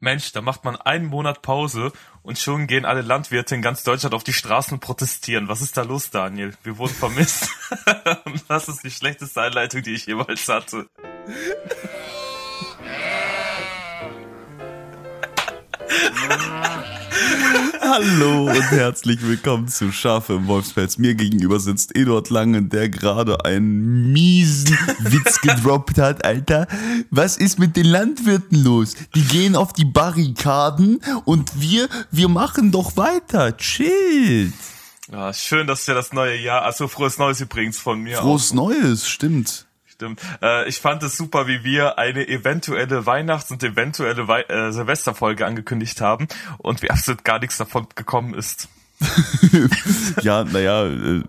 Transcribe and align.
Mensch, 0.00 0.32
da 0.32 0.40
macht 0.40 0.64
man 0.64 0.76
einen 0.76 1.06
Monat 1.06 1.42
Pause 1.42 1.92
und 2.22 2.38
schon 2.38 2.68
gehen 2.68 2.84
alle 2.84 3.02
Landwirte 3.02 3.56
in 3.56 3.62
ganz 3.62 3.82
Deutschland 3.82 4.14
auf 4.14 4.22
die 4.22 4.32
Straßen 4.32 4.74
und 4.74 4.80
protestieren. 4.80 5.48
Was 5.48 5.60
ist 5.60 5.76
da 5.76 5.82
los, 5.82 6.10
Daniel? 6.10 6.54
Wir 6.62 6.78
wurden 6.78 6.94
vermisst. 6.94 7.50
das 8.48 8.68
ist 8.68 8.84
die 8.84 8.90
schlechteste 8.90 9.42
Einleitung, 9.42 9.82
die 9.82 9.94
ich 9.94 10.06
jemals 10.06 10.46
hatte. 10.48 10.88
Hallo 17.90 18.50
und 18.50 18.70
herzlich 18.70 19.22
willkommen 19.22 19.66
zu 19.66 19.92
Schafe 19.92 20.34
im 20.34 20.46
Wolfspelz. 20.46 20.98
Mir 20.98 21.14
gegenüber 21.14 21.58
sitzt 21.58 21.96
Eduard 21.96 22.28
Lange, 22.28 22.62
der 22.64 22.90
gerade 22.90 23.46
einen 23.46 24.12
miesen 24.12 24.76
Witz 24.98 25.40
gedroppt 25.40 25.96
hat, 25.96 26.22
Alter. 26.22 26.66
Was 27.10 27.38
ist 27.38 27.58
mit 27.58 27.76
den 27.76 27.86
Landwirten 27.86 28.62
los? 28.62 28.94
Die 29.14 29.22
gehen 29.22 29.56
auf 29.56 29.72
die 29.72 29.86
Barrikaden 29.86 31.00
und 31.24 31.62
wir, 31.62 31.88
wir 32.10 32.28
machen 32.28 32.72
doch 32.72 32.98
weiter. 32.98 33.56
Chill. 33.56 34.52
Ja, 35.10 35.32
schön, 35.32 35.66
dass 35.66 35.86
ja 35.86 35.94
das 35.94 36.12
neue 36.12 36.36
Jahr, 36.36 36.64
also 36.64 36.88
frohes 36.88 37.16
Neues 37.16 37.40
übrigens 37.40 37.78
von 37.78 38.00
mir. 38.00 38.18
Frohes 38.18 38.50
auch. 38.50 38.56
Neues, 38.56 39.08
stimmt. 39.08 39.66
Stimmt. 39.98 40.20
Äh, 40.40 40.68
ich 40.68 40.78
fand 40.78 41.02
es 41.02 41.16
super, 41.16 41.48
wie 41.48 41.64
wir 41.64 41.98
eine 41.98 42.28
eventuelle 42.28 43.04
Weihnachts- 43.04 43.50
und 43.50 43.64
eventuelle 43.64 44.28
Wei 44.28 44.42
äh, 44.42 44.70
Silvesterfolge 44.70 45.44
angekündigt 45.44 46.00
haben 46.00 46.28
und 46.58 46.82
wie 46.82 46.90
absolut 46.92 47.24
gar 47.24 47.40
nichts 47.40 47.56
davon 47.56 47.88
gekommen 47.96 48.32
ist. 48.32 48.68
ja, 50.22 50.44
naja, 50.44 50.86
äh, 50.86 51.24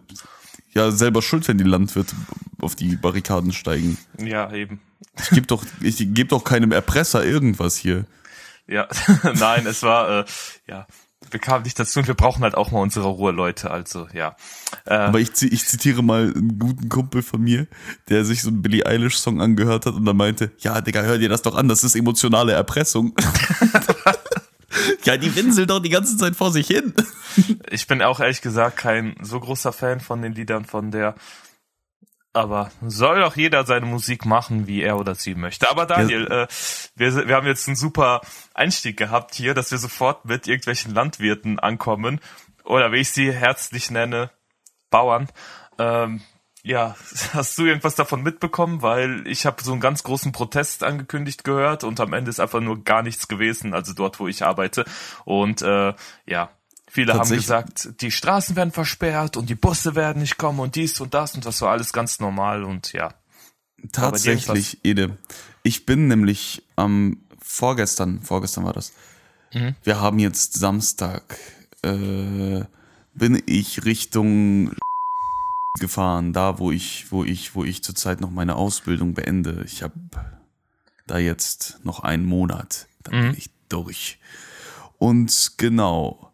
ja, 0.74 0.92
selber 0.92 1.24
schuld, 1.24 1.48
wenn 1.48 1.58
die 1.58 1.64
Landwirte 1.64 2.16
auf 2.62 2.76
die 2.76 2.96
Barrikaden 2.96 3.54
steigen. 3.54 3.98
Ja, 4.20 4.54
eben. 4.54 4.80
Ich 5.20 5.32
gebe 5.32 5.48
doch, 5.48 5.66
ich 5.82 5.98
geb 6.14 6.30
doch 6.30 6.44
keinem 6.44 6.72
Erpresser 6.72 7.26
irgendwas 7.26 7.76
hier. 7.76 8.06
Ja, 8.68 8.88
nein, 9.34 9.66
es 9.66 9.82
war, 9.82 10.20
äh, 10.20 10.26
ja, 10.68 10.86
wir 11.32 11.40
kamen 11.40 11.64
nicht 11.64 11.80
dazu 11.80 12.00
und 12.00 12.08
wir 12.08 12.14
brauchen 12.14 12.44
halt 12.44 12.56
auch 12.56 12.72
mal 12.72 12.80
unsere 12.80 13.08
Ruhe, 13.08 13.32
Leute. 13.32 13.72
Also 13.72 14.08
ja. 14.14 14.36
Äh, 14.86 14.94
Aber 14.94 15.20
ich, 15.20 15.30
ich 15.42 15.66
zitiere 15.66 16.04
mal 16.04 16.34
einen 16.36 16.60
guten 16.60 16.90
Kumpel 16.90 17.22
von 17.22 17.42
mir, 17.42 17.68
der 18.10 18.26
sich 18.26 18.42
so 18.42 18.50
einen 18.50 18.62
Billie 18.62 18.86
Eilish 18.86 19.18
Song 19.18 19.42
angehört 19.42 19.86
hat 19.86 19.94
und 19.94 20.06
dann 20.06 20.18
meinte, 20.18 20.52
ja, 20.60 20.82
Digga, 20.82 21.02
hör 21.02 21.18
dir 21.18 21.30
das 21.30 21.42
doch 21.42 21.56
an, 21.56 21.68
das 21.68 21.84
ist 21.84 21.96
emotionale 21.96 22.54
Erpressung. 22.54 23.14
ja, 25.04 25.18
die 25.18 25.36
winselt 25.36 25.70
doch 25.70 25.80
die 25.80 25.90
ganze 25.90 26.18
Zeit 26.18 26.36
vor 26.36 26.52
sich 26.52 26.68
hin. 26.68 26.94
ich 27.70 27.88
bin 27.88 28.02
auch 28.02 28.20
ehrlich 28.20 28.42
gesagt 28.42 28.78
kein 28.78 29.16
so 29.22 29.40
großer 29.40 29.74
Fan 29.74 30.00
von 30.00 30.22
den 30.22 30.34
Liedern 30.34 30.66
von 30.66 30.92
der 30.92 31.16
aber 32.34 32.72
soll 32.82 33.22
doch 33.22 33.36
jeder 33.36 33.66
seine 33.66 33.86
Musik 33.86 34.26
machen, 34.26 34.68
wie 34.68 34.82
er 34.82 34.98
oder 34.98 35.16
sie 35.16 35.36
möchte. 35.36 35.70
Aber 35.70 35.86
Daniel, 35.86 36.28
ja. 36.30 36.44
äh, 36.44 36.48
wir, 36.96 37.28
wir 37.28 37.36
haben 37.36 37.48
jetzt 37.48 37.68
einen 37.68 37.76
super 37.76 38.22
Einstieg 38.54 38.98
gehabt 38.98 39.34
hier, 39.34 39.54
dass 39.54 39.72
wir 39.72 39.78
sofort 39.78 40.26
mit 40.26 40.48
irgendwelchen 40.48 40.94
Landwirten 40.94 41.60
ankommen. 41.60 42.20
Oder 42.64 42.92
wie 42.92 43.00
ich 43.00 43.12
sie 43.12 43.32
herzlich 43.32 43.90
nenne, 43.90 44.30
Bauern. 44.92 45.28
Ähm, 45.80 46.22
ja, 46.62 46.96
hast 47.34 47.58
du 47.58 47.66
irgendwas 47.66 47.96
davon 47.96 48.22
mitbekommen? 48.22 48.82
Weil 48.84 49.26
ich 49.26 49.46
habe 49.46 49.64
so 49.64 49.72
einen 49.72 49.82
ganz 49.82 50.04
großen 50.04 50.32
Protest 50.32 50.84
angekündigt 50.84 51.44
gehört 51.44 51.84
und 51.84 52.00
am 52.00 52.14
Ende 52.14 52.30
ist 52.30 52.40
einfach 52.40 52.62
nur 52.62 52.84
gar 52.84 53.02
nichts 53.02 53.28
gewesen, 53.28 53.74
also 53.74 53.94
dort, 53.94 54.20
wo 54.20 54.28
ich 54.28 54.44
arbeite. 54.44 54.86
Und 55.26 55.62
äh, 55.64 55.94
ja, 56.28 56.52
Viele 56.90 57.14
haben 57.14 57.30
gesagt, 57.30 58.02
die 58.02 58.12
Straßen 58.12 58.56
werden 58.56 58.72
versperrt 58.72 59.38
und 59.38 59.50
die 59.50 59.56
Busse 59.56 59.96
werden 59.96 60.22
nicht 60.22 60.38
kommen 60.38 60.60
und 60.60 60.76
dies 60.76 61.00
und 61.00 61.14
das 61.14 61.36
und 61.36 61.46
das 61.46 61.62
war 61.62 61.72
alles 61.72 61.94
ganz 61.94 62.20
normal 62.20 62.64
und 62.64 62.94
ja. 62.94 63.14
Tatsächlich, 63.92 64.80
Ede. 64.84 65.18
Ich 65.64 65.86
bin 65.86 66.08
nämlich 66.08 66.64
am 66.76 66.92
ähm, 66.92 67.18
vorgestern, 67.40 68.22
vorgestern 68.22 68.66
war 68.66 68.74
das. 68.74 68.94
Mhm. 69.54 69.76
Wir 69.84 70.02
haben 70.02 70.20
jetzt 70.20 70.54
Samstag. 70.54 71.38
Äh, 71.82 72.66
bin 73.14 73.42
ich 73.46 73.86
Richtung 73.86 74.72
gefahren, 75.80 76.34
da 76.34 76.60
wo 76.60 76.72
ich, 76.72 77.12
wo 77.12 77.24
ich, 77.24 77.56
wo 77.56 77.64
ich 77.64 77.84
zurzeit 77.84 78.22
noch 78.22 78.32
meine 78.32 78.56
Ausbildung 78.56 79.14
beende. 79.14 79.64
Ich 79.66 79.84
habe 79.84 79.94
da 81.08 81.18
jetzt 81.18 81.80
noch 81.84 82.02
einen 82.02 82.26
Monat, 82.26 82.88
dann 83.04 83.16
mhm. 83.16 83.22
bin 83.30 83.38
ich 83.38 83.50
durch. 83.68 84.20
Und 84.98 85.54
genau, 85.58 86.29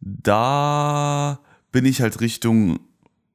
da 0.00 1.40
bin 1.72 1.84
ich 1.84 2.00
halt 2.00 2.20
Richtung 2.20 2.80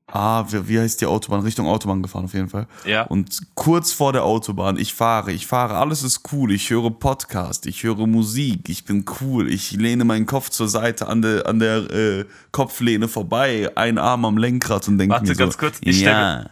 Ah, 0.07 0.45
wie, 0.49 0.67
wie 0.69 0.79
heißt 0.79 1.01
die 1.01 1.07
Autobahn? 1.07 1.41
Richtung 1.41 1.67
Autobahn 1.67 2.03
gefahren 2.03 2.25
auf 2.25 2.33
jeden 2.33 2.47
Fall. 2.47 2.67
Ja. 2.85 3.03
Und 3.03 3.41
kurz 3.55 3.91
vor 3.91 4.13
der 4.13 4.23
Autobahn, 4.23 4.77
ich 4.77 4.93
fahre, 4.93 5.31
ich 5.31 5.47
fahre, 5.47 5.75
alles 5.75 6.03
ist 6.03 6.21
cool. 6.31 6.51
Ich 6.51 6.69
höre 6.69 6.91
Podcast, 6.91 7.65
ich 7.65 7.83
höre 7.83 8.05
Musik, 8.05 8.69
ich 8.69 8.85
bin 8.85 9.03
cool. 9.19 9.51
Ich 9.51 9.71
lehne 9.71 10.05
meinen 10.05 10.27
Kopf 10.27 10.49
zur 10.51 10.69
Seite 10.69 11.07
an 11.07 11.21
der, 11.21 11.47
an 11.47 11.59
der 11.59 11.91
äh, 11.91 12.25
Kopflehne 12.51 13.07
vorbei, 13.07 13.71
ein 13.75 13.97
Arm 13.97 14.25
am 14.25 14.37
Lenkrad 14.37 14.87
und 14.87 14.99
denke 14.99 15.19
mir 15.19 15.27
so, 15.27 15.33
ganz 15.33 15.57
kurz, 15.57 15.79
ich 15.81 16.01
ja, 16.01 16.45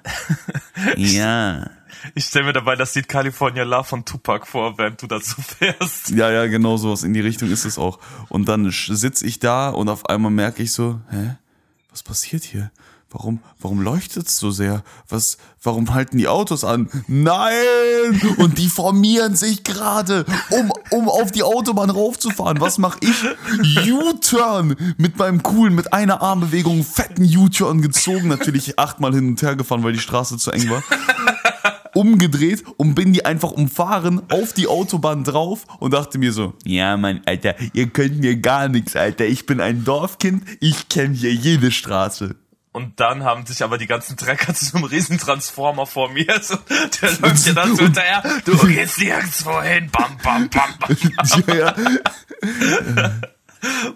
ja. 0.98 1.70
Ich 2.16 2.26
stelle 2.26 2.46
mir 2.46 2.54
dabei 2.54 2.76
das 2.76 2.96
Lied 2.96 3.08
California 3.08 3.64
Love 3.64 3.84
von 3.84 4.06
Tupac 4.06 4.46
vor, 4.46 4.78
während 4.78 5.02
du 5.02 5.08
dazu 5.08 5.42
fährst. 5.42 6.10
Ja, 6.10 6.32
ja, 6.32 6.48
genau 6.48 6.78
sowas. 6.78 7.04
In 7.04 7.14
die 7.14 7.22
Richtung 7.22 7.50
ist 7.50 7.66
es 7.66 7.78
auch. 7.78 8.00
Und 8.30 8.48
dann 8.48 8.70
sitze 8.72 9.26
ich 9.26 9.40
da 9.40 9.70
und 9.70 9.90
auf 9.90 10.08
einmal 10.08 10.32
merke 10.32 10.64
ich 10.64 10.72
so, 10.72 11.00
hä? 11.10 11.36
Was 11.90 12.02
passiert 12.02 12.44
hier? 12.44 12.72
Warum, 13.14 13.42
warum 13.62 13.80
leuchtet 13.80 14.28
es 14.28 14.40
so 14.40 14.50
sehr? 14.50 14.84
Was, 15.08 15.38
warum 15.62 15.94
halten 15.94 16.18
die 16.18 16.28
Autos 16.28 16.64
an? 16.64 16.90
Nein! 17.06 18.20
Und 18.38 18.58
die 18.58 18.68
formieren 18.68 19.36
sich 19.36 19.64
gerade, 19.64 20.26
um, 20.50 20.72
um 20.90 21.08
auf 21.08 21.32
die 21.32 21.44
Autobahn 21.44 21.92
raufzufahren. 21.92 22.60
Was 22.60 22.80
mache 22.80 22.98
ich? 23.02 23.92
U-Turn! 23.92 24.96
Mit 24.98 25.20
meinem 25.20 25.44
coolen, 25.44 25.76
mit 25.76 25.94
einer 25.94 26.24
Armbewegung, 26.24 26.84
fetten 26.84 27.24
U-Turn 27.38 27.84
gezogen. 27.84 28.30
Natürlich 28.30 28.80
achtmal 28.80 29.14
hin 29.14 29.28
und 29.28 29.42
her 29.44 29.56
gefahren, 29.56 29.84
weil 29.84 29.94
die 29.94 30.00
Straße 30.00 30.38
zu 30.38 30.50
eng 30.50 30.72
war 30.72 30.82
umgedreht 31.94 32.64
und 32.78 32.96
bin 32.96 33.14
die 33.14 33.26
einfach 33.26 33.52
umfahren 33.52 34.22
auf 34.30 34.54
die 34.54 34.68
Autobahn 34.68 35.24
drauf 35.24 35.66
und 35.80 35.94
dachte 35.94 36.18
mir 36.18 36.32
so, 36.34 36.54
ja 36.66 36.98
Mann, 36.98 37.22
Alter, 37.26 37.56
ihr 37.74 37.88
könnt 37.88 38.20
mir 38.20 38.36
gar 38.38 38.68
nichts, 38.68 38.96
Alter. 38.96 39.26
Ich 39.26 39.46
bin 39.46 39.62
ein 39.62 39.84
Dorfkind, 39.84 40.44
ich 40.60 40.90
kenne 40.90 41.14
hier 41.14 41.34
jede 41.34 41.72
Straße. 41.72 42.36
Und 42.74 43.00
dann 43.00 43.24
haben 43.24 43.46
sich 43.46 43.64
aber 43.64 43.78
die 43.78 43.86
ganzen 43.86 44.18
Trecker 44.18 44.54
zu 44.56 44.76
einem 44.76 44.86
riesen 44.86 45.20
Transformer 45.20 45.86
formiert 45.86 46.50
und 46.50 46.62
der 47.02 47.12
läuft 47.20 47.46
dir 47.46 47.54
dann 47.54 47.76
so 47.76 47.84
hinterher, 47.84 48.24
du 48.46 48.58
gehst 48.58 49.00
nirgendwo 49.00 49.62
hin, 49.62 49.90
bam, 49.92 50.18
bam, 50.24 50.50
bam, 50.50 50.70
bam. 50.80 50.98
bam. 50.98 51.44
Ja, 51.56 51.76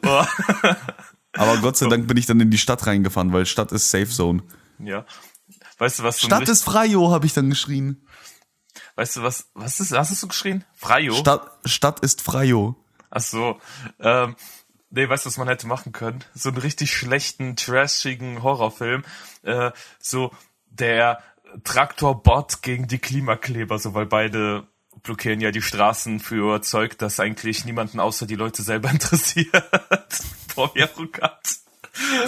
ja. 0.03 0.27
aber 1.33 1.57
Gott 1.57 1.77
sei 1.77 1.87
Dank 1.87 2.07
bin 2.07 2.17
ich 2.17 2.27
dann 2.27 2.39
in 2.39 2.51
die 2.51 2.57
Stadt 2.57 2.85
reingefahren, 2.85 3.33
weil 3.33 3.45
Stadt 3.47 3.71
ist 3.71 3.89
Safe 3.89 4.07
Zone. 4.07 4.43
Ja. 4.79 5.05
Weißt 5.77 5.99
du, 5.99 6.03
was 6.03 6.19
so 6.19 6.27
Stadt 6.27 6.49
ist 6.49 6.63
Freio, 6.63 7.11
habe 7.11 7.25
ich 7.25 7.33
dann 7.33 7.49
geschrien. 7.49 8.07
Weißt 8.95 9.17
du, 9.17 9.23
was, 9.23 9.49
was 9.53 9.79
ist, 9.79 9.91
hast 9.91 10.21
du 10.21 10.27
geschrien? 10.27 10.63
Freio? 10.73 11.13
Stadt, 11.13 11.51
Stadt 11.65 11.99
ist 11.99 12.21
Freio. 12.21 12.75
Ach 13.09 13.21
so, 13.21 13.59
ähm, 13.99 14.35
nee, 14.89 15.07
weißt 15.07 15.25
du, 15.25 15.29
was 15.29 15.37
man 15.37 15.47
hätte 15.47 15.67
machen 15.67 15.91
können? 15.91 16.23
So 16.33 16.49
einen 16.49 16.57
richtig 16.57 16.91
schlechten, 16.91 17.55
trashigen 17.55 18.43
Horrorfilm, 18.43 19.03
äh, 19.43 19.71
so 19.99 20.31
der 20.69 21.21
Traktorbot 21.63 22.61
gegen 22.61 22.87
die 22.87 22.97
Klimakleber, 22.97 23.79
so 23.79 23.93
weil 23.93 24.05
beide 24.05 24.67
blockieren 25.03 25.41
ja 25.41 25.51
die 25.51 25.61
Straßen 25.61 26.19
für 26.19 26.61
Zeug, 26.61 26.97
das 26.97 27.19
eigentlich 27.19 27.65
niemanden 27.65 27.99
außer 27.99 28.25
die 28.25 28.35
Leute 28.35 28.63
selber 28.63 28.89
interessiert. 28.91 29.51
Boah, 30.55 30.71
ja, 30.75 30.87
arrogant. 30.87 31.59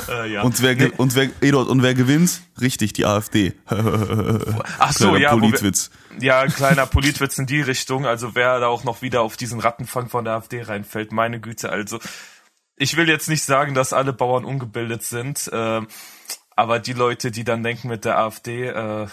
Äh, 0.08 0.34
ja. 0.34 0.42
Und 0.42 0.62
wer, 0.62 0.76
nee. 0.76 0.92
und 0.98 1.16
wer, 1.16 1.30
Eduard, 1.42 1.68
und 1.68 1.84
wer 1.84 1.94
gewinnt? 1.94 2.42
Richtig, 2.60 2.94
die 2.94 3.06
AfD. 3.06 3.54
Ach 3.68 4.94
so, 4.94 5.16
ja. 5.16 5.32
Politwitz. 5.32 5.92
Wir, 6.18 6.28
ja, 6.28 6.48
kleiner 6.48 6.86
Politwitz 6.86 7.38
in 7.38 7.46
die 7.46 7.62
Richtung. 7.62 8.06
Also 8.06 8.36
wer 8.36 8.60
da 8.60 8.68
auch 8.68 8.84
noch 8.84 9.02
wieder 9.02 9.22
auf 9.22 9.38
diesen 9.38 9.60
Rattenfang 9.60 10.10
von 10.10 10.26
der 10.26 10.34
AfD 10.36 10.62
reinfällt, 10.62 11.12
meine 11.12 11.40
Güte, 11.40 11.70
also. 11.70 12.00
Ich 12.82 12.96
will 12.96 13.10
jetzt 13.10 13.28
nicht 13.28 13.44
sagen, 13.44 13.74
dass 13.74 13.92
alle 13.92 14.14
Bauern 14.14 14.46
ungebildet 14.46 15.04
sind, 15.04 15.50
äh, 15.52 15.82
aber 16.56 16.80
die 16.80 16.94
Leute, 16.94 17.30
die 17.30 17.44
dann 17.44 17.62
denken 17.62 17.90
mit 17.90 18.06
der 18.06 18.18
AfD, 18.18 18.68
äh, 18.68 19.08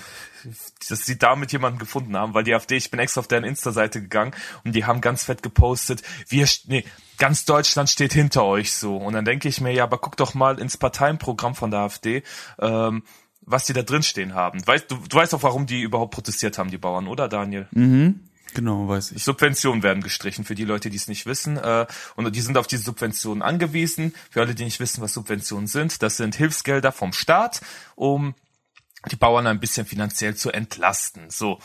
dass 0.89 1.05
sie 1.05 1.19
damit 1.19 1.53
jemanden 1.53 1.79
gefunden 1.79 2.17
haben, 2.17 2.35
weil 2.35 2.45
die 2.45 2.55
AfD, 2.55 2.77
ich 2.77 2.91
bin 2.91 3.01
extra 3.01 3.21
auf 3.21 3.29
deren 3.29 3.45
Insta-Seite 3.45 4.01
gegangen 4.01 4.35
und 4.65 4.73
die 4.73 4.85
haben 4.85 5.01
ganz 5.01 5.25
fett 5.25 5.43
gepostet, 5.43 6.03
wir, 6.29 6.49
nee, 6.67 6.85
ganz 7.17 7.45
Deutschland 7.45 7.91
steht 7.91 8.13
hinter 8.13 8.45
euch 8.45 8.75
so. 8.75 8.97
Und 8.97 9.15
dann 9.15 9.25
denke 9.25 9.49
ich 9.49 9.61
mir, 9.61 9.73
ja, 9.73 9.85
aber 9.85 9.99
guck 9.99 10.17
doch 10.17 10.35
mal 10.35 10.59
ins 10.59 10.77
Parteienprogramm 10.77 11.55
von 11.55 11.71
der 11.71 11.81
AfD, 11.81 12.23
ähm, 12.59 13.03
was 13.43 13.65
die 13.65 13.73
da 13.73 13.83
drin 13.83 14.03
stehen 14.03 14.35
haben. 14.35 14.67
Weißt, 14.67 14.91
du, 14.91 14.97
du 14.97 15.17
weißt 15.17 15.33
doch, 15.33 15.43
warum 15.43 15.67
die 15.67 15.83
überhaupt 15.83 16.15
protestiert 16.15 16.59
haben, 16.59 16.71
die 16.71 16.79
Bauern, 16.79 17.07
oder 17.07 17.29
Daniel? 17.29 17.69
Mhm. 17.71 18.21
Genau, 18.55 18.89
weiß 18.89 19.13
ich. 19.13 19.23
Subventionen 19.23 19.83
werden 19.83 20.03
gestrichen 20.03 20.45
für 20.45 20.55
die 20.55 20.65
Leute, 20.65 20.89
die 20.89 20.97
es 20.97 21.09
nicht 21.09 21.27
wissen. 21.27 21.59
Äh, 21.59 21.87
und 22.15 22.35
die 22.35 22.41
sind 22.41 22.57
auf 22.57 22.67
diese 22.67 22.85
Subventionen 22.85 23.43
angewiesen. 23.43 24.15
Für 24.31 24.41
alle, 24.41 24.55
die 24.55 24.65
nicht 24.65 24.81
wissen, 24.81 25.03
was 25.03 25.13
Subventionen 25.13 25.67
sind, 25.67 26.03
das 26.03 26.17
sind 26.17 26.37
Hilfsgelder 26.37 26.91
vom 26.91 27.13
Staat, 27.13 27.61
um 27.97 28.35
die 29.11 29.17
Bauern 29.17 29.47
ein 29.47 29.61
bisschen 29.61 29.87
finanziell 29.87 30.37
zu 30.37 30.51
entlasten. 30.51 31.29
So. 31.29 31.59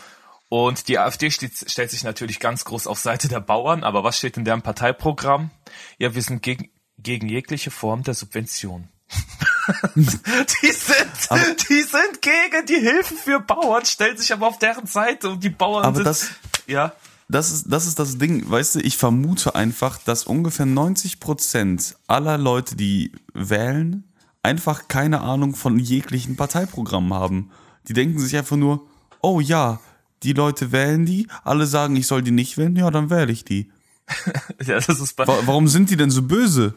Und 0.52 0.90
die 0.90 1.00
AfD 1.00 1.32
steht, 1.32 1.72
stellt 1.72 1.92
sich 1.92 2.04
natürlich 2.04 2.42
ganz 2.42 2.66
groß 2.66 2.86
auf 2.86 3.00
Seite 3.00 3.30
der 3.30 3.40
Bauern, 3.40 3.86
aber 3.86 4.04
was 4.04 4.18
steht 4.18 4.36
in 4.36 4.44
deren 4.44 4.62
Parteiprogramm? 4.62 5.50
Ja, 5.98 6.14
wir 6.14 6.22
sind 6.22 6.44
gegen, 6.44 6.68
gegen 6.98 7.30
jegliche 7.30 7.72
Form 7.72 8.04
der 8.04 8.16
Subvention. 8.16 8.90
die 9.96 10.04
sind, 10.04 11.30
aber, 11.30 11.42
die 11.70 11.82
sind 11.84 12.22
gegen 12.22 12.66
die 12.68 12.82
Hilfen 12.82 13.16
für 13.16 13.40
Bauern, 13.40 13.86
stellen 13.86 14.18
sich 14.18 14.34
aber 14.34 14.50
auf 14.50 14.60
deren 14.60 14.88
Seite 14.88 15.30
und 15.30 15.42
die 15.42 15.50
Bauern 15.50 15.86
aber 15.86 15.96
sind, 15.96 16.06
das, 16.06 16.32
ja. 16.68 16.92
Das 17.30 17.50
ist, 17.50 17.72
das 17.72 17.88
ist 17.88 17.98
das 17.98 18.18
Ding, 18.18 18.52
weißt 18.52 18.76
du, 18.76 18.80
ich 18.82 18.98
vermute 18.98 19.56
einfach, 19.56 20.00
dass 20.00 20.26
ungefähr 20.26 20.66
90 20.66 21.22
Prozent 21.22 21.96
aller 22.08 22.38
Leute, 22.38 22.76
die 22.76 23.14
wählen, 23.34 24.04
einfach 24.44 24.90
keine 24.90 25.22
Ahnung 25.22 25.56
von 25.56 25.80
jeglichen 25.80 26.36
Parteiprogrammen 26.36 27.14
haben. 27.14 27.52
Die 27.88 27.94
denken 27.94 28.20
sich 28.20 28.36
einfach 28.36 28.58
nur, 28.58 28.86
oh 29.22 29.40
ja, 29.40 29.80
die 30.24 30.34
Leute 30.34 30.72
wählen 30.72 31.06
die, 31.06 31.28
alle 31.44 31.66
sagen, 31.66 31.96
ich 31.96 32.08
soll 32.08 32.22
die 32.22 32.32
nicht 32.32 32.58
wählen, 32.58 32.76
ja, 32.76 32.90
dann 32.92 33.10
wähle 33.10 33.32
ich 33.32 33.44
die. 33.46 33.72
ja, 34.66 34.80
das 34.80 35.00
ist 35.00 35.16
bei 35.16 35.26
Warum 35.28 35.68
sind 35.68 35.90
die 35.90 35.98
denn 35.98 36.12
so 36.12 36.22
böse? 36.24 36.74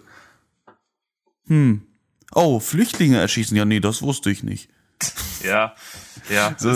Hm. 1.47 1.83
Oh, 2.33 2.59
Flüchtlinge 2.61 3.19
erschießen. 3.19 3.57
Ja, 3.57 3.65
nee, 3.65 3.81
das 3.81 4.03
wusste 4.03 4.31
ich 4.31 4.43
nicht. 4.43 4.69
Ja, 5.45 5.75
ja. 6.31 6.55
So, 6.59 6.75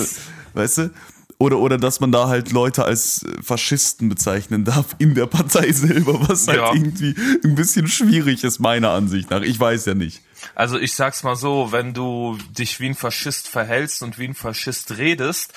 weißt 0.53 0.79
du? 0.79 0.91
Oder, 1.38 1.59
oder 1.59 1.79
dass 1.79 2.00
man 2.00 2.12
da 2.12 2.29
halt 2.29 2.50
Leute 2.53 2.85
als 2.85 3.25
Faschisten 3.43 4.09
bezeichnen 4.11 4.65
darf 4.67 4.97
in 4.99 5.15
der 5.15 5.26
Partei 5.26 5.73
selber, 5.73 6.29
was 6.29 6.49
halt 6.49 6.59
Ja. 6.59 6.75
irgendwie 6.75 7.15
ein 7.44 7.55
bisschen 7.55 7.87
schwierig 7.87 8.44
ist, 8.44 8.59
meiner 8.59 8.91
Ansicht 8.91 9.31
nach. 9.31 9.41
Ich 9.41 9.59
weiß 9.59 9.87
ja 9.87 9.94
nicht. 9.94 10.20
Also 10.55 10.79
ich 10.79 10.94
sag's 10.94 11.23
mal 11.23 11.37
so, 11.37 11.73
wenn 11.73 11.94
du 11.94 12.37
dich 12.59 12.79
wie 12.81 12.88
ein 12.88 12.94
Faschist 12.94 13.49
verhältst 13.49 14.03
und 14.03 14.19
wie 14.19 14.25
ein 14.26 14.35
Faschist 14.35 14.99
redest, 14.99 15.55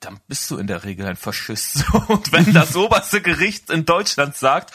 dann 0.00 0.20
bist 0.28 0.50
du 0.50 0.58
in 0.58 0.66
der 0.66 0.84
Regel 0.84 1.06
ein 1.06 1.16
Faschist. 1.16 1.84
Und 2.08 2.32
wenn 2.32 2.52
das 2.52 2.76
oberste 2.76 3.20
Gericht 3.20 3.70
in 3.70 3.84
Deutschland 3.84 4.36
sagt, 4.36 4.72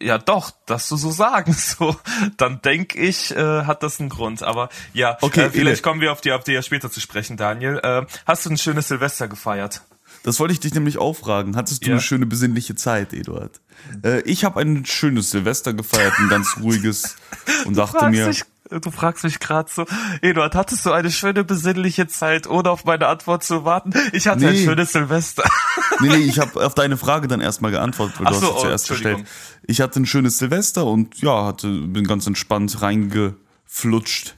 ja 0.00 0.18
doch, 0.18 0.50
dass 0.66 0.88
du 0.88 0.96
so 0.96 1.10
sagen, 1.10 1.52
so, 1.58 1.96
dann 2.36 2.60
denk 2.62 2.94
ich, 2.96 3.30
äh, 3.36 3.64
hat 3.64 3.82
das 3.82 4.00
einen 4.00 4.08
Grund. 4.08 4.42
Aber 4.42 4.68
ja, 4.92 5.16
Okay, 5.20 5.42
äh, 5.44 5.50
vielleicht 5.50 5.82
kommen 5.82 6.00
wir 6.00 6.12
auf 6.12 6.20
die 6.20 6.32
AfD 6.32 6.54
ja 6.54 6.62
später 6.62 6.90
zu 6.90 7.00
sprechen, 7.00 7.36
Daniel. 7.36 7.78
Äh, 7.82 8.06
hast 8.26 8.46
du 8.46 8.50
ein 8.50 8.58
schönes 8.58 8.88
Silvester 8.88 9.28
gefeiert? 9.28 9.82
Das 10.24 10.38
wollte 10.38 10.52
ich 10.52 10.60
dich 10.60 10.74
nämlich 10.74 10.98
auch 10.98 11.14
fragen. 11.14 11.56
Hattest 11.56 11.82
du 11.84 11.88
Ja. 11.88 11.94
eine 11.94 12.00
schöne 12.02 12.26
besinnliche 12.26 12.74
Zeit, 12.74 13.12
Eduard? 13.12 13.60
Äh, 14.04 14.20
ich 14.22 14.44
habe 14.44 14.60
ein 14.60 14.84
schönes 14.86 15.30
Silvester 15.30 15.72
gefeiert, 15.72 16.14
ein 16.18 16.28
ganz 16.28 16.56
ruhiges 16.60 17.16
und 17.64 17.76
dachte 17.76 17.98
Fragst 17.98 18.10
mir, 18.10 18.26
mich, 18.28 18.44
du 18.80 18.90
fragst 18.90 19.24
mich 19.24 19.38
gerade 19.40 19.70
so, 19.72 19.84
Eduard, 20.20 20.54
hattest 20.54 20.84
du 20.86 20.92
eine 20.92 21.10
schöne 21.10 21.44
besinnliche 21.44 22.06
Zeit, 22.06 22.46
ohne 22.46 22.70
auf 22.70 22.84
meine 22.84 23.06
Antwort 23.08 23.42
zu 23.44 23.64
warten? 23.64 23.92
Ich 24.12 24.26
hatte 24.28 24.46
ein 24.46 24.54
Nee. 24.54 24.64
schönes 24.64 24.92
Silvester. 24.92 25.44
nee, 26.00 26.08
nee, 26.08 26.16
ich 26.24 26.38
habe 26.38 26.64
auf 26.64 26.74
deine 26.74 26.96
Frage 26.96 27.28
dann 27.28 27.40
erstmal 27.40 27.70
geantwortet, 27.70 28.20
weil 28.20 28.26
Ach 28.28 28.32
du 28.32 28.38
so, 28.40 28.46
hast 28.46 28.52
sie 28.52 28.58
oh, 28.58 28.62
zuerst 28.62 28.88
gestellt. 28.88 29.24
Ich 29.66 29.80
hatte 29.80 30.00
ein 30.00 30.06
schönes 30.06 30.38
Silvester 30.38 30.84
und 30.86 31.20
ja, 31.20 31.44
hatte 31.46 31.68
bin 31.68 32.06
ganz 32.06 32.26
entspannt 32.26 32.80
reingeflutscht, 32.82 34.36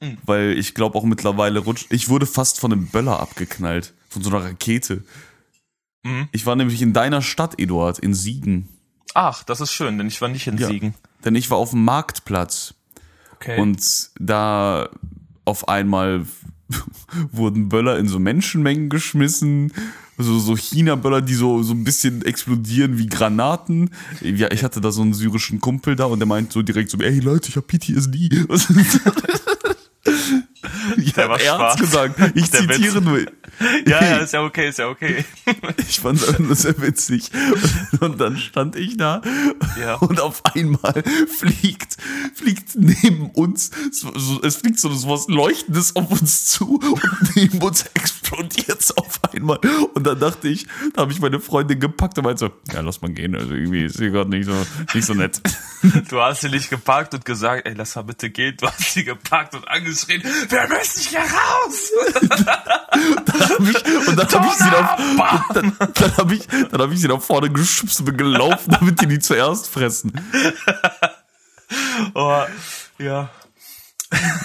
Hm. 0.00 0.18
weil 0.24 0.56
ich 0.58 0.74
glaube 0.74 0.96
auch 0.96 1.04
mittlerweile 1.04 1.58
rutscht. 1.60 1.86
Ich 1.90 2.08
wurde 2.08 2.26
fast 2.26 2.60
von 2.60 2.72
einem 2.72 2.86
Böller 2.86 3.18
abgeknallt, 3.20 3.94
von 4.08 4.22
so 4.22 4.30
einer 4.30 4.44
Rakete. 4.44 5.02
Mhm. 6.04 6.28
Ich 6.30 6.46
war 6.46 6.54
nämlich 6.54 6.80
in 6.82 6.92
deiner 6.92 7.20
Stadt, 7.22 7.58
Eduard, 7.58 7.98
in 7.98 8.14
Siegen. 8.14 8.68
Ach, 9.14 9.42
das 9.42 9.60
ist 9.60 9.72
schön, 9.72 9.98
denn 9.98 10.06
ich 10.06 10.20
war 10.20 10.28
nicht 10.28 10.46
in 10.46 10.56
Ja. 10.58 10.68
Siegen. 10.68 10.94
Denn 11.24 11.34
ich 11.34 11.50
war 11.50 11.58
auf 11.58 11.70
dem 11.70 11.84
Marktplatz. 11.84 12.74
Okay. 13.40 13.60
Und 13.60 14.10
da 14.18 14.88
auf 15.44 15.68
einmal 15.68 16.26
wurden 17.32 17.68
Böller 17.68 17.98
in 17.98 18.08
so 18.08 18.18
Menschenmengen 18.18 18.88
geschmissen. 18.88 19.72
So, 20.20 20.40
so 20.40 20.56
China-Böller, 20.56 21.22
die 21.22 21.34
so, 21.34 21.62
so 21.62 21.72
ein 21.72 21.84
bisschen 21.84 22.24
explodieren 22.24 22.98
wie 22.98 23.06
Granaten. 23.06 23.90
Ja, 24.20 24.50
ich 24.50 24.64
hatte 24.64 24.80
da 24.80 24.90
so 24.90 25.02
einen 25.02 25.14
syrischen 25.14 25.60
Kumpel 25.60 25.94
da 25.94 26.06
und 26.06 26.18
der 26.18 26.26
meint 26.26 26.52
so 26.52 26.62
direkt 26.62 26.90
so, 26.90 26.98
ey 26.98 27.20
Leute, 27.20 27.50
ich 27.50 27.56
hab 27.56 27.68
PTSD. 27.68 28.46
Das? 30.96 31.04
ja, 31.06 31.12
Der 31.12 31.28
war 31.28 31.40
er 31.40 31.58
hat's 31.58 31.78
schwarz. 31.78 31.80
gesagt. 31.80 32.32
Ich 32.36 32.50
Der 32.50 32.60
zitiere 32.60 32.94
Witz. 32.96 33.04
nur. 33.04 33.18
ja, 33.86 34.04
ja, 34.04 34.16
ist 34.22 34.32
ja 34.32 34.42
okay, 34.42 34.68
ist 34.68 34.78
ja 34.78 34.88
okay. 34.88 35.24
Ich 35.88 36.00
fand 36.00 36.20
es 36.22 36.38
nur 36.38 36.54
sehr 36.54 36.80
witzig. 36.80 37.30
Und 38.00 38.20
dann 38.20 38.36
stand 38.36 38.76
ich 38.76 38.96
da 38.96 39.20
Ja. 39.80 39.94
und 39.96 40.20
auf 40.20 40.44
einmal 40.54 41.02
fliegt, 41.38 41.96
fliegt 42.34 42.76
neben 42.76 43.30
uns, 43.30 43.70
es 44.42 44.56
fliegt 44.56 44.78
so 44.80 44.90
was 45.08 45.28
Leuchtendes 45.28 45.96
auf 45.96 46.10
uns 46.10 46.46
zu 46.46 46.78
und 46.78 47.36
neben 47.36 47.60
uns 47.62 47.82
explodiert 47.94 48.80
es 48.80 48.96
auf 48.96 49.20
einmal. 49.32 49.58
Und 49.94 50.06
dann 50.06 50.18
dachte 50.18 50.48
ich, 50.48 50.66
da 50.94 51.02
habe 51.02 51.12
ich 51.12 51.20
meine 51.20 51.40
Freundin 51.40 51.80
gepackt 51.80 52.18
und 52.18 52.24
meinte 52.24 52.38
so, 52.40 52.50
ja, 52.74 52.80
lass 52.80 53.00
mal 53.02 53.10
gehen, 53.10 53.34
also 53.34 53.52
irgendwie 53.54 53.84
ist 53.84 53.98
hier 53.98 54.10
gerade 54.10 54.30
nicht 54.30 54.46
so, 54.46 54.54
nicht 54.94 55.06
so 55.06 55.14
nett. 55.14 55.40
Du 56.08 56.20
hast 56.20 56.40
sie 56.40 56.48
nicht 56.48 56.70
geparkt 56.70 57.14
und 57.14 57.24
gesagt, 57.24 57.66
ey, 57.66 57.74
lass 57.74 57.94
mal 57.96 58.02
bitte 58.02 58.30
gehen. 58.30 58.56
Du 58.58 58.66
hast 58.66 58.92
sie 58.94 59.04
geparkt 59.04 59.54
und 59.54 59.66
angeschrien, 59.68 60.22
wir 60.48 60.60
müssen 60.78 61.08
hier 61.08 61.20
raus! 61.20 61.90
Dann 63.26 63.48
hab 63.48 63.60
ich, 63.60 64.08
und 64.08 64.16
dann 64.16 64.28
habe 64.28 64.46
ich 64.46 64.52
sie 64.54 64.70
nach, 64.70 65.48
dann, 65.52 65.76
dann 65.94 66.16
hab 66.16 66.32
ich, 66.32 66.46
dann 66.70 66.92
ich 66.92 67.00
sie 67.00 67.08
nach 67.08 67.20
vorne 67.20 67.50
geschubst 67.50 68.00
und 68.00 68.16
gelaufen, 68.16 68.76
damit 68.78 69.00
die 69.00 69.06
die 69.06 69.18
zuerst 69.18 69.68
fressen. 69.68 70.12
Oh, 72.14 72.42
ja. 72.98 73.30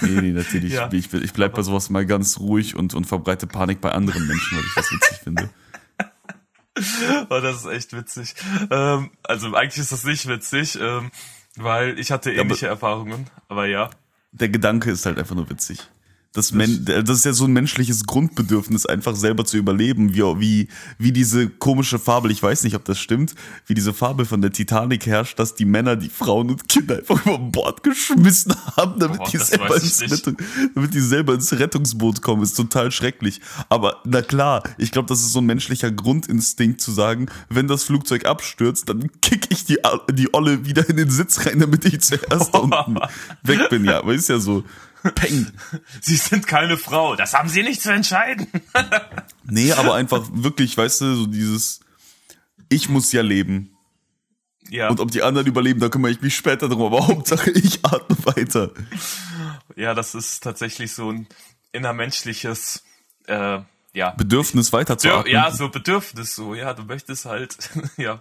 Nee, 0.02 0.22
nee, 0.22 0.32
natürlich. 0.32 0.74
Ja. 0.74 0.90
Ich, 0.92 1.14
ich 1.14 1.34
bleib 1.34 1.54
bei 1.54 1.62
sowas 1.62 1.90
mal 1.90 2.06
ganz 2.06 2.40
ruhig 2.40 2.76
und, 2.76 2.94
und 2.94 3.06
verbreite 3.06 3.48
Panik 3.48 3.82
bei 3.82 3.92
anderen 3.92 4.28
Menschen, 4.28 4.58
weil 4.58 4.66
ich 4.66 4.74
das 4.76 4.92
witzig 4.92 5.18
finde. 5.24 5.50
Oh, 7.30 7.40
das 7.40 7.58
ist 7.58 7.66
echt 7.68 7.94
witzig. 7.94 8.36
Ähm, 8.72 9.12
also 9.24 9.54
eigentlich 9.54 9.80
ist 9.80 9.92
das 9.92 10.04
nicht 10.04 10.28
witzig, 10.28 10.78
ähm, 10.82 11.12
weil 11.56 12.00
ich 12.00 12.12
hatte 12.12 12.32
ähnliche 12.32 12.68
Erfahrungen, 12.68 13.30
aber 13.48 13.66
ja. 13.66 13.90
Der 14.32 14.50
Gedanke 14.50 14.92
ist 14.92 15.06
halt 15.06 15.20
einfach 15.20 15.36
nur 15.36 15.50
witzig. 15.50 15.88
Das, 16.34 16.52
Men 16.52 16.84
das 16.84 17.10
ist 17.10 17.26
ja 17.26 17.34
so 17.34 17.46
ein 17.46 17.54
menschliches 17.54 18.06
Grundbedürfnis, 18.08 18.88
einfach 18.88 19.16
selber 19.16 19.46
zu 19.46 19.58
überleben, 19.58 20.16
wie, 20.16 20.24
wie, 20.40 20.68
wie 20.98 21.12
diese 21.12 21.48
komische 21.48 22.00
Fabel, 22.00 22.32
ich 22.32 22.42
weiß 22.42 22.64
nicht, 22.64 22.76
ob 22.76 22.86
das 22.86 22.98
stimmt, 22.98 23.36
wie 23.68 23.76
diese 23.76 23.94
Fabel 23.94 24.26
von 24.26 24.42
der 24.42 24.52
Titanic 24.52 25.06
herrscht, 25.06 25.38
dass 25.38 25.54
die 25.54 25.66
Männer 25.66 25.96
die 25.96 26.10
Frauen 26.10 26.50
und 26.50 26.68
Kinder 26.68 26.98
einfach 26.98 27.24
über 27.24 27.38
Bord 27.38 27.84
geschmissen 27.84 28.56
haben, 28.76 29.00
damit, 29.00 29.20
Boah, 29.20 29.30
die, 29.30 29.38
selber. 29.38 29.76
Rettung, 29.76 30.38
damit 30.74 30.94
die 30.96 31.02
selber 31.02 31.36
ins 31.36 31.54
Rettungsboot 31.54 32.24
kommen. 32.24 32.42
Ist 32.42 32.56
total 32.56 32.92
schrecklich. 32.92 33.40
Aber 33.70 34.02
na 34.04 34.24
klar, 34.24 34.64
ich 34.80 34.92
glaube, 34.92 35.08
das 35.10 35.20
ist 35.20 35.34
so 35.34 35.40
ein 35.40 35.46
menschlicher 35.46 35.92
Grundinstinkt 35.92 36.82
zu 36.82 36.92
sagen, 36.92 37.28
wenn 37.50 37.68
das 37.68 37.84
Flugzeug 37.84 38.26
abstürzt, 38.26 38.90
dann 38.90 39.10
kick 39.22 39.48
ich 39.52 39.66
die, 39.66 39.78
die 40.12 40.34
Olle 40.34 40.66
wieder 40.66 40.90
in 40.90 40.98
den 40.98 41.12
Sitz 41.12 41.46
rein, 41.46 41.60
damit 41.60 41.86
ich 41.86 42.02
zuerst 42.02 42.54
da 42.54 42.58
unten 42.60 42.98
weg 43.44 43.70
bin. 43.70 43.86
Ja, 43.86 44.00
aber 44.00 44.16
ist 44.16 44.30
ja 44.30 44.40
so. 44.40 44.64
Peng. 45.12 45.52
Sie 46.02 46.16
sind 46.16 46.48
keine 46.48 46.78
Frau, 46.78 47.16
das 47.16 47.34
haben 47.34 47.50
sie 47.50 47.64
nicht 47.64 47.82
zu 47.82 47.92
entscheiden. 47.92 48.48
Nee, 49.46 49.74
aber 49.74 49.96
einfach 49.96 50.24
wirklich, 50.32 50.78
weißt 50.78 51.02
du, 51.02 51.16
so 51.16 51.26
dieses, 51.28 51.82
ich 52.70 52.88
muss 52.88 53.12
ja 53.12 53.22
leben. 53.22 53.76
ja, 54.70 54.88
Und 54.90 55.02
ob 55.02 55.12
die 55.12 55.22
anderen 55.22 55.46
überleben, 55.48 55.82
da 55.82 55.90
kümmere 55.90 56.12
ich 56.12 56.22
mich 56.22 56.34
später 56.36 56.70
drum. 56.70 56.82
Aber 56.82 57.06
Hauptsache, 57.08 57.52
ich 57.52 57.84
atme 57.84 58.16
weiter. 58.24 58.72
ja, 59.76 59.94
das 59.94 60.16
ist 60.16 60.42
tatsächlich 60.44 60.94
so 60.94 61.12
ein 61.12 61.28
innermenschliches, 61.74 62.84
äh, 63.28 63.60
ja, 63.94 64.12
Bedürfnis 64.12 64.72
Dür 64.72 64.80
weiterzuatmen. 64.80 65.32
ja, 65.34 65.52
so 65.52 65.68
Bedürfnis, 65.70 66.36
so, 66.36 66.56
ja, 66.56 66.74
du 66.74 66.84
möchtest 66.84 67.26
halt, 67.26 67.58
ja, 67.98 68.20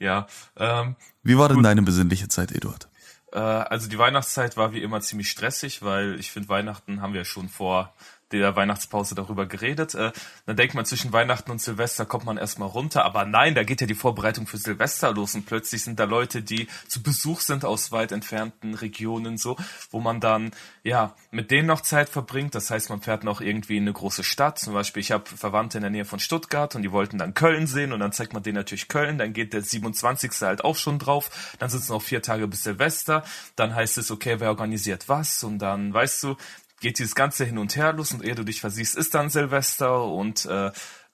ja, 0.00 0.26
ähm, 0.56 0.96
Wie 1.22 1.38
war 1.38 1.48
denn 1.48 1.62
deine 1.62 1.82
besinnliche 1.82 2.26
Zeit, 2.28 2.50
Eduard? 2.52 2.89
Äh, 3.32 3.38
also 3.38 3.88
die 3.88 3.98
Weihnachtszeit 3.98 4.56
war 4.56 4.72
wie 4.72 4.82
immer 4.82 5.00
ziemlich 5.00 5.30
stressig, 5.30 5.82
weil 5.82 6.18
ich 6.18 6.30
finde, 6.32 6.48
Weihnachten 6.48 7.00
haben 7.00 7.14
wir 7.14 7.24
schon 7.24 7.48
vor 7.48 7.94
der 8.38 8.56
Weihnachtspause 8.56 9.14
darüber 9.14 9.46
geredet. 9.46 9.94
Äh, 9.94 10.12
dann 10.46 10.56
denkt 10.56 10.74
man, 10.74 10.84
zwischen 10.84 11.12
Weihnachten 11.12 11.50
und 11.50 11.60
Silvester 11.60 12.06
kommt 12.06 12.24
man 12.24 12.36
erstmal 12.36 12.68
runter. 12.68 13.04
Aber 13.04 13.24
nein, 13.24 13.54
da 13.54 13.64
geht 13.64 13.80
ja 13.80 13.86
die 13.86 13.94
Vorbereitung 13.94 14.46
für 14.46 14.58
Silvester 14.58 15.12
los 15.12 15.34
und 15.34 15.46
plötzlich 15.46 15.82
sind 15.82 15.98
da 15.98 16.04
Leute, 16.04 16.42
die 16.42 16.68
zu 16.88 17.02
Besuch 17.02 17.40
sind 17.40 17.64
aus 17.64 17.92
weit 17.92 18.12
entfernten 18.12 18.74
Regionen, 18.74 19.36
so, 19.36 19.56
wo 19.90 20.00
man 20.00 20.20
dann, 20.20 20.50
ja, 20.82 21.14
mit 21.30 21.50
denen 21.50 21.66
noch 21.66 21.80
Zeit 21.80 22.08
verbringt. 22.08 22.54
Das 22.54 22.70
heißt, 22.70 22.90
man 22.90 23.00
fährt 23.00 23.24
noch 23.24 23.40
irgendwie 23.40 23.76
in 23.76 23.84
eine 23.84 23.92
große 23.92 24.24
Stadt. 24.24 24.58
Zum 24.58 24.74
Beispiel, 24.74 25.00
ich 25.00 25.12
habe 25.12 25.24
Verwandte 25.26 25.78
in 25.78 25.82
der 25.82 25.90
Nähe 25.90 26.04
von 26.04 26.18
Stuttgart 26.18 26.74
und 26.76 26.82
die 26.82 26.92
wollten 26.92 27.18
dann 27.18 27.34
Köln 27.34 27.66
sehen 27.66 27.92
und 27.92 28.00
dann 28.00 28.12
zeigt 28.12 28.32
man 28.32 28.42
denen 28.42 28.56
natürlich 28.56 28.88
Köln. 28.88 29.18
Dann 29.18 29.32
geht 29.32 29.52
der 29.52 29.62
27. 29.62 30.32
halt 30.42 30.64
auch 30.64 30.76
schon 30.76 30.98
drauf. 30.98 31.56
Dann 31.58 31.70
sind 31.70 31.82
es 31.82 31.88
noch 31.88 32.02
vier 32.02 32.22
Tage 32.22 32.46
bis 32.48 32.62
Silvester. 32.62 33.24
Dann 33.56 33.74
heißt 33.74 33.98
es, 33.98 34.10
okay, 34.10 34.36
wer 34.38 34.48
organisiert 34.48 35.08
was? 35.08 35.44
Und 35.44 35.58
dann, 35.58 35.92
weißt 35.92 36.22
du, 36.22 36.36
geht 36.80 36.98
dieses 36.98 37.14
Ganze 37.14 37.44
hin 37.44 37.58
und 37.58 37.76
her 37.76 37.92
los 37.92 38.12
und 38.12 38.24
ehe 38.24 38.34
du 38.34 38.44
dich 38.44 38.60
versiehst, 38.60 38.96
ist 38.96 39.14
dann 39.14 39.30
Silvester 39.30 40.04
und 40.04 40.46
äh, 40.46 40.72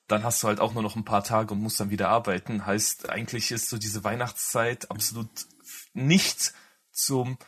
dann 0.08 0.24
hast 0.24 0.42
du 0.42 0.48
halt 0.48 0.60
auch 0.60 0.72
nur 0.72 0.82
noch 0.82 0.96
ein 0.96 1.04
paar 1.04 1.24
Tage 1.24 1.52
und 1.52 1.60
musst 1.60 1.80
dann 1.80 1.90
wieder 1.90 2.08
arbeiten. 2.08 2.64
Heißt, 2.64 3.10
eigentlich 3.10 3.50
ist 3.50 3.68
so 3.68 3.76
diese 3.76 4.04
Weihnachtszeit 4.04 4.90
absolut 4.90 5.28
nicht 5.94 6.52
zum 6.92 7.38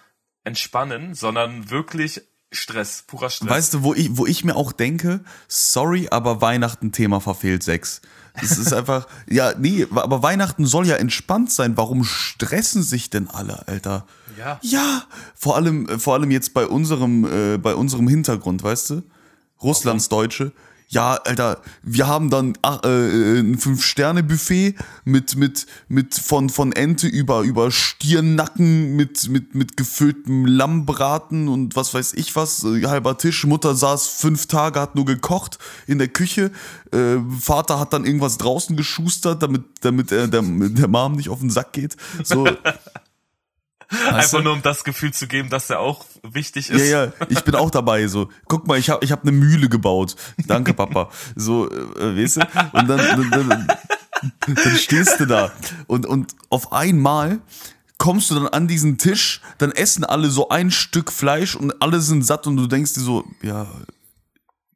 Entspannen, 0.45 1.15
sondern 1.15 1.71
wirklich 1.71 2.23
Stress, 2.51 3.05
purer 3.07 3.29
Stress. 3.29 3.51
Weißt 3.51 3.75
du, 3.75 3.83
wo 3.83 3.95
ich, 3.95 4.17
wo 4.17 4.27
ich 4.27 4.43
mir 4.43 4.57
auch 4.57 4.73
denke, 4.73 5.21
sorry, 5.49 6.09
aber 6.11 6.41
Weihnachten-Thema 6.41 7.21
verfehlt 7.21 7.63
Sex. 7.63 8.01
Es 8.35 8.57
ist 8.57 8.73
einfach, 8.73 9.07
ja, 9.29 9.53
nee, 9.59 9.87
aber 9.91 10.23
Weihnachten 10.23 10.65
soll 10.65 10.87
ja 10.87 10.97
entspannt 10.97 11.53
sein. 11.53 11.77
Warum 11.77 12.05
stressen 12.05 12.83
sich 12.83 13.11
denn 13.11 13.29
alle, 13.29 13.69
Alter? 13.69 14.07
Ja. 14.38 14.61
Ja, 14.62 15.02
vor 15.35 15.57
allem, 15.57 15.99
vor 15.99 16.14
allem 16.14 16.30
jetzt 16.30 16.54
bei 16.54 16.66
unserem, 16.66 17.25
äh, 17.25 17.59
bei 17.59 17.75
unserem 17.75 18.07
Hintergrund, 18.07 18.62
weißt 18.62 18.90
du? 18.90 19.02
Russlands 19.61 20.09
Deutsche. 20.09 20.52
Ja, 20.90 21.16
Alter, 21.16 21.61
wir 21.83 22.07
haben 22.07 22.30
dann 22.30 22.57
ach, 22.62 22.83
äh, 22.83 23.40
ein 23.40 23.59
Fünf-Sterne-Buffet 23.59 24.75
mit, 25.04 25.37
mit, 25.37 25.66
mit 25.88 26.14
von, 26.14 26.49
von 26.49 26.73
Ente 26.73 27.07
über, 27.07 27.42
über 27.42 27.71
Stiernacken 27.71 28.97
mit, 28.97 29.28
mit, 29.28 29.54
mit 29.54 29.76
gefülltem 29.76 30.47
Lammbraten 30.47 31.49
und 31.49 31.76
was 31.76 31.92
weiß 31.92 32.14
ich 32.14 32.35
was, 32.37 32.64
äh, 32.64 32.87
halber 32.87 33.18
Tisch. 33.18 33.45
Mutter 33.45 33.75
saß 33.75 34.09
fünf 34.09 34.47
Tage, 34.47 34.80
hat 34.80 34.95
nur 34.95 35.04
gekocht 35.04 35.59
in 35.87 35.99
der 35.99 36.09
Küche. 36.09 36.52
Äh, 36.90 37.18
Vater 37.38 37.78
hat 37.78 37.92
dann 37.92 38.07
irgendwas 38.07 38.38
draußen 38.38 38.75
geschustert, 38.75 39.42
damit, 39.42 39.64
damit 39.83 40.11
er 40.11 40.26
der, 40.26 40.40
der 40.40 40.88
Mom 40.88 41.16
nicht 41.16 41.28
auf 41.28 41.40
den 41.40 41.50
Sack 41.50 41.75
geht. 41.75 41.99
So, 42.25 42.49
Einfach 43.90 44.42
nur 44.42 44.52
um 44.52 44.62
das 44.62 44.85
Gefühl 44.85 45.12
zu 45.12 45.26
geben, 45.26 45.49
dass 45.49 45.71
er 45.71 45.80
auch 45.80 46.04
wichtig 46.23 46.68
ist. 46.71 46.90
Ja, 46.90 47.07
ja, 47.07 47.12
ich 47.28 47.42
bin 47.42 47.54
auch 47.54 47.71
dabei. 47.71 48.07
So, 48.07 48.28
guck 48.47 48.66
mal, 48.66 48.78
ich 48.78 48.90
habe 48.90 49.04
ich 49.04 49.12
hab 49.12 49.23
eine 49.23 49.33
Mühle 49.33 49.68
gebaut. 49.68 50.14
Danke, 50.47 50.75
Papa. 50.75 51.11
So, 51.37 51.71
äh, 51.71 52.16
weißt 52.16 52.37
du? 52.37 52.40
Und 52.73 52.88
dann, 52.88 52.99
dann, 52.99 53.30
dann, 53.30 53.66
dann 54.47 54.76
stehst 54.76 55.21
du 55.21 55.26
da 55.26 55.52
und 55.87 56.04
und 56.07 56.35
auf 56.50 56.73
einmal 56.73 57.40
kommst 57.99 58.30
du 58.30 58.35
dann 58.35 58.47
an 58.49 58.68
diesen 58.68 58.99
Tisch, 58.99 59.40
dann 59.59 59.73
essen 59.73 60.04
alle 60.04 60.30
so 60.30 60.49
ein 60.50 60.71
Stück 60.71 61.11
Fleisch 61.11 61.57
und 61.57 61.83
alle 61.83 62.00
sind 62.00 62.25
satt 62.25 62.47
und 62.47 62.57
du 62.57 62.66
denkst 62.66 62.95
dir 62.95 63.00
so, 63.00 63.25
ja, 63.42 63.66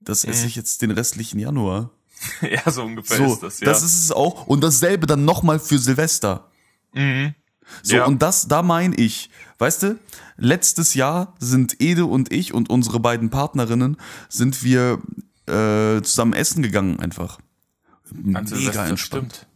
das 0.01 0.25
esse 0.25 0.47
ich 0.47 0.57
jetzt 0.57 0.83
den 0.83 0.91
restlichen 0.91 1.39
Januar. 1.39 1.91
ja, 2.41 2.71
so 2.71 2.83
ungefähr 2.83 3.17
So, 3.17 3.35
ist 3.35 3.43
das, 3.43 3.61
ja. 3.61 3.67
das 3.67 3.83
ist 3.83 4.05
es 4.05 4.13
auch. 4.13 4.47
Und 4.47 4.63
dasselbe 4.63 5.07
dann 5.07 5.25
nochmal 5.25 5.59
für 5.59 5.79
Silvester. 5.79 6.51
mhm. 6.93 7.35
So, 7.83 7.97
Ja. 7.97 8.05
und 8.07 8.23
das, 8.23 8.49
da 8.49 8.63
meine 8.63 8.95
ich, 8.97 9.31
weißt 9.59 9.83
du, 9.85 9.99
letztes 10.37 10.95
Jahr 10.95 11.35
sind 11.39 11.81
Ede 11.81 12.07
und 12.07 12.33
ich 12.33 12.53
und 12.55 12.71
unsere 12.71 13.01
beiden 13.01 13.31
Partnerinnen, 13.31 13.97
sind 14.29 14.63
wir 14.63 14.99
äh, 15.47 16.03
zusammen 16.03 16.33
essen 16.35 16.63
gegangen 16.63 17.01
einfach. 17.01 17.39
An 18.35 18.47
Silvester, 18.47 18.87
entspannt. 18.87 19.33
stimmt. 19.33 19.47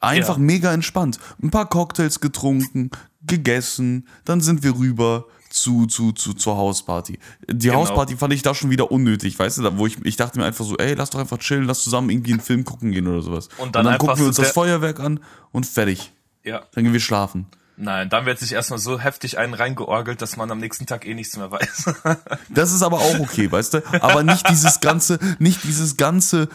Einfach 0.00 0.36
Ja. 0.36 0.42
mega 0.42 0.72
entspannt. 0.72 1.18
Ein 1.42 1.50
paar 1.50 1.68
Cocktails 1.68 2.20
getrunken, 2.20 2.90
gegessen, 3.26 4.06
dann 4.24 4.40
sind 4.40 4.62
wir 4.62 4.76
rüber 4.78 5.26
zu, 5.50 5.86
zu, 5.86 6.12
zu, 6.12 6.34
zur 6.34 6.56
Hausparty. 6.56 7.18
Die 7.50 7.68
Genau. 7.68 7.80
Hausparty 7.80 8.16
fand 8.16 8.32
ich 8.32 8.42
da 8.42 8.54
schon 8.54 8.70
wieder 8.70 8.90
unnötig, 8.92 9.38
weißt 9.38 9.58
du, 9.58 9.62
da, 9.62 9.76
wo 9.76 9.86
ich, 9.86 9.96
ich 10.04 10.16
dachte 10.16 10.38
mir 10.38 10.44
einfach 10.44 10.64
so, 10.64 10.76
ey, 10.76 10.94
lass 10.94 11.10
doch 11.10 11.18
einfach 11.18 11.38
chillen, 11.38 11.64
lass 11.64 11.82
zusammen 11.82 12.10
irgendwie 12.10 12.32
einen 12.32 12.40
Film 12.40 12.64
gucken 12.64 12.92
gehen 12.92 13.06
oder 13.06 13.22
sowas. 13.22 13.48
Und 13.58 13.74
dann 13.74 13.86
einfach 13.86 13.98
gucken 14.06 14.20
wir 14.20 14.26
uns 14.28 14.36
das 14.36 14.52
Feuerwerk 14.52 15.00
an 15.00 15.20
und 15.52 15.66
fertig. 15.66 16.12
Ja. 16.44 16.62
Dann 16.72 16.84
gehen 16.84 16.92
wir 16.92 17.00
schlafen. 17.00 17.46
Nein, 17.80 18.08
dann 18.08 18.26
wird 18.26 18.40
sich 18.40 18.52
erstmal 18.52 18.80
so 18.80 18.98
heftig 18.98 19.38
einen 19.38 19.54
reingeorgelt, 19.54 20.20
dass 20.20 20.36
man 20.36 20.50
am 20.50 20.58
nächsten 20.58 20.86
Tag 20.86 21.06
eh 21.06 21.14
nichts 21.14 21.36
mehr 21.36 21.52
weiß. 21.52 21.94
Das 22.48 22.72
ist 22.72 22.82
aber 22.82 22.98
auch 22.98 23.20
okay, 23.20 23.50
weißt 23.52 23.74
du? 23.74 24.02
Aber 24.02 24.24
nicht 24.24 24.48
dieses 24.50 24.80
ganze, 24.80 25.20
nicht 25.38 25.62
dieses 25.62 25.96
ganze, 25.96 26.48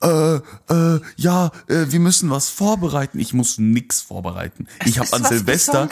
äh, 0.00 0.36
äh, 0.36 1.00
ja, 1.16 1.50
äh, 1.66 1.86
wir 1.88 1.98
müssen 1.98 2.30
was 2.30 2.48
vorbereiten. 2.48 3.18
Ich 3.18 3.34
muss 3.34 3.58
nix 3.58 4.02
vorbereiten. 4.02 4.68
ich 4.84 5.00
habe 5.00 5.12
an 5.14 5.24
Silvester. 5.24 5.88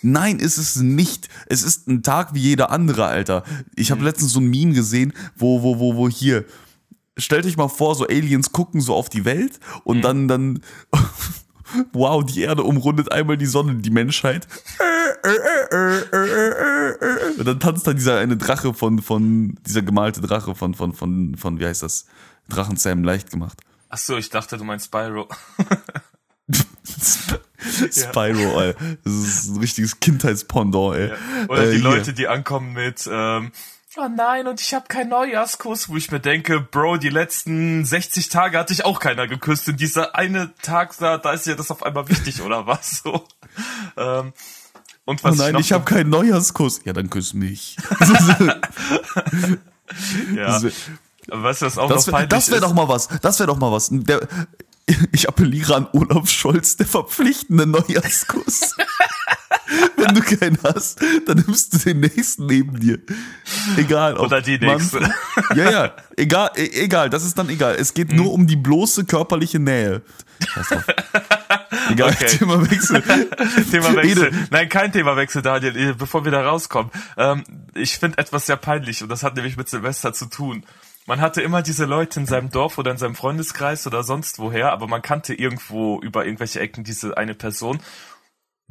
Nein, 0.00 0.38
ist 0.38 0.56
es 0.56 0.76
nicht. 0.76 1.28
Es 1.46 1.62
ist 1.62 1.86
ein 1.86 2.02
Tag 2.02 2.32
wie 2.32 2.40
jeder 2.40 2.70
andere, 2.70 3.04
Alter. 3.04 3.44
Ich 3.76 3.90
habe 3.90 4.02
letztens 4.02 4.32
so 4.32 4.40
ein 4.40 4.48
Meme 4.48 4.72
gesehen, 4.72 5.12
wo, 5.36 5.62
wo, 5.62 5.78
wo, 5.78 5.96
wo 5.96 6.08
hier. 6.08 6.46
Stellt 7.18 7.44
euch 7.44 7.58
mal 7.58 7.68
vor, 7.68 7.94
so 7.94 8.06
Aliens 8.06 8.52
gucken 8.52 8.80
so 8.80 8.94
auf 8.94 9.10
die 9.10 9.26
Welt 9.26 9.60
und 9.84 10.00
dann, 10.00 10.26
dann, 10.26 10.62
wow, 11.92 12.24
die 12.24 12.42
Erde 12.42 12.62
umrundet 12.62 13.12
einmal 13.12 13.36
die 13.36 13.46
Sonne, 13.46 13.74
die 13.76 13.90
Menschheit. 13.90 14.46
Und 17.38 17.46
dann 17.46 17.60
tanzt 17.60 17.86
da 17.86 17.92
dieser 17.92 18.18
eine 18.18 18.36
Drache 18.36 18.74
von, 18.74 19.00
von, 19.00 19.58
dieser 19.66 19.82
gemalte 19.82 20.20
Drache 20.20 20.54
von, 20.54 20.74
von, 20.74 20.92
von, 20.92 21.36
von, 21.36 21.60
wie 21.60 21.66
heißt 21.66 21.82
das? 21.82 22.06
Drachen 22.48 22.76
Sam 22.76 23.04
leicht 23.04 23.30
gemacht. 23.30 23.60
Ach 23.88 23.98
so, 23.98 24.16
ich 24.16 24.30
dachte, 24.30 24.56
du 24.56 24.64
meinst 24.64 24.86
Spyro. 24.86 25.28
Spyro, 27.92 28.60
ey. 28.60 28.74
Das 29.04 29.12
ist 29.12 29.48
ein 29.50 29.58
richtiges 29.58 30.00
Kindheitspendant, 30.00 30.96
ey. 30.96 31.08
Ja. 31.08 31.14
Oder 31.48 31.62
Äh, 31.64 31.70
die 31.72 31.76
hier. 31.76 31.84
Leute, 31.84 32.12
die 32.12 32.28
ankommen 32.28 32.72
mit, 32.72 33.08
ähm, 33.10 33.52
oh 33.96 34.08
nein, 34.08 34.46
und 34.46 34.60
ich 34.60 34.74
habe 34.74 34.86
keinen 34.88 35.10
Neujahrskuss, 35.10 35.88
wo 35.88 35.96
ich 35.96 36.10
mir 36.10 36.20
denke, 36.20 36.60
Bro, 36.60 36.98
die 36.98 37.08
letzten 37.08 37.84
60 37.84 38.28
Tage 38.28 38.58
hatte 38.58 38.72
ich 38.72 38.84
auch 38.84 39.00
keiner 39.00 39.26
geküsst. 39.26 39.68
Und 39.68 39.80
dieser 39.80 40.14
eine 40.14 40.54
Tag 40.62 40.96
da, 40.98 41.18
da 41.18 41.32
ist 41.32 41.46
ja 41.46 41.54
das 41.54 41.70
auf 41.70 41.82
einmal 41.82 42.08
wichtig, 42.08 42.40
oder 42.42 42.66
was? 42.68 43.02
So. 43.02 43.24
Ähm, 43.96 44.32
und 45.04 45.20
Oh 45.20 45.28
was 45.28 45.36
nein, 45.38 45.54
noch 45.54 45.60
ich 45.60 45.72
habe 45.72 45.84
keinen 45.84 46.10
Neujahrskuss. 46.10 46.82
Ja, 46.84 46.92
dann 46.92 47.10
küss 47.10 47.34
mich. 47.34 47.76
ja. 50.34 50.60
Das 50.60 50.64
weißt 51.28 51.62
du, 51.62 51.66
was 51.66 51.78
auch 51.78 51.88
Das 51.88 52.06
noch 52.06 52.12
wäre 52.12 52.26
peinlich 52.28 52.48
wär 52.48 52.56
ist? 52.56 52.62
doch 52.62 52.74
mal 52.74 52.88
was. 52.88 53.08
Das 53.22 53.38
wäre 53.38 53.48
doch 53.48 53.58
mal 53.58 53.72
was. 53.72 53.88
Der, 53.90 54.20
ich 55.12 55.28
appelliere 55.28 55.74
an 55.76 55.88
Olaf 55.92 56.28
Scholz, 56.28 56.76
der 56.76 56.86
verpflichtende 56.86 57.66
Neujahrskuss. 57.66 58.76
Wenn 59.96 60.14
du 60.14 60.20
keinen 60.22 60.58
hast, 60.64 61.00
dann 61.26 61.38
nimmst 61.38 61.72
du 61.74 61.78
den 61.78 62.00
nächsten 62.00 62.46
neben 62.46 62.78
dir. 62.80 62.98
Egal. 63.76 64.14
Ob 64.16 64.26
Oder 64.26 64.42
die 64.42 64.58
Mann- 64.58 64.76
nächste. 64.78 65.00
Ja, 65.54 65.70
ja. 65.70 65.92
Egal, 66.16 66.50
e 66.56 66.64
egal. 66.84 67.10
Das 67.10 67.24
ist 67.24 67.38
dann 67.38 67.48
egal. 67.48 67.76
Es 67.78 67.94
geht 67.94 68.10
Mhm. 68.10 68.16
nur 68.16 68.32
um 68.32 68.46
die 68.46 68.56
bloße 68.56 69.04
körperliche 69.04 69.58
Nähe. 69.58 70.02
Scheiß 70.48 70.68
drauf. 70.68 70.84
Egal, 71.90 72.10
Okay. 72.10 72.26
Thema 72.38 72.70
Wechsel. 72.70 73.02
Themawechsel. 73.70 74.28
Ede. 74.28 74.36
Nein, 74.50 74.68
kein 74.68 74.92
Themawechsel, 74.92 75.42
Daniel, 75.42 75.76
eh, 75.76 75.92
bevor 75.92 76.24
wir 76.24 76.32
da 76.32 76.42
rauskommen. 76.46 76.90
Ähm, 77.16 77.44
ich 77.74 77.98
finde 77.98 78.18
etwas 78.18 78.46
sehr 78.46 78.56
peinlich 78.56 79.02
und 79.02 79.08
das 79.08 79.22
hat 79.22 79.34
nämlich 79.36 79.56
mit 79.56 79.68
Silvester 79.68 80.12
zu 80.12 80.26
tun. 80.26 80.64
Man 81.06 81.20
hatte 81.20 81.42
immer 81.42 81.62
diese 81.62 81.86
Leute 81.86 82.20
in 82.20 82.26
seinem 82.26 82.50
Dorf 82.50 82.78
oder 82.78 82.90
in 82.92 82.98
seinem 82.98 83.14
Freundeskreis 83.16 83.86
oder 83.86 84.02
sonst 84.04 84.38
woher, 84.38 84.72
aber 84.72 84.86
man 84.86 85.02
kannte 85.02 85.34
irgendwo 85.34 86.00
über 86.00 86.24
irgendwelche 86.26 86.60
Ecken 86.60 86.84
diese 86.84 87.16
eine 87.16 87.34
Person, 87.34 87.80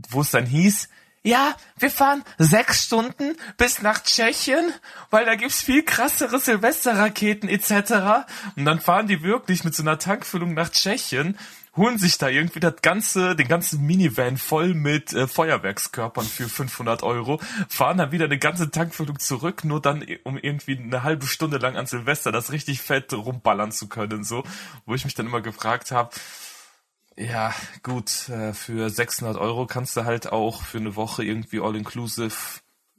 wo 0.10 0.22
es 0.22 0.32
dann 0.32 0.46
hieß, 0.46 0.90
ja, 1.22 1.54
wir 1.78 1.92
fahren 1.92 2.24
sechs 2.38 2.86
Stunden 2.86 3.36
bis 3.58 3.82
nach 3.82 4.02
Tschechien, 4.04 4.74
weil 5.10 5.26
da 5.26 5.36
gibt's 5.36 5.62
viel 5.62 5.84
krassere 5.84 6.40
Silvesterraketen 6.40 7.50
etc. 7.50 8.26
Und 8.56 8.64
dann 8.66 8.80
fahren 8.80 9.08
die 9.08 9.22
wirklich 9.22 9.64
mit 9.66 9.76
so 9.76 9.84
einer 9.84 10.00
Tankfüllung 10.00 10.54
nach 10.54 10.70
Tschechien, 10.70 11.38
holen 11.76 11.98
sich 11.98 12.18
da 12.18 12.30
irgendwie 12.30 12.62
das 12.62 12.76
ganze, 12.82 13.36
den 13.36 13.48
ganzen 13.50 13.86
Minivan 13.86 14.38
voll 14.38 14.74
mit 14.74 15.14
äh, 15.14 15.28
Feuerwerkskörpern 15.28 16.26
für 16.26 16.48
500 16.50 17.04
Euro, 17.04 17.40
fahren 17.68 17.98
dann 17.98 18.12
wieder 18.12 18.26
eine 18.26 18.40
ganze 18.40 18.72
Tankfüllung 18.72 19.20
zurück, 19.20 19.64
nur 19.66 19.82
dann 19.82 20.02
i- 20.02 20.20
um 20.24 20.38
irgendwie 20.38 20.78
eine 20.78 21.04
halbe 21.04 21.28
Stunde 21.28 21.58
lang 21.58 21.76
an 21.78 21.86
Silvester 21.86 22.32
das 22.32 22.52
richtig 22.52 22.82
fett 22.82 23.14
rumballern 23.14 23.72
zu 23.74 23.88
können, 23.88 24.24
so, 24.24 24.44
wo 24.86 24.96
ich 24.96 25.04
mich 25.06 25.16
dann 25.16 25.26
immer 25.28 25.42
gefragt 25.42 25.92
habe, 25.92 26.10
ja, 27.20 27.54
gut, 27.84 28.30
äh, 28.30 28.54
für 28.54 28.90
600 28.90 29.38
Euro 29.38 29.66
kannst 29.66 29.98
du 29.98 30.06
halt 30.06 30.32
auch 30.32 30.64
für 30.64 30.78
eine 30.78 30.96
Woche 30.96 31.24
irgendwie 31.24 31.60
all-inclusive 31.60 32.34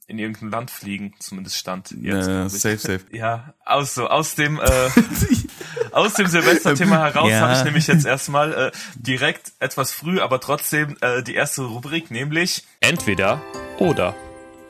in 0.06 0.18
irgendein 0.18 0.50
Land 0.50 0.70
fliegen, 0.70 1.14
zumindest 1.20 1.56
stand 1.56 1.92
jetzt. 1.92 2.28
Äh, 2.28 2.48
safe, 2.48 2.78
safe. 2.78 3.00
Ja, 3.12 3.54
aus 3.64 3.94
so, 3.94 4.08
aus 4.08 4.34
dem, 4.34 4.58
äh, 4.60 4.90
aus 5.92 6.14
dem 6.14 6.26
Silvesterthema 6.26 6.98
heraus 7.04 7.30
Ja. 7.30 7.40
habe 7.40 7.54
ich 7.54 7.64
nämlich 7.64 7.86
jetzt 7.86 8.04
erstmal 8.04 8.52
äh, 8.52 8.70
direkt 8.96 9.52
etwas 9.58 9.92
früh, 9.92 10.20
aber 10.20 10.40
trotzdem 10.40 10.96
äh, 11.00 11.22
die 11.22 11.34
erste 11.34 11.62
Rubrik, 11.62 12.10
nämlich 12.10 12.64
Entweder 12.80 13.40
oder. 13.78 14.14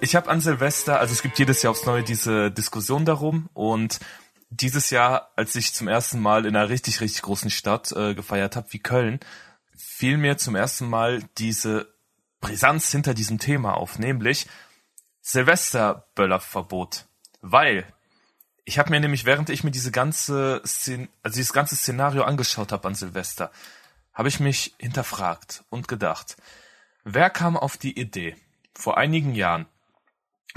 Ich 0.02 0.14
habe 0.14 0.30
an 0.30 0.40
Silvester, 0.40 1.00
also 1.00 1.12
es 1.12 1.22
gibt 1.22 1.38
jedes 1.38 1.62
Jahr 1.62 1.72
aufs 1.72 1.86
Neue 1.86 2.02
diese 2.02 2.50
Diskussion 2.50 3.04
darum 3.04 3.48
und 3.52 3.98
dieses 4.50 4.90
Jahr, 4.90 5.30
als 5.36 5.54
ich 5.54 5.72
zum 5.72 5.88
ersten 5.88 6.20
Mal 6.20 6.44
in 6.44 6.56
einer 6.56 6.68
richtig, 6.68 7.00
richtig 7.00 7.22
großen 7.22 7.50
Stadt 7.50 7.92
äh, 7.92 8.14
gefeiert 8.14 8.56
habe, 8.56 8.72
wie 8.72 8.80
Köln, 8.80 9.20
fiel 9.76 10.18
mir 10.18 10.36
zum 10.36 10.56
ersten 10.56 10.88
Mal 10.88 11.22
diese 11.38 11.92
Brisanz 12.40 12.90
hinter 12.90 13.14
diesem 13.14 13.38
Thema 13.38 13.74
auf, 13.74 13.98
nämlich 13.98 14.46
Silvesterböllerverbot. 15.20 17.06
Weil 17.40 17.86
ich 18.64 18.78
habe 18.78 18.90
mir 18.90 19.00
nämlich, 19.00 19.24
während 19.24 19.50
ich 19.50 19.64
mir 19.64 19.70
diese 19.70 19.92
ganze 19.92 20.62
Szen 20.66 21.08
also 21.22 21.36
dieses 21.36 21.52
ganze 21.52 21.76
Szenario 21.76 22.24
angeschaut 22.24 22.72
habe 22.72 22.88
an 22.88 22.94
Silvester, 22.94 23.50
habe 24.12 24.28
ich 24.28 24.40
mich 24.40 24.74
hinterfragt 24.78 25.64
und 25.70 25.88
gedacht, 25.88 26.36
wer 27.04 27.30
kam 27.30 27.56
auf 27.56 27.76
die 27.76 27.98
Idee, 27.98 28.36
vor 28.74 28.98
einigen 28.98 29.34
Jahren 29.34 29.66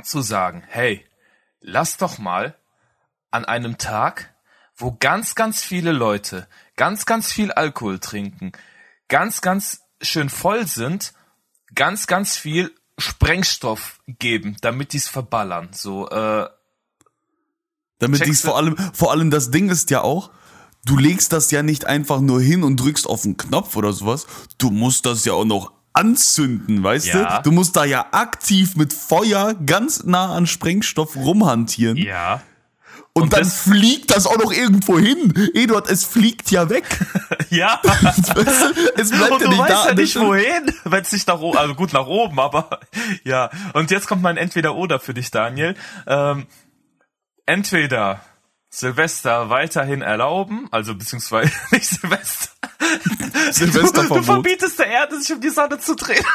zu 0.03 0.21
sagen, 0.21 0.63
hey, 0.67 1.05
lass 1.59 1.97
doch 1.97 2.17
mal 2.17 2.57
an 3.33 3.45
einem 3.45 3.77
Tag, 3.77 4.33
wo 4.75 4.95
ganz, 4.99 5.35
ganz 5.35 5.61
viele 5.61 5.91
Leute 5.91 6.47
ganz, 6.75 7.05
ganz 7.05 7.31
viel 7.31 7.51
Alkohol 7.51 7.99
trinken, 7.99 8.51
ganz, 9.07 9.41
ganz 9.41 9.81
schön 10.01 10.29
voll 10.29 10.67
sind, 10.67 11.13
ganz, 11.75 12.07
ganz 12.07 12.35
viel 12.37 12.71
Sprengstoff 12.97 13.99
geben, 14.07 14.55
damit 14.61 14.93
die's 14.93 15.07
verballern. 15.07 15.69
So, 15.71 16.09
äh, 16.09 16.47
Damit 17.99 18.25
dies 18.25 18.41
du? 18.41 18.47
vor 18.49 18.57
allem, 18.57 18.75
vor 18.93 19.11
allem 19.11 19.31
das 19.31 19.49
Ding 19.51 19.69
ist 19.69 19.89
ja 19.89 20.01
auch, 20.01 20.31
du 20.85 20.97
legst 20.97 21.33
das 21.33 21.49
ja 21.51 21.63
nicht 21.63 21.85
einfach 21.85 22.19
nur 22.19 22.41
hin 22.41 22.63
und 22.63 22.77
drückst 22.79 23.07
auf 23.07 23.23
den 23.23 23.37
Knopf 23.37 23.75
oder 23.75 23.93
sowas. 23.93 24.27
Du 24.57 24.69
musst 24.69 25.05
das 25.05 25.25
ja 25.25 25.33
auch 25.33 25.45
noch 25.45 25.71
anzünden, 25.93 26.83
weißt 26.83 27.07
Ja. 27.07 27.37
du? 27.37 27.43
Du 27.49 27.51
musst 27.51 27.75
da 27.75 27.85
ja 27.85 28.07
aktiv 28.11 28.75
mit 28.75 28.93
Feuer 28.93 29.53
ganz 29.53 30.03
nah 30.03 30.33
an 30.35 30.47
Sprengstoff 30.47 31.15
rumhantieren. 31.15 31.97
Ja. 31.97 32.41
Und, 33.15 33.23
Und 33.25 33.33
dann 33.33 33.43
das- 33.43 33.59
fliegt 33.61 34.09
das 34.09 34.25
auch 34.25 34.37
noch 34.39 34.51
irgendwo 34.51 34.97
hin. 34.97 35.33
Eduard, 35.53 35.87
es 35.89 36.03
fliegt 36.03 36.49
ja 36.51 36.69
weg. 36.69 36.85
Ja. 37.49 37.79
es 38.95 39.11
bleibt 39.11 39.31
Und 39.31 39.41
ja 39.41 39.45
du 39.45 39.49
nicht 39.49 39.59
weißt 39.59 39.69
da. 39.69 39.87
ja 39.89 39.93
nicht 39.93 40.19
wohin, 40.19 40.73
wenn 40.85 41.01
es 41.03 41.11
nicht 41.11 41.27
nach 41.27 41.39
oben, 41.39 41.57
also 41.57 41.75
gut 41.75 41.93
nach 41.93 42.07
oben, 42.07 42.39
aber 42.39 42.79
ja. 43.23 43.51
Und 43.73 43.91
jetzt 43.91 44.07
kommt 44.07 44.23
mein 44.23 44.37
Entweder-Oder 44.37 44.99
für 44.99 45.13
dich, 45.13 45.29
Daniel. 45.29 45.75
Ähm, 46.07 46.47
entweder 47.45 48.21
Silvester 48.71 49.51
weiterhin 49.51 50.01
erlauben, 50.01 50.67
also 50.71 50.95
beziehungsweise 50.95 51.51
nicht 51.71 51.85
Silvester. 51.85 52.49
Du, 52.79 53.51
Silvesterverbot. 53.51 54.17
du 54.17 54.23
verbietest 54.23 54.79
der 54.79 54.87
Erde, 54.87 55.19
sich 55.21 55.31
um 55.31 55.39
die 55.41 55.49
Sonne 55.49 55.77
zu 55.79 55.95
drehen. 55.95 56.25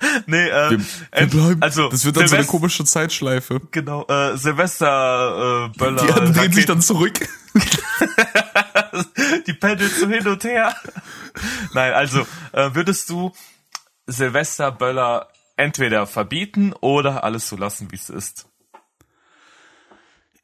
nee, 0.26 0.48
äh, 0.48 0.70
Wir, 0.70 0.78
wir 0.78 0.86
ent- 1.12 1.30
bleiben. 1.30 1.62
also 1.62 1.88
das 1.88 2.04
wird 2.04 2.16
dann 2.16 2.28
so 2.28 2.34
eine 2.34 2.42
Silvest- 2.44 2.48
komische 2.50 2.84
Zeitschleife. 2.84 3.60
Genau, 3.70 4.06
äh, 4.06 4.36
Silvester, 4.36 5.70
äh, 5.74 5.78
Böller, 5.78 6.02
Die 6.02 6.08
Erde 6.08 6.32
dreht 6.32 6.54
sich 6.54 6.66
dann 6.66 6.80
zurück. 6.80 7.28
die 9.46 9.52
pendelt 9.54 9.92
so 9.92 10.08
hin 10.08 10.26
und 10.26 10.42
her. 10.44 10.74
Nein, 11.72 11.92
also 11.92 12.26
äh, 12.52 12.70
würdest 12.74 13.08
du 13.10 13.32
Silvester 14.06 14.70
Böller 14.72 15.28
entweder 15.56 16.06
verbieten 16.06 16.72
oder 16.80 17.24
alles 17.24 17.48
so 17.48 17.56
lassen, 17.56 17.90
wie 17.92 17.96
es 17.96 18.10
ist? 18.10 18.46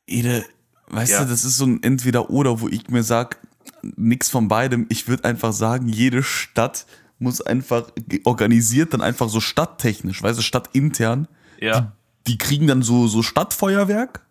Ede, 0.07 0.45
weißt 0.89 1.13
Ja. 1.13 1.25
du, 1.25 1.31
das 1.31 1.45
ist 1.45 1.57
so 1.57 1.67
ein 1.67 1.83
Entweder-Oder, 1.83 2.61
wo 2.61 2.69
ich 2.69 2.89
mir 2.89 3.03
sag, 3.03 3.39
nix 3.83 4.29
von 4.29 4.49
beidem. 4.49 4.87
Ich 4.89 5.09
würde 5.09 5.25
einfach 5.25 5.53
sagen, 5.53 5.89
jede 5.89 6.23
Stadt 6.23 6.87
muss 7.21 7.41
einfach 7.41 7.91
organisiert 8.25 8.93
dann 8.93 9.03
einfach 9.03 9.29
so 9.29 9.41
stadttechnisch, 9.41 10.23
weißt 10.23 10.39
du, 10.39 10.43
stadtintern. 10.43 11.29
Ja. 11.61 11.93
Die 12.27 12.39
kriegen 12.39 12.67
dann 12.67 12.83
so, 12.83 13.07
so 13.07 13.23
Stadtfeuerwerk. 13.23 14.27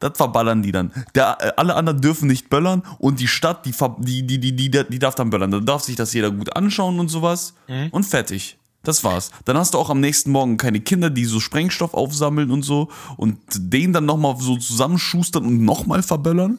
Das 0.00 0.16
verballern 0.16 0.62
die 0.62 0.72
dann. 0.72 0.92
Der, 1.14 1.38
äh, 1.40 1.52
alle 1.56 1.74
anderen 1.74 2.00
dürfen 2.00 2.28
nicht 2.28 2.50
böllern 2.50 2.82
und 2.98 3.20
die 3.20 3.28
Stadt, 3.28 3.64
die, 3.66 3.72
die, 3.98 4.26
die, 4.26 4.38
die, 4.38 4.70
die, 4.70 4.70
die 4.70 4.98
darf 4.98 5.14
dann 5.14 5.30
böllern. 5.30 5.50
Dann 5.50 5.66
darf 5.66 5.82
sich 5.82 5.96
das 5.96 6.12
jeder 6.12 6.30
gut 6.30 6.54
anschauen 6.56 6.98
und 7.00 7.08
sowas. 7.08 7.54
Und 7.90 8.04
fertig. 8.04 8.58
Das 8.82 9.02
war's. 9.02 9.30
Dann 9.46 9.56
hast 9.56 9.74
du 9.74 9.78
auch 9.78 9.88
am 9.88 10.00
nächsten 10.00 10.30
Morgen 10.30 10.58
keine 10.58 10.80
Kinder, 10.80 11.08
die 11.08 11.24
so 11.24 11.40
Sprengstoff 11.40 11.94
aufsammeln 11.94 12.50
und 12.50 12.62
so 12.62 12.90
und 13.16 13.38
den 13.56 13.94
dann 13.94 14.04
nochmal 14.04 14.36
so 14.38 14.56
zusammenschustern 14.58 15.44
und 15.44 15.64
nochmal 15.64 16.02
verböllern. 16.02 16.58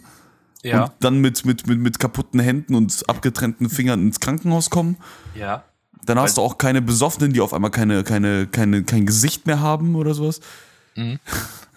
Ja. 0.66 0.86
Und 0.86 0.92
dann 1.00 1.20
mit, 1.20 1.46
mit, 1.46 1.68
mit, 1.68 1.80
mit 1.80 2.00
kaputten 2.00 2.40
Händen 2.40 2.76
und 2.76 3.08
abgetrennten 3.08 3.70
Fingern 3.70 4.02
ins 4.02 4.20
Krankenhaus 4.20 4.70
kommen. 4.70 4.98
Ja. 5.36 5.64
Dann 6.06 6.20
hast 6.20 6.38
du 6.38 6.42
auch 6.42 6.58
keine 6.58 6.82
Besoffenen, 6.82 7.34
die 7.34 7.42
auf 7.42 7.54
einmal 7.54 7.72
keine, 7.72 8.04
keine, 8.04 8.48
keine, 8.48 8.84
kein 8.84 9.06
Gesicht 9.06 9.48
mehr 9.48 9.60
haben 9.60 9.96
oder 9.96 10.14
sowas. 10.14 10.40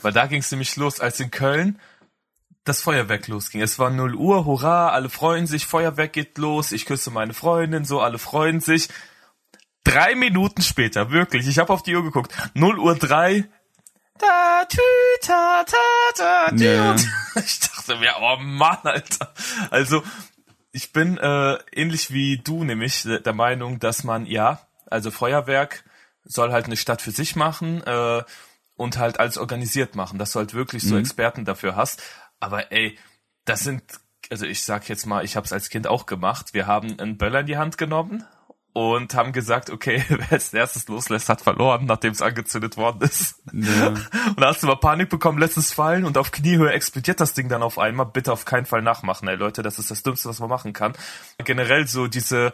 Weil 0.02 0.12
da 0.12 0.26
ging 0.26 0.40
es 0.40 0.50
nämlich 0.50 0.76
los, 0.76 1.00
als 1.00 1.18
in 1.20 1.30
Köln 1.30 1.78
das 2.64 2.82
Feuerwerk 2.82 3.26
losging. 3.28 3.62
Es 3.62 3.78
war 3.78 3.90
0 3.90 4.14
Uhr, 4.14 4.44
hurra, 4.44 4.90
alle 4.90 5.08
freuen 5.08 5.46
sich, 5.46 5.66
Feuerwerk 5.66 6.12
geht 6.12 6.38
los, 6.38 6.72
ich 6.72 6.84
küsse 6.84 7.10
meine 7.10 7.32
Freundin, 7.32 7.84
so, 7.84 8.00
alle 8.00 8.18
freuen 8.18 8.60
sich. 8.60 8.88
Drei 9.84 10.14
Minuten 10.14 10.62
später, 10.62 11.10
wirklich, 11.10 11.48
ich 11.48 11.58
habe 11.58 11.72
auf 11.72 11.82
die 11.82 11.96
Uhr 11.96 12.04
geguckt, 12.04 12.32
0 12.54 12.78
Uhr 12.78 12.94
drei. 12.94 13.48
Da, 14.18 14.64
tü, 14.68 14.80
ta, 15.22 15.64
ta, 15.64 15.76
ta, 16.16 16.50
tü, 16.56 16.64
Ja. 16.64 16.96
Ich 17.44 17.60
dachte 17.60 17.96
mir, 17.96 18.14
oh 18.20 18.36
Mann, 18.40 18.78
Alter. 18.82 19.32
Also, 19.70 20.02
ich 20.72 20.92
bin 20.92 21.18
äh, 21.18 21.58
ähnlich 21.72 22.10
wie 22.10 22.38
du 22.38 22.64
nämlich 22.64 23.02
der 23.02 23.32
Meinung, 23.32 23.78
dass 23.78 24.04
man, 24.04 24.26
ja, 24.26 24.60
also 24.86 25.10
Feuerwerk 25.10 25.84
soll 26.24 26.52
halt 26.52 26.66
eine 26.66 26.76
Stadt 26.76 27.00
für 27.00 27.10
sich 27.10 27.36
machen 27.36 27.82
äh, 27.84 28.22
und 28.76 28.98
halt 28.98 29.20
alles 29.20 29.38
organisiert 29.38 29.94
machen, 29.94 30.18
dass 30.18 30.32
du 30.32 30.40
halt 30.40 30.54
wirklich 30.54 30.82
so 30.82 30.98
Experten 30.98 31.44
dafür 31.44 31.76
hast. 31.76 32.02
Aber 32.40 32.70
ey, 32.70 32.98
das 33.44 33.60
sind, 33.60 33.82
also 34.30 34.46
ich 34.46 34.62
sag 34.62 34.88
jetzt 34.88 35.06
mal, 35.06 35.24
ich 35.24 35.36
habe 35.36 35.46
es 35.46 35.52
als 35.52 35.70
Kind 35.70 35.86
auch 35.86 36.06
gemacht. 36.06 36.54
Wir 36.54 36.66
haben 36.66 36.98
einen 37.00 37.16
Böller 37.18 37.40
in 37.40 37.46
die 37.46 37.56
Hand 37.56 37.78
genommen 37.78 38.24
und 38.78 39.14
haben 39.14 39.32
gesagt, 39.32 39.70
okay, 39.70 40.04
wer 40.08 40.30
als 40.30 40.54
erstes 40.54 40.86
loslässt, 40.86 41.28
hat 41.28 41.40
verloren, 41.40 41.86
nachdem 41.86 42.12
es 42.12 42.22
angezündet 42.22 42.76
worden 42.76 43.02
ist. 43.02 43.42
Ja. 43.52 43.88
Und 44.28 44.40
da 44.40 44.48
hast 44.48 44.62
du 44.62 44.68
mal 44.68 44.76
Panik 44.76 45.08
bekommen, 45.08 45.38
lässt 45.38 45.56
es 45.56 45.72
fallen 45.72 46.04
und 46.04 46.16
auf 46.16 46.30
Kniehöhe 46.30 46.70
explodiert 46.70 47.18
das 47.20 47.34
Ding 47.34 47.48
dann 47.48 47.62
auf 47.62 47.78
einmal. 47.78 48.06
Bitte 48.06 48.32
auf 48.32 48.44
keinen 48.44 48.66
Fall 48.66 48.82
nachmachen, 48.82 49.26
ey 49.26 49.36
Leute, 49.36 49.62
das 49.62 49.78
ist 49.78 49.90
das 49.90 50.02
Dümmste, 50.02 50.28
was 50.28 50.38
man 50.38 50.48
machen 50.48 50.72
kann. 50.72 50.92
Generell 51.38 51.88
so 51.88 52.06
diese 52.06 52.52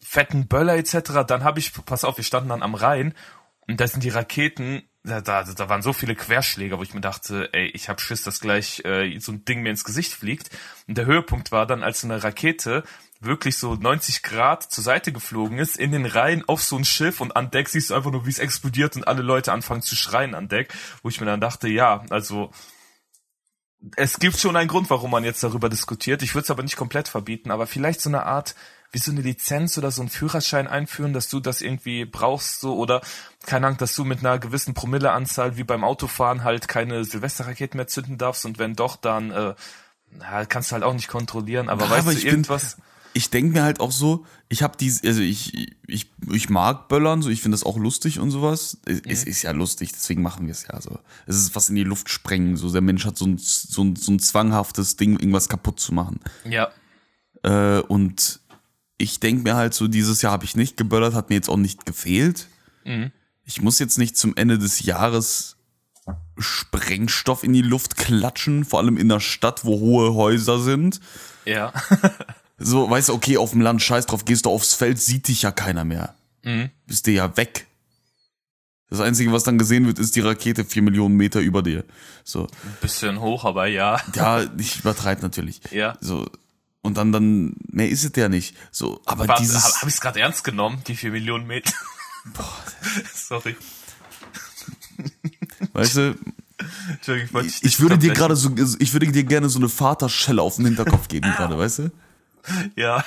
fetten 0.00 0.46
Böller 0.46 0.76
etc., 0.76 1.24
dann 1.26 1.42
habe 1.42 1.58
ich, 1.58 1.72
pass 1.84 2.04
auf, 2.04 2.16
wir 2.16 2.24
standen 2.24 2.50
dann 2.50 2.62
am 2.62 2.74
Rhein 2.74 3.14
und 3.66 3.80
da 3.80 3.88
sind 3.88 4.04
die 4.04 4.10
Raketen, 4.10 4.82
da, 5.06 5.20
da, 5.20 5.44
da 5.44 5.68
waren 5.68 5.82
so 5.82 5.92
viele 5.92 6.14
Querschläger, 6.14 6.78
wo 6.78 6.82
ich 6.82 6.92
mir 6.92 7.00
dachte, 7.00 7.48
ey, 7.52 7.68
ich 7.68 7.88
hab 7.88 8.00
Schiss, 8.00 8.22
dass 8.22 8.40
gleich 8.40 8.84
äh, 8.84 9.18
so 9.20 9.32
ein 9.32 9.44
Ding 9.44 9.62
mir 9.62 9.70
ins 9.70 9.84
Gesicht 9.84 10.12
fliegt. 10.12 10.50
Und 10.88 10.98
der 10.98 11.06
Höhepunkt 11.06 11.52
war 11.52 11.66
dann, 11.66 11.82
als 11.82 12.04
eine 12.04 12.22
Rakete 12.22 12.82
wirklich 13.20 13.56
so 13.56 13.74
90 13.74 14.22
Grad 14.22 14.64
zur 14.64 14.84
Seite 14.84 15.12
geflogen 15.12 15.58
ist, 15.58 15.76
in 15.76 15.92
den 15.92 16.06
Rhein 16.06 16.44
auf 16.46 16.62
so 16.62 16.76
ein 16.76 16.84
Schiff 16.84 17.20
und 17.20 17.36
an 17.36 17.50
Deck 17.50 17.68
siehst 17.68 17.90
du 17.90 17.94
einfach 17.94 18.10
nur, 18.10 18.26
wie 18.26 18.30
es 18.30 18.38
explodiert 18.38 18.96
und 18.96 19.08
alle 19.08 19.22
Leute 19.22 19.52
anfangen 19.52 19.82
zu 19.82 19.96
schreien 19.96 20.34
an 20.34 20.48
Deck, 20.48 20.72
wo 21.02 21.08
ich 21.08 21.20
mir 21.20 21.26
dann 21.26 21.40
dachte, 21.40 21.68
ja, 21.68 22.04
also 22.10 22.50
es 23.96 24.18
gibt 24.18 24.38
schon 24.38 24.56
einen 24.56 24.68
Grund, 24.68 24.90
warum 24.90 25.10
man 25.10 25.24
jetzt 25.24 25.42
darüber 25.42 25.68
diskutiert. 25.68 26.22
Ich 26.22 26.34
würde 26.34 26.44
es 26.44 26.50
aber 26.50 26.62
nicht 26.62 26.76
komplett 26.76 27.08
verbieten, 27.08 27.50
aber 27.50 27.66
vielleicht 27.66 28.00
so 28.00 28.10
eine 28.10 28.24
Art, 28.24 28.54
wie 28.92 28.98
so 28.98 29.10
eine 29.10 29.20
Lizenz 29.20 29.76
oder 29.78 29.90
so 29.90 30.00
einen 30.02 30.10
Führerschein 30.10 30.66
einführen, 30.66 31.12
dass 31.12 31.28
du 31.28 31.40
das 31.40 31.60
irgendwie 31.60 32.04
brauchst, 32.04 32.60
so 32.60 32.76
oder 32.76 33.00
keine 33.44 33.66
Ahnung, 33.66 33.78
dass 33.78 33.94
du 33.94 34.04
mit 34.04 34.20
einer 34.20 34.38
gewissen 34.38 34.74
Promilleanzahl 34.74 35.56
wie 35.56 35.64
beim 35.64 35.84
Autofahren 35.84 36.44
halt 36.44 36.68
keine 36.68 37.04
Silvesterraketen 37.04 37.76
mehr 37.76 37.88
zünden 37.88 38.18
darfst 38.18 38.44
und 38.46 38.58
wenn 38.58 38.74
doch, 38.74 38.96
dann 38.96 39.30
äh, 39.30 39.54
na, 40.18 40.44
kannst 40.46 40.70
du 40.70 40.74
halt 40.74 40.84
auch 40.84 40.94
nicht 40.94 41.08
kontrollieren, 41.08 41.68
aber 41.68 41.84
Ja, 41.84 41.90
weißt 41.90 42.00
aber 42.06 42.12
du 42.12 42.18
ich 42.18 42.24
bin- 42.24 42.32
irgendwas? 42.34 42.76
ich 43.12 43.30
denke 43.30 43.54
mir 43.54 43.62
halt 43.64 43.80
auch 43.80 43.92
so, 43.92 44.26
ich 44.50 44.62
habe 44.62 44.76
diese, 44.78 45.06
also 45.08 45.22
ich, 45.22 45.74
ich, 45.86 46.12
ich 46.30 46.50
mag 46.50 46.88
Böllern, 46.88 47.22
so 47.22 47.30
ich 47.30 47.40
finde 47.40 47.54
das 47.54 47.64
auch 47.64 47.78
lustig 47.78 48.18
und 48.18 48.30
sowas. 48.30 48.76
Es, 48.84 49.00
es 49.06 49.24
ist 49.24 49.42
ja 49.42 49.52
lustig, 49.52 49.90
deswegen 49.92 50.20
machen 50.20 50.44
wir 50.46 50.52
es 50.52 50.66
ja 50.70 50.78
so. 50.82 50.98
Es 51.24 51.34
ist 51.36 51.56
was 51.56 51.70
in 51.70 51.76
die 51.76 51.84
Luft 51.84 52.10
sprengen, 52.10 52.58
so 52.58 52.70
der 52.70 52.82
Mensch 52.82 53.06
hat 53.06 53.16
so 53.16 53.24
ein, 53.24 53.38
so 53.38 53.82
ein, 53.84 53.96
so 53.96 54.12
ein 54.12 54.18
zwanghaftes 54.18 54.96
Ding, 54.96 55.12
irgendwas 55.18 55.48
kaputt 55.48 55.80
zu 55.80 55.94
machen. 55.94 56.20
Ja, 56.44 56.70
Äh, 57.42 57.80
und 57.80 58.40
ich 58.98 59.20
denke 59.20 59.42
mir 59.42 59.56
halt 59.56 59.74
so, 59.74 59.88
dieses 59.88 60.22
Jahr 60.22 60.32
habe 60.32 60.44
ich 60.44 60.56
nicht 60.56 60.76
geböllert, 60.76 61.14
hat 61.14 61.28
mir 61.28 61.36
jetzt 61.36 61.48
auch 61.48 61.56
nicht 61.56 61.86
gefehlt. 61.86 62.46
Ich 63.44 63.60
muss 63.60 63.78
jetzt 63.78 63.98
nicht 63.98 64.16
zum 64.16 64.36
Ende 64.36 64.58
des 64.58 64.80
Jahres 64.80 65.56
Sprengstoff 66.38 67.42
in 67.42 67.52
die 67.52 67.62
Luft 67.62 67.96
klatschen, 67.96 68.64
vor 68.64 68.78
allem 68.78 68.96
in 68.96 69.10
einer 69.10 69.20
Stadt, 69.20 69.64
wo 69.64 69.80
hohe 69.80 70.14
Häuser 70.14 70.60
sind. 70.60 71.00
ja, 71.44 71.72
So, 72.58 72.88
weißt 72.88 73.10
du, 73.10 73.12
okay, 73.14 73.36
auf 73.36 73.50
dem 73.50 73.60
Land, 73.60 73.82
scheiß 73.82 74.06
drauf, 74.06 74.24
gehst 74.24 74.46
du 74.46 74.50
aufs 74.50 74.72
Feld, 74.72 74.98
sieht 74.98 75.28
dich 75.28 75.42
ja 75.42 75.50
keiner 75.50 75.84
mehr. 75.84 76.14
Bist 76.86 77.06
dir 77.06 77.12
ja 77.12 77.36
weg. 77.36 77.66
Das 78.88 79.00
Einzige, 79.00 79.30
was 79.32 79.42
dann 79.42 79.58
gesehen 79.58 79.84
wird, 79.86 79.98
ist 79.98 80.14
die 80.16 80.20
Rakete 80.20 80.64
vier 80.64 80.80
Millionen 80.82 81.16
Meter 81.16 81.40
über 81.40 81.60
dir. 81.62 81.84
So, 82.24 82.46
bisschen 82.80 83.20
hoch, 83.20 83.44
aber 83.44 83.66
ja, 83.66 84.00
ja, 84.14 84.44
ich 84.56 84.78
übertreibe 84.80 85.20
natürlich. 85.22 85.60
ja. 85.72 85.98
So, 86.00 86.26
und 86.86 86.96
dann, 86.96 87.12
dann, 87.12 87.54
mehr 87.70 87.88
ist 87.88 88.04
es 88.04 88.12
ja 88.16 88.28
nicht. 88.28 88.56
So, 88.70 89.00
aber 89.04 89.28
War, 89.28 89.38
dieses. 89.38 89.64
habe 89.64 89.74
hab 89.74 89.88
ich 89.88 89.94
es 89.94 90.00
gerade 90.00 90.20
ernst 90.20 90.44
genommen, 90.44 90.82
die 90.86 90.96
vier 90.96 91.10
Millionen 91.10 91.46
Meter? 91.46 91.72
Sorry. 93.14 93.56
Weißt 95.72 95.96
du, 95.96 96.18
ich, 97.44 97.62
ich 97.62 97.62
nicht 97.62 97.80
würde 97.80 97.98
dir 97.98 98.12
gerade 98.12 98.34
so, 98.34 98.50
ich 98.78 98.92
würde 98.92 99.06
dir 99.08 99.24
gerne 99.24 99.48
so 99.48 99.58
eine 99.58 99.68
Vaterschelle 99.68 100.40
auf 100.40 100.56
den 100.56 100.66
Hinterkopf 100.66 101.08
geben 101.08 101.30
gerade, 101.36 101.58
weißt 101.58 101.78
du? 101.80 101.92
Ja. 102.76 103.04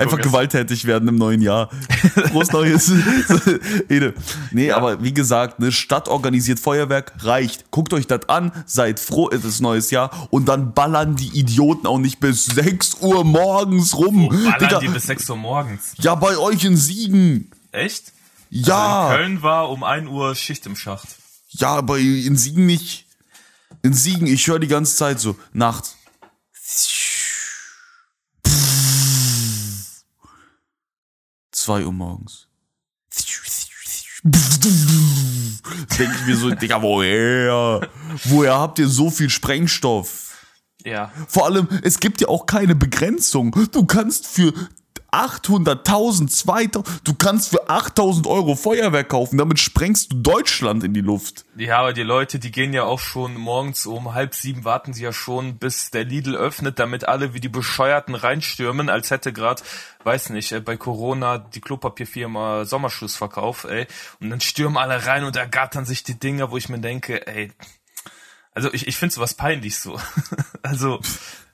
Einfach 0.00 0.20
gewalttätig 0.20 0.84
werden 0.84 1.08
im 1.08 1.16
neuen 1.16 1.40
Jahr. 1.42 1.70
Groß 2.32 2.52
Neues. 2.52 2.90
Ede. 3.88 4.14
Nee, 4.50 4.72
aber 4.72 5.02
wie 5.02 5.14
gesagt, 5.14 5.58
eine 5.60 5.72
Stadt 5.72 6.08
organisiert 6.08 6.58
Feuerwerk, 6.58 7.12
reicht. 7.20 7.70
Guckt 7.70 7.92
euch 7.92 8.06
das 8.06 8.28
an, 8.28 8.52
seid 8.66 8.98
froh, 9.00 9.28
es 9.30 9.44
ist 9.44 9.60
neues 9.60 9.90
Jahr 9.90 10.28
und 10.30 10.46
dann 10.48 10.74
ballern 10.74 11.16
die 11.16 11.38
Idioten 11.38 11.86
auch 11.86 11.98
nicht 11.98 12.20
bis 12.20 12.46
6 12.46 12.96
Uhr 13.00 13.24
morgens 13.24 13.96
rum. 13.96 14.28
Ballern 14.28 14.58
Digga, 14.58 14.80
die 14.80 14.88
bis 14.88 15.04
6 15.04 15.30
Uhr 15.30 15.36
morgens. 15.36 15.92
ja, 15.98 16.14
bei 16.14 16.36
euch 16.36 16.64
in 16.64 16.76
Siegen. 16.76 17.50
Echt? 17.72 18.12
Ja, 18.50 19.06
Also 19.08 19.14
in 19.14 19.18
Köln 19.20 19.42
war 19.42 19.70
um 19.70 19.84
1 19.84 20.08
Uhr 20.08 20.34
Schicht 20.34 20.66
im 20.66 20.74
Schacht. 20.76 21.06
ja, 21.50 21.68
aber 21.68 21.98
in 21.98 22.36
Siegen 22.36 22.66
nicht. 22.66 23.06
In 23.82 23.92
Siegen, 23.94 24.26
ich 24.26 24.46
höre 24.48 24.58
die 24.58 24.66
ganze 24.66 24.96
Zeit 24.96 25.20
so, 25.20 25.36
nachts. 25.52 25.94
Zwei 31.68 31.84
Uhr 31.84 31.92
morgens. 31.92 32.48
Denke 35.98 36.14
ich 36.18 36.26
mir 36.26 36.34
so, 36.34 36.48
Digga, 36.48 36.80
woher? 36.80 37.86
Woher 38.24 38.58
habt 38.58 38.78
ihr 38.78 38.88
so 38.88 39.10
viel 39.10 39.28
Sprengstoff? 39.28 40.46
Ja. 40.82 41.12
Vor 41.26 41.44
allem, 41.44 41.68
es 41.82 42.00
gibt 42.00 42.22
ja 42.22 42.28
auch 42.28 42.46
keine 42.46 42.74
Begrenzung. 42.74 43.54
Du 43.70 43.84
kannst 43.84 44.26
für 44.26 44.54
800.000, 45.12 46.28
2000, 46.28 47.08
du 47.08 47.14
kannst 47.14 47.50
für 47.50 47.68
8000 47.68 48.26
Euro 48.26 48.56
Feuerwerk 48.56 49.08
kaufen, 49.08 49.38
damit 49.38 49.58
sprengst 49.58 50.12
du 50.12 50.16
Deutschland 50.16 50.84
in 50.84 50.92
die 50.92 51.00
Luft. 51.00 51.46
Ja, 51.56 51.78
aber 51.78 51.92
die 51.92 52.02
Leute, 52.02 52.38
die 52.38 52.50
gehen 52.50 52.74
ja 52.74 52.84
auch 52.84 53.00
schon 53.00 53.34
morgens 53.34 53.86
um 53.86 54.14
halb 54.14 54.34
sieben, 54.34 54.64
warten 54.64 54.92
sie 54.92 55.04
ja 55.04 55.12
schon, 55.12 55.56
bis 55.56 55.90
der 55.90 56.04
Lidl 56.04 56.36
öffnet, 56.36 56.78
damit 56.78 57.08
alle 57.08 57.32
wie 57.32 57.40
die 57.40 57.48
Bescheuerten 57.48 58.14
reinstürmen, 58.14 58.90
als 58.90 59.10
hätte 59.10 59.32
gerade, 59.32 59.62
weiß 60.04 60.30
nicht, 60.30 60.52
äh, 60.52 60.60
bei 60.60 60.76
Corona 60.76 61.38
die 61.38 61.60
Klopapierfirma 61.60 62.64
Sommerschlussverkauf, 62.66 63.64
ey. 63.64 63.86
Und 64.20 64.30
dann 64.30 64.40
stürmen 64.40 64.76
alle 64.76 65.06
rein 65.06 65.24
und 65.24 65.36
ergattern 65.36 65.86
sich 65.86 66.02
die 66.02 66.18
Dinger, 66.18 66.50
wo 66.50 66.56
ich 66.56 66.68
mir 66.68 66.80
denke, 66.80 67.26
ey, 67.26 67.52
also 68.58 68.72
ich, 68.72 68.88
ich 68.88 68.96
finde 68.96 69.14
sowas 69.14 69.34
peinlich 69.34 69.78
so. 69.78 70.00
also, 70.62 71.00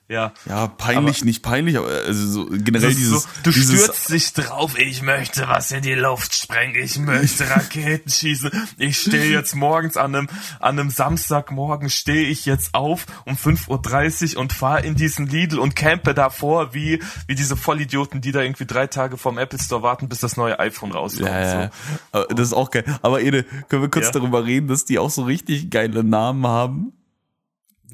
ja. 0.07 0.31
Ja, 0.47 0.67
peinlich, 0.67 1.17
Aber- 1.17 1.25
nicht 1.25 1.41
peinlich, 1.43 1.77
aber 1.77 1.87
also 1.87 2.27
so 2.27 2.45
generell 2.49 2.93
dieses, 2.93 3.23
so, 3.23 3.29
du 3.43 3.51
dieses 3.51 3.83
stürzt 3.83 4.09
dich 4.11 4.33
drauf, 4.33 4.77
ich 4.77 5.01
möchte 5.01 5.47
was 5.47 5.71
in 5.71 5.81
die 5.81 5.93
Luft 5.93 6.35
sprengen, 6.35 6.75
ich 6.75 6.97
möchte 6.99 7.49
Raketen 7.49 8.09
schießen. 8.11 8.51
Ich 8.77 8.99
stehe 8.99 9.31
jetzt 9.31 9.55
morgens 9.55 9.97
an 9.97 10.15
einem, 10.15 10.29
an 10.59 10.79
einem 10.79 10.89
Samstagmorgen 10.91 11.89
stehe 11.89 12.27
ich 12.27 12.45
jetzt 12.45 12.73
auf 12.75 13.05
um 13.25 13.35
5.30 13.35 14.35
Uhr 14.35 14.41
und 14.41 14.53
fahre 14.53 14.85
in 14.85 14.95
diesen 14.95 15.27
Lidl 15.27 15.59
und 15.59 15.75
campe 15.75 16.13
davor 16.13 16.73
wie, 16.73 17.01
wie 17.27 17.35
diese 17.35 17.55
Vollidioten, 17.57 18.21
die 18.21 18.31
da 18.31 18.41
irgendwie 18.41 18.65
drei 18.65 18.87
Tage 18.87 19.17
vorm 19.17 19.37
Apple 19.37 19.59
Store 19.59 19.81
warten, 19.81 20.07
bis 20.09 20.19
das 20.19 20.37
neue 20.37 20.59
iPhone 20.59 20.91
rauskommt. 20.91 21.29
Ja, 21.29 21.39
ja, 21.41 21.61
ja. 21.63 21.71
So. 22.11 22.19
Aber 22.19 22.25
Das 22.35 22.47
ist 22.47 22.53
auch 22.53 22.69
geil. 22.71 22.83
Aber 23.01 23.21
Ede, 23.21 23.43
können 23.69 23.81
wir 23.81 23.89
kurz 23.89 24.05
Ja. 24.07 24.11
darüber 24.11 24.45
reden, 24.45 24.67
dass 24.67 24.85
die 24.85 24.99
auch 24.99 25.09
so 25.09 25.23
richtig 25.23 25.69
geile 25.71 26.03
Namen 26.03 26.45
haben? 26.45 26.91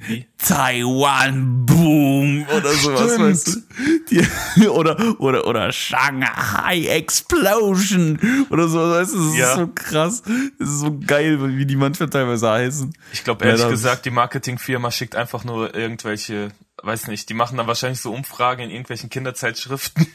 Wie? 0.07 0.25
Taiwan 0.37 1.65
Boom 1.65 2.45
oder 2.57 2.71
sowas, 2.73 3.13
Stimmt. 3.13 3.19
weißt 3.29 3.47
du? 3.47 3.61
Die, 4.57 4.67
oder, 4.67 5.19
oder, 5.19 5.45
oder 5.45 5.71
Shanghai 5.71 6.87
Explosion 6.87 8.19
oder 8.49 8.67
so, 8.67 8.79
weißt 8.79 9.13
du? 9.13 9.17
Das 9.17 9.27
ist 9.33 9.37
Ja. 9.37 9.55
so 9.57 9.67
krass. 9.67 10.23
Das 10.57 10.69
ist 10.69 10.79
so 10.79 10.97
geil, 11.05 11.37
wie 11.57 11.65
die 11.65 11.75
manchmal 11.75 12.09
teilweise 12.09 12.49
heißen. 12.49 12.93
Ich 13.13 13.23
glaube, 13.23 13.45
ehrlich 13.45 13.61
Ja, 13.61 13.69
gesagt, 13.69 14.05
die 14.05 14.11
Marketingfirma 14.11 14.89
schickt 14.91 15.15
einfach 15.15 15.43
nur 15.43 15.75
irgendwelche, 15.75 16.49
weiß 16.81 17.07
nicht, 17.07 17.29
die 17.29 17.33
machen 17.35 17.57
dann 17.57 17.67
wahrscheinlich 17.67 18.01
so 18.01 18.11
Umfragen 18.11 18.63
in 18.63 18.69
irgendwelchen 18.71 19.09
Kinderzeitschriften. 19.09 20.07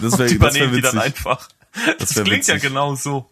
Das 0.00 0.18
wäre 0.18 0.28
die 0.28 0.38
das 0.38 0.54
wär 0.54 0.64
übernehmen 0.66 0.72
die 0.74 0.80
dann 0.82 0.94
witzig. 0.94 1.00
einfach. 1.06 1.48
Das, 1.98 2.14
wär 2.14 2.22
klingt 2.24 2.46
ja 2.46 2.54
witzig. 2.54 2.68
genau 2.70 2.94
so. 2.94 3.28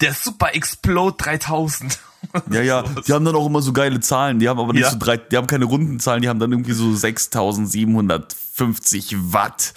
Der 0.00 0.14
Super 0.14 0.54
Explode 0.54 1.16
3000. 1.18 1.98
Ja, 2.50 2.60
ja, 2.60 2.82
die 3.06 3.12
haben 3.12 3.24
dann 3.24 3.36
auch 3.36 3.46
immer 3.46 3.62
so 3.62 3.72
geile 3.72 4.00
Zahlen. 4.00 4.40
Die 4.40 4.48
haben 4.48 4.58
aber 4.58 4.72
nicht 4.72 4.82
Ja. 4.82 4.90
so 4.90 4.96
drei, 4.98 5.16
die 5.16 5.36
haben 5.36 5.46
keine 5.46 5.64
runden 5.66 6.00
Zahlen, 6.00 6.22
die 6.22 6.28
haben 6.28 6.40
dann 6.40 6.50
irgendwie 6.50 6.72
so 6.72 6.92
6750 6.92 9.14
Watt. 9.32 9.74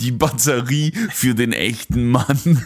Die 0.00 0.10
Batterie 0.10 0.90
für 1.12 1.36
den 1.36 1.52
echten 1.52 2.10
Mann. 2.10 2.26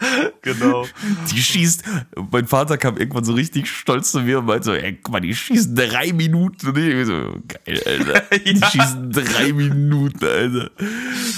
genau. 0.42 0.86
Die 1.30 1.42
schießt. 1.42 1.82
Mein 2.30 2.46
Vater 2.46 2.78
kam 2.78 2.96
irgendwann 2.96 3.24
so 3.24 3.32
richtig 3.32 3.68
stolz 3.70 4.12
zu 4.12 4.20
mir 4.20 4.38
und 4.40 4.46
meinte 4.46 4.64
so, 4.66 4.72
ey, 4.74 4.98
guck 5.02 5.12
mal, 5.12 5.20
die 5.20 5.34
schießen 5.34 5.74
drei 5.74 6.12
Minuten. 6.12 6.68
Und 6.68 6.78
ich 6.78 7.06
so, 7.06 7.40
geil, 7.48 7.82
Alter. 7.86 8.22
Die 8.44 8.58
Ja. 8.58 8.70
schießen 8.70 9.10
drei 9.10 9.52
Minuten, 9.52 10.24
Alter. 10.24 10.70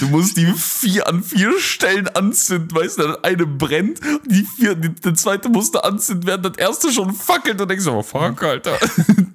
Du 0.01 0.09
musst 0.09 0.37
die 0.37 0.47
vier 0.57 1.07
an 1.09 1.23
vier 1.23 1.59
Stellen 1.61 2.09
anzünden, 2.09 2.71
weißt 2.77 2.99
du, 2.99 3.03
dann 3.03 3.25
eine 3.25 3.47
brennt, 3.47 4.01
die 4.27 4.45
vier, 4.57 4.75
die, 4.75 4.89
der 4.95 5.15
zweite 5.15 5.49
musste 5.49 5.85
anzünden 5.85 6.27
werden, 6.27 6.43
das 6.43 6.57
erste 6.57 6.93
schon 6.93 7.13
fackelt 7.13 7.61
und 7.61 7.69
denkst 7.71 7.85
so, 7.85 7.93
oh, 7.93 8.03
fuck, 8.03 8.43
Alter. 8.43 8.79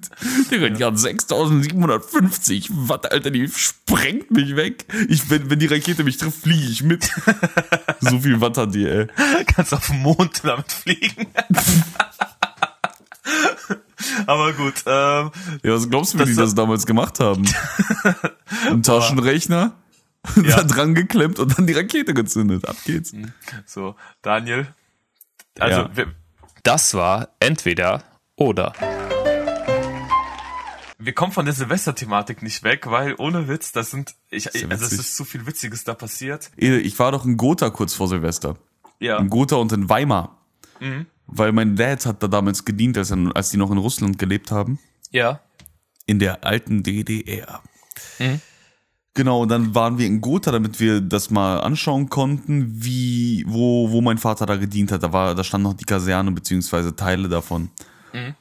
Digga, 0.50 0.68
die 0.70 0.84
hat 0.84 0.98
6750 0.98 2.70
Watt, 2.72 3.10
Alter, 3.12 3.30
die 3.30 3.48
sprengt 3.48 4.30
mich 4.30 4.56
weg. 4.56 4.84
Ich, 5.08 5.28
wenn, 5.30 5.48
wenn 5.50 5.58
die 5.58 5.66
Rakete 5.66 6.04
mich 6.04 6.16
trifft, 6.18 6.42
fliege 6.42 6.66
ich 6.70 6.82
mit. 6.82 7.04
so 8.00 8.18
viel 8.20 8.40
Watt 8.40 8.56
hat 8.58 8.74
die, 8.74 8.86
ey. 8.86 9.06
Kannst 9.46 9.72
auf 9.74 9.86
den 9.86 10.02
Mond 10.02 10.40
damit 10.44 10.70
fliegen. 10.72 11.26
Aber 14.26 14.52
gut, 14.52 14.74
ähm, 14.86 15.30
Ja, 15.62 15.72
was 15.74 15.88
glaubst 15.88 16.14
du, 16.14 16.18
wie 16.18 16.22
Das- 16.22 16.28
die 16.30 16.36
das 16.36 16.54
damals 16.54 16.86
gemacht 16.86 17.18
haben? 17.20 17.44
Ein 18.70 18.82
Taschenrechner, 18.82 19.72
Ja. 20.36 20.56
da 20.56 20.62
dran 20.64 20.94
geklemmt 20.94 21.38
und 21.38 21.56
dann 21.58 21.66
die 21.66 21.72
Rakete 21.72 22.14
gezündet. 22.14 22.68
Ab 22.68 22.76
geht's. 22.84 23.12
so, 23.64 23.96
Daniel. 24.22 24.66
Also, 25.58 25.80
Ja. 25.96 26.04
das 26.62 26.94
war 26.94 27.28
entweder 27.40 28.02
oder. 28.36 28.72
Wir 31.06 31.12
kommen 31.12 31.30
von 31.30 31.44
der 31.44 31.54
Silvester-Thematik 31.54 32.42
nicht 32.42 32.64
weg, 32.64 32.90
weil 32.90 33.14
ohne 33.18 33.46
Witz, 33.46 33.70
das 33.70 33.92
sind, 33.92 34.16
ich, 34.28 34.52
also 34.68 34.86
es 34.86 34.90
ist 34.90 35.16
zu 35.16 35.24
viel 35.24 35.46
Witziges 35.46 35.84
da 35.84 35.94
passiert. 35.94 36.50
Ich 36.56 36.98
war 36.98 37.12
doch 37.12 37.24
in 37.24 37.36
Gotha 37.36 37.70
kurz 37.70 37.94
vor 37.94 38.08
Silvester. 38.08 38.56
Ja. 38.98 39.18
In 39.18 39.30
Gotha 39.30 39.54
und 39.54 39.70
in 39.70 39.88
Weimar. 39.88 40.44
Mhm. 40.80 41.06
Weil 41.28 41.52
mein 41.52 41.76
Dad 41.76 42.06
hat 42.06 42.24
da 42.24 42.26
damals 42.26 42.64
gedient, 42.64 42.98
als, 42.98 43.12
er, 43.12 43.18
als 43.36 43.50
die 43.50 43.56
noch 43.56 43.70
in 43.70 43.78
Russland 43.78 44.18
gelebt 44.18 44.50
haben. 44.50 44.80
Ja. 45.12 45.38
In 46.06 46.18
der 46.18 46.42
alten 46.42 46.82
DDR. 46.82 47.62
Mhm. 48.18 48.40
Genau, 49.14 49.42
und 49.42 49.48
dann 49.48 49.76
waren 49.76 49.98
wir 49.98 50.08
in 50.08 50.20
Gotha, 50.20 50.50
damit 50.50 50.80
wir 50.80 51.00
das 51.00 51.30
mal 51.30 51.60
anschauen 51.60 52.08
konnten, 52.08 52.82
wie, 52.82 53.44
wo, 53.46 53.92
wo 53.92 54.00
mein 54.00 54.18
Vater 54.18 54.44
da 54.44 54.56
gedient 54.56 54.90
hat. 54.90 55.04
Da 55.04 55.12
war, 55.12 55.36
da 55.36 55.44
stand 55.44 55.62
noch 55.62 55.74
die 55.74 55.84
Kaserne, 55.84 56.32
beziehungsweise 56.32 56.96
Teile 56.96 57.28
davon. 57.28 57.70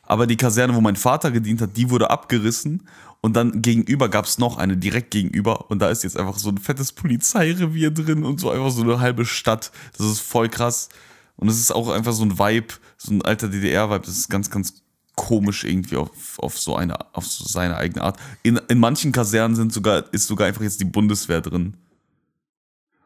Aber 0.03 0.27
die 0.27 0.37
Kaserne, 0.37 0.75
wo 0.75 0.81
mein 0.81 0.95
Vater 0.95 1.31
gedient 1.31 1.61
hat, 1.61 1.77
die 1.77 1.89
wurde 1.89 2.09
abgerissen. 2.09 2.87
Und 3.21 3.35
dann 3.35 3.61
gegenüber 3.61 4.09
gab 4.09 4.25
es 4.25 4.37
noch 4.37 4.57
eine 4.57 4.77
direkt 4.77 5.11
gegenüber. 5.11 5.71
Und 5.71 5.79
da 5.79 5.89
ist 5.89 6.03
jetzt 6.03 6.17
einfach 6.17 6.37
so 6.37 6.49
ein 6.49 6.57
fettes 6.57 6.91
Polizeirevier 6.91 7.91
drin 7.91 8.23
und 8.23 8.39
so 8.39 8.51
einfach 8.51 8.69
so 8.71 8.83
eine 8.83 8.99
halbe 8.99 9.25
Stadt. 9.25 9.71
Das 9.97 10.05
ist 10.05 10.19
voll 10.19 10.49
krass. 10.49 10.89
Und 11.35 11.49
es 11.49 11.59
ist 11.59 11.71
auch 11.71 11.89
einfach 11.89 12.13
so 12.13 12.23
ein 12.23 12.37
Vibe, 12.37 12.75
so 12.97 13.13
ein 13.13 13.23
alter 13.23 13.47
DDR-Vibe. 13.47 14.05
Das 14.05 14.17
ist 14.17 14.29
ganz, 14.29 14.49
ganz 14.49 14.83
komisch 15.15 15.63
irgendwie 15.63 15.97
auf, 15.97 16.37
auf 16.39 16.59
so 16.59 16.75
eine, 16.75 16.97
auf 17.15 17.25
so 17.25 17.45
seine 17.45 17.77
eigene 17.77 18.03
Art. 18.03 18.19
In, 18.43 18.59
in 18.67 18.79
manchen 18.79 19.11
Kasernen 19.11 19.55
sind 19.55 19.73
sogar, 19.73 20.13
ist 20.13 20.27
sogar 20.27 20.47
einfach 20.47 20.61
jetzt 20.61 20.79
die 20.79 20.85
Bundeswehr 20.85 21.41
drin. 21.41 21.77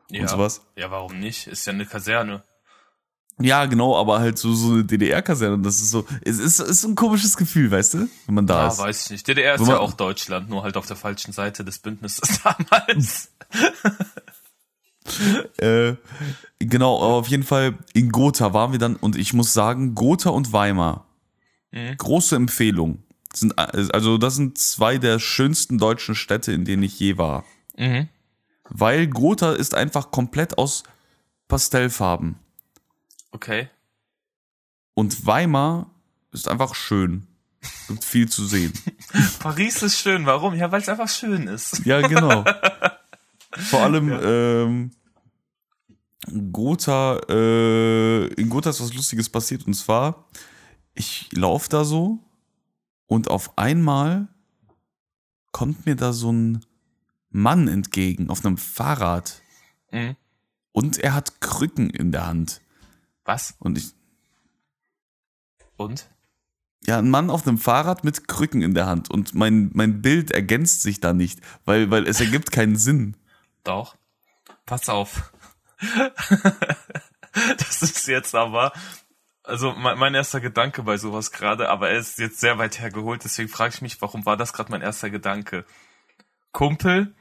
ja. 0.10 0.28
sowas. 0.28 0.62
Ja, 0.76 0.92
warum 0.92 1.20
nicht? 1.20 1.48
Ist 1.48 1.66
ja 1.66 1.74
eine 1.74 1.86
Kaserne. 1.86 2.44
Ja, 3.42 3.66
genau, 3.68 3.96
aber 3.98 4.20
halt 4.20 4.38
so, 4.38 4.54
so 4.54 4.74
eine 4.74 4.84
DDR-Kaserne. 4.84 5.60
Das 5.64 5.76
ist 5.82 5.92
so, 5.92 6.06
es 6.22 6.40
ist, 6.40 6.60
ist 6.60 6.84
ein 6.84 6.96
komisches 6.96 7.38
Gefühl, 7.38 7.72
weißt 7.72 7.94
du? 7.94 8.10
Wenn 8.26 8.36
man 8.36 8.48
da 8.48 8.64
Ja, 8.64 8.68
ist. 8.68 8.78
weiß 8.80 9.06
ich 9.06 9.12
nicht. 9.12 9.28
DDR 9.28 9.56
ist 9.56 9.68
ja 9.68 9.78
auch 9.80 9.94
Deutschland, 9.94 10.50
nur 10.50 10.64
halt 10.64 10.76
auf 10.76 10.86
der 10.88 10.98
falschen 10.98 11.32
Seite 11.32 11.64
des 11.64 11.80
Bündnisses 11.80 12.42
damals. 12.44 13.32
Äh, 15.58 15.96
genau, 16.60 16.98
aber 17.04 17.16
auf 17.16 17.28
jeden 17.30 17.44
Fall 17.44 17.76
in 17.94 18.12
Gotha 18.12 18.54
waren 18.54 18.72
wir 18.74 18.80
dann 18.80 18.96
und 18.96 19.16
ich 19.16 19.34
muss 19.34 19.54
sagen, 19.54 19.96
Gotha 19.96 20.30
und 20.30 20.54
Weimar, 20.54 21.06
Mhm. 21.72 21.98
große 21.98 22.36
Empfehlung. 22.36 23.00
Sind, 23.34 23.58
also 23.58 24.18
das 24.18 24.36
sind 24.36 24.58
zwei 24.58 24.98
der 24.98 25.20
schönsten 25.20 25.78
deutschen 25.78 26.16
Städte, 26.16 26.52
in 26.52 26.66
denen 26.66 26.82
ich 26.84 27.00
je 27.00 27.18
war. 27.18 27.44
Mhm. 27.78 28.08
Weil 28.70 29.08
Gotha 29.08 29.54
ist 29.54 29.74
einfach 29.76 30.10
komplett 30.12 30.58
aus 30.58 30.84
Pastellfarben. 31.48 32.36
Okay. 33.32 33.70
Und 34.94 35.26
Weimar 35.26 35.90
ist 36.32 36.48
einfach 36.48 36.76
schön. 36.76 37.28
Gibt 37.88 38.04
viel 38.04 38.30
zu 38.30 38.46
sehen. 38.46 38.74
Paris 39.40 39.82
ist 39.84 39.98
schön. 40.00 40.26
Warum? 40.26 40.54
Ja, 40.56 40.72
weil 40.72 40.82
es 40.82 40.90
einfach 40.90 41.10
schön 41.10 41.48
ist. 41.48 41.86
Ja, 41.86 42.02
genau. 42.08 42.44
Vor 43.52 43.82
allem 43.82 44.12
ähm, 44.24 44.92
Gotha, 46.52 47.20
äh, 47.30 48.28
in 48.34 48.50
Gotha 48.50 48.70
ist 48.70 48.82
was 48.82 48.94
Lustiges 48.94 49.30
passiert 49.30 49.66
und 49.66 49.74
zwar, 49.74 50.28
ich 50.94 51.30
laufe 51.32 51.70
da 51.70 51.84
so 51.84 52.20
und 53.08 53.30
auf 53.30 53.58
einmal 53.58 54.28
kommt 55.52 55.86
mir 55.86 55.96
da 55.96 56.14
so 56.14 56.32
ein 56.32 56.66
Mann 57.32 57.68
entgegen 57.68 58.30
auf 58.30 58.46
einem 58.46 58.58
Fahrrad 58.58 59.42
Mhm. 59.92 60.16
und 60.72 61.00
er 61.00 61.16
hat 61.16 61.42
Krücken 61.42 61.90
in 61.90 62.12
der 62.12 62.28
Hand. 62.28 62.62
Was? 63.30 63.56
Und 63.60 63.78
ich, 63.78 63.94
Und? 65.78 66.10
ja, 66.88 66.98
ein 66.98 67.12
Mann 67.12 67.30
auf 67.30 67.46
einem 67.46 67.60
Fahrrad 67.60 68.04
mit 68.04 68.28
Krücken 68.28 68.64
in 68.64 68.74
der 68.74 68.88
Hand 68.88 69.12
und 69.12 69.36
mein, 69.36 69.70
mein 69.76 70.02
Bild 70.02 70.32
ergänzt 70.32 70.82
sich 70.82 71.00
da 71.00 71.14
nicht, 71.14 71.40
weil, 71.64 71.92
weil 71.92 72.08
es 72.08 72.20
ergibt 72.22 72.52
keinen 72.52 72.76
Sinn. 72.76 73.16
Doch. 73.64 73.96
Pass 74.66 74.90
auf. 74.90 75.32
das 77.58 77.84
ist 77.84 78.08
jetzt 78.08 78.34
aber, 78.34 78.74
also 79.44 79.74
mein, 79.74 80.00
mein 80.00 80.16
erster 80.16 80.42
Gedanke 80.42 80.82
bei 80.82 80.98
sowas 80.98 81.32
gerade, 81.32 81.70
aber 81.70 81.92
er 81.92 82.00
ist 82.00 82.18
jetzt 82.18 82.40
sehr 82.40 82.58
weit 82.58 82.80
hergeholt, 82.80 83.24
deswegen 83.24 83.50
frage 83.50 83.76
ich 83.76 83.84
mich, 83.84 84.02
warum 84.02 84.26
war 84.26 84.38
das 84.38 84.54
gerade 84.54 84.72
mein 84.72 84.82
erster 84.82 85.12
Gedanke? 85.12 85.66
Kumpel 86.52 87.14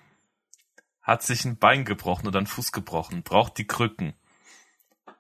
hat 1.02 1.22
sich 1.22 1.44
ein 1.44 1.58
Bein 1.58 1.84
gebrochen 1.84 2.26
oder 2.26 2.38
einen 2.38 2.46
Fuß 2.46 2.72
gebrochen, 2.72 3.24
braucht 3.24 3.58
die 3.58 3.66
Krücken. 3.66 4.14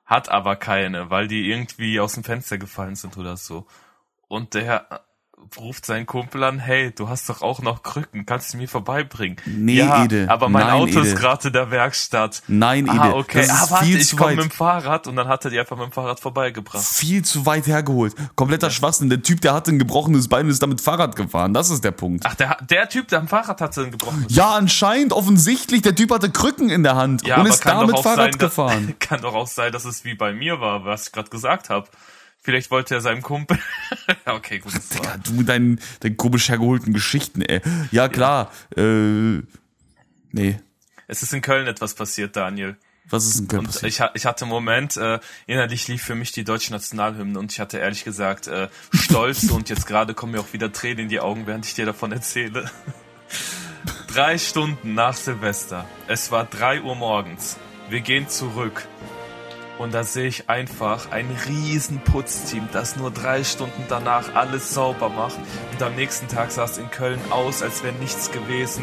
Hat 0.08 0.30
aber 0.30 0.56
keine, 0.56 1.10
weil 1.10 1.28
die 1.28 1.50
irgendwie 1.50 2.00
aus 2.00 2.14
dem 2.14 2.24
Fenster 2.24 2.56
gefallen 2.56 2.96
sind 2.96 3.18
oder 3.18 3.36
so. 3.36 3.66
Und 4.26 4.54
der 4.54 5.04
ruft 5.58 5.86
seinen 5.86 6.06
Kumpel 6.06 6.42
an, 6.44 6.58
hey, 6.58 6.92
du 6.94 7.08
hast 7.08 7.28
doch 7.28 7.42
auch 7.42 7.60
noch 7.60 7.82
Krücken, 7.82 8.26
kannst 8.26 8.52
du 8.52 8.58
mir 8.58 8.68
vorbeibringen? 8.68 9.36
Nee, 9.46 9.74
ja, 9.74 10.04
Ede. 10.04 10.26
aber 10.28 10.48
mein 10.48 10.66
Nein, 10.66 10.74
Auto 10.74 11.00
Ede. 11.00 11.08
ist 11.08 11.16
gerade 11.16 11.48
in 11.48 11.52
der 11.52 11.70
Werkstatt. 11.70 12.42
Nein, 12.48 12.86
Ede. 12.86 13.00
Ah, 13.00 13.12
okay. 13.14 13.46
Das 13.46 13.50
ah, 13.50 13.70
warte, 13.70 13.84
viel 13.86 13.98
ich 13.98 14.08
zu 14.08 14.16
komme 14.16 14.30
weit. 14.30 14.36
mit 14.36 14.44
dem 14.46 14.50
Fahrrad 14.50 15.06
und 15.06 15.16
dann 15.16 15.28
hat 15.28 15.44
er 15.44 15.50
die 15.50 15.58
einfach 15.58 15.76
mit 15.76 15.86
dem 15.86 15.92
Fahrrad 15.92 16.20
vorbeigebracht. 16.20 16.84
Viel 16.84 17.24
zu 17.24 17.46
weit 17.46 17.66
hergeholt. 17.66 18.14
Kompletter 18.36 18.70
Schwachsinn. 18.70 19.08
Der 19.08 19.22
Typ, 19.22 19.40
der 19.40 19.54
hatte 19.54 19.70
ein 19.70 19.78
gebrochenes 19.78 20.28
Bein 20.28 20.46
und 20.46 20.50
ist 20.50 20.62
damit 20.62 20.80
Fahrrad 20.80 21.16
gefahren. 21.16 21.54
Das 21.54 21.70
ist 21.70 21.84
der 21.84 21.92
Punkt. 21.92 22.24
Ach, 22.26 22.34
der, 22.34 22.56
der 22.68 22.88
Typ, 22.88 23.08
der 23.08 23.20
am 23.20 23.28
Fahrrad 23.28 23.60
hatte, 23.60 23.82
einen 23.82 23.90
gebrochenen 23.92 24.26
Ja, 24.28 24.54
anscheinend, 24.54 25.12
offensichtlich, 25.12 25.82
der 25.82 25.94
Typ 25.94 26.12
hatte 26.12 26.30
Krücken 26.30 26.70
in 26.70 26.82
der 26.82 26.96
Hand 26.96 27.26
Ja, 27.26 27.40
und 27.40 27.46
ist 27.46 27.64
damit 27.64 27.98
Fahrrad 27.98 28.32
sein, 28.32 28.38
gefahren. 28.38 28.94
Kann 29.00 29.20
doch 29.22 29.34
auch 29.34 29.46
sein, 29.46 29.72
dass 29.72 29.84
es 29.84 30.04
wie 30.04 30.14
bei 30.14 30.32
mir 30.32 30.60
war, 30.60 30.84
was 30.84 31.06
ich 31.06 31.12
gerade 31.12 31.30
gesagt 31.30 31.70
habe. 31.70 31.88
Vielleicht 32.42 32.70
wollte 32.70 32.94
er 32.94 33.00
seinem 33.00 33.22
Kumpel. 33.22 33.58
okay, 34.26 34.58
gut. 34.58 34.72
Ja, 34.72 35.04
war. 35.04 35.18
du 35.18 35.32
mit 35.32 35.48
deinen, 35.48 35.80
deinen 36.00 36.16
komisch 36.16 36.48
hergeholten 36.48 36.92
Geschichten, 36.92 37.42
ey. 37.42 37.60
Ja, 37.90 38.08
klar. 38.08 38.52
Äh, 38.76 39.42
nee. 40.32 40.58
Es 41.08 41.22
ist 41.22 41.32
in 41.32 41.42
Köln 41.42 41.66
etwas 41.66 41.94
passiert, 41.94 42.36
Daniel. 42.36 42.76
Was 43.10 43.26
ist 43.26 43.40
denn 43.40 43.48
Köln 43.48 43.60
Und 43.60 43.66
passiert? 43.66 43.92
ich, 43.92 44.02
ich 44.14 44.26
hatte 44.26 44.44
einen 44.44 44.50
Moment, 44.50 44.96
äh, 44.96 45.18
innerlich 45.46 45.88
lief 45.88 46.02
für 46.02 46.14
mich 46.14 46.32
die 46.32 46.44
deutsche 46.44 46.72
Nationalhymne 46.72 47.38
und 47.38 47.52
ich 47.52 47.60
hatte 47.60 47.78
ehrlich 47.78 48.04
gesagt 48.04 48.46
äh, 48.46 48.68
Stolz 48.92 49.44
und 49.50 49.68
jetzt 49.70 49.86
gerade 49.86 50.14
kommen 50.14 50.32
mir 50.32 50.40
auch 50.40 50.52
wieder 50.52 50.72
Tränen 50.72 51.04
in 51.04 51.08
die 51.08 51.20
Augen, 51.20 51.46
während 51.46 51.66
ich 51.66 51.74
dir 51.74 51.86
davon 51.86 52.12
erzähle. 52.12 52.70
drei 54.08 54.36
Stunden 54.38 54.94
nach 54.94 55.14
Silvester. 55.14 55.86
Es 56.06 56.30
war 56.30 56.44
drei 56.44 56.82
Uhr 56.82 56.94
morgens. 56.94 57.56
Wir 57.88 58.00
gehen 58.00 58.28
zurück. 58.28 58.86
Und 59.78 59.94
da 59.94 60.02
sehe 60.02 60.26
ich 60.26 60.50
einfach 60.50 61.12
ein 61.12 61.28
riesen 61.46 62.00
Putzteam, 62.00 62.68
das 62.72 62.96
nur 62.96 63.12
drei 63.12 63.44
Stunden 63.44 63.84
danach 63.88 64.34
alles 64.34 64.74
sauber 64.74 65.08
macht. 65.08 65.38
Und 65.72 65.82
am 65.82 65.94
nächsten 65.94 66.26
Tag 66.26 66.50
sah 66.50 66.64
es 66.64 66.78
in 66.78 66.90
Köln 66.90 67.20
aus, 67.30 67.62
als 67.62 67.84
wäre 67.84 67.94
nichts 67.94 68.32
gewesen. 68.32 68.82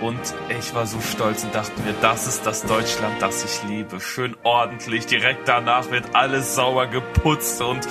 Und 0.00 0.18
ich 0.48 0.74
war 0.74 0.86
so 0.86 1.00
stolz 1.00 1.44
und 1.44 1.54
dachte 1.54 1.80
mir, 1.82 1.94
das 2.02 2.26
ist 2.26 2.44
das 2.44 2.64
Deutschland, 2.66 3.14
das 3.22 3.44
ich 3.44 3.62
liebe. 3.68 4.00
Schön 4.00 4.36
ordentlich. 4.42 5.06
Direkt 5.06 5.46
danach 5.46 5.90
wird 5.92 6.14
alles 6.14 6.56
sauber 6.56 6.88
geputzt 6.88 7.62
und 7.62 7.86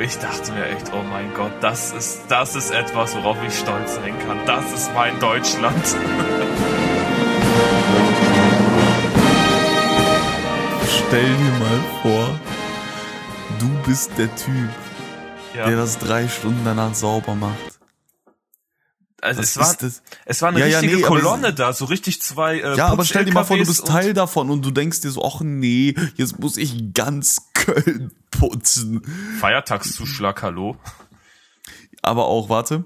ich 0.00 0.18
dachte 0.18 0.52
mir 0.52 0.66
echt, 0.66 0.92
oh 0.92 1.02
mein 1.02 1.32
Gott, 1.34 1.52
das 1.60 1.92
ist, 1.92 2.22
das 2.28 2.56
ist 2.56 2.72
etwas, 2.72 3.14
worauf 3.14 3.38
ich 3.46 3.56
stolz 3.56 3.94
sein 3.94 4.18
kann. 4.26 4.40
Das 4.46 4.72
ist 4.72 4.92
mein 4.94 5.18
Deutschland. 5.20 5.96
Stell 10.96 11.36
dir 11.36 11.50
mal 11.58 11.80
vor, 12.02 12.40
du 13.58 13.68
bist 13.86 14.10
der 14.18 14.34
Typ, 14.36 14.68
Ja. 15.54 15.66
der 15.66 15.76
das 15.76 15.98
drei 15.98 16.28
Stunden 16.28 16.64
danach 16.64 16.94
sauber 16.94 17.34
macht. 17.34 17.58
Also 19.20 19.40
Was 19.40 19.50
es 19.50 19.56
war, 19.58 19.74
das? 19.80 20.02
es 20.26 20.42
war 20.42 20.48
eine 20.50 20.60
Ja, 20.60 20.66
ja, 20.66 20.78
richtige 20.80 20.98
nee, 21.00 21.04
aber 21.06 21.16
Kolonne 21.16 21.54
da, 21.54 21.72
so 21.72 21.86
richtig 21.86 22.20
zwei. 22.20 22.58
Äh, 22.60 22.76
Ja, 22.76 22.88
aber 22.88 23.04
stell 23.06 23.24
dir 23.24 23.32
mal 23.32 23.44
vor, 23.44 23.56
du 23.56 23.64
bist 23.64 23.86
Teil 23.86 24.12
davon 24.12 24.50
und 24.50 24.62
du 24.64 24.70
denkst 24.70 25.00
dir 25.00 25.10
so, 25.10 25.24
ach 25.24 25.40
nee, 25.40 25.94
jetzt 26.16 26.38
muss 26.40 26.56
ich 26.58 26.92
ganz 26.92 27.50
Köln 27.54 28.12
putzen. 28.30 29.00
Feiertagszuschlag, 29.40 30.42
hallo. 30.42 30.76
Aber 32.02 32.26
auch, 32.26 32.50
warte, 32.50 32.84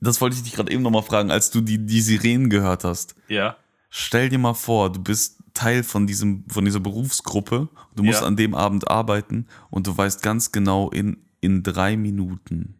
das 0.00 0.22
wollte 0.22 0.36
ich 0.36 0.42
dich 0.42 0.54
gerade 0.54 0.72
eben 0.72 0.82
nochmal 0.82 1.02
fragen, 1.02 1.30
als 1.30 1.50
du 1.50 1.60
die, 1.60 1.84
die 1.84 2.00
Sirenen 2.00 2.48
gehört 2.48 2.84
hast. 2.84 3.14
Ja. 3.28 3.56
Stell 3.90 4.30
dir 4.30 4.38
mal 4.38 4.54
vor, 4.54 4.90
du 4.90 5.00
bist 5.02 5.35
Teil 5.56 5.82
von 5.82 6.06
diesem, 6.06 6.44
von 6.48 6.64
dieser 6.64 6.80
Berufsgruppe, 6.80 7.68
du 7.96 8.02
musst 8.02 8.20
Ja. 8.20 8.26
an 8.26 8.36
dem 8.36 8.54
Abend 8.54 8.88
arbeiten 8.90 9.46
und 9.70 9.86
du 9.86 9.96
weißt 9.96 10.22
ganz 10.22 10.52
genau, 10.52 10.90
in, 10.90 11.16
in 11.40 11.62
drei 11.62 11.96
Minuten 11.96 12.74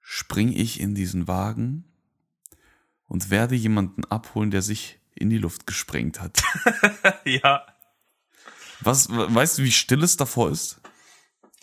spring 0.00 0.52
ich 0.52 0.80
in 0.80 0.94
diesen 0.94 1.26
Wagen 1.28 1.84
und 3.06 3.30
werde 3.30 3.54
jemanden 3.54 4.04
abholen, 4.04 4.50
der 4.50 4.62
sich 4.62 4.98
in 5.14 5.30
die 5.30 5.38
Luft 5.38 5.66
gesprengt 5.66 6.20
hat. 6.20 6.42
Ja. 7.24 7.66
Was, 8.80 9.08
weißt 9.10 9.58
du, 9.58 9.62
wie 9.62 9.72
still 9.72 10.02
es 10.02 10.16
davor 10.16 10.50
ist? 10.50 10.80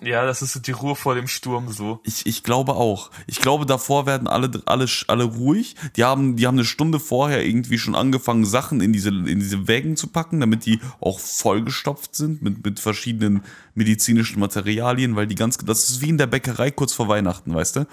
Ja, 0.04 0.26
das 0.26 0.42
ist 0.42 0.54
so 0.54 0.60
die 0.60 0.72
Ruhe 0.72 0.96
vor 0.96 1.14
dem 1.14 1.28
Sturm 1.28 1.72
so. 1.72 2.00
Ich, 2.04 2.26
ich 2.26 2.44
glaube 2.44 2.74
auch. 2.74 3.12
Ich 3.28 3.40
glaube, 3.40 3.68
davor 3.68 4.08
werden 4.08 4.28
alle, 4.28 4.50
alle, 4.66 4.88
alle 5.08 5.24
ruhig. 5.24 5.76
Die 5.96 6.04
haben, 6.04 6.36
die 6.38 6.48
haben 6.48 6.56
eine 6.56 6.66
Stunde 6.66 7.00
vorher 7.00 7.46
irgendwie 7.46 7.78
schon 7.78 7.94
angefangen, 7.94 8.46
Sachen 8.46 8.82
in 8.82 8.94
diese, 8.94 9.10
in 9.10 9.40
diese 9.40 9.68
Wägen 9.68 9.96
zu 9.96 10.08
packen, 10.08 10.40
damit 10.40 10.66
die 10.66 10.80
auch 11.00 11.20
vollgestopft 11.20 12.16
sind 12.16 12.42
mit, 12.42 12.66
mit 12.66 12.80
verschiedenen 12.80 13.44
medizinischen 13.76 14.40
Materialien, 14.40 15.16
weil 15.16 15.28
die 15.28 15.36
ganz, 15.36 15.58
das 15.58 15.90
ist 15.92 16.02
wie 16.02 16.10
in 16.10 16.18
der 16.18 16.28
Bäckerei 16.28 16.72
kurz 16.72 16.94
vor 16.94 17.08
Weihnachten, 17.08 17.54
weißt 17.54 17.76
du? 17.76 17.88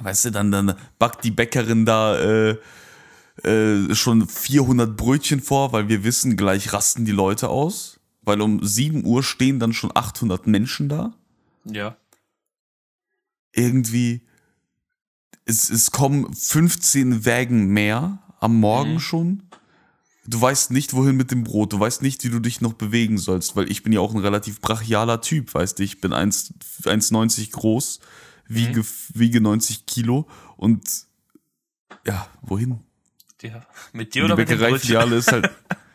Weißt 0.00 0.26
du, 0.26 0.30
dann, 0.30 0.52
dann 0.52 0.74
backt 1.00 1.24
die 1.24 1.32
Bäckerin 1.32 1.84
da, 1.84 2.16
äh, 2.16 2.56
äh, 3.44 3.94
schon 3.94 4.26
400 4.26 4.96
Brötchen 4.96 5.40
vor, 5.40 5.72
weil 5.72 5.88
wir 5.88 6.02
wissen, 6.04 6.36
gleich 6.36 6.72
rasten 6.72 7.04
die 7.04 7.12
Leute 7.12 7.48
aus. 7.48 7.97
Weil 8.28 8.40
um 8.42 8.62
7 8.64 9.04
Uhr 9.06 9.22
stehen 9.24 9.58
dann 9.58 9.72
schon 9.72 9.90
800 9.94 10.46
Menschen 10.46 10.88
da 10.88 11.14
Ja. 11.64 11.96
irgendwie, 13.52 14.20
es, 15.46 15.70
es 15.70 15.90
kommen 15.90 16.32
15 16.34 17.24
Wägen 17.24 17.68
mehr 17.68 18.18
am 18.40 18.60
Morgen 18.60 18.94
Mhm. 18.94 19.00
schon. 19.00 19.42
Du 20.26 20.38
weißt 20.40 20.72
nicht, 20.72 20.92
wohin 20.92 21.16
mit 21.16 21.30
dem 21.30 21.42
Brot. 21.42 21.72
Du 21.72 21.80
weißt 21.80 22.02
nicht, 22.02 22.22
wie 22.22 22.28
du 22.28 22.38
dich 22.38 22.60
noch 22.60 22.74
bewegen 22.74 23.16
sollst, 23.16 23.56
weil 23.56 23.70
ich 23.72 23.82
bin 23.82 23.92
ja 23.94 24.00
auch 24.00 24.12
ein 24.14 24.20
relativ 24.20 24.60
brachialer 24.60 25.22
Typ, 25.22 25.54
weißt 25.54 25.78
du. 25.78 25.82
Ich 25.84 26.02
bin 26.02 26.12
1 26.12 26.52
1,90 26.84 27.50
groß, 27.52 28.00
wiege, 28.46 28.84
wiege 29.14 29.40
90 29.40 29.86
Kilo 29.86 30.28
und 30.58 30.86
ja, 32.06 32.28
wohin? 32.42 32.80
ja. 33.42 33.62
Mit 33.94 34.14
dir 34.14 34.20
Die 34.20 34.24
oder 34.26 34.36
mit 34.36 34.50
dem 34.50 34.58
Brötchen? 34.58 34.68
Bäckereifiliale 34.68 35.16
ist 35.16 35.32
halt, 35.32 35.48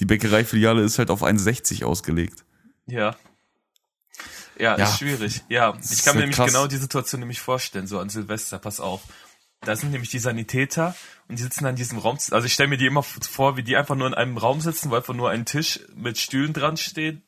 die 0.00 0.04
Bäckereifiliale 0.04 0.82
ist 0.82 0.98
halt 0.98 1.10
auf 1.10 1.22
1,60 1.22 1.84
ausgelegt. 1.84 2.44
Ja. 2.86 3.16
Ja, 4.58 4.76
Ja. 4.78 4.84
ist 4.84 4.98
schwierig. 4.98 5.42
Ja, 5.48 5.76
ich 5.82 6.02
kann 6.04 6.14
mir 6.16 6.20
halt 6.20 6.20
nämlich 6.20 6.36
krass. 6.36 6.46
genau 6.52 6.66
die 6.66 6.76
Situation 6.76 7.20
nämlich 7.20 7.40
vorstellen, 7.40 7.86
so 7.86 7.98
an 7.98 8.08
Silvester, 8.08 8.58
pass 8.58 8.80
auf. 8.80 9.02
Da 9.60 9.74
sind 9.76 9.90
nämlich 9.90 10.10
die 10.10 10.18
Sanitäter 10.18 10.94
und 11.28 11.38
die 11.38 11.42
sitzen 11.42 11.66
an 11.66 11.76
diesem 11.76 11.98
Raum. 11.98 12.18
Also 12.30 12.46
ich 12.46 12.52
stelle 12.52 12.68
mir 12.68 12.76
die 12.76 12.86
immer 12.86 13.02
vor, 13.02 13.56
wie 13.56 13.62
die 13.62 13.76
einfach 13.76 13.96
nur 13.96 14.06
in 14.06 14.14
einem 14.14 14.36
Raum 14.38 14.60
sitzen, 14.60 14.90
wo 14.90 14.94
einfach 14.94 15.14
nur 15.14 15.30
ein 15.30 15.44
Tisch 15.44 15.80
mit 15.94 16.18
Stühlen 16.18 16.52
dran 16.52 16.76
steht 16.76 17.20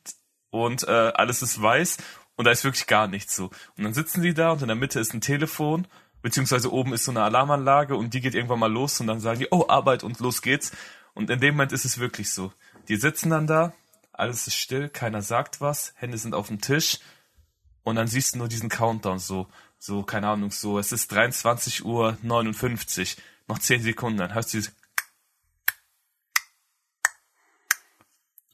und 0.49 0.83
äh, 0.87 0.91
alles 0.91 1.41
ist 1.41 1.61
weiß 1.61 1.97
und 2.35 2.45
da 2.45 2.51
ist 2.51 2.63
wirklich 2.63 2.87
gar 2.87 3.07
nichts 3.07 3.35
so. 3.35 3.49
Und 3.77 3.83
dann 3.83 3.93
sitzen 3.93 4.21
die 4.21 4.33
da 4.33 4.51
und 4.51 4.61
in 4.61 4.67
der 4.67 4.75
Mitte 4.77 4.99
ist 4.99 5.13
ein 5.13 5.21
Telefon, 5.21 5.87
beziehungsweise 6.21 6.71
oben 6.71 6.93
ist 6.93 7.03
so 7.05 7.11
eine 7.11 7.23
Alarmanlage 7.23 7.95
und 7.95 8.13
die 8.13 8.21
geht 8.21 8.35
irgendwann 8.35 8.59
mal 8.59 8.71
los 8.71 8.99
und 9.01 9.07
dann 9.07 9.19
sagen 9.19 9.39
die, 9.39 9.47
oh, 9.51 9.65
Arbeit 9.67 10.03
und 10.03 10.19
los 10.19 10.41
geht's. 10.41 10.71
Und 11.19 11.29
in 11.29 11.41
dem 11.41 11.55
Moment 11.55 11.73
ist 11.73 11.83
es 11.83 11.99
wirklich 11.99 12.31
so. 12.31 12.53
Die 12.87 12.95
sitzen 12.95 13.31
dann 13.31 13.45
da, 13.45 13.73
alles 14.13 14.47
ist 14.47 14.55
still, 14.55 14.87
keiner 14.87 15.21
sagt 15.21 15.59
was, 15.59 15.91
Hände 15.97 16.17
sind 16.17 16.33
auf 16.33 16.47
dem 16.47 16.61
Tisch. 16.61 16.99
Und 17.83 17.97
dann 17.97 18.07
siehst 18.07 18.33
du 18.35 18.37
nur 18.37 18.47
diesen 18.47 18.69
Countdown 18.69 19.19
so, 19.19 19.49
so, 19.77 20.03
keine 20.03 20.29
Ahnung, 20.29 20.49
so, 20.51 20.79
es 20.79 20.93
ist 20.93 21.11
23 21.11 21.83
Uhr 21.83 22.17
59, 22.21 23.17
noch 23.49 23.59
10 23.59 23.81
Sekunden, 23.83 24.19
dann 24.19 24.33
hörst 24.33 24.53
du 24.53 24.59
diese 24.59 24.71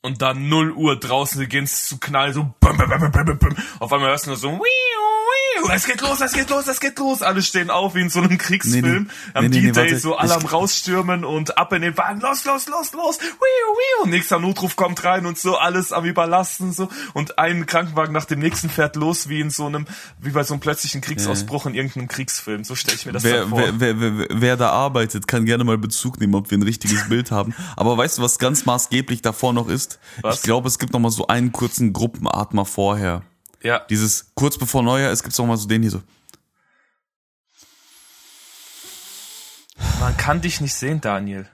und 0.02 0.24
dann 0.24 0.50
0 0.50 0.72
Uhr 0.72 1.00
draußen 1.00 1.40
beginnt's 1.40 1.88
zu 1.88 2.00
knallen, 2.00 2.34
so 2.34 2.52
auf 3.80 3.94
einmal 3.94 4.10
hörst 4.10 4.26
du 4.26 4.32
nur 4.32 4.38
so 4.38 4.60
es 5.70 5.86
geht 5.86 6.02
los, 6.02 6.22
es 6.22 6.34
geht 6.34 6.50
los, 6.50 6.68
es 6.68 6.80
geht 6.80 6.98
los, 7.00 7.22
alle 7.22 7.42
stehen 7.42 7.70
auf 7.70 7.96
wie 7.96 8.02
in 8.02 8.10
so 8.10 8.20
einem 8.22 8.38
Kriegsfilm, 8.38 8.84
Nee, 8.84 9.00
nee. 9.00 9.32
am 9.34 9.44
Nee, 9.44 9.50
nee, 9.50 9.56
nee, 9.62 9.72
D-Day 9.72 9.76
warte. 9.92 10.00
so 10.00 10.16
alle 10.16 10.30
Ich- 10.30 10.36
am 10.36 10.46
rausstürmen 10.46 11.24
und 11.26 11.58
ab 11.58 11.72
in 11.74 11.82
den 11.82 11.98
Wagen, 11.98 12.20
los, 12.22 12.44
los, 12.46 12.68
los, 12.68 12.94
los, 12.94 13.20
wiu, 13.20 14.06
wiu, 14.06 14.10
nächster 14.10 14.40
Notruf 14.40 14.76
kommt 14.76 15.04
rein 15.04 15.26
und 15.26 15.38
so, 15.38 15.58
alles 15.58 15.92
am 15.94 16.06
überlasten 16.06 16.74
so 16.74 16.90
und 17.14 17.38
ein 17.40 17.66
Krankenwagen 17.66 18.14
nach 18.14 18.26
dem 18.26 18.40
nächsten 18.40 18.70
fährt 18.70 18.96
los 18.96 19.30
wie 19.30 19.40
in 19.40 19.50
so 19.50 19.66
einem, 19.66 19.86
wie 20.20 20.32
bei 20.32 20.44
so 20.44 20.54
einem 20.54 20.62
plötzlichen 20.62 21.02
Kriegsausbruch 21.02 21.66
in 21.66 21.76
irgendeinem 21.76 22.08
Kriegsfilm, 22.08 22.64
so 22.64 22.76
stelle 22.76 22.96
ich 22.98 23.06
mir 23.06 23.12
das 23.14 23.24
Wer, 23.24 23.48
vor. 23.48 23.60
wer, 23.60 23.80
wer, 23.80 24.00
wer, 24.02 24.28
wer 24.30 24.58
da 24.58 24.70
arbeitet, 24.72 25.28
kann 25.28 25.46
gerne 25.46 25.64
mal 25.64 25.78
Bezug 25.78 26.20
nehmen, 26.20 26.36
ob 26.36 26.52
wir 26.52 26.58
ein 26.58 26.64
richtiges 26.64 27.08
Bild 27.10 27.32
haben. 27.32 27.54
Aber 27.76 27.98
weißt 27.98 28.18
du, 28.18 28.22
was 28.22 28.40
ganz 28.40 28.66
maßgeblich 28.66 29.22
davor 29.22 29.54
noch 29.54 29.68
ist? 29.68 30.00
Was? 30.22 30.38
Ich 30.38 30.42
glaube, 30.44 30.68
es 30.68 30.80
gibt 30.80 30.94
noch 30.94 31.00
mal 31.00 31.12
so 31.12 31.28
einen 31.28 31.52
kurzen 31.52 31.94
Gruppenatmer 31.94 32.66
vorher. 32.66 33.22
Ja, 33.66 33.80
Dieses 33.90 34.32
kurz 34.36 34.58
bevor 34.58 34.84
Neujahr 34.84 35.12
ist, 35.12 35.24
gibt's 35.24 35.38
noch 35.38 35.46
mal 35.46 35.58
so 35.58 35.68
den 35.68 35.82
hier 35.82 35.92
so. 35.92 36.02
man 40.00 40.16
kann 40.18 40.40
dich 40.40 40.62
nicht 40.62 40.76
sehen, 40.76 41.02
Daniel. 41.02 41.48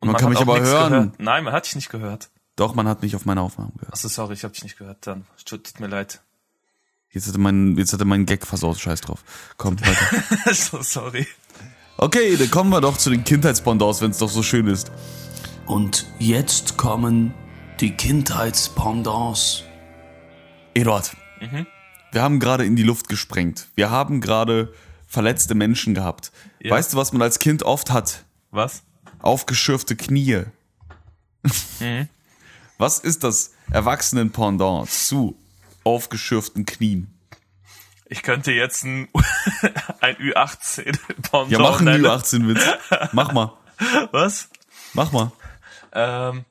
Und 0.00 0.08
Man 0.08 0.16
kann 0.16 0.24
hat 0.24 0.30
mich 0.30 0.38
auch 0.38 0.42
aber 0.42 0.60
hören. 0.60 0.92
Gehört. 0.92 1.20
Nein, 1.20 1.44
man 1.44 1.52
hat 1.52 1.66
dich 1.66 1.76
nicht 1.76 1.90
gehört. 1.90 2.28
Doch, 2.56 2.74
man 2.74 2.88
hat 2.88 3.02
mich 3.02 3.14
auf 3.14 3.24
meine 3.24 3.40
Aufnahmen 3.40 3.72
gehört. 3.74 3.92
Achso, 3.92 4.08
sorry, 4.08 4.34
ich 4.34 4.42
habe 4.42 4.52
dich 4.52 4.64
nicht 4.64 4.78
gehört. 4.78 5.06
Dann 5.06 5.26
tut, 5.44 5.64
tut 5.64 5.80
mir 5.80 5.86
leid. 5.86 6.22
Jetzt 7.10 7.28
hat 7.28 7.34
er 7.34 7.38
meinen, 7.38 7.78
jetzt 7.78 7.92
hat 7.92 8.00
er 8.00 8.06
meinen 8.06 8.26
Gag 8.26 8.44
versaut, 8.44 8.78
scheiß 8.78 9.00
drauf. 9.02 9.22
Komm, 9.56 9.78
weiter. 9.80 10.52
so 10.54 10.82
sorry. 10.82 11.26
Okay, 11.98 12.36
dann 12.36 12.50
kommen 12.50 12.70
wir 12.70 12.80
doch 12.80 12.98
zu 12.98 13.10
den 13.10 13.22
Kindheitspendaus, 13.22 14.00
wenn 14.00 14.10
es 14.10 14.18
doch 14.18 14.28
so 14.28 14.42
schön 14.42 14.66
ist. 14.66 14.90
Und 15.66 16.06
jetzt 16.18 16.76
kommen 16.76 17.32
die 17.80 17.92
Kindheitspendants. 17.92 19.65
Eduard, 20.76 21.16
wir 22.12 22.22
haben 22.22 22.38
gerade 22.38 22.66
in 22.66 22.76
die 22.76 22.82
Luft 22.82 23.08
gesprengt. 23.08 23.68
Wir 23.76 23.88
haben 23.90 24.20
gerade 24.20 24.74
verletzte 25.06 25.54
Menschen 25.54 25.94
gehabt. 25.94 26.32
Ja. 26.60 26.72
Weißt 26.72 26.92
du, 26.92 26.98
was 26.98 27.14
man 27.14 27.22
als 27.22 27.38
Kind 27.38 27.62
oft 27.62 27.90
hat? 27.90 28.26
Was? 28.50 28.82
Aufgeschürfte 29.20 29.96
Knie. 29.96 30.42
Mhm. 31.78 32.08
Was 32.76 32.98
ist 32.98 33.22
das 33.22 33.52
Erwachsenen-Pendant 33.70 34.90
zu 34.90 35.38
aufgeschürften 35.84 36.66
Knien? 36.66 37.14
Ich 38.06 38.22
könnte 38.22 38.50
jetzt 38.52 38.84
ein, 38.84 39.08
ein 40.00 40.16
Ü18 40.16 40.98
Pendant 41.22 41.50
Ja, 41.52 41.58
mach 41.60 41.78
einen 41.78 42.02
nennen. 42.02 42.04
Ü18-Witz. 42.04 43.12
Mach 43.12 43.32
mal. 43.32 43.52
Was? 44.10 44.48
Mach 44.92 45.12
mal. 45.12 45.30
Ähm, 45.92 46.44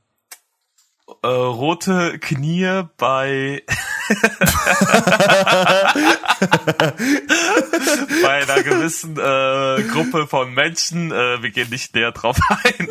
äh, 1.21 1.27
rote 1.27 2.17
Knie 2.19 2.83
bei 2.97 3.63
bei 8.21 8.43
einer 8.43 8.61
gewissen 8.63 9.17
äh, 9.17 9.83
Gruppe 9.91 10.27
von 10.27 10.53
Menschen. 10.53 11.11
Äh, 11.11 11.41
wir 11.41 11.49
gehen 11.51 11.69
nicht 11.69 11.95
näher 11.95 12.11
drauf 12.11 12.37
ein, 12.49 12.87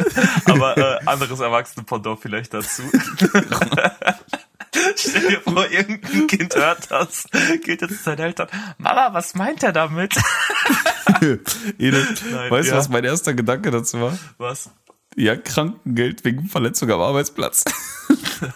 aber 0.47 0.77
äh, 0.77 0.99
anderes 1.07 1.41
Erwachsene-Pendant 1.41 2.21
vielleicht 2.21 2.55
dazu. 2.55 2.83
Stell 4.97 5.29
dir 5.29 5.41
vor, 5.41 5.71
irgendein 5.71 6.27
Kind 6.27 6.57
hört 6.57 6.91
das, 6.91 7.27
geht 7.63 7.81
jetzt 7.81 7.99
zu 7.99 8.03
seinen 8.03 8.21
Eltern. 8.21 8.49
Mama, 8.79 9.11
was 9.13 9.35
meint 9.35 9.63
er 9.63 9.73
damit? 9.73 10.15
Edel, 11.79 12.07
Nein, 12.31 12.51
weißt 12.51 12.69
du, 12.69 12.73
ja. 12.73 12.79
was 12.79 12.89
mein 12.89 13.05
erster 13.05 13.35
Gedanke 13.35 13.71
dazu 13.71 14.01
war? 14.01 14.19
Was? 14.39 14.71
Ja, 15.17 15.37
Krankengeld 15.37 16.25
wegen 16.25 16.49
Verletzung 16.49 16.91
am 16.91 17.01
Arbeitsplatz. 17.01 17.65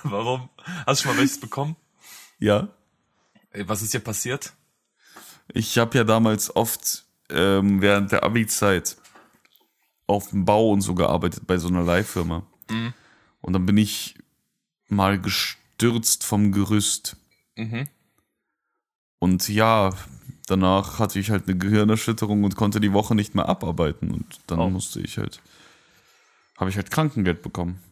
Warum? 0.03 0.49
Hast 0.87 1.01
du 1.01 1.05
schon 1.05 1.17
mal 1.17 1.21
welches 1.21 1.39
bekommen? 1.39 1.77
Ja. 2.39 2.69
Was 3.67 3.83
ist 3.83 3.95
dir 3.95 4.01
passiert? 4.01 4.53
Ich 5.53 5.79
habe 5.79 5.97
ja 5.97 6.05
damals 6.05 6.55
oft 6.55 7.05
ähm, 7.31 7.81
während 7.81 8.13
der 8.13 8.23
Abi-Zeit 8.25 8.97
auf 10.07 10.31
dem 10.31 10.45
Bau 10.45 10.71
und 10.71 10.81
so 10.83 10.95
gearbeitet 10.95 11.47
bei 11.47 11.59
so 11.59 11.69
einer 11.69 11.83
Leihfirma. 11.83 12.47
Und 13.41 13.53
dann 13.53 13.65
bin 13.67 13.77
ich 13.79 14.15
mal 14.89 15.21
gestürzt 15.21 16.25
vom 16.25 16.53
Gerüst. 16.53 17.17
Mhm. 17.57 17.89
Und 19.19 19.49
ja, 19.49 19.95
danach 20.47 20.99
hatte 20.99 21.19
ich 21.19 21.31
halt 21.31 21.49
eine 21.49 21.57
Gehirnerschütterung 21.59 22.45
und 22.45 22.57
konnte 22.57 22.81
die 22.81 22.93
Woche 22.93 23.15
nicht 23.15 23.35
mehr 23.35 23.49
abarbeiten. 23.49 24.11
Und 24.11 24.41
dann 24.47 24.59
Oh. 24.61 24.71
musste 24.71 25.01
ich 25.01 25.19
halt, 25.19 25.41
habe 26.59 26.71
ich 26.71 26.77
halt 26.77 26.91
Krankengeld 26.91 27.43
bekommen. 27.43 27.83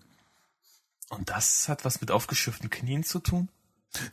Und 1.09 1.31
das 1.31 1.69
hat 1.69 1.85
was 1.85 2.01
mit 2.01 2.11
aufgeschürften 2.11 2.69
Knien 2.71 3.03
zu 3.05 3.19
tun? 3.21 3.49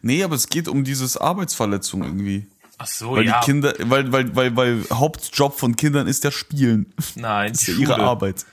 Nee, 0.02 0.24
aber 0.24 0.36
es 0.36 0.48
geht 0.48 0.68
um 0.68 0.84
dieses 0.84 1.18
Arbeitsverletzung 1.18 2.04
irgendwie. 2.04 2.48
Ach 2.78 2.88
so, 2.88 3.12
Weil 3.12 3.26
ja. 3.26 3.40
die 3.40 3.46
Kinder, 3.46 3.74
weil, 3.80 4.12
weil, 4.12 4.36
weil, 4.36 4.56
weil 4.56 4.84
Hauptjob 4.92 5.58
von 5.58 5.76
Kindern 5.76 6.08
ist 6.08 6.24
ja 6.24 6.32
Spielen. 6.32 6.94
Nein, 7.16 7.54
Das 7.54 7.62
die 7.62 7.72
ist 7.72 7.78
ja 7.78 7.84
ihre 7.84 7.98
Arbeit. 7.98 8.46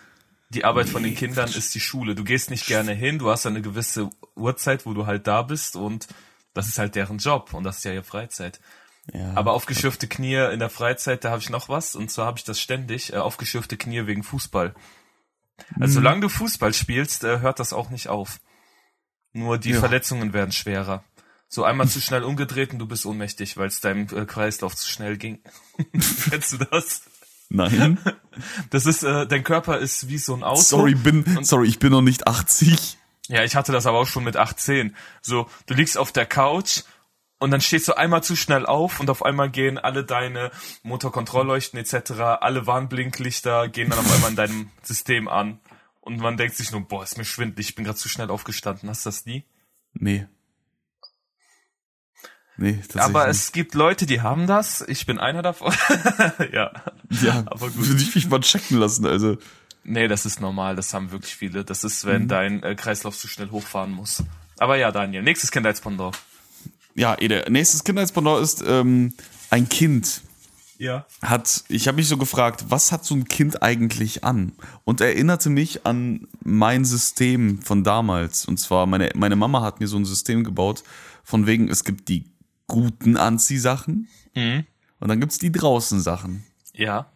Die 0.51 0.65
Arbeit 0.65 0.89
von 0.89 1.03
den 1.03 1.15
Kindern 1.15 1.49
ist 1.49 1.75
die 1.75 1.81
Schule. 1.81 2.15
Du 2.15 2.25
gehst 2.25 2.51
nicht 2.51 2.67
gerne 2.67 2.93
hin, 2.93 3.19
du 3.19 3.31
hast 3.31 3.47
eine 3.47 3.63
gewisse 3.63 4.11
Uhrzeit, 4.35 4.85
wo 4.85 4.93
du 4.95 5.07
halt 5.07 5.27
da 5.27 5.43
bist 5.43 5.77
und 5.77 6.09
das 6.55 6.69
ist 6.69 6.79
halt 6.79 6.97
deren 6.97 7.19
Job 7.19 7.55
und 7.55 7.65
das 7.65 7.79
ist 7.79 7.85
ja 7.85 7.93
ihre 7.93 8.03
Freizeit. 8.03 8.61
Ja. 9.15 9.33
Aber 9.35 9.53
aufgeschürfte 9.53 10.09
Knie 10.09 10.53
in 10.53 10.59
der 10.59 10.71
Freizeit, 10.71 11.25
da 11.25 11.31
habe 11.31 11.41
ich 11.41 11.51
noch 11.51 11.69
was 11.69 11.97
und 11.97 12.11
zwar 12.11 12.27
habe 12.27 12.39
ich 12.39 12.45
das 12.45 12.61
ständig, 12.61 13.13
äh, 13.13 13.17
aufgeschürfte 13.17 13.77
Knie 13.77 14.07
wegen 14.07 14.23
Fußball. 14.23 14.75
Also 15.79 15.95
solange 15.95 16.21
du 16.23 16.29
Fußball 16.29 16.75
spielst, 16.75 17.25
äh, 17.25 17.41
hört 17.41 17.61
das 17.61 17.73
auch 17.73 17.91
nicht 17.91 18.09
auf. 18.09 18.41
Nur 19.33 19.59
die 19.59 19.71
Ja. 19.71 19.81
Verletzungen 19.81 20.33
werden 20.33 20.53
schwerer. 20.53 21.05
So 21.53 21.65
einmal 21.65 21.89
zu 21.89 22.01
schnell 22.01 22.23
umgedreht 22.23 22.73
und 22.73 22.79
du 22.79 22.87
bist 22.87 23.05
ohnmächtig, 23.05 23.57
weil 23.57 23.67
es 23.67 23.81
deinem 23.81 24.07
äh, 24.17 24.25
Kreislauf 24.25 24.77
zu 24.77 24.89
schnell 24.89 25.17
ging. 25.17 25.41
Kennst 26.31 26.53
du 26.53 26.59
das? 26.59 27.03
Nein. 27.49 27.99
Das 28.71 28.87
ist, 28.87 29.03
äh, 29.03 29.27
dein 29.27 29.43
Körper 29.43 29.79
ist 29.79 30.09
wie 30.09 30.19
so 30.19 30.33
ein 30.33 30.45
Auto. 30.45 30.61
Sorry, 30.61 30.95
bin, 30.95 31.43
sorry, 31.43 31.67
ich 31.67 31.81
bin 31.81 31.91
noch 31.91 32.03
nicht 32.03 32.29
80. 32.29 32.97
Ja, 33.27 33.43
ich 33.43 33.57
hatte 33.57 33.73
das 33.73 33.87
aber 33.87 33.99
auch 33.99 34.07
schon 34.07 34.23
mit 34.23 34.37
18. 34.37 34.95
So, 35.23 35.49
du 35.67 35.75
liegst 35.75 35.99
auf 35.99 36.13
der 36.13 36.25
Couch 36.25 36.83
und 37.41 37.51
dann 37.51 37.61
stehst 37.61 37.89
du 37.89 37.97
einmal 37.97 38.23
zu 38.23 38.37
schnell 38.37 38.65
auf 38.65 39.01
und 39.01 39.11
auf 39.11 39.25
einmal 39.25 39.51
gehen 39.51 39.77
alle 39.77 40.05
deine 40.05 40.53
Motorkontrollleuchten 40.85 41.81
etc., 41.81 42.13
alle 42.41 42.69
Warnblinklichter 42.69 43.69
gehen 43.69 43.91
dann 43.91 43.99
auf 43.99 44.15
einmal 44.15 44.31
in 44.31 44.37
deinem 44.37 44.71
System 44.83 45.27
an. 45.27 45.59
Und 46.01 46.19
man 46.19 46.37
denkt 46.37 46.55
sich 46.55 46.71
nur, 46.71 46.83
boah, 46.83 47.03
ist 47.03 47.19
mir 47.19 47.25
schwindelig, 47.25 47.71
ich 47.71 47.75
bin 47.75 47.85
gerade 47.85 47.99
zu 47.99 48.09
schnell 48.09 48.31
aufgestanden. 48.31 48.89
Hast 48.89 49.05
du 49.05 49.09
das 49.09 49.27
nie? 49.27 49.45
Nee. 49.95 50.29
Nee, 52.61 52.79
aber 52.97 53.27
nicht. 53.27 53.37
es 53.37 53.53
gibt 53.53 53.75
Leute, 53.75 54.05
die 54.05 54.21
haben 54.21 54.47
das. 54.47 54.85
Ich 54.87 55.07
bin 55.07 55.19
einer 55.19 55.41
davon. 55.43 55.73
ja. 56.53 56.71
ja, 57.23 57.39
aber 57.47 57.71
gut. 57.71 57.89
Würde 57.89 58.03
ich 58.03 58.15
mich 58.15 58.29
mal 58.29 58.41
checken 58.41 58.77
lassen, 58.79 59.07
also. 59.07 59.39
Nee, 59.83 60.09
das 60.09 60.27
ist 60.27 60.41
normal, 60.43 60.77
das 60.77 60.93
haben 60.93 61.11
wirklich 61.11 61.35
viele. 61.35 61.65
Das 61.65 61.85
ist, 61.85 62.05
Mhm. 62.05 62.09
wenn 62.11 62.29
dein 62.29 62.63
äh, 62.63 62.75
Kreislauf 62.75 63.17
zu 63.17 63.29
schnell 63.29 63.51
hochfahren 63.51 63.93
muss. 63.93 64.23
Aber 64.59 64.77
ja, 64.77 64.93
Daniel, 64.93 65.23
nächstes 65.23 65.51
Kindheitspendant. 65.51 66.19
Ja, 66.95 67.17
Ede, 67.19 67.47
nächstes 67.49 67.83
Kindheitspendant 67.83 68.43
ist 68.43 68.63
ähm, 68.67 69.15
ein 69.49 69.71
Kind 69.71 70.21
Ja. 70.77 71.07
hat, 71.23 71.65
ich 71.69 71.89
habe 71.89 71.97
mich 71.97 72.09
so 72.09 72.19
gefragt, 72.19 72.67
was 72.69 72.93
hat 72.93 73.07
so 73.07 73.15
ein 73.15 73.25
Kind 73.27 73.63
eigentlich 73.63 74.23
an? 74.23 74.53
Und 74.85 75.01
erinnerte 75.01 75.49
mich 75.49 75.87
an 75.87 76.29
mein 76.45 76.85
System 76.85 77.63
von 77.63 77.85
damals. 77.85 78.45
Und 78.45 78.59
zwar, 78.61 78.85
meine, 78.85 79.11
meine 79.15 79.37
Mama 79.37 79.63
hat 79.63 79.81
mir 79.81 79.87
so 79.87 79.97
ein 79.97 80.05
System 80.05 80.45
gebaut, 80.45 80.83
von 81.25 81.47
wegen, 81.47 81.69
es 81.71 81.85
gibt 81.85 82.09
die 82.11 82.27
guten 82.71 83.17
Anziehsachen 83.17 84.07
Mhm. 84.37 84.65
und 85.01 85.09
dann 85.09 85.19
gibt's 85.21 85.39
die 85.39 85.51
draußen 85.51 86.01
Sachen. 86.01 86.45
Ja. 86.73 87.11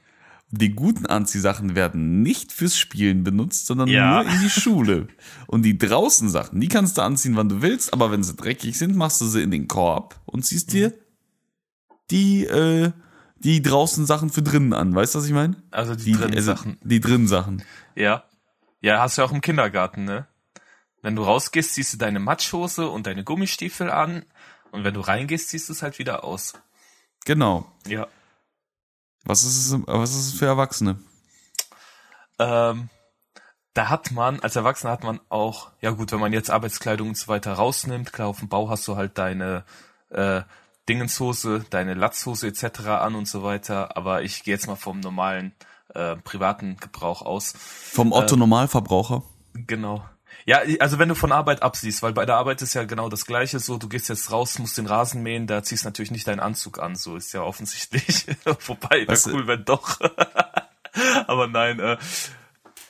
Die 0.50 0.70
guten 0.74 1.06
Anziehsachen 1.06 1.74
werden 1.76 2.22
nicht 2.22 2.52
fürs 2.52 2.76
Spielen 2.76 3.22
benutzt, 3.24 3.66
sondern 3.66 3.88
Ja. 3.88 4.22
nur 4.24 4.32
in 4.32 4.40
die 4.40 4.50
Schule. 4.60 5.06
Und 5.46 5.62
die 5.62 5.78
draußen 5.78 6.28
Sachen, 6.28 6.60
die 6.60 6.68
kannst 6.68 6.98
du 6.98 7.02
anziehen, 7.02 7.36
wann 7.36 7.48
du 7.48 7.62
willst, 7.62 7.92
aber 7.92 8.10
wenn 8.10 8.22
sie 8.24 8.34
dreckig 8.34 8.76
sind, 8.78 8.96
machst 8.96 9.20
du 9.20 9.26
sie 9.26 9.42
in 9.42 9.50
den 9.52 9.68
Korb 9.68 10.20
und 10.26 10.44
ziehst 10.44 10.72
dir 10.72 10.92
die, 12.10 12.44
äh, 12.46 12.90
die 13.36 13.62
draußen 13.62 14.06
Sachen 14.06 14.30
für 14.30 14.42
drinnen 14.42 14.72
an. 14.72 14.94
Weißt 14.94 15.14
du, 15.14 15.18
was 15.20 15.26
ich 15.26 15.32
meine? 15.32 15.56
Also 15.70 15.94
die, 15.94 16.04
Die 16.04 16.12
drinnen 16.12 16.34
also, 16.34 16.52
Sachen. 16.54 16.76
Die 16.82 17.00
drinnen 17.00 17.28
Sachen. 17.28 17.62
Ja. 17.94 18.24
Ja, 18.80 19.00
hast 19.00 19.16
du 19.16 19.22
ja 19.22 19.28
auch 19.28 19.32
im 19.32 19.40
Kindergarten, 19.40 20.04
ne? 20.04 20.26
Wenn 21.02 21.16
du 21.16 21.22
rausgehst, 21.22 21.74
ziehst 21.74 21.92
du 21.94 21.96
deine 21.98 22.18
Matschhose 22.20 22.88
und 22.88 23.06
deine 23.06 23.24
Gummistiefel 23.24 23.90
an. 23.90 24.24
Und 24.74 24.82
wenn 24.82 24.94
du 24.94 25.00
reingehst, 25.00 25.50
ziehst 25.50 25.68
du 25.68 25.72
es 25.72 25.82
halt 25.82 26.00
wieder 26.00 26.24
aus. 26.24 26.54
Genau. 27.24 27.64
Ja. 27.86 28.08
Was 29.22 29.44
ist 29.44 29.56
es, 29.56 29.78
was 29.86 30.10
ist 30.10 30.26
es 30.26 30.34
für 30.34 30.46
Erwachsene? 30.46 30.98
Ähm, 32.40 32.88
da 33.72 33.88
hat 33.88 34.10
man, 34.10 34.40
als 34.40 34.56
Erwachsener 34.56 34.92
hat 34.92 35.04
man 35.04 35.20
auch, 35.28 35.70
ja 35.80 35.90
gut, 35.90 36.10
wenn 36.10 36.18
man 36.18 36.32
jetzt 36.32 36.50
Arbeitskleidung 36.50 37.10
und 37.10 37.16
so 37.16 37.28
weiter 37.28 37.52
rausnimmt, 37.52 38.12
klar, 38.12 38.26
auf 38.26 38.40
dem 38.40 38.48
Bau 38.48 38.68
hast 38.68 38.88
du 38.88 38.96
halt 38.96 39.16
deine 39.16 39.64
äh, 40.10 40.42
Dingenshose, 40.88 41.64
deine 41.70 41.94
Latzhose 41.94 42.48
etc. 42.48 42.80
an 42.88 43.14
und 43.14 43.28
so 43.28 43.44
weiter. 43.44 43.96
Aber 43.96 44.22
ich 44.22 44.42
gehe 44.42 44.54
jetzt 44.54 44.66
mal 44.66 44.74
vom 44.74 44.98
normalen 44.98 45.54
äh, 45.94 46.16
privaten 46.16 46.78
Gebrauch 46.78 47.22
aus. 47.22 47.54
Vom 47.56 48.10
Otto 48.10 48.34
Normalverbraucher? 48.34 49.22
Genau. 49.54 50.04
Ja, 50.46 50.60
also 50.80 50.98
wenn 50.98 51.08
du 51.08 51.14
von 51.14 51.32
Arbeit 51.32 51.62
absiehst, 51.62 52.02
weil 52.02 52.12
bei 52.12 52.26
der 52.26 52.36
Arbeit 52.36 52.60
ist 52.60 52.74
ja 52.74 52.84
genau 52.84 53.08
das 53.08 53.24
Gleiche, 53.24 53.60
so 53.60 53.78
du 53.78 53.88
gehst 53.88 54.08
jetzt 54.10 54.30
raus, 54.30 54.58
musst 54.58 54.76
den 54.76 54.86
Rasen 54.86 55.22
mähen, 55.22 55.46
da 55.46 55.62
ziehst 55.62 55.84
natürlich 55.84 56.10
nicht 56.10 56.26
deinen 56.26 56.40
Anzug 56.40 56.78
an, 56.78 56.96
so 56.96 57.16
ist 57.16 57.32
ja 57.32 57.42
offensichtlich. 57.42 58.26
Wobei, 58.66 59.06
wäre 59.08 59.18
du- 59.18 59.32
cool, 59.32 59.46
wenn 59.46 59.64
doch. 59.64 60.00
aber 61.26 61.46
nein, 61.48 61.80
äh, 61.80 61.96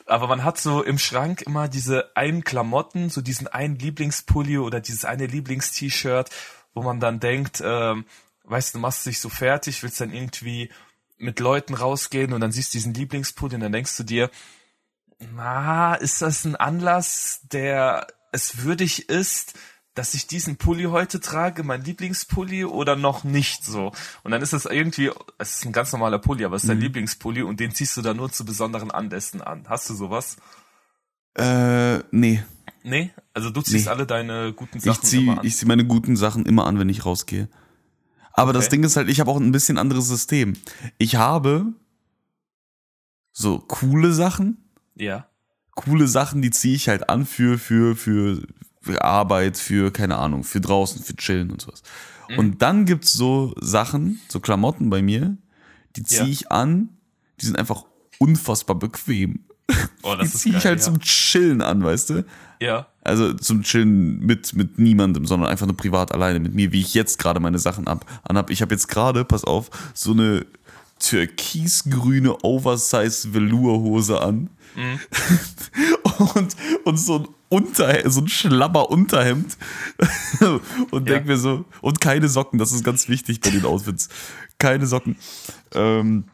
aber 0.07 0.27
man 0.27 0.45
hat 0.45 0.59
so 0.59 0.83
im 0.83 0.99
Schrank 0.99 1.43
immer 1.43 1.69
diese 1.69 2.15
einen 2.17 2.45
Klamotten, 2.45 3.09
so 3.09 3.21
diesen 3.23 3.47
einen 3.47 3.77
Lieblingspulli 3.79 4.59
oder 4.59 4.81
dieses 4.81 5.05
eine 5.05 5.27
Lieblingst-T-Shirt, 5.27 6.29
wo 6.75 6.83
man 6.83 7.01
dann 7.01 7.21
denkt, 7.21 7.63
ähm, 7.65 8.05
weißt 8.45 8.75
du, 8.75 8.79
machst 8.81 9.07
dich 9.07 9.21
so 9.21 9.29
fertig, 9.29 9.83
willst 9.83 10.01
dann 10.01 10.13
irgendwie 10.13 10.71
mit 11.17 11.41
Leuten 11.41 11.75
rausgehen 11.75 12.33
und 12.33 12.41
dann 12.41 12.53
siehst 12.53 12.75
du 12.75 12.79
diesen 12.79 12.93
Lieblingspulli 12.95 13.55
und 13.55 13.61
dann 13.63 13.73
denkst 13.73 13.97
du 13.97 14.03
dir, 14.03 14.31
na, 15.35 15.95
ist 15.95 16.23
das 16.23 16.45
ein 16.45 16.57
Anlass, 16.57 17.41
der 17.53 18.07
es 18.33 18.63
würdig 18.63 19.09
ist, 19.09 19.55
dass 19.95 20.15
ich 20.15 20.27
diesen 20.27 20.57
Pulli 20.57 20.85
heute 20.85 21.21
trage, 21.21 21.63
mein 21.63 21.83
Lieblingspulli 21.85 22.65
oder 22.65 22.97
noch 22.97 23.23
nicht 23.23 23.65
so? 23.65 23.93
Und 24.25 24.33
dann 24.33 24.43
ist 24.43 24.53
es 24.53 24.65
irgendwie, 24.65 25.11
es 25.39 25.57
ist 25.57 25.67
ein 25.67 25.73
ganz 25.73 25.93
normaler 25.93 26.19
Pulli, 26.19 26.45
aber 26.45 26.57
es 26.57 26.65
ist 26.65 26.69
dein 26.69 26.81
Lieblingspulli 26.81 27.43
und 27.43 27.61
den 27.61 27.73
ziehst 27.75 27.97
du 27.97 28.03
dann 28.03 28.17
nur 28.17 28.33
zu 28.33 28.45
besonderen 28.45 28.91
Anlässen 28.91 29.41
an. 29.41 29.65
Hast 29.69 29.89
du 29.89 29.95
sowas? 29.95 30.37
Äh, 31.37 31.99
nee. 32.11 32.43
Nee? 32.83 33.13
Also 33.33 33.51
du 33.51 33.63
ziehst 33.63 33.87
Nee. 33.87 33.91
alle 33.91 34.07
deine 34.07 34.53
guten 34.53 34.79
Ich 34.79 34.85
Sachen 34.85 35.09
immer 35.13 35.39
an. 35.41 35.47
ich 35.47 35.57
zieh 35.57 35.67
meine 35.67 35.87
guten 35.87 36.17
Sachen 36.17 36.45
immer 36.45 36.67
an, 36.67 36.79
wenn 36.79 36.89
ich 36.89 37.05
rausgehe. 37.07 37.49
Aber 38.33 38.53
das 38.53 38.65
Okay. 38.67 38.77
Ding 38.77 38.85
ist 38.85 38.97
halt, 38.97 39.09
ich 39.09 39.21
habe 39.21 39.31
auch 39.31 39.37
ein 39.39 39.53
bisschen 39.53 39.79
anderes 39.79 40.09
System. 40.09 40.55
Ich 40.99 41.15
habe 41.17 41.67
so 43.31 43.59
coole 43.61 44.13
Sachen 44.13 44.64
ja. 44.97 45.27
coole 45.75 46.07
Sachen, 46.09 46.43
die 46.43 46.51
ziehe 46.51 46.75
ich 46.77 46.89
halt 46.89 47.09
an 47.09 47.27
für, 47.27 47.59
für, 47.59 47.97
für, 47.97 48.43
für 48.81 49.03
Arbeit, 49.03 49.57
für, 49.59 49.91
keine 49.93 50.17
Ahnung, 50.17 50.45
für 50.45 50.61
draußen, 50.61 51.03
für 51.03 51.17
Chillen 51.17 51.51
und 51.51 51.61
sowas. 51.63 51.83
Mhm. 52.31 52.39
Und 52.39 52.63
dann 52.63 52.85
gibt's 52.85 53.13
so 53.13 53.55
Sachen, 53.61 54.21
so 54.29 54.41
Klamotten 54.41 54.91
bei 54.91 55.03
mir, 55.03 55.37
die 55.97 56.03
ziehe 56.03 56.23
Ja. 56.25 56.29
ich 56.29 56.53
an, 56.53 56.89
die 57.41 57.47
sind 57.47 57.59
einfach 57.59 57.85
unfassbar 58.19 58.77
bequem. 58.79 59.45
Oh, 60.03 60.15
Die 60.21 60.29
ziehe 60.29 60.55
ich 60.57 60.63
geil, 60.63 60.73
halt 60.73 60.81
ja. 60.81 60.85
zum 60.85 61.01
Chillen 61.01 61.63
an, 61.63 61.83
weißt 61.83 62.11
du? 62.11 62.25
Ja. 62.61 62.87
Also 63.03 63.33
zum 63.33 63.63
Chillen 63.63 64.19
mit, 64.21 64.55
mit 64.55 64.79
niemandem, 64.79 65.27
sondern 65.27 65.49
einfach 65.49 65.67
nur 65.67 65.77
privat 65.77 66.13
alleine 66.13 66.39
mit 66.39 66.55
mir, 66.55 66.71
wie 66.73 66.81
ich 66.81 66.93
jetzt 66.95 67.19
gerade 67.19 67.41
meine 67.41 67.59
Sachen 67.59 67.87
ab, 67.89 68.05
anhab. 68.25 68.51
Ich 68.51 68.61
habe 68.61 68.75
jetzt 68.75 68.89
gerade, 68.89 69.25
pass 69.25 69.45
auf, 69.45 69.71
so 69.95 70.13
eine 70.13 70.45
türkisgrüne 71.05 72.37
Oversize 72.45 73.33
Velourhose 73.35 74.21
an. 74.21 74.51
und, 76.35 76.57
und 76.85 76.97
so 76.97 77.19
ein 77.21 77.29
Unter, 77.49 78.11
so 78.11 78.23
ein 78.23 78.29
schlabber 78.29 78.91
Unterhemd. 78.91 79.57
und 80.91 81.09
denk 81.09 81.27
Ja. 81.27 81.33
mir 81.33 81.37
so, 81.39 81.65
und 81.81 82.01
keine 82.01 82.29
Socken, 82.29 82.59
das 82.59 82.73
ist 82.73 82.83
ganz 82.85 83.09
wichtig 83.09 83.41
bei 83.41 83.51
den 83.51 83.65
Outfits. 83.65 84.09
Keine 84.59 84.87
Socken. 84.87 85.17
Ähm, 85.75 86.25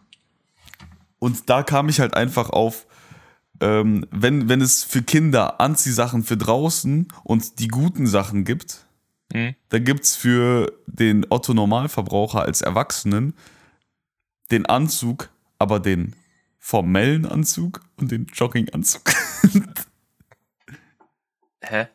und 1.18 1.50
da 1.50 1.62
kam 1.62 1.88
ich 1.90 2.00
halt 2.00 2.14
einfach 2.14 2.48
auf, 2.50 2.86
ähm, 3.60 4.06
wenn, 4.10 4.48
wenn 4.48 4.62
es 4.62 4.84
für 4.84 5.02
Kinder 5.02 5.60
Anziehsachen 5.60 6.22
für 6.24 6.38
draußen 6.38 7.08
und 7.24 7.58
die 7.58 7.68
guten 7.68 8.06
Sachen 8.06 8.44
gibt, 8.44 8.86
Mhm. 9.32 9.54
dann 9.68 9.84
gibt's 9.84 10.16
für 10.16 10.72
den 10.88 11.24
Otto 11.30 11.54
Normalverbraucher 11.54 12.42
als 12.42 12.62
Erwachsenen 12.62 13.34
den 14.50 14.66
Anzug, 14.66 15.30
aber 15.58 15.80
den 15.80 16.14
formellen 16.58 17.26
Anzug 17.26 17.82
und 17.96 18.10
den 18.10 18.26
Jogginganzug. 18.26 19.02
Hä? 21.62 21.88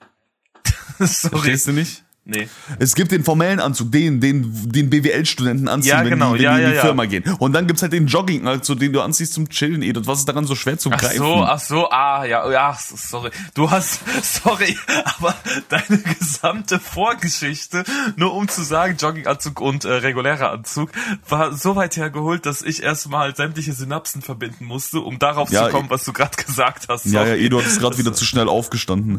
Sorry. 0.99 1.31
Verstehst 1.31 1.67
du 1.67 1.73
nicht? 1.73 2.04
Nee. 2.27 2.49
Es 2.79 2.95
gibt 2.95 3.11
den 3.11 3.23
formellen 3.23 3.59
Anzug, 3.59 3.91
den, 3.91 4.19
den, 4.19 4.71
den 4.71 4.89
BWL-Studenten 4.89 5.67
anziehen, 5.67 5.91
Ja, 5.91 6.03
wenn 6.03 6.09
genau, 6.09 6.33
die, 6.33 6.39
wenn 6.39 6.43
ja, 6.45 6.57
die 6.57 6.63
in 6.63 6.69
die 6.71 6.75
ja. 6.75 6.81
Firma 6.81 7.05
gehen. 7.05 7.23
Und 7.37 7.53
dann 7.53 7.67
gibt's 7.67 7.83
halt 7.83 7.93
den 7.93 8.07
Jogginganzug, 8.07 8.79
den 8.79 8.93
du 8.93 9.01
anziehst 9.01 9.33
zum 9.33 9.47
Chillen, 9.49 9.83
Edith. 9.83 10.07
Was 10.07 10.19
ist 10.19 10.27
daran 10.27 10.45
so 10.45 10.55
schwer 10.55 10.79
zu 10.79 10.89
Ach 10.91 10.97
greifen? 10.97 11.19
so, 11.19 11.43
ach 11.43 11.59
so, 11.59 11.89
ah, 11.91 12.25
ja, 12.25 12.49
ja, 12.49 12.69
ach 12.69 12.79
so, 12.79 12.95
sorry. 12.97 13.29
Du 13.53 13.69
hast, 13.69 13.99
sorry, 14.23 14.75
aber 15.19 15.35
deine 15.69 15.99
gesamte 15.99 16.79
Vorgeschichte, 16.79 17.83
nur 18.15 18.33
um 18.33 18.47
zu 18.47 18.63
sagen, 18.63 18.97
Jogginganzug 18.97 19.61
und 19.61 19.85
äh, 19.85 19.93
regulärer 19.93 20.51
Anzug, 20.51 20.89
war 21.29 21.53
so 21.53 21.75
weit 21.75 21.95
hergeholt, 21.95 22.47
dass 22.47 22.63
ich 22.63 22.81
erstmal 22.81 23.35
sämtliche 23.35 23.73
Synapsen 23.73 24.23
verbinden 24.23 24.65
musste, 24.65 24.99
um 25.01 25.19
darauf 25.19 25.51
zu 25.51 25.69
kommen, 25.69 25.91
was 25.91 26.03
du 26.05 26.11
gerade 26.11 26.35
gesagt 26.43 26.87
hast. 26.89 27.05
Ja, 27.05 27.21
ja, 27.21 27.27
Sorry. 27.27 27.45
Eduard 27.45 27.67
ist 27.67 27.79
gerade 27.79 27.99
wieder 27.99 28.13
zu 28.15 28.25
schnell 28.25 28.49
aufgestanden. 28.49 29.17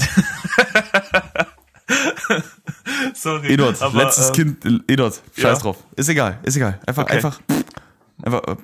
Sorry. 3.15 3.53
Eduard, 3.53 3.81
aber, 3.83 4.05
letztes 4.05 4.29
ähm, 4.39 4.59
Kind, 4.61 4.85
Eduard, 4.91 5.21
scheiß 5.37 5.43
ja. 5.43 5.63
drauf. 5.63 5.85
Ist 5.97 6.09
egal, 6.09 6.39
ist 6.43 6.57
egal. 6.57 6.81
Einfach, 6.87 7.03
Okay. 7.05 7.15
einfach, 7.17 7.41
einfach, 8.23 8.43
äh, 8.47 8.57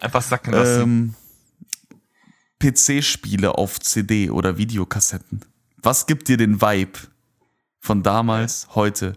Einfach 0.00 0.22
sacken 0.22 0.52
lassen. 0.54 0.82
ähm, 0.82 1.14
PC-Spiele 2.58 3.56
auf 3.56 3.80
CD 3.80 4.30
oder 4.30 4.56
Videokassetten. 4.58 5.40
Was 5.82 6.06
gibt 6.06 6.28
dir 6.28 6.36
den 6.36 6.60
Vibe 6.60 6.98
von 7.80 8.02
damals, 8.02 8.68
heute? 8.74 9.14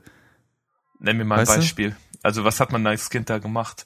Nenn 0.99 1.17
mir 1.17 1.25
mal 1.25 1.35
ein 1.35 1.41
weißt 1.41 1.51
du? 1.57 1.59
Beispiel. 1.61 1.95
Also, 2.21 2.43
was 2.45 2.59
hat 2.59 2.71
man 2.71 2.87
als 2.87 3.09
Kind 3.09 3.29
da 3.29 3.37
gemacht? 3.39 3.85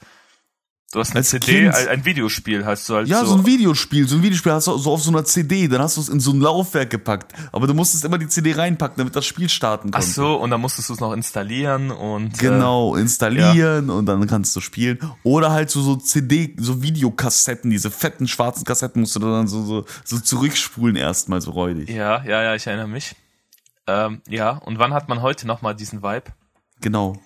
Du 0.94 1.00
hast 1.02 1.10
eine 1.12 1.18
Als 1.20 1.30
CD, 1.32 1.64
Kind? 1.64 1.76
ein, 1.76 2.06
Videospiel 2.06 2.66
hast 2.66 2.88
du 2.88 2.96
halt 2.96 3.10
Ja, 3.10 3.20
so. 3.20 3.34
so, 3.34 3.36
ein 3.40 3.46
Videospiel, 3.46 4.08
so 4.08 4.16
ein 4.16 4.24
Videospiel 4.24 4.54
hast 4.54 4.68
du 4.68 4.78
so 4.78 4.94
auf 4.94 5.02
so 5.04 5.12
einer 5.12 5.26
CD, 5.26 5.68
dann 5.68 5.82
hast 5.82 5.98
du 5.98 6.02
es 6.02 6.08
in 6.08 6.22
so 6.22 6.32
ein 6.32 6.40
Laufwerk 6.40 6.90
gepackt. 6.90 7.34
Aber 7.52 7.68
du 7.68 7.74
musstest 7.74 8.06
immer 8.06 8.18
die 8.18 8.30
CD 8.30 8.54
reinpacken, 8.54 8.96
damit 8.98 9.14
das 9.14 9.26
Spiel 9.26 9.50
starten 9.50 9.90
Ach 9.92 10.00
konnte. 10.00 10.14
so, 10.14 10.36
und 10.36 10.50
dann 10.50 10.62
musstest 10.62 10.88
du 10.88 10.94
es 10.94 11.02
noch 11.02 11.12
installieren 11.12 11.92
und. 11.92 12.40
Genau, 12.40 12.96
installieren 12.96 13.90
und 13.90 14.06
dann 14.06 14.26
kannst 14.28 14.56
du 14.56 14.62
spielen. 14.62 14.98
Oder 15.24 15.52
halt 15.52 15.70
so, 15.70 15.82
so 15.82 15.98
CD, 15.98 16.56
so 16.58 16.82
Videokassetten, 16.82 17.70
diese 17.70 17.92
fetten 17.92 18.26
schwarzen 18.26 18.64
Kassetten 18.64 19.02
musst 19.02 19.14
du 19.18 19.20
dann 19.20 19.50
so, 19.50 19.64
so, 19.66 19.86
so 20.06 20.20
zurückspulen 20.20 20.96
erstmal 20.96 21.42
so 21.42 21.52
räudig. 21.52 21.90
Äh, 21.90 21.98
ja, 21.98 22.24
ja, 22.24 22.44
ja, 22.44 22.56
ich 22.56 22.66
erinnere 22.66 22.88
mich. 22.88 23.14
Ähm, 23.88 24.22
ja, 24.30 24.52
und 24.52 24.80
wann 24.80 24.94
hat 24.94 25.10
man 25.10 25.22
heute 25.22 25.48
nochmal 25.48 25.76
diesen 25.76 26.02
Vibe? 26.02 26.32
Genau. 26.80 27.18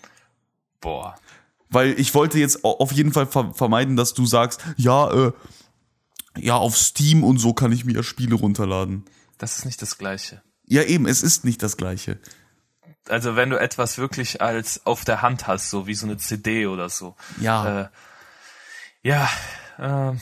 Boah. 0.80 1.14
Weil 1.72 1.99
ich 1.99 2.13
wollte 2.13 2.38
jetzt 2.38 2.63
au- 2.63 2.78
auf 2.80 2.91
jeden 2.91 3.11
Fall 3.13 3.26
ver 3.26 3.53
vermeiden, 3.53 3.95
dass 3.95 4.13
du 4.13 4.26
sagst, 4.26 4.61
ja, 4.78 5.09
äh, 5.11 5.32
ja, 6.38 6.55
auf 6.57 6.78
Steam 6.78 7.24
und 7.24 7.38
so 7.39 7.53
kann 7.53 7.72
ich 7.72 7.86
mir 7.86 7.93
ja 7.95 8.03
Spiele 8.03 8.36
runterladen. 8.36 9.05
Das 9.38 9.57
ist 9.57 9.65
nicht 9.65 9.82
das 9.82 9.97
Gleiche. 9.97 10.41
Ja, 10.67 10.84
eben, 10.84 11.07
es 11.07 11.24
ist 11.24 11.43
nicht 11.45 11.63
das 11.63 11.78
Gleiche. 11.78 12.19
Also 13.09 13.36
wenn 13.36 13.49
du 13.49 13.59
etwas 13.59 13.97
wirklich 13.97 14.41
als 14.41 14.86
auf 14.86 15.03
der 15.05 15.22
Hand 15.22 15.47
hast, 15.47 15.69
so 15.69 15.88
wie 15.88 15.95
so 15.95 16.05
eine 16.05 16.17
CD 16.17 16.67
oder 16.67 16.88
so. 16.89 17.15
Ja. 17.39 17.82
Äh, 17.84 17.88
ja, 19.03 19.30
ähm, 19.80 20.19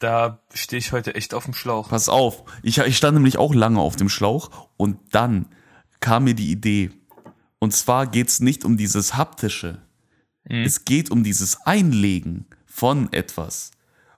da 0.00 0.40
stehe 0.52 0.78
ich 0.78 0.92
heute 0.92 1.14
echt 1.14 1.34
auf 1.34 1.44
dem 1.44 1.54
Schlauch. 1.54 1.88
Pass 1.90 2.08
auf, 2.08 2.44
ich, 2.62 2.78
ich 2.78 2.96
stand 2.96 3.14
nämlich 3.14 3.36
auch 3.38 3.54
lange 3.54 3.80
auf 3.80 3.96
dem 3.96 4.08
Schlauch 4.08 4.68
und 4.76 4.98
dann 5.12 5.46
kam 6.00 6.24
mir 6.24 6.34
die 6.34 6.50
Idee. 6.50 6.90
Und 7.60 7.72
zwar 7.74 8.06
geht's 8.06 8.40
nicht 8.40 8.64
um 8.64 8.76
dieses 8.76 9.14
haptische. 9.14 9.80
Es 10.48 10.84
geht 10.84 11.10
um 11.10 11.22
dieses 11.22 11.60
Einlegen 11.66 12.46
von 12.66 13.12
etwas. 13.12 13.70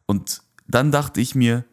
Und 0.07 0.43
dann 0.67 0.93
dachte 0.93 1.21
ich 1.21 1.35
mir, 1.35 1.65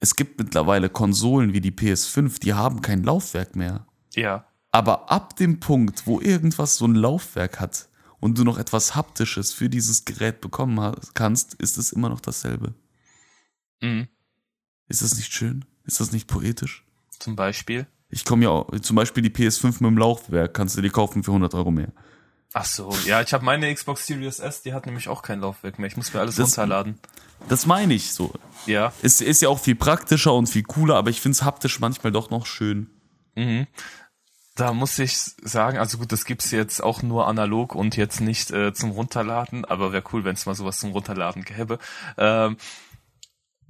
es 0.00 0.16
gibt 0.16 0.38
mittlerweile 0.38 0.90
Konsolen 0.90 1.52
wie 1.52 1.60
die 1.60 1.70
PS5, 1.70 2.40
die 2.40 2.54
haben 2.54 2.82
kein 2.82 3.04
Laufwerk 3.04 3.56
mehr. 3.56 3.86
Ja. 4.14 4.46
Aber 4.72 5.10
ab 5.10 5.36
dem 5.36 5.60
Punkt, 5.60 6.06
wo 6.06 6.20
irgendwas 6.20 6.76
so 6.76 6.86
ein 6.86 6.94
Laufwerk 6.94 7.60
hat 7.60 7.88
und 8.20 8.36
du 8.36 8.44
noch 8.44 8.58
etwas 8.58 8.94
Haptisches 8.96 9.52
für 9.52 9.68
dieses 9.68 10.04
Gerät 10.04 10.40
bekommen 10.40 10.80
hast, 10.80 11.14
kannst, 11.14 11.54
ist 11.54 11.78
es 11.78 11.92
immer 11.92 12.08
noch 12.08 12.20
dasselbe. 12.20 12.74
Mhm. 13.80 14.08
Ist 14.88 15.02
das 15.02 15.16
nicht 15.16 15.32
schön? 15.32 15.64
Ist 15.84 16.00
das 16.00 16.12
nicht 16.12 16.26
poetisch? 16.26 16.84
Zum 17.18 17.36
Beispiel. 17.36 17.86
Ich 18.08 18.24
komme 18.24 18.44
ja 18.44 18.50
auch, 18.50 18.78
zum 18.80 18.96
Beispiel 18.96 19.22
die 19.22 19.30
PS5 19.30 19.66
mit 19.66 19.90
dem 19.90 19.98
Laufwerk, 19.98 20.54
kannst 20.54 20.76
du 20.76 20.82
die 20.82 20.90
kaufen 20.90 21.22
für 21.22 21.30
100 21.30 21.54
Euro 21.54 21.70
mehr. 21.70 21.92
Ach 22.56 22.64
so, 22.64 22.96
ja, 23.04 23.20
ich 23.20 23.34
habe 23.34 23.44
meine 23.44 23.74
Xbox 23.74 24.06
Series 24.06 24.38
S, 24.38 24.62
die 24.62 24.72
hat 24.72 24.86
nämlich 24.86 25.08
auch 25.08 25.22
kein 25.22 25.40
Laufwerk 25.40 25.78
mehr. 25.78 25.88
Ich 25.88 25.96
muss 25.96 26.14
mir 26.14 26.20
alles 26.20 26.36
Das- 26.36 26.50
runterladen. 26.56 26.98
Das 27.48 27.66
meine 27.66 27.92
ich 27.92 28.12
so. 28.12 28.32
Ja. 28.64 28.92
Es 29.02 29.20
ist 29.20 29.42
ja 29.42 29.48
auch 29.50 29.58
viel 29.58 29.74
praktischer 29.74 30.32
und 30.32 30.46
viel 30.46 30.62
cooler, 30.62 30.94
aber 30.96 31.10
ich 31.10 31.20
finde 31.20 31.34
es 31.36 31.42
haptisch 31.42 31.78
manchmal 31.80 32.12
doch 32.12 32.30
noch 32.30 32.46
schön. 32.46 32.88
Da 34.54 34.72
muss 34.72 34.98
ich 35.00 35.16
sagen, 35.18 35.76
also 35.78 35.98
gut, 35.98 36.12
das 36.12 36.24
gibt's 36.24 36.52
jetzt 36.52 36.80
auch 36.82 37.02
nur 37.02 37.26
analog 37.26 37.74
und 37.74 37.96
jetzt 37.96 38.20
nicht 38.20 38.52
äh, 38.52 38.72
zum 38.72 38.92
Runterladen, 38.92 39.64
aber 39.64 39.92
wäre 39.92 40.04
cool, 40.12 40.22
wenn 40.24 40.34
es 40.36 40.46
mal 40.46 40.54
sowas 40.54 40.78
zum 40.78 40.92
Runterladen 40.92 41.44
gäbe. 41.44 41.80
Ähm, 42.16 42.56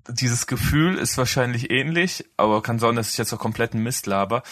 dieses 0.09 0.47
Gefühl 0.47 0.99
ist 0.99 1.17
wahrscheinlich 1.17 1.71
ähnlich, 1.71 2.27
aber 2.37 2.63
kann 2.63 2.79
sein, 2.79 2.95
dass 2.97 3.11
ich 3.11 3.17
jetzt 3.17 3.33
auch 3.33 3.39
kompletten 3.39 3.83
Mist 3.83 4.07
laber. 4.07 4.43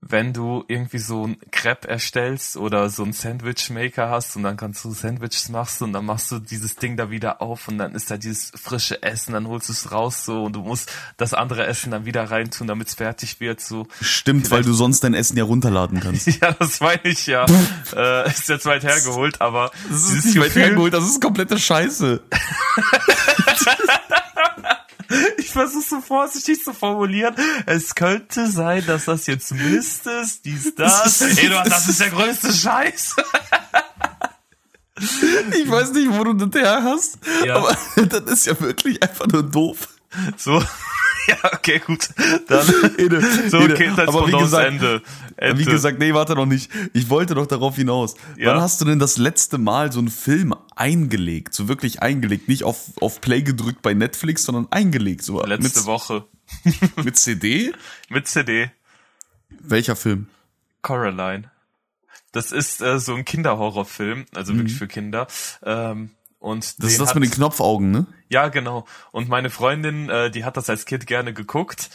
Wenn 0.00 0.32
du 0.32 0.64
irgendwie 0.68 0.98
so 0.98 1.26
ein 1.26 1.38
Crepe 1.50 1.88
erstellst 1.88 2.56
oder 2.56 2.88
so 2.88 3.02
ein 3.02 3.12
Sandwichmaker 3.12 4.08
hast 4.08 4.36
und 4.36 4.44
dann 4.44 4.56
kannst 4.56 4.84
du 4.84 4.92
Sandwiches 4.92 5.48
machst 5.48 5.82
und 5.82 5.92
dann 5.92 6.04
machst 6.04 6.30
du 6.30 6.38
dieses 6.38 6.76
Ding 6.76 6.96
da 6.96 7.10
wieder 7.10 7.42
auf 7.42 7.66
und 7.66 7.78
dann 7.78 7.94
ist 7.94 8.10
da 8.10 8.16
dieses 8.16 8.52
frische 8.54 9.02
Essen, 9.02 9.32
dann 9.32 9.48
holst 9.48 9.68
du 9.68 9.72
es 9.72 9.90
raus 9.90 10.24
so 10.24 10.44
und 10.44 10.54
du 10.54 10.62
musst 10.62 10.90
das 11.16 11.34
andere 11.34 11.66
Essen 11.66 11.90
dann 11.90 12.04
wieder 12.04 12.30
reintun, 12.30 12.68
damit 12.68 12.88
es 12.88 12.94
fertig 12.94 13.40
wird 13.40 13.60
so. 13.60 13.88
Stimmt, 14.00 14.50
weil 14.52 14.62
du 14.62 14.72
sonst 14.72 15.02
dein 15.02 15.14
Essen 15.14 15.36
ja 15.36 15.44
runterladen 15.44 16.00
kannst. 16.00 16.28
Ja, 16.40 16.52
das 16.52 16.80
meine 16.80 17.00
ich 17.04 17.26
ja. 17.26 17.46
äh, 17.96 18.28
ist 18.28 18.48
jetzt 18.48 18.66
weit 18.66 18.84
hergeholt, 18.84 19.40
aber 19.40 19.72
Das 19.88 20.10
ist 20.10 20.26
nicht 20.26 20.38
weit 20.38 20.54
hergeholt, 20.54 20.94
das 20.94 21.04
ist 21.04 21.20
komplette 21.20 21.58
Scheiße. 21.58 22.20
ich 25.38 25.50
versuche 25.50 25.84
so 25.88 26.00
vorsichtig 26.00 26.62
zu 26.62 26.72
formulieren. 26.72 27.34
Es 27.66 27.94
könnte 27.94 28.50
sein, 28.50 28.84
dass 28.86 29.06
das 29.06 29.26
jetzt 29.26 29.52
Mist 29.52 30.06
ist, 30.06 30.44
dies, 30.44 30.74
das. 30.76 31.20
Eduard, 31.22 31.70
das 31.70 31.88
ist 31.88 32.00
der 32.00 32.10
größte 32.10 32.52
Scheiß. 32.52 33.16
Ich 35.52 35.70
weiß 35.70 35.92
nicht, 35.92 36.10
wo 36.10 36.24
du 36.24 36.32
das 36.34 36.60
her 36.60 36.82
hast, 36.82 37.18
Ja. 37.44 37.56
aber 37.56 37.76
das 38.06 38.22
ist 38.32 38.46
ja 38.46 38.60
wirklich 38.60 39.00
einfach 39.02 39.26
nur 39.28 39.44
doof. 39.44 39.88
So. 40.36 40.62
Ja, 41.28 41.36
okay, 41.52 41.78
gut. 41.78 42.08
Dann 42.46 42.66
Ede, 42.96 43.20
so 43.50 43.58
Ede, 43.58 43.74
Kindheitspendants 43.74 44.52
Ende. 44.54 45.02
Ende. 45.36 45.58
Wie 45.58 45.64
gesagt, 45.64 45.98
nee, 45.98 46.14
warte 46.14 46.34
noch 46.34 46.46
nicht. 46.46 46.70
Ich 46.94 47.10
wollte 47.10 47.34
doch 47.34 47.46
darauf 47.46 47.76
hinaus. 47.76 48.14
Ja. 48.36 48.52
Wann 48.52 48.62
hast 48.62 48.80
du 48.80 48.86
denn 48.86 48.98
das 48.98 49.18
letzte 49.18 49.58
Mal 49.58 49.92
so 49.92 49.98
einen 49.98 50.08
Film 50.08 50.54
eingelegt? 50.74 51.52
So 51.52 51.68
wirklich 51.68 52.00
eingelegt. 52.00 52.48
Nicht 52.48 52.64
auf, 52.64 52.92
auf 53.00 53.20
Play 53.20 53.42
gedrückt 53.42 53.82
bei 53.82 53.92
Netflix, 53.92 54.44
sondern 54.44 54.68
eingelegt. 54.70 55.22
So 55.22 55.42
letzte 55.44 55.80
mit, 55.80 55.86
Woche 55.86 56.24
mit 57.04 57.16
CD? 57.18 57.72
mit 58.08 58.26
CD. 58.26 58.70
Welcher 59.60 59.96
Film? 59.96 60.28
Coraline. 60.82 61.50
Das 62.32 62.52
ist 62.52 62.80
äh, 62.80 62.98
so 62.98 63.14
ein 63.14 63.24
Kinderhorrorfilm, 63.24 64.26
also 64.34 64.54
wirklich 64.54 64.74
für 64.74 64.86
Kinder. 64.86 65.26
Ähm, 65.62 66.10
und 66.38 66.82
Das 66.82 66.92
ist 66.92 67.00
das 67.00 67.10
hat, 67.10 67.14
mit 67.16 67.24
den 67.24 67.32
Knopfaugen, 67.32 67.90
ne? 67.90 68.06
Ja, 68.28 68.48
genau. 68.48 68.86
Und 69.10 69.28
meine 69.28 69.50
Freundin, 69.50 70.08
äh, 70.08 70.30
die 70.30 70.44
hat 70.44 70.56
das 70.56 70.68
als 70.68 70.84
Kind 70.84 71.06
gerne 71.06 71.32
geguckt. 71.32 71.90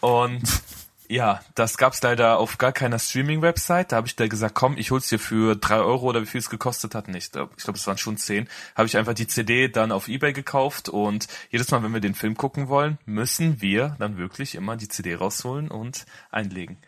Und 0.00 0.42
ja, 1.08 1.40
das 1.54 1.76
gab's 1.76 2.02
leider 2.02 2.38
auf 2.38 2.58
gar 2.58 2.72
keiner 2.72 2.98
Streaming-Website. 2.98 3.92
Da 3.92 3.96
habe 3.96 4.06
ich 4.06 4.16
da 4.16 4.26
gesagt, 4.26 4.54
komm, 4.54 4.78
ich 4.78 4.90
hol's 4.90 5.08
dir 5.08 5.18
für 5.18 5.56
drei 5.56 5.78
Euro 5.78 6.06
oder 6.06 6.22
wie 6.22 6.26
viel 6.26 6.40
es 6.40 6.48
gekostet 6.48 6.94
hat. 6.94 7.08
Nicht, 7.08 7.36
ich 7.36 7.64
glaube, 7.64 7.78
es 7.78 7.86
waren 7.86 7.98
schon 7.98 8.16
zehn. 8.16 8.48
Habe 8.74 8.86
ich 8.86 8.96
einfach 8.96 9.14
die 9.14 9.26
CD 9.26 9.68
dann 9.68 9.92
auf 9.92 10.08
Ebay 10.08 10.32
gekauft 10.32 10.88
und 10.88 11.28
jedes 11.50 11.70
Mal, 11.70 11.82
wenn 11.82 11.92
wir 11.92 12.00
den 12.00 12.14
Film 12.14 12.36
gucken 12.36 12.68
wollen, 12.68 12.98
müssen 13.04 13.60
wir 13.60 13.96
dann 13.98 14.16
wirklich 14.16 14.54
immer 14.54 14.76
die 14.76 14.88
CD 14.88 15.14
rausholen 15.14 15.70
und 15.70 16.06
einlegen. 16.30 16.78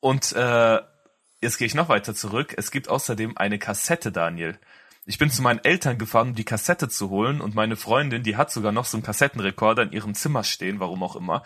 Und 0.00 0.32
äh, 0.32 0.80
jetzt 1.40 1.58
gehe 1.58 1.66
ich 1.66 1.74
noch 1.74 1.88
weiter 1.88 2.14
zurück. 2.14 2.54
Es 2.56 2.70
gibt 2.70 2.88
außerdem 2.88 3.36
eine 3.36 3.58
Kassette, 3.58 4.10
Daniel. 4.10 4.58
Ich 5.04 5.18
bin 5.18 5.30
zu 5.30 5.42
meinen 5.42 5.64
Eltern 5.64 5.98
gefahren, 5.98 6.28
um 6.28 6.34
die 6.34 6.44
Kassette 6.44 6.88
zu 6.88 7.10
holen 7.10 7.40
und 7.40 7.56
meine 7.56 7.76
Freundin, 7.76 8.22
die 8.22 8.36
hat 8.36 8.52
sogar 8.52 8.70
noch 8.70 8.84
so 8.84 8.96
einen 8.96 9.02
Kassettenrekorder 9.02 9.82
in 9.82 9.92
ihrem 9.92 10.14
Zimmer 10.14 10.44
stehen, 10.44 10.78
warum 10.78 11.02
auch 11.02 11.16
immer. 11.16 11.42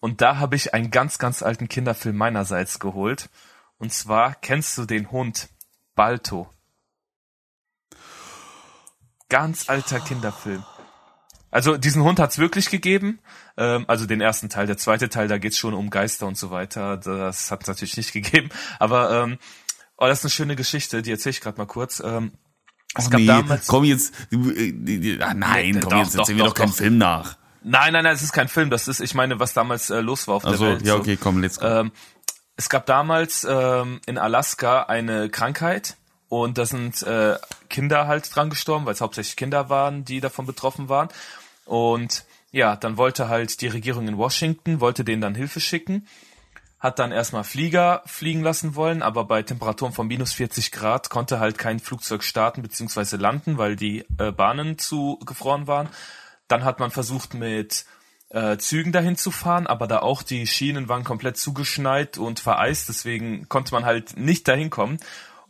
Und 0.00 0.22
da 0.22 0.38
habe 0.38 0.56
ich 0.56 0.72
einen 0.72 0.90
ganz, 0.90 1.18
ganz 1.18 1.42
alten 1.42 1.68
Kinderfilm 1.68 2.16
meinerseits 2.16 2.78
geholt. 2.78 3.28
Und 3.76 3.92
zwar 3.92 4.34
kennst 4.34 4.78
du 4.78 4.86
den 4.86 5.10
Hund 5.10 5.48
Balto. 5.94 6.48
Ganz 9.28 9.68
alter 9.68 10.00
Kinderfilm. 10.00 10.64
Also 11.50 11.76
diesen 11.76 12.02
Hund 12.02 12.18
hat's 12.18 12.38
wirklich 12.38 12.70
gegeben. 12.70 13.20
Ähm, 13.58 13.84
also 13.88 14.06
den 14.06 14.22
ersten 14.22 14.48
Teil, 14.48 14.66
der 14.66 14.78
zweite 14.78 15.10
Teil, 15.10 15.28
da 15.28 15.36
geht's 15.36 15.58
schon 15.58 15.74
um 15.74 15.90
Geister 15.90 16.26
und 16.26 16.38
so 16.38 16.50
weiter. 16.50 16.96
Das 16.96 17.50
hat's 17.50 17.66
natürlich 17.66 17.98
nicht 17.98 18.12
gegeben. 18.12 18.48
Aber 18.78 19.10
ähm, 19.22 19.38
oh, 19.98 20.06
das 20.06 20.20
ist 20.20 20.24
eine 20.24 20.30
schöne 20.30 20.56
Geschichte, 20.56 21.02
die 21.02 21.10
erzähle 21.10 21.32
ich 21.32 21.40
gerade 21.42 21.58
mal 21.58 21.66
kurz. 21.66 22.00
Ähm, 22.00 22.32
es 22.96 23.06
oh, 23.06 23.10
gab 23.10 23.20
nee, 23.20 23.26
damals 23.26 23.66
komm 23.66 23.84
jetzt, 23.84 24.14
äh, 24.32 25.18
ah, 25.20 25.34
nein, 25.34 25.80
komm 25.80 25.90
doch, 25.90 25.98
jetzt 25.98 26.16
erzähl 26.16 26.34
mir 26.34 26.42
doch, 26.42 26.48
doch 26.48 26.54
keinen 26.54 26.72
Film 26.72 26.98
nach. 26.98 27.36
Nein, 27.62 27.92
nein, 27.92 28.04
nein, 28.04 28.14
es 28.14 28.22
ist 28.22 28.32
kein 28.32 28.48
Film. 28.48 28.70
Das 28.70 28.88
ist, 28.88 29.00
ich 29.00 29.14
meine, 29.14 29.38
was 29.38 29.52
damals 29.52 29.90
äh, 29.90 30.00
los 30.00 30.26
war 30.26 30.36
auf 30.36 30.44
also, 30.44 30.64
der 30.64 30.74
Welt. 30.74 30.86
Ja, 30.86 30.94
okay, 30.96 31.16
komm, 31.16 31.40
let's 31.40 31.60
go. 31.60 31.66
Ähm, 31.66 31.92
es 32.56 32.68
gab 32.68 32.86
damals 32.86 33.46
ähm, 33.48 34.00
in 34.06 34.18
Alaska 34.18 34.82
eine 34.84 35.28
Krankheit 35.28 35.96
und 36.28 36.58
da 36.58 36.66
sind 36.66 37.02
äh, 37.02 37.36
Kinder 37.68 38.06
halt 38.06 38.34
dran 38.34 38.50
gestorben, 38.50 38.86
weil 38.86 38.94
es 38.94 39.00
hauptsächlich 39.00 39.36
Kinder 39.36 39.68
waren, 39.68 40.04
die 40.04 40.20
davon 40.20 40.46
betroffen 40.46 40.88
waren. 40.88 41.08
Und 41.64 42.24
ja, 42.50 42.76
dann 42.76 42.96
wollte 42.96 43.28
halt 43.28 43.60
die 43.60 43.68
Regierung 43.68 44.08
in 44.08 44.16
Washington, 44.16 44.80
wollte 44.80 45.04
denen 45.04 45.22
dann 45.22 45.34
Hilfe 45.34 45.60
schicken, 45.60 46.06
hat 46.80 46.98
dann 46.98 47.12
erstmal 47.12 47.44
Flieger 47.44 48.02
fliegen 48.06 48.40
lassen 48.40 48.74
wollen, 48.74 49.02
aber 49.02 49.24
bei 49.24 49.42
Temperaturen 49.42 49.92
von 49.92 50.06
minus 50.06 50.32
40 50.32 50.72
Grad 50.72 51.10
konnte 51.10 51.38
halt 51.38 51.58
kein 51.58 51.78
Flugzeug 51.78 52.24
starten 52.24 52.62
bzw. 52.62 53.16
landen, 53.16 53.58
weil 53.58 53.76
die 53.76 54.06
äh, 54.18 54.32
Bahnen 54.32 54.78
zu 54.78 55.18
gefroren 55.26 55.66
waren. 55.66 55.90
Dann 56.48 56.64
hat 56.64 56.80
man 56.80 56.90
versucht 56.90 57.34
mit 57.34 57.84
äh, 58.30 58.56
Zügen 58.56 58.92
dahin 58.92 59.16
zu 59.16 59.30
fahren, 59.30 59.66
aber 59.66 59.86
da 59.86 59.98
auch 59.98 60.22
die 60.22 60.46
Schienen 60.46 60.88
waren 60.88 61.04
komplett 61.04 61.36
zugeschneit 61.36 62.16
und 62.16 62.40
vereist, 62.40 62.88
deswegen 62.88 63.48
konnte 63.50 63.74
man 63.74 63.84
halt 63.84 64.16
nicht 64.16 64.48
dahin 64.48 64.70
kommen. 64.70 64.98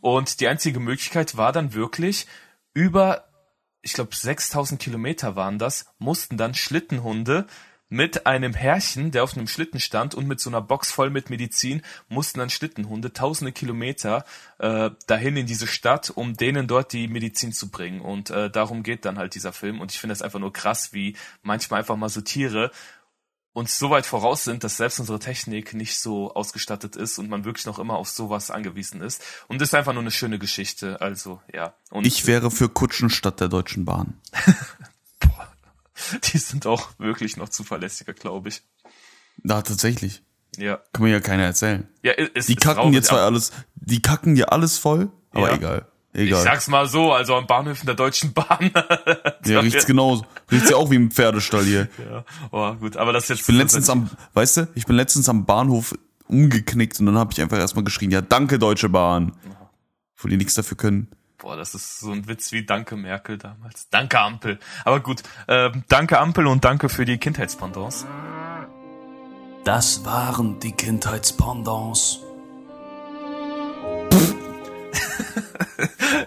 Und 0.01 0.41
die 0.41 0.47
einzige 0.49 0.81
Möglichkeit 0.81 1.37
war 1.37 1.53
dann 1.53 1.73
wirklich 1.73 2.27
über, 2.73 3.29
ich 3.81 3.93
glaube 3.93 4.13
6000 4.13 4.81
Kilometer 4.81 5.37
waren 5.37 5.59
das, 5.59 5.85
mussten 5.97 6.37
dann 6.37 6.55
Schlittenhunde 6.55 7.47
mit 7.91 8.25
einem 8.25 8.53
Herrchen, 8.53 9.11
der 9.11 9.21
auf 9.21 9.35
einem 9.35 9.47
Schlitten 9.47 9.81
stand 9.81 10.15
und 10.15 10.25
mit 10.25 10.39
so 10.39 10.49
einer 10.49 10.61
Box 10.61 10.91
voll 10.91 11.09
mit 11.09 11.29
Medizin, 11.29 11.81
mussten 12.07 12.39
dann 12.39 12.49
Schlittenhunde 12.49 13.11
tausende 13.11 13.51
Kilometer 13.51 14.23
äh, 14.59 14.91
dahin 15.07 15.35
in 15.35 15.45
diese 15.45 15.67
Stadt, 15.67 16.09
um 16.09 16.37
denen 16.37 16.67
dort 16.67 16.93
die 16.93 17.09
Medizin 17.09 17.51
zu 17.51 17.69
bringen. 17.69 17.99
Und 17.99 18.29
äh, 18.29 18.49
darum 18.49 18.83
geht 18.83 19.03
dann 19.03 19.17
halt 19.17 19.35
dieser 19.35 19.51
Film. 19.51 19.81
Und 19.81 19.91
ich 19.91 19.99
finde 19.99 20.13
das 20.13 20.21
einfach 20.21 20.39
nur 20.39 20.53
krass, 20.53 20.93
wie 20.93 21.17
manchmal 21.43 21.81
einfach 21.81 21.97
mal 21.97 22.07
so 22.07 22.21
Tiere 22.21 22.71
uns 23.53 23.77
so 23.77 23.89
weit 23.89 24.05
voraus 24.05 24.45
sind, 24.45 24.63
dass 24.63 24.77
selbst 24.77 24.99
unsere 25.01 25.19
Technik 25.19 25.73
nicht 25.73 25.99
so 25.99 26.33
ausgestattet 26.33 26.95
ist 26.95 27.19
und 27.19 27.29
man 27.29 27.43
wirklich 27.43 27.65
noch 27.65 27.79
immer 27.79 27.95
auf 27.95 28.07
sowas 28.07 28.49
angewiesen 28.51 29.01
ist. 29.01 29.21
Und 29.49 29.59
das 29.59 29.69
ist 29.69 29.75
einfach 29.75 29.91
nur 29.91 30.01
eine 30.01 30.11
schöne 30.11 30.39
Geschichte. 30.39 31.01
Also, 31.01 31.41
ja. 31.53 31.73
Und 31.89 32.07
ich 32.07 32.25
wäre 32.25 32.51
für 32.51 32.69
Kutschen 32.69 33.09
statt 33.09 33.41
der 33.41 33.49
Deutschen 33.49 33.83
Bahn. 33.83 34.21
die 36.33 36.37
sind 36.37 36.65
auch 36.67 36.89
wirklich 36.97 37.37
noch 37.37 37.49
zuverlässiger, 37.49 38.13
glaube 38.13 38.49
ich. 38.49 38.61
Na, 39.43 39.61
tatsächlich. 39.61 40.23
Ja. 40.57 40.79
Kann 40.93 41.03
mir 41.03 41.11
ja 41.11 41.19
keiner 41.21 41.43
erzählen. 41.43 41.87
Ja, 42.03 42.11
ist, 42.11 42.49
die 42.49 42.53
ist 42.55 42.61
kacken 42.61 42.91
dir 42.91 43.01
zwar 43.01 43.21
alles, 43.21 43.51
die 43.75 44.01
kacken 44.01 44.35
dir 44.35 44.51
alles 44.51 44.77
voll, 44.77 45.09
aber 45.31 45.49
Ja. 45.49 45.55
egal. 45.55 45.87
Egal. 46.13 46.39
Ich 46.39 46.43
sag's 46.43 46.67
mal 46.67 46.87
so, 46.87 47.13
also 47.13 47.35
an 47.35 47.47
Bahnhöfen 47.47 47.85
der 47.85 47.95
Deutschen 47.95 48.33
Bahn. 48.33 48.71
ja, 49.45 49.61
riecht's 49.61 49.85
genauso. 49.85 50.25
Riecht's 50.51 50.69
ja 50.69 50.75
auch 50.75 50.91
wie 50.91 50.95
im 50.95 51.09
Pferdestall 51.09 51.63
hier. 51.63 51.87
Ja, 52.11 52.25
oh, 52.51 52.73
gut, 52.73 52.97
aber 52.97 53.13
das 53.13 53.23
ist 53.23 53.29
jetzt. 53.29 53.39
Ich 53.41 53.45
bin 53.45 53.55
letztens 53.55 53.89
am, 53.89 54.09
weißt 54.33 54.57
du, 54.57 54.67
ich 54.75 54.85
bin 54.85 54.97
letztens 54.97 55.29
am 55.29 55.45
Bahnhof 55.45 55.95
umgeknickt 56.27 56.99
und 56.99 57.05
dann 57.05 57.17
habe 57.17 57.31
ich 57.31 57.41
einfach 57.41 57.57
erstmal 57.57 57.85
geschrien, 57.85 58.11
ja, 58.11 58.19
danke 58.21 58.59
Deutsche 58.59 58.89
Bahn. 58.89 59.33
Wo 60.17 60.27
die 60.27 60.37
nichts 60.37 60.53
dafür 60.53 60.75
können. 60.77 61.07
Boah, 61.41 61.57
das 61.57 61.73
ist 61.73 61.99
so 61.99 62.11
ein 62.11 62.27
Witz 62.27 62.51
wie 62.51 62.63
Danke 62.67 62.95
Merkel 62.95 63.39
damals. 63.39 63.89
Danke 63.89 64.19
Ampel. 64.19 64.59
Aber 64.85 64.99
gut, 64.99 65.23
ähm, 65.47 65.83
danke 65.89 66.19
Ampel 66.19 66.45
und 66.45 66.63
danke 66.63 66.87
für 66.87 67.03
die 67.03 67.17
Kindheitspendants. 67.17 68.05
Das 69.63 70.05
waren 70.05 70.59
die 70.59 70.71
Kindheitspendants. 70.71 72.19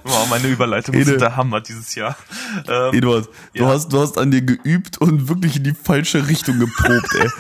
Wow, 0.03 0.29
meine 0.29 0.49
Überleitung 0.49 0.95
ist 0.97 1.21
der 1.21 1.37
Hammer 1.37 1.61
dieses 1.61 1.95
Jahr. 1.95 2.17
Ähm, 2.69 2.95
Eduard, 2.95 3.29
du 3.55 3.63
Ja. 3.63 3.69
hast, 3.69 3.89
du 3.93 4.01
hast 4.01 4.19
an 4.19 4.31
dir 4.31 4.43
geübt 4.43 4.99
und 4.99 5.29
wirklich 5.29 5.57
in 5.57 5.65
die 5.65 5.75
falsche 5.75 6.29
Richtung 6.29 6.59
geprobt, 6.59 7.09
ey. 7.15 7.31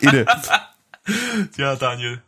Ede, 0.08 0.26
ja, 1.56 1.76
Daniel. 1.76 2.20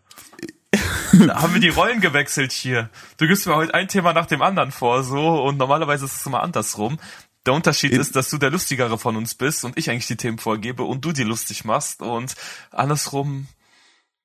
Da 1.26 1.42
haben 1.42 1.54
wir 1.54 1.60
die 1.60 1.68
Rollen 1.68 2.00
gewechselt 2.00 2.52
hier. 2.52 2.90
Du 3.16 3.26
gibst 3.26 3.46
mir 3.46 3.54
heute 3.56 3.74
ein 3.74 3.88
Thema 3.88 4.12
nach 4.12 4.26
dem 4.26 4.42
anderen 4.42 4.72
vor, 4.72 5.02
so, 5.04 5.42
und 5.42 5.56
normalerweise 5.58 6.04
ist 6.04 6.16
es 6.16 6.26
immer 6.26 6.42
andersrum. 6.42 6.98
Der 7.46 7.54
Unterschied 7.54 7.92
In- 7.92 8.00
ist, 8.00 8.14
dass 8.16 8.30
du 8.30 8.38
der 8.38 8.50
Lustigere 8.50 8.98
von 8.98 9.16
uns 9.16 9.34
bist 9.34 9.64
und 9.64 9.76
ich 9.76 9.90
eigentlich 9.90 10.06
die 10.06 10.16
Themen 10.16 10.38
vorgebe 10.38 10.84
und 10.84 11.04
du 11.04 11.12
die 11.12 11.24
lustig 11.24 11.64
machst 11.64 12.00
und 12.02 12.34
andersrum, 12.70 13.46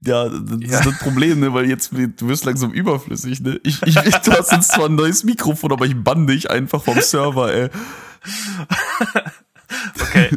ja, 0.01 0.29
das 0.29 0.39
Ja. 0.61 0.77
ist 0.79 0.85
das 0.85 0.99
Problem, 0.99 1.39
ne, 1.39 1.53
weil 1.53 1.67
jetzt, 1.67 1.91
du 1.91 2.27
wirst 2.27 2.45
langsam 2.45 2.71
überflüssig, 2.71 3.39
ne. 3.41 3.59
Ich, 3.63 3.81
ich, 3.83 3.95
du 3.95 4.31
hast 4.31 4.51
jetzt 4.51 4.71
zwar 4.71 4.85
ein 4.85 4.95
neues 4.95 5.23
Mikrofon, 5.23 5.71
aber 5.71 5.85
ich 5.87 5.95
bann 5.95 6.27
dich 6.27 6.51
einfach 6.51 6.83
vom 6.83 7.01
Server, 7.01 7.51
ey. 7.51 7.69
okay, 10.01 10.29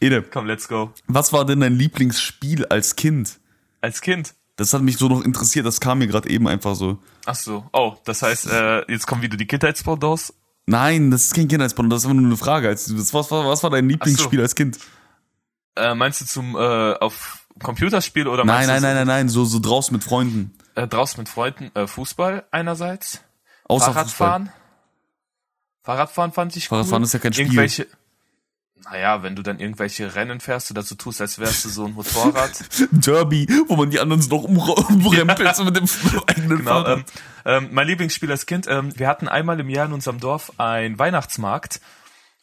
Ede, 0.00 0.22
komm, 0.22 0.46
let's 0.46 0.68
go. 0.68 0.92
was 1.06 1.32
war 1.32 1.44
denn 1.44 1.60
dein 1.60 1.74
Lieblingsspiel 1.74 2.64
als 2.66 2.96
Kind? 2.96 3.38
Als 3.80 4.00
Kind. 4.00 4.34
Das 4.58 4.74
hat 4.74 4.82
mich 4.82 4.98
so 4.98 5.08
noch 5.08 5.22
interessiert, 5.24 5.64
das 5.64 5.80
kam 5.80 5.98
mir 5.98 6.06
gerade 6.08 6.28
eben 6.28 6.46
einfach 6.48 6.74
so. 6.74 6.98
Ach 7.24 7.34
so. 7.34 7.64
Oh, 7.72 7.94
das 8.04 8.22
heißt, 8.22 8.48
äh, 8.48 8.90
jetzt 8.92 9.06
kommen 9.06 9.22
wieder 9.22 9.36
die 9.38 9.46
Kindheitspendants. 9.46 10.34
Nein, 10.66 11.10
das 11.10 11.26
ist 11.26 11.34
kein 11.34 11.48
Kindheitsporno, 11.48 11.88
das 11.88 12.02
ist 12.02 12.06
einfach 12.06 12.16
nur 12.20 12.26
eine 12.26 12.36
Frage. 12.36 12.68
Als- 12.68 12.92
Was, 12.94 13.14
was, 13.14 13.30
war- 13.30 13.46
was 13.46 13.62
war 13.62 13.70
dein 13.70 13.88
Lieblingsspiel 13.88 14.40
als 14.42 14.54
Kind? 14.54 14.78
Äh, 15.76 15.94
meinst 15.94 16.20
du 16.20 16.26
zum 16.26 16.56
äh, 16.56 16.58
auf 16.58 17.46
Computerspiel 17.62 18.26
oder 18.28 18.44
Nein, 18.44 18.66
meinst 18.66 18.68
nein, 18.68 18.80
du 18.82 18.86
nein, 18.88 18.96
nein, 18.96 19.06
nein, 19.06 19.28
so, 19.28 19.44
so 19.44 19.60
draußen 19.60 19.94
mit 19.96 20.02
Freunden. 20.04 20.52
Äh, 20.74 20.86
draußen 20.88 21.18
mit 21.20 21.28
Freunden 21.28 21.70
äh, 21.74 21.86
Fußball 21.86 22.44
einerseits, 22.50 23.20
Außer 23.64 23.92
Fahrradfahren. 23.92 24.50
Fahrradfahren 25.82 26.32
fand 26.32 26.56
ich 26.56 26.68
Fahrradfahren 26.68 27.02
cool. 27.02 27.06
ist 27.06 27.12
ja 27.14 27.18
kein 27.20 27.32
Spiel. 27.32 27.46
Irgendwelche, 27.46 27.86
naja, 28.84 29.22
wenn 29.22 29.36
du 29.36 29.42
dann 29.42 29.58
irgendwelche 29.58 30.14
Rennen 30.14 30.40
fährst 30.40 30.70
oder 30.70 30.82
so 30.82 30.94
tust, 30.94 31.20
als 31.20 31.38
wärst 31.38 31.64
du 31.64 31.68
so 31.68 31.86
ein 31.86 31.92
Motorrad. 31.92 32.64
Derby, 32.90 33.46
wo 33.66 33.76
man 33.76 33.90
die 33.90 34.00
anderen 34.00 34.22
so 34.22 34.46
noch 34.48 34.88
umrempelt 34.88 35.56
so 35.56 35.64
mit 35.64 35.76
dem 35.76 35.88
eigenen 36.26 36.58
genau. 36.58 36.86
Ähm, 36.86 37.04
ähm, 37.44 37.68
mein 37.72 37.86
Lieblingsspiel 37.86 38.30
als 38.30 38.46
Kind. 38.46 38.66
Ähm, 38.68 38.98
wir 38.98 39.08
hatten 39.08 39.28
einmal 39.28 39.58
im 39.60 39.68
Jahr 39.68 39.86
in 39.86 39.92
unserem 39.92 40.20
Dorf 40.20 40.52
einen 40.58 40.98
Weihnachtsmarkt. 40.98 41.80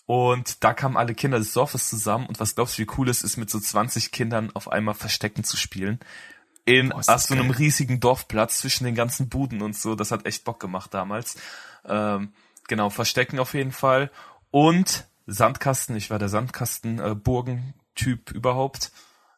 Und 0.08 0.64
da 0.64 0.74
kamen 0.74 0.98
alle 0.98 1.16
Kinder 1.16 1.40
des 1.40 1.54
Dorfes 1.54 1.90
zusammen. 1.90 2.28
Und 2.28 2.40
was 2.40 2.54
glaubst 2.54 2.78
du, 2.78 2.84
wie 2.84 2.88
cool 2.98 3.10
es 3.10 3.24
ist, 3.24 3.38
mit 3.38 3.50
so 3.50 3.60
20 3.60 4.12
Kindern 4.12 4.52
auf 4.54 4.72
einmal 4.72 4.94
Verstecken 4.94 5.44
zu 5.44 5.58
spielen? 5.58 6.00
In 6.66 6.90
Boah, 6.90 7.02
das 7.06 7.28
so 7.28 7.34
einem 7.34 7.50
geil. 7.50 7.58
riesigen 7.58 8.00
Dorfplatz 8.00 8.60
zwischen 8.60 8.84
den 8.86 8.96
ganzen 8.96 9.30
Buden 9.30 9.62
und 9.62 9.76
so. 9.76 9.96
Das 9.96 10.12
hat 10.12 10.26
echt 10.26 10.44
Bock 10.44 10.60
gemacht 10.60 10.94
damals. 10.94 11.38
Ähm, 11.88 12.34
genau, 12.68 12.90
Verstecken 12.92 13.40
auf 13.40 13.56
jeden 13.56 13.72
Fall. 13.72 14.12
Und 14.52 15.06
Sandkasten. 15.26 15.96
Ich 15.96 16.10
war 16.10 16.20
der 16.20 16.30
Sandkasten-Burgen-Typ 16.30 18.32
überhaupt. 18.32 18.92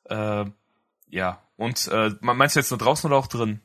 Äh, 0.05 0.45
ja. 1.09 1.41
Und 1.55 1.87
äh, 1.87 2.11
meinst 2.21 2.55
du 2.55 2.59
jetzt 2.59 2.71
nur 2.71 2.77
draußen 2.77 3.09
oder 3.09 3.17
auch 3.17 3.27
drin? 3.27 3.61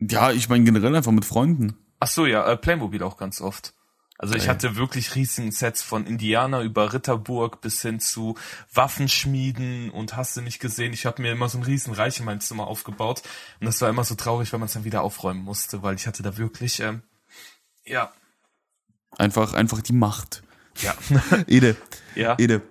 Ja, 0.00 0.32
ich 0.32 0.48
meine 0.48 0.64
generell 0.64 0.96
einfach 0.96 1.12
mit 1.12 1.24
Freunden. 1.24 1.76
Ach 2.00 2.08
so, 2.08 2.26
ja, 2.26 2.50
äh, 2.50 2.56
Playmobil 2.56 3.02
auch 3.02 3.16
ganz 3.16 3.40
oft. 3.40 3.74
Also 4.18 4.34
ich 4.36 4.48
hatte 4.48 4.76
wirklich 4.76 5.16
riesigen 5.16 5.50
Sets 5.50 5.82
von 5.82 6.06
Indianer 6.06 6.60
über 6.60 6.92
Ritterburg 6.92 7.60
bis 7.60 7.82
hin 7.82 7.98
zu 7.98 8.36
Waffenschmieden 8.72 9.90
und 9.90 10.16
hast 10.16 10.36
du 10.36 10.42
nicht 10.42 10.60
gesehen. 10.60 10.92
Ich 10.92 11.06
habe 11.06 11.22
mir 11.22 11.32
immer 11.32 11.48
so 11.48 11.58
ein 11.58 11.64
riesen 11.64 11.92
Reich 11.92 12.20
in 12.20 12.26
mein 12.26 12.40
Zimmer 12.40 12.68
aufgebaut 12.68 13.22
und 13.58 13.66
das 13.66 13.80
war 13.80 13.88
immer 13.88 14.04
so 14.04 14.14
traurig, 14.14 14.52
wenn 14.52 14.60
man 14.60 14.68
es 14.68 14.74
dann 14.74 14.84
wieder 14.84 15.02
aufräumen 15.02 15.42
musste, 15.42 15.82
weil 15.82 15.96
ich 15.96 16.06
hatte 16.06 16.22
da 16.22 16.36
wirklich, 16.36 16.78
ähm, 16.78 17.02
ja, 17.84 18.12
Einfach, 19.18 19.54
einfach 19.54 19.82
die 19.82 19.92
Macht. 19.92 20.42
Ja. 20.80 20.94
Ede, 21.46 21.76
ja. 22.14 22.36
Ede, 22.38 22.62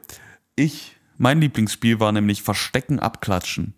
ich, 0.55 0.97
mein 1.17 1.39
Lieblingsspiel 1.41 1.99
war 1.99 2.11
nämlich 2.11 2.41
Verstecken, 2.41 2.99
Abklatschen. 2.99 3.73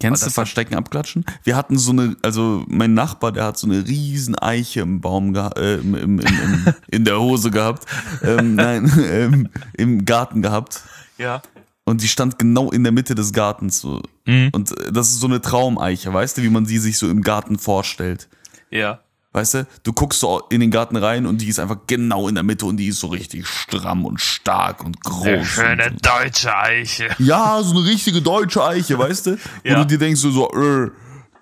Kennst 0.00 0.24
Oh, 0.24 0.26
du 0.26 0.32
Verstecken, 0.32 0.74
Abklatschen? 0.74 1.24
Wir 1.44 1.54
hatten 1.54 1.78
so 1.78 1.92
eine, 1.92 2.16
also 2.22 2.64
mein 2.66 2.94
Nachbar, 2.94 3.30
der 3.30 3.44
hat 3.44 3.58
so 3.58 3.68
eine 3.68 3.86
riesen 3.86 4.36
Eiche 4.36 4.80
im 4.80 5.00
Baum, 5.00 5.34
äh, 5.34 5.74
im, 5.74 5.94
im, 5.94 6.18
im, 6.18 6.26
im, 6.26 6.74
in 6.90 7.04
der 7.04 7.20
Hose 7.20 7.50
gehabt, 7.50 7.86
ähm, 8.22 8.56
nein, 8.56 8.90
ähm, 9.10 9.48
im 9.76 10.04
Garten 10.04 10.42
gehabt. 10.42 10.82
Ja. 11.16 11.42
Und 11.84 12.02
die 12.02 12.08
stand 12.08 12.38
genau 12.38 12.70
in 12.70 12.82
der 12.82 12.92
Mitte 12.92 13.14
des 13.14 13.32
Gartens. 13.32 13.80
So. 13.80 14.02
Mhm. 14.26 14.50
Und 14.52 14.76
äh, 14.78 14.92
das 14.92 15.08
ist 15.10 15.20
so 15.20 15.26
eine 15.26 15.40
Traumeiche, 15.40 16.12
weißt 16.12 16.38
du, 16.38 16.42
wie 16.42 16.50
man 16.50 16.66
sie 16.66 16.78
sich 16.78 16.98
so 16.98 17.08
im 17.08 17.22
Garten 17.22 17.58
vorstellt. 17.58 18.28
Ja. 18.70 19.00
Weißt 19.32 19.54
du, 19.54 19.66
du 19.82 19.92
guckst 19.92 20.20
so 20.20 20.42
in 20.50 20.60
den 20.60 20.70
Garten 20.70 20.96
rein 20.96 21.26
und 21.26 21.40
die 21.42 21.48
ist 21.48 21.58
einfach 21.60 21.80
genau 21.86 22.28
in 22.28 22.34
der 22.34 22.44
Mitte 22.44 22.64
und 22.64 22.78
die 22.78 22.86
ist 22.88 23.00
so 23.00 23.08
richtig 23.08 23.46
stramm 23.46 24.06
und 24.06 24.20
stark 24.20 24.82
und 24.84 25.02
groß. 25.04 25.26
Eine 25.26 25.38
und 25.38 25.44
schöne 25.44 25.90
so. 25.90 26.10
deutsche 26.10 26.56
Eiche. 26.56 27.08
Ja, 27.18 27.60
so 27.62 27.76
eine 27.78 27.86
richtige 27.86 28.22
deutsche 28.22 28.64
Eiche, 28.64 28.98
weißt 28.98 29.26
du? 29.26 29.38
Ja. 29.64 29.78
du 29.78 29.86
dir 29.86 29.98
denkst 29.98 30.20
so, 30.20 30.30
so 30.30 30.50
äh, 30.52 30.90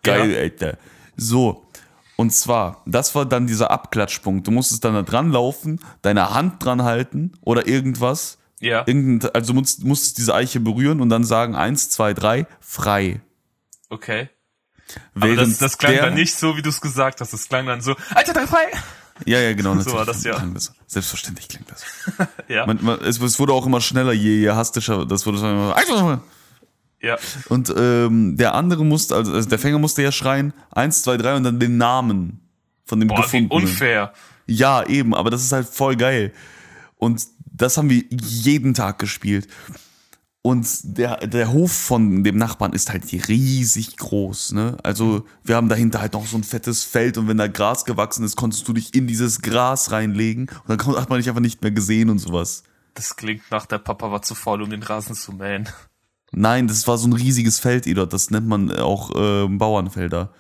geil, 0.03 0.33
Ja. 0.33 0.39
Alter. 0.41 0.79
So. 1.17 1.63
Und 2.17 2.33
zwar, 2.33 2.83
das 2.87 3.15
war 3.15 3.25
dann 3.27 3.47
dieser 3.47 3.71
Abklatschpunkt. 3.71 4.47
Du 4.47 4.51
musstest 4.51 4.85
dann 4.85 4.95
da 4.95 5.03
dran 5.03 5.31
laufen, 5.31 5.79
deine 6.03 6.35
Hand 6.35 6.65
dran 6.65 6.83
halten 6.83 7.33
oder 7.43 7.67
irgendwas. 7.69 8.39
Ja. 8.59 8.83
Irgendein, 8.87 9.31
also 9.35 9.53
du 9.53 9.61
musst, 9.61 9.85
musstest 9.85 10.19
diese 10.19 10.35
Eiche 10.35 10.59
berühren 10.59 11.01
und 11.03 11.11
dann 11.11 11.25
sagen, 11.25 11.55
eins, 11.55 11.91
zwei, 11.91 12.15
drei, 12.15 12.47
frei. 12.59 13.21
Okay. 13.91 14.31
Aber 15.15 15.35
das, 15.35 15.59
das 15.59 15.79
klang 15.79 15.93
der- 15.93 16.05
dann 16.07 16.15
nicht 16.15 16.35
so, 16.35 16.57
wie 16.57 16.63
du 16.63 16.69
es 16.69 16.81
gesagt 16.81 17.21
hast. 17.21 17.33
Das 17.33 17.49
klang 17.49 17.67
dann 17.67 17.81
so, 17.81 17.95
Alter, 18.15 18.33
drei 18.33 18.47
frei. 18.47 18.67
Ja, 19.25 19.41
ja, 19.41 19.55
genau. 19.55 19.75
So 19.81 19.93
war 19.95 20.05
das, 20.05 20.25
ja. 20.25 20.35
klang 20.35 20.55
das. 20.55 20.73
Selbstverständlich 20.87 21.49
klingt 21.49 21.71
das. 21.71 21.85
Ja. 22.49 22.67
Man, 22.67 22.79
man, 22.83 23.01
es, 23.01 23.21
es 23.21 23.39
wurde 23.39 23.53
auch 23.53 23.67
immer 23.67 23.81
schneller, 23.81 24.13
je, 24.13 24.41
je 24.41 24.51
hastischer. 24.51 25.05
Das 25.07 25.27
wurde 25.27 25.39
so 25.39 25.47
immer. 25.49 26.23
ja. 27.01 27.17
Und 27.49 27.73
ähm, 27.77 28.37
der 28.37 28.55
andere 28.55 28.85
musste, 28.85 29.17
also, 29.17 29.33
also 29.33 29.49
der 29.49 29.59
Fänger 29.59 29.79
musste 29.79 30.03
ja 30.03 30.13
schreien, 30.13 30.53
eins, 30.71 31.03
zwei, 31.03 31.17
drei 31.17 31.35
und 31.35 31.43
dann 31.45 31.59
den 31.59 31.77
Namen 31.77 32.41
von 32.85 33.01
dem 33.01 33.09
Boah, 33.09 33.19
wie 33.19 33.23
gefundenen. 33.23 33.63
unfair. 33.65 34.13
Ja, 34.47 34.85
eben, 34.87 35.15
aber 35.15 35.31
das 35.31 35.43
ist 35.43 35.53
halt 35.53 35.69
voll 35.69 35.97
geil. 35.97 36.33
Und 36.97 37.23
das 37.53 37.77
haben 37.79 37.91
wir 37.91 38.05
jeden 38.11 38.75
Tag 38.75 38.99
gespielt. 39.01 39.49
Und 40.47 40.97
der, 40.97 41.27
der 41.27 41.53
Hof 41.53 41.73
von 41.73 42.23
dem 42.23 42.37
Nachbarn 42.37 42.73
ist 42.73 42.93
halt 42.93 43.13
riesig 43.13 43.97
groß, 43.97 44.53
ne? 44.53 44.77
Also, 44.85 45.27
wir 45.43 45.57
haben 45.57 45.69
dahinter 45.69 46.01
halt 46.01 46.13
noch 46.13 46.25
so 46.25 46.37
ein 46.37 46.45
fettes 46.45 46.85
Feld 46.85 47.19
und 47.19 47.27
wenn 47.27 47.37
da 47.37 47.49
Gras 47.49 47.85
gewachsen 47.85 48.25
ist, 48.25 48.37
konntest 48.37 48.69
du 48.69 48.73
dich 48.73 48.95
in 48.95 49.09
dieses 49.09 49.43
Gras 49.43 49.91
reinlegen 49.91 50.49
und 50.69 50.69
dann 50.69 50.97
hat 50.97 51.11
man 51.11 51.19
dich 51.19 51.29
einfach 51.29 51.41
nicht 51.41 51.63
mehr 51.63 51.73
gesehen 51.73 52.11
und 52.11 52.21
sowas. 52.21 52.63
Das 52.95 53.17
klingt 53.17 53.43
nach, 53.51 53.67
der 53.67 53.79
Papa 53.79 54.13
war 54.13 54.23
zu 54.23 54.37
faul, 54.37 54.63
um 54.63 54.71
den 54.71 54.85
Rasen 54.85 55.17
zu 55.17 55.33
mähen. 55.33 55.69
Nein, 56.31 56.69
das 56.69 56.87
war 56.87 56.97
so 56.97 57.09
ein 57.09 57.13
riesiges 57.13 57.59
Feld, 57.59 57.85
Edot. 57.89 58.13
Das 58.13 58.31
nennt 58.31 58.47
man 58.47 58.71
auch 58.71 59.17
äh, 59.17 59.49
Bauernfelder. 59.49 60.33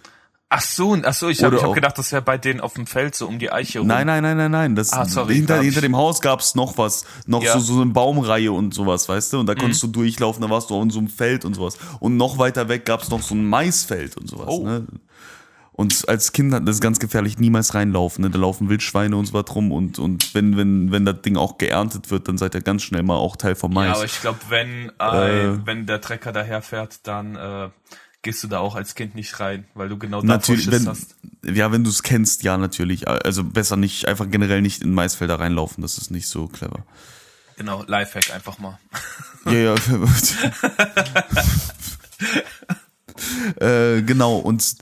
Ach 0.48 0.60
so, 0.60 0.96
ach 1.02 1.12
so, 1.12 1.28
ich 1.28 1.42
habe 1.42 1.60
hab 1.60 1.74
gedacht, 1.74 1.98
das 1.98 2.12
wäre 2.12 2.22
bei 2.22 2.38
denen 2.38 2.60
auf 2.60 2.74
dem 2.74 2.86
Feld 2.86 3.16
so 3.16 3.26
um 3.26 3.40
die 3.40 3.50
Eiche 3.50 3.80
rum. 3.80 3.88
Nein, 3.88 4.06
nein, 4.06 4.22
nein, 4.22 4.36
nein, 4.36 4.50
nein. 4.52 4.76
Das, 4.76 4.92
Ah, 4.92 5.04
sorry, 5.04 5.34
hinter, 5.34 5.60
hinter 5.60 5.80
dem 5.80 5.96
Haus 5.96 6.20
gab's 6.20 6.54
noch 6.54 6.78
was. 6.78 7.04
Noch 7.26 7.42
Ja. 7.42 7.54
so, 7.54 7.58
so 7.74 7.80
eine 7.82 7.90
Baumreihe 7.90 8.52
und 8.52 8.72
sowas, 8.72 9.08
weißt 9.08 9.32
du? 9.32 9.40
Und 9.40 9.46
da 9.46 9.54
Mhm. 9.54 9.58
konntest 9.58 9.82
du 9.82 9.88
durchlaufen, 9.88 10.40
da 10.42 10.48
warst 10.48 10.70
du 10.70 10.80
in 10.80 10.90
so 10.90 11.00
einem 11.00 11.08
Feld 11.08 11.44
und 11.44 11.54
sowas. 11.54 11.76
Und 11.98 12.16
noch 12.16 12.38
weiter 12.38 12.68
weg 12.68 12.84
gab's 12.84 13.10
noch 13.10 13.22
so 13.22 13.34
ein 13.34 13.44
Maisfeld 13.44 14.16
und 14.16 14.28
sowas. 14.30 14.46
Oh. 14.48 14.64
Ne? 14.64 14.86
Und 15.72 16.08
als 16.08 16.32
Kind 16.32 16.54
hat 16.54 16.66
das 16.66 16.80
ganz 16.80 17.00
gefährlich, 17.00 17.38
niemals 17.38 17.74
reinlaufen. 17.74 18.22
Ne? 18.22 18.30
Da 18.30 18.38
laufen 18.38 18.68
Wildschweine 18.70 19.16
und 19.16 19.26
so 19.26 19.34
was 19.34 19.52
rum. 19.54 19.72
Und, 19.72 19.98
und 19.98 20.32
wenn, 20.34 20.56
wenn, 20.56 20.90
wenn 20.92 21.04
das 21.04 21.20
Ding 21.22 21.36
auch 21.36 21.58
geerntet 21.58 22.10
wird, 22.12 22.28
dann 22.28 22.38
seid 22.38 22.54
ihr 22.54 22.62
ganz 22.62 22.82
schnell 22.84 23.02
mal 23.02 23.16
auch 23.16 23.34
Teil 23.36 23.56
vom 23.56 23.74
Mais. 23.74 23.88
Ja, 23.88 23.94
aber 23.96 24.04
ich 24.04 24.20
glaube, 24.20 24.38
wenn, 24.48 24.90
ein, 24.98 25.60
Äh. 25.62 25.66
wenn 25.66 25.84
der 25.86 26.00
Trecker 26.00 26.30
daherfährt, 26.32 27.00
dann 27.06 27.34
äh, 27.36 27.68
gehst 28.26 28.42
du 28.42 28.48
da 28.48 28.58
auch 28.58 28.74
als 28.74 28.94
Kind 28.96 29.14
nicht 29.14 29.38
rein, 29.40 29.64
weil 29.74 29.88
du 29.88 29.96
genau 29.96 30.20
Natürlich, 30.20 30.64
Schiss 30.64 30.72
wenn, 30.72 30.86
hast. 30.88 31.14
ja, 31.44 31.70
wenn 31.72 31.84
du 31.84 31.90
es 31.90 32.02
kennst, 32.02 32.42
ja, 32.42 32.58
natürlich. 32.58 33.06
Also 33.08 33.44
besser 33.44 33.76
nicht, 33.76 34.06
einfach 34.08 34.28
generell 34.28 34.60
nicht 34.60 34.82
in 34.82 34.92
Maisfelder 34.92 35.38
reinlaufen, 35.40 35.80
das 35.80 35.96
ist 35.96 36.10
nicht 36.10 36.28
so 36.28 36.48
clever. 36.48 36.84
Genau, 37.56 37.84
Lifehack 37.86 38.34
einfach 38.34 38.58
mal. 38.58 38.78
Ja, 39.46 39.52
ja. 39.52 39.74
äh, 43.60 44.02
genau, 44.02 44.38
und 44.38 44.76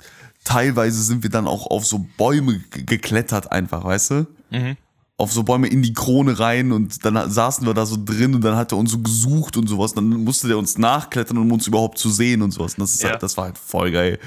teilweise 0.44 1.02
sind 1.02 1.22
wir 1.22 1.28
dann 1.30 1.46
auch 1.46 1.66
auf 1.66 1.84
so 1.86 2.06
Bäume 2.16 2.60
ge- 2.70 2.82
geklettert, 2.84 3.52
einfach, 3.52 3.84
weißt 3.84 4.10
du? 4.10 4.26
Mhm. 4.50 4.76
Auf 5.16 5.32
so 5.32 5.44
Bäume 5.44 5.68
in 5.68 5.82
die 5.82 5.92
Krone 5.92 6.38
rein 6.40 6.72
und 6.72 7.04
dann 7.04 7.30
saßen 7.30 7.64
wir 7.66 7.72
da 7.74 7.86
so 7.86 7.96
drin 8.04 8.34
und 8.34 8.40
dann 8.42 8.56
hat 8.56 8.72
er 8.72 8.78
uns 8.78 8.90
so 8.90 8.98
gesucht 8.98 9.56
und 9.56 9.68
sowas. 9.68 9.94
Dann 9.94 10.08
musste 10.08 10.48
der 10.48 10.58
uns 10.58 10.76
nachklettern, 10.76 11.38
um 11.38 11.52
uns 11.52 11.66
überhaupt 11.68 11.98
zu 11.98 12.10
sehen 12.10 12.42
und 12.42 12.50
sowas. 12.50 12.74
Und 12.74 12.80
das, 12.82 12.94
ist 12.94 13.02
Ja. 13.04 13.10
halt, 13.10 13.22
das 13.22 13.36
war 13.36 13.44
halt 13.44 13.58
voll 13.58 13.92
geil. 13.92 14.18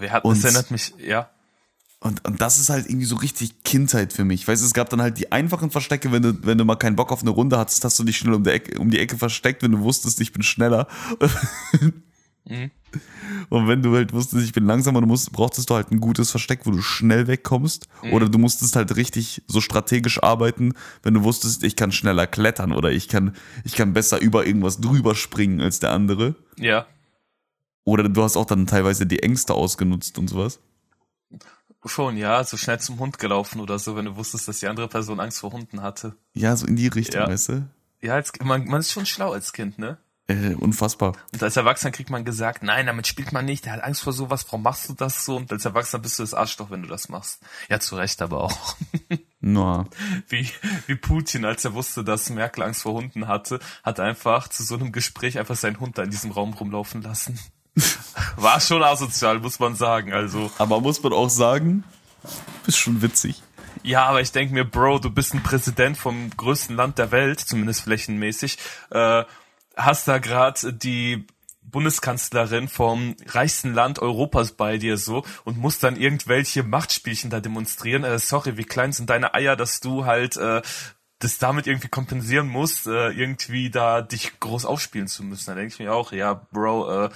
Wir 0.00 0.10
hatten, 0.12 0.26
Und- 0.26 0.36
das 0.38 0.44
erinnert 0.44 0.70
mich, 0.70 0.94
ja. 1.06 1.28
Und, 2.00 2.24
und 2.26 2.40
das 2.40 2.58
ist 2.58 2.68
halt 2.70 2.88
irgendwie 2.88 3.06
so 3.06 3.16
richtig 3.16 3.64
Kindheit 3.64 4.12
für 4.12 4.24
mich. 4.24 4.46
Weißt 4.46 4.62
du, 4.62 4.66
es 4.66 4.74
gab 4.74 4.90
dann 4.90 5.00
halt 5.02 5.18
die 5.18 5.32
einfachen 5.32 5.70
Verstecke, 5.70 6.12
wenn 6.12 6.22
du, 6.22 6.34
wenn 6.46 6.56
du 6.58 6.64
mal 6.64 6.76
keinen 6.76 6.94
Bock 6.94 7.10
auf 7.10 7.22
eine 7.22 7.30
Runde 7.30 7.58
hattest, 7.58 7.84
hast 7.84 7.98
du 7.98 8.04
dich 8.04 8.16
schnell 8.18 8.34
um 8.34 8.44
Ecke, 8.46 8.78
um 8.78 8.90
die 8.90 8.98
Ecke 8.98 9.16
versteckt, 9.16 9.62
wenn 9.62 9.72
du 9.72 9.80
wusstest, 9.80 10.20
ich 10.20 10.32
bin 10.32 10.42
schneller. 10.42 10.86
Und 13.50 13.68
wenn 13.68 13.82
du 13.82 13.94
halt 13.94 14.12
wusstest, 14.12 14.44
ich 14.44 14.52
bin 14.52 14.64
langsamer, 14.64 15.00
du 15.00 15.06
musst, 15.06 15.32
brauchtest 15.32 15.68
du 15.68 15.74
halt 15.74 15.90
ein 15.90 16.00
gutes 16.00 16.30
Versteck, 16.30 16.60
wo 16.64 16.70
du 16.70 16.80
schnell 16.80 17.26
wegkommst. 17.26 17.88
Oder 18.12 18.28
du 18.28 18.38
musstest 18.38 18.76
halt 18.76 18.94
richtig 18.96 19.42
so 19.48 19.60
strategisch 19.60 20.22
arbeiten, 20.22 20.74
wenn 21.02 21.14
du 21.14 21.24
wusstest, 21.24 21.62
ich 21.64 21.76
kann 21.76 21.92
schneller 21.92 22.26
klettern 22.26 22.72
oder 22.72 22.90
ich 22.92 23.08
kann, 23.08 23.34
ich 23.64 23.74
kann 23.74 23.92
besser 23.92 24.20
über 24.20 24.46
irgendwas 24.46 24.80
drüber 24.80 25.14
springen 25.14 25.60
als 25.60 25.80
der 25.80 25.90
andere. 25.90 26.36
Ja. 26.58 26.86
Oder 27.84 28.08
du 28.08 28.22
hast 28.22 28.36
auch 28.36 28.46
dann 28.46 28.66
teilweise 28.66 29.06
die 29.06 29.22
Ängste 29.22 29.54
ausgenutzt 29.54 30.18
und 30.18 30.28
sowas. 30.28 30.60
Schon, 31.84 32.16
ja, 32.16 32.42
so 32.42 32.56
schnell 32.56 32.80
zum 32.80 32.98
Hund 32.98 33.18
gelaufen 33.20 33.60
oder 33.60 33.78
so, 33.78 33.94
wenn 33.94 34.06
du 34.06 34.16
wusstest, 34.16 34.48
dass 34.48 34.58
die 34.58 34.66
andere 34.66 34.88
Person 34.88 35.20
Angst 35.20 35.38
vor 35.38 35.52
Hunden 35.52 35.82
hatte. 35.82 36.16
Ja, 36.34 36.56
so 36.56 36.66
in 36.66 36.74
die 36.74 36.88
Richtung, 36.88 37.20
Ja. 37.20 37.28
weißt 37.28 37.48
du? 37.50 37.68
Ja, 38.02 38.14
als, 38.14 38.32
man, 38.42 38.66
man 38.66 38.80
ist 38.80 38.90
schon 38.92 39.06
schlau 39.06 39.32
als 39.32 39.52
Kind, 39.52 39.78
ne? 39.78 39.98
Äh, 40.28 40.54
unfassbar. 40.54 41.12
Und 41.32 41.42
als 41.42 41.56
Erwachsener 41.56 41.92
kriegt 41.92 42.10
man 42.10 42.24
gesagt, 42.24 42.64
nein, 42.64 42.86
damit 42.86 43.06
spielt 43.06 43.32
man 43.32 43.44
nicht, 43.44 43.64
der 43.64 43.74
hat 43.74 43.84
Angst 43.84 44.02
vor 44.02 44.12
sowas, 44.12 44.44
warum 44.46 44.62
machst 44.62 44.88
du 44.88 44.94
das 44.94 45.24
so? 45.24 45.36
Und 45.36 45.52
als 45.52 45.64
Erwachsener 45.64 46.02
bist 46.02 46.18
du 46.18 46.24
das 46.24 46.34
Arschloch, 46.34 46.70
wenn 46.70 46.82
du 46.82 46.88
das 46.88 47.08
machst. 47.08 47.40
Ja, 47.68 47.78
zu 47.78 47.94
Recht 47.94 48.20
aber 48.20 48.42
auch. 48.42 48.76
Na, 49.40 49.86
Wie, 50.28 50.50
wie 50.88 50.96
Putin, 50.96 51.44
als 51.44 51.64
er 51.64 51.74
wusste, 51.74 52.02
dass 52.02 52.28
Merkel 52.30 52.64
Angst 52.64 52.82
vor 52.82 52.94
Hunden 52.94 53.28
hatte, 53.28 53.60
hat 53.84 54.00
einfach 54.00 54.48
zu 54.48 54.64
so 54.64 54.74
einem 54.74 54.90
Gespräch 54.90 55.38
einfach 55.38 55.54
seinen 55.54 55.78
Hund 55.78 55.96
da 55.98 56.02
in 56.02 56.10
diesem 56.10 56.32
Raum 56.32 56.54
rumlaufen 56.54 57.02
lassen. 57.02 57.38
War 58.36 58.60
schon 58.60 58.82
asozial, 58.82 59.38
muss 59.38 59.60
man 59.60 59.76
sagen, 59.76 60.12
also. 60.12 60.50
aber 60.58 60.80
muss 60.80 61.00
man 61.04 61.12
auch 61.12 61.30
sagen, 61.30 61.84
bist 62.64 62.78
schon 62.78 63.02
witzig. 63.02 63.44
Ja, 63.84 64.06
aber 64.06 64.20
ich 64.20 64.32
denke 64.32 64.54
mir, 64.54 64.64
Bro, 64.64 64.98
du 64.98 65.10
bist 65.10 65.34
ein 65.34 65.44
Präsident 65.44 65.96
vom 65.96 66.30
größten 66.36 66.74
Land 66.74 66.98
der 66.98 67.12
Welt, 67.12 67.38
zumindest 67.38 67.82
flächenmäßig, 67.82 68.58
äh, 68.90 69.22
hast 69.76 70.08
da 70.08 70.18
gerade 70.18 70.72
die 70.72 71.26
Bundeskanzlerin 71.62 72.68
vom 72.68 73.16
reichsten 73.26 73.74
Land 73.74 73.98
Europas 73.98 74.52
bei 74.52 74.78
dir 74.78 74.96
so 74.96 75.24
und 75.44 75.58
musst 75.58 75.82
dann 75.82 75.96
irgendwelche 75.96 76.62
Machtspielchen 76.62 77.28
da 77.28 77.40
demonstrieren. 77.40 78.04
Äh, 78.04 78.18
sorry, 78.18 78.56
wie 78.56 78.64
klein 78.64 78.92
sind 78.92 79.10
deine 79.10 79.34
Eier, 79.34 79.56
dass 79.56 79.80
du 79.80 80.04
halt 80.06 80.36
äh, 80.36 80.62
das 81.18 81.38
damit 81.38 81.66
irgendwie 81.66 81.88
kompensieren 81.88 82.46
musst, 82.48 82.86
äh, 82.86 83.10
irgendwie 83.10 83.70
da 83.70 84.00
dich 84.02 84.38
groß 84.40 84.64
aufspielen 84.64 85.08
zu 85.08 85.22
müssen. 85.24 85.46
Da 85.46 85.54
denke 85.54 85.72
ich 85.72 85.78
mir 85.78 85.92
auch, 85.92 86.12
ja, 86.12 86.34
Bro, 86.52 87.04
äh, 87.06 87.10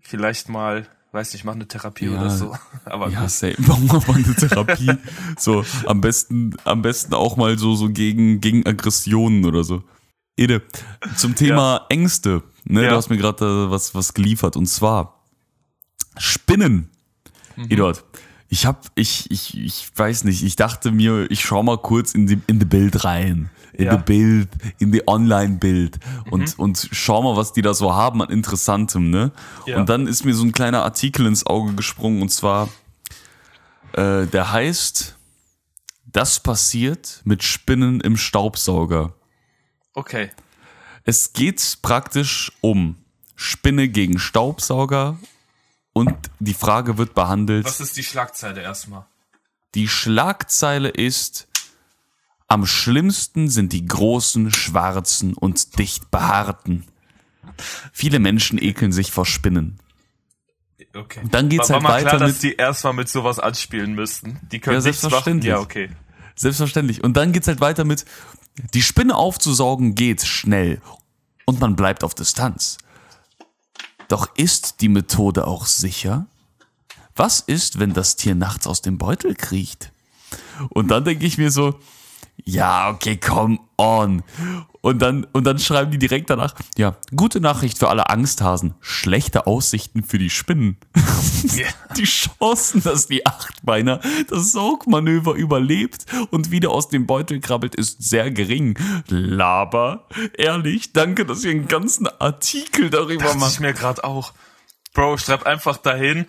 vielleicht 0.00 0.48
mal, 0.48 0.86
weiß 1.12 1.32
nicht, 1.32 1.44
mach 1.44 1.54
eine 1.54 1.66
Therapie 1.66 2.06
Ja. 2.06 2.18
oder 2.18 2.30
so. 2.30 2.54
Aber 2.84 3.08
Ja, 3.10 3.22
gut. 3.22 3.30
safe. 3.30 3.54
Warum 3.58 3.86
mal 3.86 4.02
eine 4.16 4.34
Therapie? 4.34 4.92
so, 5.38 5.64
am 5.86 6.00
besten, 6.00 6.54
am 6.64 6.82
besten 6.82 7.14
auch 7.14 7.36
mal 7.36 7.58
so, 7.58 7.74
so 7.74 7.88
gegen, 7.88 8.40
gegen 8.40 8.66
Aggressionen 8.66 9.44
oder 9.46 9.64
so. 9.64 9.82
Ede, 10.36 10.62
zum 11.16 11.34
Thema 11.34 11.86
Ängste, 11.88 12.42
ne, 12.64 12.82
Ja. 12.84 12.90
du 12.90 12.96
hast 12.96 13.08
mir 13.10 13.16
gerade 13.16 13.70
was, 13.70 13.94
was 13.94 14.14
geliefert 14.14 14.56
und 14.56 14.66
zwar 14.66 15.22
Spinnen. 16.18 16.90
Mhm. 17.56 17.70
Eduard, 17.70 18.04
ich 18.48 18.66
hab, 18.66 18.86
ich, 18.94 19.30
ich, 19.30 19.56
ich 19.56 19.88
weiß 19.94 20.24
nicht, 20.24 20.42
ich 20.42 20.56
dachte 20.56 20.90
mir, 20.90 21.30
ich 21.30 21.44
schau 21.44 21.62
mal 21.62 21.78
kurz 21.78 22.14
in 22.14 22.26
die, 22.26 22.40
in 22.46 22.58
die 22.58 22.64
Bild 22.64 23.04
rein. 23.04 23.50
In 23.72 23.86
Ja. 23.86 23.92
Mhm. 23.92 23.96
die 23.98 24.02
Bild, 24.04 24.48
in 24.78 24.92
die 24.92 25.06
Online-Bild 25.08 25.98
und, 26.30 26.56
und 26.58 26.88
schau 26.92 27.22
mal, 27.22 27.36
was 27.36 27.52
die 27.52 27.62
da 27.62 27.74
so 27.74 27.92
haben 27.94 28.22
an 28.22 28.30
Interessantem, 28.30 29.10
ne? 29.10 29.32
Ja. 29.66 29.78
Und 29.78 29.88
dann 29.88 30.06
ist 30.06 30.24
mir 30.24 30.32
so 30.34 30.44
ein 30.44 30.52
kleiner 30.52 30.84
Artikel 30.84 31.26
ins 31.26 31.44
Auge 31.46 31.74
gesprungen 31.74 32.22
und 32.22 32.28
zwar, 32.30 32.68
äh, 33.92 34.26
der 34.26 34.52
heißt, 34.52 35.16
das 36.12 36.38
passiert 36.40 37.20
mit 37.24 37.42
Spinnen 37.42 38.00
im 38.00 38.16
Staubsauger. 38.16 39.14
Okay. 39.94 40.30
Es 41.04 41.32
geht 41.32 41.78
praktisch 41.82 42.52
um 42.60 42.96
Spinne 43.36 43.88
gegen 43.88 44.18
Staubsauger 44.18 45.18
und 45.92 46.14
die 46.40 46.54
Frage 46.54 46.98
wird 46.98 47.14
behandelt. 47.14 47.64
Was 47.66 47.80
ist 47.80 47.96
die 47.96 48.04
Schlagzeile 48.04 48.62
erstmal? 48.62 49.06
Die 49.74 49.88
Schlagzeile 49.88 50.88
ist 50.88 51.46
Am 52.46 52.66
schlimmsten 52.66 53.48
sind 53.48 53.72
die 53.72 53.86
großen, 53.86 54.52
schwarzen 54.52 55.34
und 55.34 55.78
dicht 55.78 56.10
behaarten. 56.10 56.84
Viele 57.92 58.18
Menschen 58.18 58.62
ekeln 58.62 58.92
sich 58.92 59.10
vor 59.12 59.24
Spinnen. 59.26 59.78
Okay. 60.94 61.20
Dann 61.30 61.48
geht's 61.48 61.70
war, 61.70 61.76
halt 61.76 61.84
war 61.84 61.90
mal 61.90 61.96
weiter 61.98 62.08
klar, 62.10 62.20
dass 62.20 62.32
mit- 62.34 62.42
die 62.42 62.54
erstmal 62.56 62.92
mit 62.92 63.08
sowas 63.08 63.38
anspielen 63.40 63.94
müssten. 63.94 64.38
Die 64.52 64.60
können 64.60 64.74
Ja, 64.76 64.80
selbstverständlich. 64.82 65.48
Ja, 65.50 65.58
okay. 65.58 65.90
Selbstverständlich. 66.36 67.02
Und 67.02 67.16
dann 67.16 67.32
geht's 67.32 67.48
halt 67.48 67.60
weiter 67.60 67.84
mit, 67.84 68.04
die 68.56 68.82
Spinne 68.82 69.16
aufzusaugen 69.16 69.94
geht 69.94 70.22
schnell 70.22 70.80
und 71.44 71.60
man 71.60 71.76
bleibt 71.76 72.04
auf 72.04 72.14
Distanz. 72.14 72.78
Doch 74.08 74.28
ist 74.36 74.80
die 74.80 74.88
Methode 74.88 75.46
auch 75.46 75.66
sicher? 75.66 76.26
Was 77.16 77.40
ist, 77.40 77.78
wenn 77.78 77.92
das 77.92 78.16
Tier 78.16 78.34
nachts 78.34 78.66
aus 78.66 78.82
dem 78.82 78.98
Beutel 78.98 79.34
kriecht? 79.34 79.92
Und 80.70 80.88
dann 80.88 81.04
denke 81.04 81.26
ich 81.26 81.38
mir 81.38 81.50
so, 81.50 81.78
ja, 82.44 82.90
okay, 82.90 83.16
come 83.16 83.58
on. 83.76 84.22
Und 84.80 85.00
dann, 85.00 85.24
und 85.32 85.44
dann 85.44 85.58
schreiben 85.58 85.90
die 85.90 85.98
direkt 85.98 86.28
danach, 86.28 86.54
ja, 86.76 86.96
gute 87.16 87.40
Nachricht 87.40 87.78
für 87.78 87.88
alle 87.88 88.10
Angsthasen, 88.10 88.74
schlechte 88.80 89.46
Aussichten 89.46 90.02
für 90.02 90.18
die 90.18 90.30
Spinnen. 90.30 90.76
Ja. 91.52 91.66
Die 91.98 92.04
Chancen, 92.04 92.82
dass 92.82 93.06
die 93.06 93.26
Achtbeiner 93.26 94.00
das 94.28 94.52
Saugmanöver 94.52 95.34
überlebt 95.34 96.06
und 96.30 96.50
wieder 96.50 96.70
aus 96.70 96.88
dem 96.88 97.06
Beutel 97.06 97.38
krabbelt, 97.40 97.74
ist 97.74 98.02
sehr 98.02 98.30
gering. 98.30 98.78
Laber. 99.08 100.08
Ehrlich, 100.38 100.94
danke, 100.94 101.26
dass 101.26 101.44
ihr 101.44 101.50
einen 101.50 101.68
ganzen 101.68 102.08
Artikel 102.18 102.88
darüber 102.88 103.30
ich 103.30 103.36
macht. 103.36 103.60
mir 103.60 103.74
gerade 103.74 104.04
auch. 104.04 104.32
Bro, 104.94 105.18
schreib 105.18 105.44
einfach 105.44 105.76
dahin, 105.76 106.26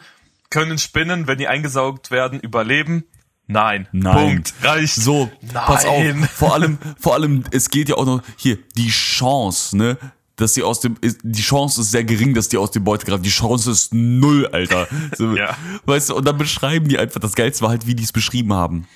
können 0.49 0.77
Spinnen, 0.77 1.27
wenn 1.27 1.37
die 1.37 1.47
eingesaugt 1.47 2.11
werden, 2.11 2.41
überleben? 2.41 3.05
Nein. 3.47 3.87
Nein. 3.91 4.27
Punkt. 4.29 4.53
Reicht. 4.63 4.95
So, 4.95 5.29
Nein. 5.41 5.63
pass 5.65 5.85
auf. 5.85 6.03
Vor 6.33 6.53
allem, 6.53 6.77
vor 6.99 7.13
allem, 7.13 7.43
es 7.51 7.69
geht 7.69 7.89
ja 7.89 7.95
auch 7.95 8.05
noch 8.05 8.21
hier 8.37 8.57
die 8.77 8.89
Chance, 8.89 9.77
ne, 9.77 9.97
dass 10.35 10.53
sie 10.53 10.63
aus 10.63 10.79
dem, 10.81 10.97
ist- 11.01 11.19
die 11.23 11.41
Chance 11.41 11.81
ist 11.81 11.91
sehr 11.91 12.03
gering, 12.03 12.33
dass 12.33 12.49
die 12.49 12.57
aus 12.57 12.71
dem 12.71 12.83
Beutel 12.83 13.05
greifen. 13.07 13.23
Die 13.23 13.29
Chance 13.29 13.71
ist 13.71 13.93
null, 13.93 14.47
Alter. 14.47 14.87
So, 15.17 15.33
Ja. 15.35 15.55
Weißt 15.85 16.09
du, 16.09 16.15
und 16.15 16.25
dann 16.27 16.37
beschreiben 16.37 16.87
die 16.89 16.97
einfach, 16.97 17.19
das 17.21 17.35
Geilste 17.35 17.61
war 17.63 17.69
halt, 17.69 17.87
wie 17.87 17.95
die 17.95 18.03
es 18.03 18.11
beschrieben 18.11 18.53
haben. 18.53 18.87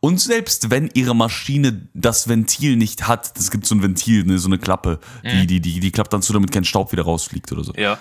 Und 0.00 0.20
selbst 0.20 0.70
wenn 0.70 0.88
ihre 0.94 1.16
Maschine 1.16 1.88
das 1.94 2.28
Ventil 2.28 2.76
nicht 2.76 3.08
hat, 3.08 3.32
es 3.38 3.50
gibt 3.50 3.66
so 3.66 3.74
ein 3.74 3.82
Ventil, 3.82 4.24
ne, 4.24 4.38
so 4.38 4.46
eine 4.48 4.58
Klappe, 4.58 5.00
die, 5.24 5.46
die, 5.46 5.60
die, 5.60 5.80
die 5.80 5.90
klappt 5.90 6.12
dann 6.12 6.22
zu, 6.22 6.32
damit 6.32 6.52
kein 6.52 6.64
Staub 6.64 6.92
wieder 6.92 7.02
rausfliegt 7.02 7.50
oder 7.52 7.64
so. 7.64 7.72
Ja. 7.74 7.98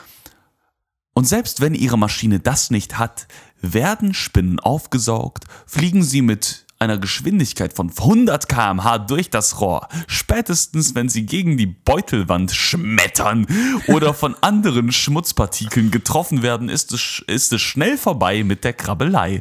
Und 1.18 1.26
selbst 1.26 1.62
wenn 1.62 1.74
ihre 1.74 1.98
Maschine 1.98 2.42
das 2.42 2.70
nicht 2.72 3.00
hat, 3.00 3.28
werden 3.62 4.14
Spinnen 4.14 4.60
aufgesaugt, 4.60 5.46
fliegen 5.66 6.04
sie 6.04 6.22
mit 6.22 6.66
einer 6.78 6.98
Geschwindigkeit 6.98 7.72
von 7.72 7.90
100 7.90 8.50
km/h 8.50 8.98
durch 9.00 9.30
das 9.30 9.62
Rohr. 9.62 9.88
Spätestens, 10.08 10.94
wenn 10.94 11.08
sie 11.08 11.26
gegen 11.26 11.56
die 11.56 11.68
Beutelwand 11.68 12.52
schmettern 12.52 13.48
oder 13.88 14.14
von 14.14 14.36
anderen 14.42 14.92
Schmutzpartikeln 14.92 15.90
getroffen 15.90 16.42
werden, 16.44 16.68
ist 16.68 16.92
es, 16.92 17.24
ist 17.28 17.54
es 17.54 17.62
schnell 17.62 17.98
vorbei 17.98 18.44
mit 18.44 18.66
der 18.66 18.74
Krabbelei. 18.74 19.40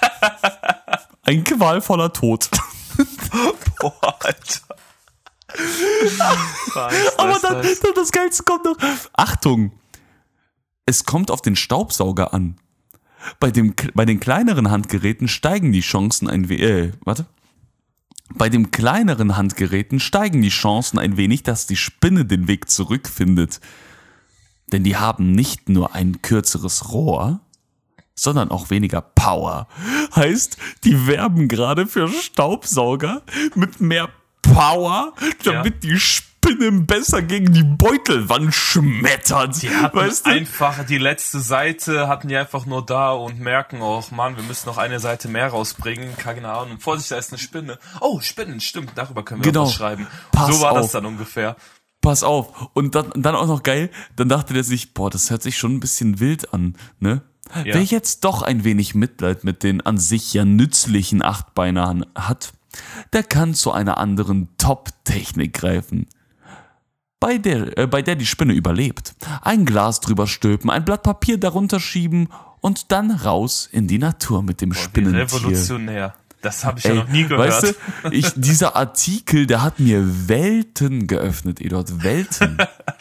Ein 1.22 1.42
qualvoller 1.42 2.12
Tod. 2.12 2.50
Boah, 3.80 4.18
Alter. 4.20 4.60
Aber 7.16 7.38
dann, 7.40 7.62
dann 7.62 7.94
das 7.96 8.12
Geilste 8.12 8.42
kommt 8.42 8.66
noch. 8.66 8.76
Achtung! 9.14 9.72
Es 10.90 11.04
kommt 11.04 11.30
auf 11.30 11.40
den 11.40 11.54
Staubsauger 11.54 12.34
an. 12.34 12.56
Bei, 13.38 13.52
dem, 13.52 13.74
bei 13.94 14.04
den 14.04 14.18
kleineren 14.18 14.72
Handgeräten 14.72 15.28
steigen 15.28 15.70
die 15.70 15.82
Chancen 15.82 16.28
ein 16.28 16.48
wenig. 16.48 16.64
Äh, 16.64 16.92
warte. 17.04 17.26
Bei 18.34 18.48
den 18.48 18.72
kleineren 18.72 19.36
Handgeräten 19.36 20.00
steigen 20.00 20.42
die 20.42 20.48
Chancen 20.48 20.98
ein 20.98 21.16
wenig, 21.16 21.44
dass 21.44 21.68
die 21.68 21.76
Spinne 21.76 22.24
den 22.24 22.48
Weg 22.48 22.68
zurückfindet. 22.68 23.60
Denn 24.72 24.82
die 24.82 24.96
haben 24.96 25.30
nicht 25.30 25.68
nur 25.68 25.94
ein 25.94 26.22
kürzeres 26.22 26.90
Rohr, 26.90 27.38
sondern 28.16 28.50
auch 28.50 28.70
weniger 28.70 29.00
Power. 29.00 29.68
Heißt, 30.16 30.56
die 30.82 31.06
werben 31.06 31.46
gerade 31.46 31.86
für 31.86 32.08
Staubsauger 32.08 33.22
mit 33.54 33.80
mehr 33.80 34.08
Power, 34.42 35.14
damit 35.44 35.84
die 35.84 36.00
Spinnen 36.44 36.86
besser 36.86 37.20
gegen 37.20 37.52
die 37.52 37.62
Beutelwand 37.62 38.54
schmettert. 38.54 39.60
Die 39.62 39.68
hatten 39.70 39.96
weißt 39.96 40.26
du? 40.26 40.30
einfach 40.30 40.84
die 40.86 40.96
letzte 40.96 41.38
Seite, 41.40 42.08
hatten 42.08 42.28
die 42.28 42.36
einfach 42.36 42.64
nur 42.64 42.84
da 42.84 43.12
und 43.12 43.40
merken, 43.40 43.82
oh 43.82 44.02
Mann, 44.10 44.36
wir 44.36 44.42
müssen 44.44 44.66
noch 44.66 44.78
eine 44.78 45.00
Seite 45.00 45.28
mehr 45.28 45.48
rausbringen. 45.48 46.16
Keine 46.16 46.48
Ahnung. 46.48 46.80
Vorsicht, 46.80 47.10
da 47.10 47.16
ist 47.18 47.30
eine 47.30 47.38
Spinne. 47.38 47.78
Oh, 48.00 48.20
Spinnen, 48.20 48.60
stimmt, 48.60 48.92
darüber 48.94 49.22
können 49.22 49.44
wir 49.44 49.52
Genau. 49.52 49.64
was 49.66 49.74
schreiben. 49.74 50.06
Pass 50.32 50.56
so 50.56 50.62
war 50.62 50.72
auf. 50.72 50.78
das 50.78 50.92
dann 50.92 51.04
ungefähr. 51.04 51.56
Pass 52.00 52.22
auf. 52.22 52.70
Und 52.72 52.94
dann, 52.94 53.10
dann 53.16 53.34
auch 53.34 53.46
noch 53.46 53.62
geil, 53.62 53.90
dann 54.16 54.30
dachte 54.30 54.54
der 54.54 54.64
sich, 54.64 54.94
boah, 54.94 55.10
das 55.10 55.30
hört 55.30 55.42
sich 55.42 55.58
schon 55.58 55.74
ein 55.74 55.80
bisschen 55.80 56.20
wild 56.20 56.54
an, 56.54 56.74
ne? 57.00 57.20
Ja. 57.54 57.74
Wer 57.74 57.82
jetzt 57.82 58.24
doch 58.24 58.42
ein 58.42 58.64
wenig 58.64 58.94
Mitleid 58.94 59.44
mit 59.44 59.62
den 59.62 59.80
an 59.82 59.98
sich 59.98 60.32
ja 60.32 60.44
nützlichen 60.44 61.22
Achtbeinern 61.22 62.06
hat, 62.14 62.52
der 63.12 63.24
kann 63.24 63.54
zu 63.54 63.72
einer 63.72 63.98
anderen 63.98 64.48
Top-Technik 64.56 65.52
greifen. 65.52 66.06
Bei 67.20 67.36
der, 67.38 67.76
äh, 67.78 67.86
bei 67.86 68.00
der 68.02 68.16
die 68.16 68.26
Spinne 68.26 68.54
überlebt. 68.54 69.14
Ein 69.42 69.66
Glas 69.66 70.00
drüber 70.00 70.26
stülpen, 70.26 70.70
ein 70.70 70.84
Blatt 70.84 71.02
Papier 71.02 71.38
darunter 71.38 71.78
schieben 71.78 72.28
und 72.60 72.90
dann 72.92 73.10
raus 73.10 73.68
in 73.70 73.86
die 73.86 73.98
Natur 73.98 74.42
mit 74.42 74.60
dem 74.62 74.74
Wie 74.74 74.78
Spinnentier. 74.78 75.20
revolutionär. 75.22 76.14
Das 76.42 76.64
habe 76.64 76.78
ich 76.78 76.86
Ey, 76.86 76.96
ja 76.96 77.02
noch 77.02 77.08
nie 77.10 77.24
gehört. 77.26 77.62
Weißt 77.62 77.76
du, 78.04 78.10
ich, 78.10 78.32
dieser 78.34 78.74
Artikel, 78.74 79.46
der 79.46 79.62
hat 79.62 79.78
mir 79.78 80.28
Welten 80.28 81.06
geöffnet, 81.06 81.60
Eduard, 81.60 82.02
Welten. 82.02 82.56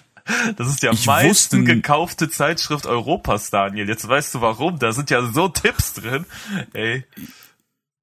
das 0.58 0.68
ist 0.68 0.84
die 0.84 0.90
am 0.90 0.96
ich 0.96 1.06
meisten 1.06 1.60
wusste- 1.62 1.64
gekaufte 1.76 2.30
Zeitschrift 2.30 2.86
Europas, 2.86 3.50
Daniel. 3.50 3.88
Jetzt 3.88 4.06
weißt 4.06 4.36
du 4.36 4.42
warum. 4.42 4.78
Da 4.80 4.92
sind 4.92 5.10
ja 5.10 5.26
so 5.32 5.48
Tipps 5.48 5.94
drin. 5.94 6.26
Ey, 6.74 7.06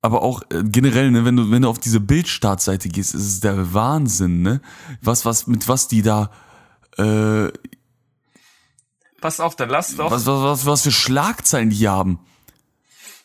Aber 0.07 0.23
auch 0.23 0.43
äh, 0.53 0.63
generell, 0.63 1.11
ne, 1.11 1.25
wenn 1.25 1.35
du, 1.35 1.51
wenn 1.51 1.63
du 1.63 1.69
auf 1.69 1.81
diese 1.81 1.99
Bildstartseite 1.99 2.89
gehst, 2.89 3.13
ist 3.13 3.27
es 3.27 3.41
der 3.41 3.75
Wahnsinn, 3.75 4.41
ne? 4.41 4.61
Was, 5.03 5.25
was, 5.25 5.49
mit 5.49 5.67
was 5.67 5.89
die 5.89 6.03
da, 6.03 6.31
äh, 6.97 7.49
pass 9.21 9.41
auf, 9.41 9.57
dann 9.57 9.69
lass 9.69 9.97
doch. 9.97 10.09
was, 10.13 10.25
was, 10.25 10.43
was, 10.43 10.67
was 10.67 10.83
für 10.83 10.93
Schlagzeilen 10.93 11.71
die 11.71 11.89
haben. 11.89 12.21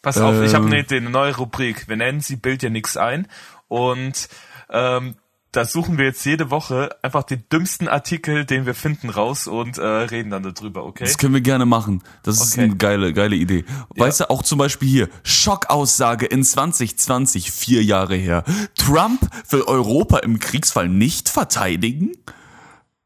Pass 0.01 0.17
auf, 0.17 0.33
ich 0.41 0.55
habe 0.55 0.65
Ähm. 0.65 0.71
eine 0.71 0.79
Idee, 0.79 0.97
eine 0.97 1.11
neue 1.11 1.37
Rubrik. 1.37 1.87
Wir 1.87 1.97
nennen 1.97 2.19
sie 2.19 2.35
Bild 2.35 2.63
ja 2.63 2.71
nix 2.71 2.97
ein. 2.97 3.27
Und 3.67 4.27
ähm, 4.71 5.13
da 5.51 5.65
suchen 5.65 5.97
wir 5.97 6.05
jetzt 6.05 6.25
jede 6.25 6.49
Woche 6.49 6.95
einfach 7.01 7.23
den 7.23 7.43
dümmsten 7.51 7.87
Artikel, 7.89 8.45
den 8.45 8.65
wir 8.65 8.73
finden, 8.73 9.09
raus 9.09 9.47
und 9.47 9.77
äh, 9.77 9.85
reden 9.85 10.29
dann 10.29 10.43
darüber, 10.43 10.85
okay? 10.85 11.03
Das 11.03 11.17
können 11.17 11.33
wir 11.33 11.41
gerne 11.41 11.65
machen. 11.65 12.01
Das 12.23 12.35
ist 12.41 12.53
Okay. 12.53 12.61
eine 12.61 12.75
geile, 12.77 13.13
geile 13.13 13.35
Idee. 13.35 13.65
Weißt 13.95 14.21
du, 14.21 14.29
auch 14.29 14.43
zum 14.43 14.59
Beispiel 14.59 14.87
hier, 14.87 15.09
Schockaussage 15.23 16.25
in 16.25 16.43
2020, 16.43 17.51
vier 17.51 17.83
Jahre 17.83 18.15
her. 18.15 18.43
Trump 18.75 19.19
will 19.49 19.61
Europa 19.63 20.19
im 20.19 20.39
Kriegsfall 20.39 20.87
nicht 20.87 21.27
verteidigen? 21.27 22.13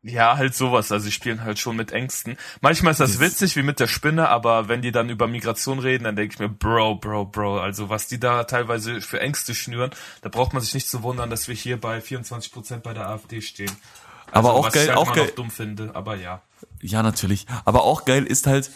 Ja, 0.08 0.38
halt 0.38 0.54
sowas. 0.54 0.92
Also 0.92 1.08
die 1.08 1.12
spielen 1.12 1.44
halt 1.44 1.58
schon 1.58 1.76
mit 1.76 1.92
Ängsten. 1.92 2.38
Manchmal 2.62 2.92
ist 2.92 3.00
das 3.00 3.20
witzig 3.20 3.56
wie 3.56 3.64
mit 3.64 3.80
der 3.80 3.88
Spinne, 3.88 4.30
aber 4.30 4.68
wenn 4.68 4.84
die 4.84 4.92
dann 4.92 5.10
über 5.10 5.28
Migration 5.28 5.80
reden, 5.80 6.04
dann 6.04 6.16
denke 6.16 6.36
ich 6.36 6.40
mir, 6.40 6.48
Bro, 6.48 6.98
Bro, 6.98 7.26
Bro. 7.26 7.60
Also 7.60 7.90
was 7.90 8.06
die 8.06 8.20
da 8.20 8.44
teilweise 8.44 9.02
für 9.02 9.20
Ängste 9.20 9.56
schnüren, 9.56 9.90
da 10.22 10.30
braucht 10.30 10.54
man 10.54 10.62
sich 10.62 10.76
nicht 10.76 10.88
zu 10.88 11.02
wundern, 11.02 11.32
dass 11.32 11.48
wir 11.48 11.56
hier 11.56 11.82
bei 11.82 12.02
24 12.02 12.52
Prozent 12.52 12.84
bei 12.84 12.94
der 12.94 13.10
AfD 13.10 13.42
stehen. 13.42 13.72
Aber 14.32 14.50
also, 14.50 14.60
auch 14.60 14.66
was 14.68 14.74
geil, 14.74 14.84
ich 14.84 14.90
halt 14.90 15.00
auch 15.00 15.14
geil. 15.14 15.26
noch 15.26 15.32
dumm 15.32 15.50
finde, 15.50 15.96
aber 15.96 16.16
ja. 16.18 16.44
Ja, 16.82 17.02
natürlich. 17.02 17.48
Aber 17.66 17.84
auch 17.84 18.06
geil 18.06 18.26
ist 18.26 18.46
halt, 18.46 18.70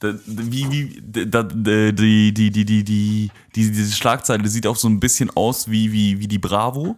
wie, 0.00 0.70
wie, 0.72 1.02
da, 1.28 1.44
die, 1.44 1.94
die, 1.94 2.32
die, 2.32 2.50
die, 2.50 2.64
die, 2.64 2.84
die, 2.84 3.30
diese 3.54 3.94
Schlagzeile 3.94 4.48
sieht 4.48 4.66
auch 4.66 4.76
so 4.76 4.88
ein 4.88 4.98
bisschen 4.98 5.30
aus 5.30 5.70
wie, 5.70 5.92
wie, 5.92 6.18
wie 6.18 6.26
die 6.26 6.38
Bravo, 6.40 6.96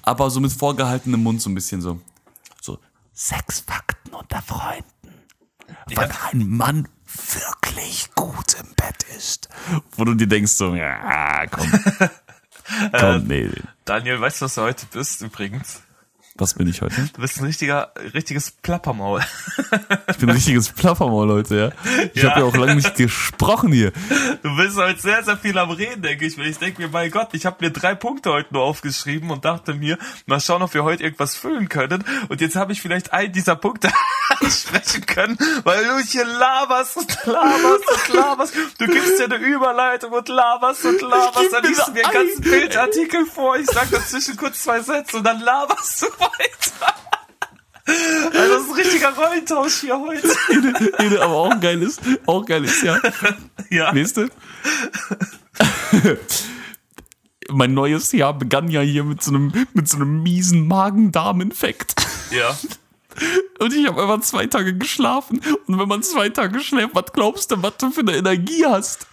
aber 0.00 0.30
so 0.30 0.40
mit 0.40 0.52
vorgehaltenem 0.52 1.22
Mund 1.22 1.42
so 1.42 1.50
ein 1.50 1.54
bisschen 1.54 1.82
so. 1.82 2.00
So, 3.20 3.34
sechs 3.36 3.60
Fakten 3.60 4.14
unter 4.14 4.40
Freunden. 4.40 4.84
Wann 5.94 6.10
ein 6.30 6.48
Mann 6.48 6.88
wirklich 7.06 8.10
gut 8.14 8.54
im 8.54 8.74
Bett 8.74 9.02
ist. 9.16 9.48
Wo 9.92 10.04
du 10.04 10.14
dir 10.14 10.26
denkst 10.26 10.52
so, 10.52 10.74
ja, 10.74 11.46
komm. 11.48 11.70
komm, 12.98 13.26
nee. 13.26 13.50
Daniel, 13.84 14.20
weißt 14.20 14.40
du, 14.40 14.44
was 14.46 14.54
du 14.54 14.62
heute 14.62 14.86
bist 14.86 15.20
übrigens? 15.20 15.82
Was 16.40 16.54
bin 16.54 16.66
ich 16.68 16.80
heute? 16.80 16.94
Du 17.14 17.20
bist 17.20 17.38
ein 17.38 17.44
richtiger, 17.44 17.92
richtiges 18.14 18.50
Plappermaul. 18.50 19.20
Ich 20.08 20.16
bin 20.16 20.30
ein 20.30 20.34
richtiges 20.36 20.70
Plaffermaul, 20.70 21.26
Leute, 21.28 21.54
ja. 21.84 22.00
Ich 22.14 22.22
Ja. 22.22 22.30
habe 22.30 22.40
ja 22.40 22.46
auch 22.46 22.56
lange 22.56 22.76
nicht 22.76 22.94
gesprochen 22.96 23.70
hier. 23.72 23.92
Du 24.42 24.56
bist 24.56 24.76
heute 24.78 24.98
sehr, 25.00 25.22
sehr 25.22 25.36
viel 25.36 25.56
am 25.58 25.70
Reden, 25.70 26.00
denke 26.02 26.24
ich 26.24 26.38
mir. 26.38 26.44
Ich 26.46 26.58
denke 26.58 26.80
mir, 26.80 26.88
mein 26.88 27.10
Gott, 27.10 27.28
ich 27.32 27.44
habe 27.44 27.56
mir 27.60 27.70
drei 27.70 27.94
Punkte 27.94 28.30
heute 28.32 28.54
nur 28.54 28.62
aufgeschrieben 28.62 29.30
und 29.30 29.44
dachte 29.44 29.74
mir, 29.74 29.98
mal 30.24 30.40
schauen, 30.40 30.62
ob 30.62 30.72
wir 30.72 30.82
heute 30.82 31.02
irgendwas 31.02 31.36
füllen 31.36 31.68
können. 31.68 32.04
Und 32.30 32.40
jetzt 32.40 32.56
habe 32.56 32.72
ich 32.72 32.80
vielleicht 32.80 33.12
einen 33.12 33.32
dieser 33.34 33.56
Punkte 33.56 33.90
ansprechen 34.40 35.04
können, 35.04 35.36
weil 35.64 35.84
du 35.84 35.98
hier 35.98 36.24
laberst 36.24 36.96
und 36.96 37.18
laberst 37.26 38.08
und 38.08 38.14
laberst. 38.14 38.54
Du 38.78 38.86
gibst 38.86 39.18
dir 39.18 39.24
eine 39.24 39.36
Überleitung 39.36 40.12
und 40.12 40.28
laberst 40.28 40.86
und 40.86 41.02
laberst. 41.02 41.52
Dann 41.52 41.64
liest 41.64 41.86
du 41.88 41.92
mir 41.92 42.06
einen 42.08 42.16
ein. 42.16 42.26
ganzen 42.26 42.40
Bildartikel 42.42 43.26
vor. 43.26 43.56
Ich 43.58 43.66
sag 43.66 43.90
dazwischen 43.90 44.36
kurz 44.38 44.62
zwei 44.62 44.80
Sätze 44.80 45.18
und 45.18 45.24
dann 45.24 45.40
laberst 45.40 46.02
du 46.02 46.06
weiter. 46.38 46.94
Also 47.86 48.54
das 48.54 48.62
ist 48.62 48.68
ein 48.68 48.74
richtiger 48.74 49.08
Rollentausch 49.14 49.80
hier 49.80 49.98
heute. 49.98 50.28
Ede, 51.02 51.22
aber 51.22 51.34
auch 51.34 51.60
geil 51.60 51.82
ist, 51.82 52.00
auch 52.26 52.44
geil 52.44 52.64
ist, 52.64 52.82
ja. 52.82 53.00
Ja. 53.70 53.92
Nächste. 53.92 54.28
mein 57.52 57.74
neues 57.74 58.12
Jahr 58.12 58.36
begann 58.36 58.68
ja 58.68 58.80
hier 58.80 59.04
mit 59.04 59.22
so 59.22 59.30
einem, 59.32 59.52
mit 59.74 59.88
so 59.88 59.96
einem 59.96 60.22
miesen 60.22 60.66
Magen-Darm-Infekt. 60.68 61.94
Ja. 62.30 62.56
Und 63.58 63.74
ich 63.74 63.86
habe 63.86 64.00
einfach 64.00 64.20
zwei 64.20 64.46
Tage 64.46 64.76
geschlafen. 64.76 65.40
Und 65.66 65.78
wenn 65.78 65.88
man 65.88 66.02
zwei 66.02 66.28
Tage 66.28 66.60
schläft, 66.60 66.94
was 66.94 67.12
glaubst 67.12 67.50
du, 67.50 67.62
was 67.62 67.76
du 67.76 67.90
für 67.90 68.00
eine 68.00 68.16
Energie 68.16 68.64
hast? 68.64 69.06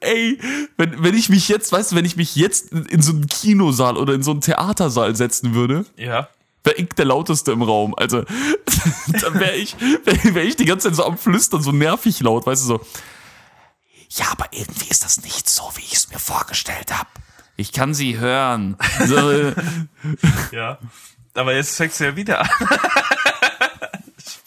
Ey, 0.00 0.38
wenn, 0.76 1.02
wenn 1.02 1.14
ich 1.14 1.28
mich 1.28 1.48
jetzt, 1.48 1.72
weißt 1.72 1.92
du, 1.92 1.96
wenn 1.96 2.04
ich 2.04 2.16
mich 2.16 2.36
jetzt 2.36 2.72
in 2.72 3.00
so 3.00 3.12
einen 3.12 3.28
Kinosaal 3.28 3.96
oder 3.96 4.14
in 4.14 4.22
so 4.22 4.32
einen 4.32 4.40
Theatersaal 4.40 5.14
setzen 5.16 5.54
würde, 5.54 5.86
Ja. 5.96 6.28
Wäre 6.66 6.76
ich 6.76 6.88
der 6.90 7.06
lauteste 7.06 7.52
im 7.52 7.62
Raum. 7.62 7.94
Also, 7.96 8.22
dann 9.06 9.40
wäre 9.40 9.54
ich, 9.54 9.76
wär, 9.80 10.34
wär 10.34 10.44
ich 10.44 10.56
die 10.56 10.64
ganze 10.66 10.88
Zeit 10.88 10.96
so 10.96 11.04
am 11.04 11.16
Flüstern, 11.16 11.62
so 11.62 11.72
nervig 11.72 12.20
laut, 12.20 12.46
weißt 12.46 12.62
du, 12.64 12.66
so. 12.66 12.80
Ja, 14.10 14.26
aber 14.32 14.46
irgendwie 14.50 14.88
ist 14.88 15.04
das 15.04 15.22
nicht 15.22 15.48
so, 15.48 15.64
wie 15.74 15.82
ich 15.82 15.94
es 15.94 16.10
mir 16.10 16.18
vorgestellt 16.18 16.92
habe. 16.92 17.08
Ich 17.56 17.72
kann 17.72 17.94
sie 17.94 18.18
hören. 18.18 18.76
So, 19.06 19.16
Ja. 20.52 20.78
Aber 21.34 21.54
jetzt 21.54 21.76
fängst 21.76 22.00
du 22.00 22.04
ja 22.04 22.16
wieder 22.16 22.40
an. 22.40 22.48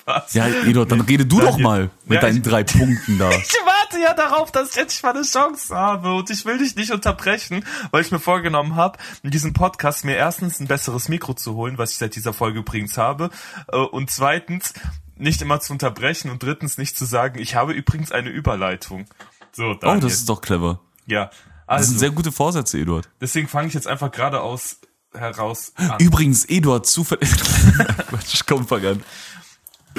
Spaß. 0.09 0.33
ja, 0.33 0.47
Eduard, 0.47 0.91
dann 0.91 1.01
rede 1.01 1.25
du 1.25 1.39
doch 1.39 1.57
mal 1.57 1.89
mit 2.05 2.15
Ja, 2.15 2.21
deinen 2.21 2.37
ich- 2.37 2.43
drei 2.43 2.63
Punkten 2.63 3.17
da. 3.17 3.29
Ich 3.39 3.53
warte 3.65 3.99
ja 4.03 4.13
darauf, 4.13 4.51
dass 4.51 4.71
ich 4.71 4.77
endlich 4.77 5.01
mal 5.03 5.13
eine 5.15 5.23
Chance 5.23 5.75
habe 5.75 6.13
und 6.13 6.29
ich 6.29 6.45
will 6.45 6.57
dich 6.59 6.75
nicht 6.75 6.91
unterbrechen, 6.91 7.65
weil 7.91 8.01
ich 8.03 8.11
mir 8.11 8.19
vorgenommen 8.19 8.75
habe, 8.75 8.97
in 9.23 9.31
diesem 9.31 9.53
Podcast 9.53 10.05
mir 10.05 10.15
erstens 10.15 10.59
ein 10.59 10.67
besseres 10.67 11.09
Mikro 11.09 11.33
zu 11.33 11.55
holen, 11.55 11.77
was 11.77 11.91
ich 11.91 11.97
seit 11.97 12.15
dieser 12.15 12.33
Folge 12.33 12.59
übrigens 12.59 12.97
habe, 12.97 13.29
äh, 13.71 13.77
und 13.77 14.11
zweitens 14.11 14.73
nicht 15.15 15.41
immer 15.41 15.59
zu 15.59 15.73
unterbrechen 15.73 16.29
und 16.31 16.41
drittens 16.43 16.77
nicht 16.77 16.97
zu 16.97 17.05
sagen, 17.05 17.39
ich 17.39 17.55
habe 17.55 17.73
übrigens 17.73 18.11
eine 18.11 18.29
Überleitung. 18.29 19.05
So, 19.51 19.63
Oh, 19.65 19.73
Daniel. 19.73 20.01
das 20.01 20.13
ist 20.13 20.29
doch 20.29 20.41
clever. 20.41 20.79
ja. 21.05 21.29
Das 21.67 21.85
sind 21.85 21.95
Also, 21.95 21.99
sehr 21.99 22.09
gute 22.09 22.31
Vorsätze, 22.31 22.79
Eduard. 22.79 23.09
deswegen 23.21 23.47
fange 23.47 23.67
ich 23.67 23.75
jetzt 23.75 23.85
einfach 23.87 24.09
geradeaus 24.11 24.77
heraus 25.13 25.71
an. 25.75 25.99
Übrigens, 25.99 26.45
Eduard, 26.45 26.85
zufällig. 26.87 27.29
Quatsch, 28.09 28.41
komm, 28.47 28.67
fang 28.67 28.85
an. 28.85 29.03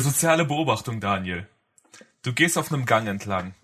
Soziale 0.01 0.44
Beobachtung, 0.44 1.01
Daniel. 1.01 1.46
Du 2.22 2.32
gehst 2.32 2.57
auf 2.59 2.72
einem 2.72 2.86
Gang 2.86 3.07
entlang. 3.09 3.55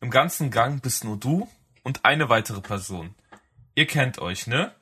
Im 0.00 0.10
ganzen 0.10 0.50
Gang 0.50 0.80
bist 0.82 1.04
nur 1.04 1.16
du 1.16 1.48
und 1.82 2.04
eine 2.04 2.28
weitere 2.28 2.60
Person. 2.60 3.14
Ihr 3.74 3.86
kennt 3.86 4.18
euch, 4.18 4.46
ne? 4.46 4.72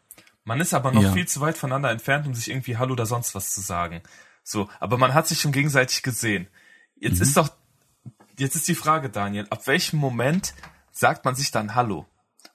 Man 0.44 0.60
ist 0.60 0.74
aber 0.74 0.92
noch 0.92 1.02
Ja. 1.02 1.12
viel 1.12 1.26
zu 1.26 1.40
weit 1.40 1.56
voneinander 1.58 1.90
entfernt, 1.90 2.26
um 2.26 2.34
sich 2.34 2.50
irgendwie 2.50 2.76
Hallo 2.76 2.92
oder 2.92 3.06
sonst 3.06 3.34
was 3.34 3.52
zu 3.52 3.60
sagen. 3.60 4.02
So, 4.42 4.68
aber 4.78 4.96
man 4.96 5.14
hat 5.14 5.26
sich 5.26 5.40
schon 5.40 5.52
gegenseitig 5.52 6.02
gesehen. 6.02 6.46
Jetzt 6.94 7.20
ist 7.20 7.36
doch, 7.36 7.50
jetzt 8.38 8.54
ist 8.56 8.68
die 8.68 8.74
Frage, 8.74 9.10
Daniel, 9.10 9.46
ab 9.50 9.66
welchem 9.66 9.98
Moment 9.98 10.54
sagt 10.92 11.24
man 11.24 11.34
sich 11.34 11.50
dann 11.50 11.74
Hallo? 11.74 12.06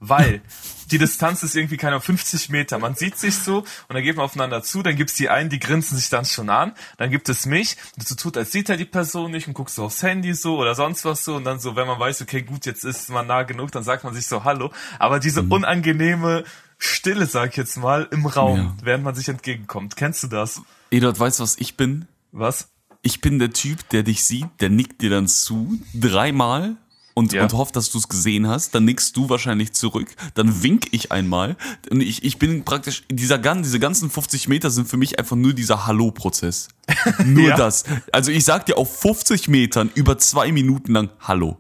Weil 0.04 0.42
die 0.90 0.98
Distanz 0.98 1.44
ist 1.44 1.56
irgendwie 1.56 1.78
keine 1.78 2.02
50 2.02 2.50
Meter. 2.50 2.80
Man 2.80 2.96
sieht 2.96 3.20
sich 3.20 3.36
so 3.38 3.60
und 3.60 3.68
dann 3.94 4.02
geht 4.02 4.16
man 4.16 4.26
aufeinander 4.26 4.64
zu, 4.64 4.82
dann 4.82 4.96
gibt's 4.96 5.14
die 5.14 5.30
einen, 5.30 5.52
die 5.52 5.60
grinsen 5.60 5.96
sich 5.96 6.10
dann 6.10 6.26
schon 6.26 6.50
an, 6.50 6.74
dann 6.98 7.12
gibt 7.12 7.30
es 7.30 7.46
mich, 7.46 7.78
und 7.96 8.08
so 8.08 8.16
tut, 8.16 8.36
als 8.36 8.52
sieht 8.52 8.68
er 8.70 8.78
die 8.78 8.86
Person 8.86 9.30
nicht 9.32 9.48
und 9.48 9.54
guckst 9.54 9.76
so 9.76 9.86
aufs 9.86 10.02
Handy 10.02 10.34
so 10.34 10.58
oder 10.58 10.74
sonst 10.74 11.06
was 11.06 11.24
so 11.24 11.36
und 11.36 11.44
dann 11.44 11.60
so, 11.60 11.76
wenn 11.76 11.86
man 11.86 12.00
weiß, 12.00 12.24
okay, 12.24 12.42
gut, 12.42 12.66
jetzt 12.66 12.84
ist 12.84 13.10
man 13.12 13.28
nah 13.28 13.44
genug, 13.44 13.72
dann 13.72 13.84
sagt 13.84 14.04
man 14.04 14.14
sich 14.16 14.26
so 14.26 14.44
Hallo. 14.44 14.72
Aber 14.98 15.20
diese 15.20 15.44
unangenehme 15.44 16.46
Stille, 16.80 17.28
sag 17.28 17.52
ich 17.52 17.58
jetzt 17.58 17.78
mal, 17.78 18.08
im 18.12 18.26
Raum, 18.26 18.58
Ja. 18.58 18.76
während 18.82 19.04
man 19.04 19.14
sich 19.14 19.30
entgegenkommt. 19.30 19.96
Kennst 19.96 20.24
du 20.24 20.28
das? 20.28 20.62
Eduard, 20.90 21.20
weißt 21.20 21.40
du, 21.40 21.44
was 21.44 21.58
ich 21.60 21.78
bin? 21.78 22.08
Was? 22.32 22.70
Ich 23.04 23.22
bin 23.22 23.38
der 23.38 23.52
Typ, 23.52 23.88
der 23.90 24.02
dich 24.02 24.24
sieht, 24.24 24.48
der 24.62 24.70
nickt 24.70 25.02
dir 25.04 25.12
dann 25.12 25.28
zu, 25.28 25.80
dreimal 25.94 26.76
und, 27.14 27.34
Ja. 27.34 27.44
und 27.44 27.54
hofft, 27.54 27.76
dass 27.76 27.90
du 27.92 27.98
es 27.98 28.08
gesehen 28.08 28.48
hast. 28.48 28.74
Dann 28.76 28.86
nickst 28.86 29.16
du 29.18 29.30
wahrscheinlich 29.30 29.74
zurück. 29.74 30.08
Dann 30.34 30.64
wink 30.64 30.88
ich 30.92 31.12
einmal. 31.12 31.56
Und 31.90 32.02
ich, 32.02 32.24
ich 32.24 32.38
bin 32.40 32.64
praktisch, 32.64 33.04
dieser 33.12 33.38
gan, 33.40 33.64
diese 33.64 33.80
ganzen 33.80 34.10
50 34.10 34.48
Meter 34.48 34.70
sind 34.72 34.88
für 34.88 34.98
mich 34.98 35.20
einfach 35.20 35.36
nur 35.36 35.54
dieser 35.54 35.86
Hallo-Prozess. 35.88 36.70
Nur 37.26 37.50
Ja. 37.50 37.58
das. 37.58 37.84
Also 38.12 38.32
ich 38.32 38.44
sag 38.44 38.66
dir 38.66 38.78
auf 38.78 39.00
50 39.00 39.48
Metern 39.48 39.90
über 39.96 40.18
zwei 40.18 40.52
Minuten 40.52 40.94
lang 40.94 41.10
Hallo. 41.22 41.58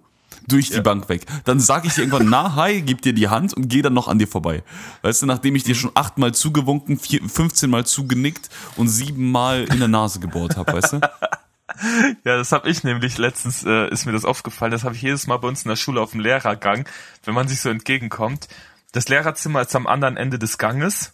Durch 0.47 0.71
die 0.71 0.81
Bank 0.81 1.07
weg. 1.07 1.25
Dann 1.45 1.59
sag 1.59 1.85
ich 1.85 1.93
dir 1.93 2.01
irgendwann, 2.01 2.27
na, 2.27 2.55
hi, 2.55 2.81
gib 2.81 3.03
dir 3.03 3.13
die 3.13 3.27
Hand 3.29 3.53
und 3.53 3.69
geh 3.69 3.81
dann 3.83 3.93
noch 3.93 4.07
an 4.07 4.17
dir 4.17 4.27
vorbei. 4.27 4.63
Weißt 5.03 5.21
du, 5.21 5.27
nachdem 5.27 5.55
ich 5.55 5.63
dir 5.63 5.75
schon 5.75 5.91
achtmal 5.93 6.33
zugewunken, 6.33 6.97
vier, 6.97 7.21
15 7.25 7.69
Mal 7.69 7.85
zugenickt 7.85 8.49
und 8.75 8.87
siebenmal 8.89 9.65
in 9.71 9.77
der 9.77 9.87
Nase 9.87 10.19
gebohrt 10.19 10.57
habe, 10.57 10.73
weißt 10.73 10.93
du? 10.93 10.99
Ja, 12.23 12.37
das 12.37 12.51
habe 12.51 12.69
ich 12.69 12.83
nämlich 12.83 13.17
letztens, 13.17 13.63
äh, 13.63 13.89
ist 13.89 14.05
mir 14.05 14.11
das 14.11 14.25
aufgefallen, 14.25 14.71
das 14.71 14.83
habe 14.83 14.95
ich 14.95 15.01
jedes 15.01 15.27
Mal 15.27 15.37
bei 15.37 15.47
uns 15.47 15.63
in 15.63 15.69
der 15.69 15.75
Schule 15.75 16.01
auf 16.01 16.11
dem 16.11 16.19
Lehrergang, 16.19 16.87
wenn 17.23 17.33
man 17.33 17.47
sich 17.47 17.61
so 17.61 17.69
entgegenkommt. 17.69 18.47
Das 18.91 19.07
Lehrerzimmer 19.09 19.61
ist 19.61 19.75
am 19.75 19.87
anderen 19.87 20.17
Ende 20.17 20.37
des 20.37 20.57
Ganges 20.57 21.13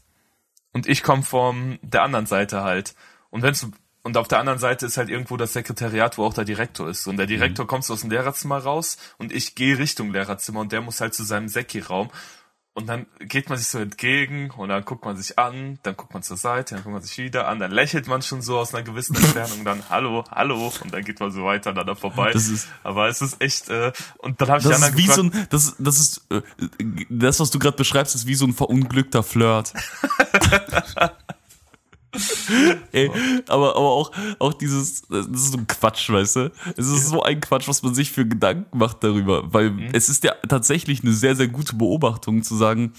und 0.73 0.87
ich 0.87 1.03
komme 1.03 1.23
von 1.23 1.79
der 1.81 2.03
anderen 2.03 2.25
Seite 2.25 2.63
halt. 2.63 2.95
Und 3.29 3.43
wenn's 3.43 3.67
und 4.07 4.15
auf 4.15 4.29
der 4.29 4.39
anderen 4.39 4.57
Seite 4.57 4.85
ist 4.85 4.95
halt 4.95 5.09
irgendwo 5.09 5.35
das 5.35 5.51
Sekretariat, 5.51 6.17
wo 6.17 6.23
auch 6.23 6.33
der 6.33 6.45
Direktor 6.45 6.87
ist. 6.87 7.07
Und 7.07 7.17
der 7.17 7.25
Direktor 7.25 7.67
kommt 7.67 7.83
so 7.83 7.91
aus 7.91 8.01
dem 8.01 8.09
Lehrerzimmer 8.09 8.57
raus 8.57 8.97
und 9.17 9.33
ich 9.33 9.53
gehe 9.53 9.77
Richtung 9.77 10.13
Lehrerzimmer 10.13 10.61
und 10.61 10.71
der 10.71 10.79
muss 10.79 11.01
halt 11.01 11.13
zu 11.13 11.25
seinem 11.25 11.49
Secki-Raum. 11.49 12.09
Und 12.78 12.86
dann 12.86 13.07
geht 13.17 13.49
man 13.49 13.57
sich 13.57 13.69
so 13.69 13.80
entgegen 13.80 14.51
und 14.51 14.69
dann 14.69 14.86
guckt 14.86 15.03
man 15.03 15.17
sich 15.17 15.39
an, 15.39 15.80
dann 15.82 15.97
guckt 15.97 16.13
man 16.13 16.21
zur 16.21 16.38
Seite, 16.38 16.75
dann 16.75 16.84
guckt 16.84 16.93
man 16.93 17.01
sich 17.01 17.17
wieder 17.17 17.47
an, 17.47 17.57
dann 17.57 17.71
lächelt 17.71 18.07
man 18.07 18.21
schon 18.21 18.43
so 18.43 18.59
aus 18.59 18.71
einer 18.71 18.84
gewissen 18.84 19.15
Entfernung, 19.15 19.65
dann 19.65 19.82
hallo, 19.89 20.23
hallo 20.30 20.71
und 20.84 20.93
dann 20.93 21.03
geht 21.03 21.19
man 21.19 21.32
so 21.32 21.43
weiter 21.43 21.71
aneinander 21.71 21.95
vorbei. 21.95 22.30
Das 22.34 22.47
ist- 22.47 22.67
Aber 22.84 23.07
es 23.07 23.19
ist 23.23 23.41
echt, 23.41 23.69
äh, 23.69 23.91
und 24.19 24.39
dann 24.39 24.49
habe 24.49 24.59
ich 24.59 24.67
Das 24.67 24.80
ist 24.80 24.95
wie 24.95 25.07
gefragt, 25.07 25.15
so 25.15 25.23
ein, 25.39 25.47
das, 25.49 25.75
das 25.80 25.99
ist, 25.99 26.21
äh, 26.30 26.41
das, 27.09 27.39
was 27.39 27.49
du 27.49 27.57
gerade 27.57 27.78
beschreibst, 27.78 28.13
ist 28.13 28.28
wie 28.28 28.36
so 28.36 28.45
ein 28.45 28.53
verunglückter 28.53 29.23
Flirt. 29.23 29.73
Ey, 32.91 33.09
aber, 33.47 33.76
aber 33.76 33.91
auch, 33.91 34.11
auch 34.39 34.53
dieses, 34.53 35.01
das 35.09 35.28
ist 35.28 35.51
so 35.51 35.57
ein 35.57 35.68
Quatsch, 35.68 36.09
weißt 36.09 36.36
du? 36.38 36.51
Es 36.76 36.88
ist 36.88 37.07
so 37.07 37.24
ein 37.24 37.39
Quatsch, 37.41 37.68
was 37.68 37.84
man 37.84 37.93
sich 37.93 38.11
für 38.11 38.26
Gedanken 38.26 38.78
macht 38.78 39.03
darüber, 39.03 39.53
weil 39.53 39.72
Mhm. 39.72 39.89
es 39.93 40.09
ist 40.09 40.24
ja 40.24 40.34
tatsächlich 40.47 41.01
eine 41.03 41.13
sehr, 41.13 41.36
sehr 41.36 41.47
gute 41.47 41.76
Beobachtung 41.76 42.41
zu 42.43 42.55
sagen, 42.55 42.93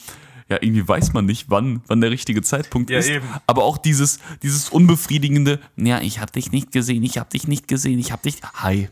ja, 0.50 0.56
irgendwie 0.60 0.86
weiß 0.86 1.12
man 1.12 1.26
nicht, 1.26 1.46
wann, 1.50 1.82
wann 1.88 2.00
der 2.00 2.10
richtige 2.10 2.40
Zeitpunkt 2.42 2.90
Ja, 2.90 2.98
ist. 2.98 3.08
eben. 3.08 3.26
Aber 3.46 3.64
auch 3.64 3.76
dieses, 3.78 4.18
dieses 4.42 4.68
unbefriedigende, 4.70 5.60
ja, 5.76 6.00
ich 6.00 6.20
hab 6.20 6.32
dich 6.32 6.52
nicht 6.52 6.72
gesehen, 6.72 7.02
ich 7.02 7.18
hab 7.18 7.30
dich 7.30 7.48
nicht 7.48 7.68
gesehen, 7.68 7.98
ich 7.98 8.12
hab 8.12 8.22
dich, 8.22 8.36
hi. 8.54 8.88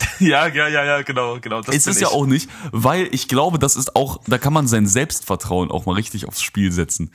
ja, 0.20 0.46
ja, 0.48 0.68
ja, 0.68 0.84
ja, 0.84 1.02
genau, 1.02 1.38
genau. 1.40 1.60
Das 1.62 1.74
Ist 1.74 1.86
es 1.88 2.00
ja 2.00 2.08
ich. 2.08 2.14
auch 2.14 2.26
nicht, 2.26 2.48
weil 2.72 3.08
ich 3.12 3.26
glaube, 3.26 3.58
das 3.58 3.74
ist 3.74 3.96
auch, 3.96 4.20
da 4.26 4.38
kann 4.38 4.52
man 4.52 4.68
sein 4.68 4.86
Selbstvertrauen 4.86 5.70
auch 5.70 5.86
mal 5.86 5.94
richtig 5.94 6.28
aufs 6.28 6.40
Spiel 6.42 6.70
setzen. 6.72 7.10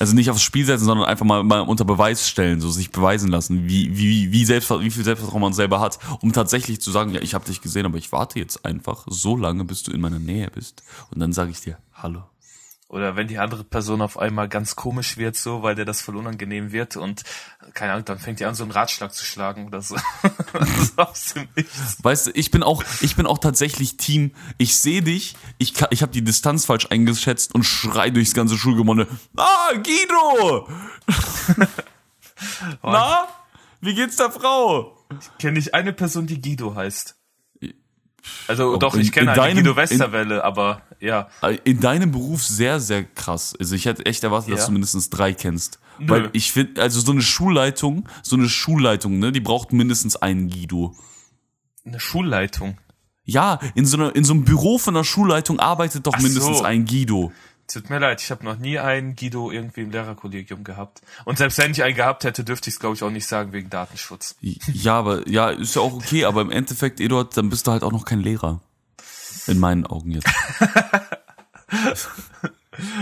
Also 0.00 0.14
nicht 0.14 0.30
aufs 0.30 0.42
Spiel 0.42 0.64
setzen, 0.64 0.86
sondern 0.86 1.06
einfach 1.06 1.26
mal, 1.26 1.44
mal 1.44 1.60
unter 1.60 1.84
Beweis 1.84 2.26
stellen, 2.26 2.60
so 2.62 2.70
sich 2.70 2.90
beweisen 2.90 3.28
lassen, 3.28 3.68
wie, 3.68 3.96
wie, 3.98 4.32
wie, 4.32 4.44
Selbstver 4.46 4.80
wie 4.80 4.90
viel 4.90 5.04
Selbstvertrauen 5.04 5.42
man 5.42 5.52
selber 5.52 5.78
hat, 5.78 5.98
um 6.22 6.32
tatsächlich 6.32 6.80
zu 6.80 6.90
sagen, 6.90 7.12
ja, 7.12 7.20
ich 7.20 7.34
habe 7.34 7.44
dich 7.44 7.60
gesehen, 7.60 7.84
aber 7.84 7.98
ich 7.98 8.10
warte 8.10 8.38
jetzt 8.38 8.64
einfach 8.64 9.06
so 9.08 9.36
lange, 9.36 9.64
bis 9.64 9.82
du 9.82 9.92
in 9.92 10.00
meiner 10.00 10.18
Nähe 10.18 10.50
bist. 10.50 10.82
Und 11.10 11.20
dann 11.20 11.34
sage 11.34 11.50
ich 11.50 11.60
dir, 11.60 11.76
hallo. 11.92 12.29
Oder 12.90 13.14
wenn 13.14 13.28
die 13.28 13.38
andere 13.38 13.62
Person 13.62 14.02
auf 14.02 14.18
einmal 14.18 14.48
ganz 14.48 14.74
komisch 14.74 15.16
wird, 15.16 15.36
so, 15.36 15.62
weil 15.62 15.76
der 15.76 15.84
das 15.84 16.00
voll 16.00 16.16
unangenehm 16.16 16.72
wird 16.72 16.96
und, 16.96 17.22
keine 17.72 17.92
Ahnung, 17.92 18.04
dann 18.04 18.18
fängt 18.18 18.40
die 18.40 18.44
an, 18.46 18.56
so 18.56 18.64
einen 18.64 18.72
Ratschlag 18.72 19.14
zu 19.14 19.24
schlagen 19.24 19.68
oder 19.68 19.80
so. 19.80 19.94
das 20.96 21.36
Nichts. 21.54 21.98
Weißt 22.02 22.26
du, 22.26 22.30
ich 22.34 22.50
bin 22.50 22.64
auch, 22.64 22.82
ich 23.00 23.14
bin 23.14 23.26
auch 23.26 23.38
tatsächlich 23.38 23.96
Team. 23.96 24.32
Ich 24.58 24.76
sehe 24.76 25.02
dich, 25.02 25.36
ich, 25.58 25.72
ka- 25.74 25.86
ich 25.90 26.02
habe 26.02 26.10
die 26.10 26.24
Distanz 26.24 26.64
falsch 26.64 26.88
eingeschätzt 26.90 27.54
und 27.54 27.62
schrei 27.62 28.10
durchs 28.10 28.34
ganze 28.34 28.58
Schulgemonde. 28.58 29.06
Ah, 29.36 29.70
Guido! 29.74 30.68
Na? 32.82 33.28
Wie 33.80 33.94
geht's 33.94 34.16
der 34.16 34.32
Frau? 34.32 34.96
Kenne 35.38 35.60
ich 35.60 35.74
eine 35.74 35.92
Person, 35.92 36.26
die 36.26 36.40
Guido 36.40 36.74
heißt. 36.74 37.19
Also 38.48 38.76
doch, 38.76 38.94
in- 38.94 39.00
ich 39.02 39.12
kenne 39.12 39.32
in 39.32 39.38
eine 39.38 39.54
Guido 39.62 39.76
Westerwelle, 39.76 40.42
aber 40.44 40.82
ja. 41.00 41.28
In 41.64 41.80
deinem 41.80 42.10
Beruf 42.10 42.42
sehr, 42.44 42.80
sehr 42.80 43.04
krass. 43.04 43.54
Also 43.58 43.74
ich 43.74 43.84
hätte 43.86 44.04
echt 44.06 44.22
erwartet, 44.24 44.52
dass 44.52 44.60
Ja. 44.60 44.66
du 44.66 44.72
mindestens 44.72 45.08
drei 45.10 45.32
kennst. 45.32 45.78
Weil 45.98 46.30
ich 46.32 46.50
finde, 46.52 46.80
also 46.80 47.00
so 47.00 47.12
eine 47.12 47.20
Schulleitung, 47.22 48.08
so 48.22 48.34
eine 48.36 48.48
Schulleitung, 48.48 49.18
ne, 49.18 49.32
die 49.32 49.40
braucht 49.40 49.72
mindestens 49.72 50.16
einen 50.16 50.48
Guido. 50.48 50.94
Eine 51.84 52.00
Schulleitung. 52.00 52.78
Ja, 53.24 53.58
in 53.74 53.84
so, 53.86 53.96
einer, 53.98 54.16
in 54.16 54.24
so 54.24 54.32
einem 54.32 54.44
Büro 54.44 54.78
von 54.78 54.96
einer 54.96 55.04
Schulleitung 55.04 55.60
arbeitet 55.60 56.06
doch 56.06 56.14
Ach 56.16 56.20
mindestens 56.22 56.58
so. 56.58 56.64
ein 56.64 56.84
Guido. 56.86 57.32
Tut 57.72 57.88
mir 57.88 58.00
leid, 58.00 58.20
ich 58.20 58.32
habe 58.32 58.44
noch 58.44 58.56
nie 58.58 58.80
einen 58.80 59.14
Guido 59.14 59.52
irgendwie 59.52 59.82
im 59.82 59.92
Lehrerkollegium 59.92 60.64
gehabt. 60.64 61.02
Und 61.24 61.38
selbst 61.38 61.56
wenn 61.58 61.70
ich 61.70 61.84
einen 61.84 61.94
gehabt 61.94 62.24
hätte, 62.24 62.42
dürfte 62.42 62.68
ich 62.68 62.74
es, 62.74 62.80
glaube 62.80 62.96
ich, 62.96 63.04
auch 63.04 63.10
nicht 63.10 63.28
sagen 63.28 63.52
wegen 63.52 63.70
Datenschutz. 63.70 64.34
Ja, 64.40 64.94
aber 64.94 65.28
ja, 65.28 65.50
ist 65.50 65.76
ja 65.76 65.82
auch 65.82 65.92
okay, 65.92 66.24
aber 66.24 66.40
im 66.40 66.50
Endeffekt, 66.50 66.98
Eduard, 66.98 67.36
dann 67.36 67.48
bist 67.48 67.68
du 67.68 67.70
halt 67.70 67.84
auch 67.84 67.92
noch 67.92 68.04
kein 68.04 68.18
Lehrer. 68.18 68.60
In 69.46 69.60
meinen 69.60 69.86
Augen 69.86 70.10
jetzt. 70.10 70.26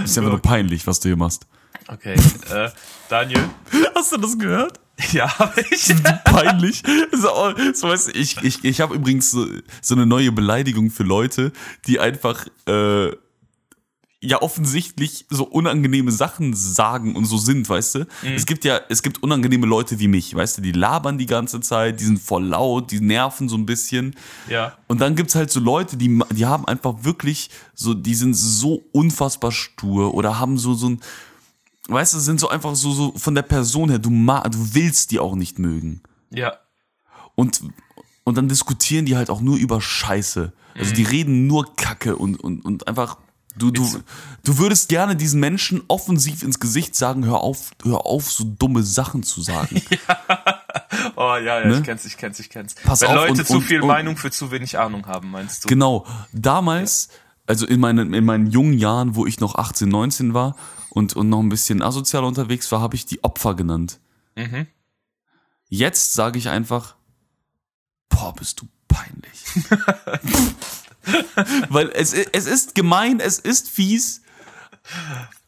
ist 0.05 0.17
ja 0.17 0.23
einfach 0.23 0.33
nur 0.33 0.43
peinlich, 0.43 0.87
was 0.87 1.01
du 1.01 1.09
hier 1.09 1.17
machst. 1.17 1.47
Okay, 1.87 2.17
äh, 2.51 2.69
Daniel. 3.09 3.49
Hast 3.95 4.13
du 4.13 4.19
das 4.19 4.39
gehört? 4.39 4.79
Ja, 5.13 5.39
hab 5.39 5.57
ich. 5.57 5.95
Peinlich. 6.25 6.83
So, 7.13 7.55
so 7.73 7.89
weißt 7.89 8.15
ich 8.15 8.43
ich, 8.43 8.65
ich 8.65 8.81
habe 8.83 8.95
übrigens 8.95 9.31
so, 9.31 9.47
so 9.81 9.95
eine 9.95 10.05
neue 10.05 10.33
Beleidigung 10.33 10.91
für 10.91 11.05
Leute, 11.05 11.53
die 11.87 12.01
einfach 12.01 12.47
äh, 12.67 13.13
ja 14.21 14.43
offensichtlich 14.43 15.27
so 15.31 15.45
unangenehme 15.45 16.11
Sachen 16.11 16.53
sagen 16.55 17.15
und 17.15 17.25
so 17.27 17.39
sind, 17.39 17.69
weißt 17.69 17.95
du? 17.95 18.07
Es 18.35 18.47
gibt 18.47 18.65
ja, 18.65 18.81
es 18.89 19.03
gibt 19.03 19.23
unangenehme 19.23 19.67
Leute 19.67 20.01
wie 20.01 20.09
mich, 20.09 20.35
weißt 20.35 20.59
du, 20.59 20.63
die 20.63 20.73
labern 20.73 21.19
die 21.19 21.27
ganze 21.27 21.61
Zeit, 21.61 22.01
die 22.01 22.05
sind 22.05 22.21
voll 22.21 22.47
laut, 22.47 22.91
die 22.91 23.01
nerven 23.01 23.49
so 23.49 23.57
ein 23.57 23.65
bisschen. 23.65 24.17
Ja. 24.49 24.77
Und 24.89 25.01
dann 25.01 25.15
gibt's 25.15 25.37
halt 25.37 25.53
so 25.53 25.61
Leute, 25.61 25.97
die, 25.97 26.21
die 26.33 26.47
haben 26.47 26.67
einfach 26.67 27.05
wirklich 27.05 27.51
so, 27.75 27.95
die 27.95 28.15
sind 28.17 28.35
so 28.35 28.83
unfassbar 28.91 29.53
stur 29.53 30.15
oder 30.15 30.41
haben 30.41 30.59
so, 30.59 30.75
so 30.75 30.89
ein, 30.89 31.01
weißt 31.87 32.15
du, 32.15 32.19
sind 32.19 32.41
so 32.41 32.49
einfach 32.49 32.75
so, 32.75 32.91
so 32.91 33.13
von 33.17 33.37
der 33.37 33.43
Person 33.43 33.89
her, 33.89 34.01
du, 34.01 34.11
ma 34.11 34.41
du 34.49 34.75
willst 34.75 35.13
die 35.13 35.21
auch 35.21 35.37
nicht 35.37 35.61
mögen. 35.61 36.03
Ja. 36.31 36.55
Und, 37.37 37.63
und 38.25 38.37
dann 38.37 38.49
diskutieren 38.49 39.07
die 39.07 39.17
halt 39.17 39.31
auch 39.31 39.41
nur 39.41 39.57
über 39.57 39.81
Scheiße. 39.81 40.53
Also 40.75 40.95
die 40.95 41.05
reden 41.05 41.47
nur 41.47 41.75
Kacke 41.77 42.17
und, 42.17 42.39
und, 42.41 42.65
und 42.65 42.87
einfach, 42.87 43.17
du, 43.59 43.71
du, 43.71 44.01
du 44.45 44.59
würdest 44.59 44.89
gerne 44.89 45.17
diesen 45.17 45.41
Menschen 45.41 45.83
offensiv 45.89 46.43
ins 46.43 46.59
Gesicht 46.61 46.95
sagen, 46.95 47.25
hör 47.27 47.41
auf, 47.41 47.71
hör 47.85 48.07
auf, 48.07 48.31
so 48.33 48.45
dumme 48.45 48.83
Sachen 48.83 49.23
zu 49.23 49.43
sagen. 49.43 49.83
Oh 51.17 51.35
ja, 51.37 51.61
ja, 51.61 51.67
Ne? 51.67 51.79
ich 51.79 51.83
kenn's, 51.85 52.05
ich 52.05 52.17
kenn's, 52.17 52.39
ich 52.39 52.49
kenn's. 52.51 52.75
Pass 52.85 53.01
Wenn 53.01 53.09
auf 53.09 53.15
Leute 53.17 53.33
und- 53.33 53.47
zu 53.47 53.55
und- 53.55 53.63
viel 53.63 53.81
und- 53.81 53.89
Meinung 53.89 54.17
für 54.17 54.31
zu 54.31 54.51
wenig 54.51 54.79
Ahnung 54.79 55.07
haben, 55.07 55.31
meinst 55.31 55.65
du? 55.65 55.69
Genau. 55.69 56.07
Damals, 56.33 57.09
also 57.47 57.67
in 57.67 57.81
meinen, 57.81 58.15
in 58.15 58.25
meinen 58.25 58.47
jungen 58.47 58.75
Jahren, 58.79 59.15
wo 59.17 59.27
ich 59.27 59.41
noch 59.41 59.57
18, 59.57 59.89
19 59.89 60.35
war 60.35 60.57
und, 60.91 61.15
und 61.17 61.29
noch 61.29 61.41
ein 61.41 61.49
bisschen 61.49 61.83
asozial 61.83 62.25
unterwegs 62.25 62.71
war, 62.73 62.81
habe 62.81 62.95
ich 62.97 63.07
die 63.07 63.23
Opfer 63.25 63.55
genannt. 63.55 63.99
Mhm. 64.37 64.67
Jetzt 65.69 66.15
sage 66.15 66.39
ich 66.39 66.49
einfach, 66.49 66.95
boah, 68.09 68.33
bist 68.35 68.61
du 68.61 68.67
peinlich. 68.89 69.45
Weil 71.69 71.91
es, 71.95 72.13
es 72.13 72.47
ist 72.47 72.75
gemein, 72.75 73.21
es 73.21 73.39
ist 73.39 73.69
fies, 73.69 74.23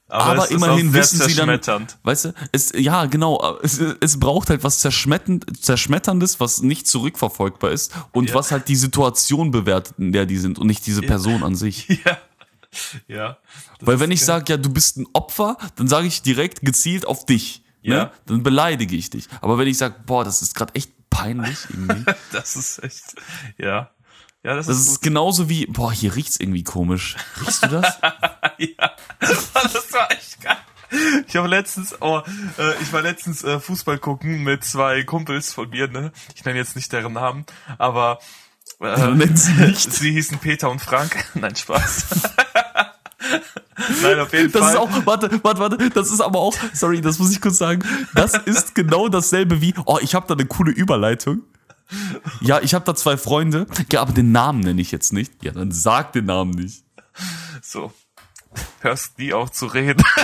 aber, 0.09 0.45
ist 0.45 0.51
immerhin 0.51 0.93
wissen 0.93 1.21
sie 1.21 1.35
dann, 1.35 1.87
weißt 2.03 2.25
du, 2.27 2.35
es, 2.53 2.73
ja, 2.75 3.07
genau, 3.07 3.59
es, 3.63 3.79
es 3.79 4.19
braucht 4.19 4.51
halt 4.51 4.65
was 4.65 4.81
Zerschmettern, 4.81 5.41
Zerschmetterndes, 5.61 6.41
was 6.41 6.63
nicht 6.63 6.89
zurückverfolgbar 6.89 7.71
ist 7.71 7.93
und 8.13 8.29
Ja. 8.29 8.35
was 8.35 8.51
halt 8.51 8.69
die 8.69 8.77
Situation 8.77 9.51
bewertet, 9.53 9.95
in 9.99 10.13
der 10.13 10.27
die 10.27 10.39
sind 10.39 10.59
und 10.59 10.67
nicht 10.67 10.85
diese 10.87 11.03
Person 11.03 11.43
an 11.43 11.55
sich. 11.55 11.87
Ja. 12.05 12.19
Ja. 13.09 13.37
Weil 13.81 13.99
wenn 13.99 14.13
ich 14.13 14.25
sage, 14.25 14.45
ja, 14.53 14.57
du 14.57 14.71
bist 14.73 14.97
ein 14.97 15.07
Opfer, 15.13 15.57
dann 15.75 15.89
sage 15.89 16.07
ich 16.07 16.23
direkt 16.23 16.61
gezielt 16.61 17.05
auf 17.05 17.27
dich. 17.27 17.65
Ja. 17.83 18.05
Ne? 18.05 18.11
Dann 18.27 18.43
beleidige 18.45 18.95
ich 18.95 19.11
dich. 19.11 19.27
Aber 19.41 19.59
wenn 19.59 19.67
ich 19.67 19.77
sage, 19.77 19.97
boah, 20.07 20.23
das 20.23 20.41
ist 20.41 20.55
gerade 20.55 20.73
echt 20.77 20.93
peinlich 21.11 21.59
irgendwie. 21.69 22.05
Das 22.33 22.55
ist 22.55 22.83
echt, 22.85 23.17
ja. 23.59 23.91
Ja, 24.43 24.55
das, 24.57 24.66
Das 24.66 24.78
ist, 24.78 24.86
ist 24.88 25.03
genauso 25.03 25.49
wie, 25.49 25.66
boah, 25.66 25.93
hier 25.93 26.14
riecht's 26.16 26.38
irgendwie 26.41 26.64
komisch. 26.64 27.16
Riechst 27.43 27.62
du 27.62 27.68
das? 27.68 27.99
ja. 28.59 28.91
Das 29.20 29.93
war 29.93 30.11
echt 30.11 30.41
geil. 30.41 30.57
Ich 31.28 31.36
habe 31.36 31.47
letztens, 31.47 31.95
oh, 32.01 32.20
äh, 32.59 32.82
ich 32.82 32.93
war 32.93 33.03
letztens 33.03 33.45
äh, 33.45 33.61
Fußball 33.61 33.99
gucken 33.99 34.43
mit 34.43 34.64
zwei 34.64 35.05
Kumpels 35.05 35.53
von 35.53 35.68
mir, 35.70 35.86
ne? 35.88 36.11
Ich 36.34 36.45
nenne 36.45 36.59
jetzt 36.59 36.74
nicht 36.74 36.93
deren 36.93 37.12
Namen, 37.12 37.45
aber 37.78 38.18
äh, 38.80 39.07
nicht. 39.09 39.38
sie 39.93 40.12
hießen 40.12 40.38
Peter 40.38 40.70
und 40.70 40.80
Frank. 40.80 41.26
Nein, 41.34 41.55
Spaß. 41.55 42.07
Nein, 44.03 44.18
auf 44.18 44.32
jeden 44.32 44.51
Das 44.51 44.62
Fall. 44.62 44.72
ist 44.72 44.78
auch, 44.78 45.07
warte, 45.07 45.30
warte, 45.45 45.61
warte, 45.61 45.91
das 45.91 46.11
ist 46.11 46.20
aber 46.20 46.41
auch, 46.41 46.55
sorry, 46.72 47.01
das 47.01 47.18
muss 47.18 47.30
ich 47.30 47.41
kurz 47.41 47.59
sagen, 47.59 47.84
das 48.14 48.34
ist 48.34 48.74
genau 48.74 49.09
dasselbe 49.09 49.61
wie, 49.61 49.74
oh, 49.84 49.99
ich 50.01 50.14
habe 50.14 50.26
da 50.26 50.34
eine 50.34 50.47
coole 50.47 50.72
Überleitung. 50.72 51.43
Ja, 52.41 52.61
ich 52.61 52.74
habe 52.74 52.84
da 52.84 52.95
zwei 52.95 53.16
Freunde, 53.16 53.66
ja, 53.91 54.01
aber 54.03 54.12
den 54.12 54.32
Namen 54.32 54.61
nenne 54.61 54.80
ich 54.80 54.93
jetzt 54.93 55.12
nicht. 55.12 55.43
Ja, 55.45 55.53
dann 55.53 55.72
sag 55.72 56.12
den 56.12 56.26
Namen 56.26 56.53
nicht. 56.53 56.84
so. 57.62 57.93
Hörst 58.80 59.18
nie 59.18 59.32
auf 59.32 59.53
zu 59.53 59.66
reden. 59.66 60.03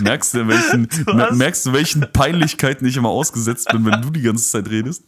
Merkst 0.00 0.34
du, 0.34 0.48
welchen, 0.48 0.88
hast- 1.06 1.34
merkst 1.36 1.66
du, 1.66 1.72
welchen 1.72 2.10
Peinlichkeiten 2.12 2.86
ich 2.86 2.96
immer 2.96 3.10
ausgesetzt 3.10 3.68
bin, 3.70 3.84
wenn 3.84 4.00
du 4.02 4.10
die 4.10 4.22
ganze 4.22 4.48
Zeit 4.50 4.68
redest? 4.68 5.04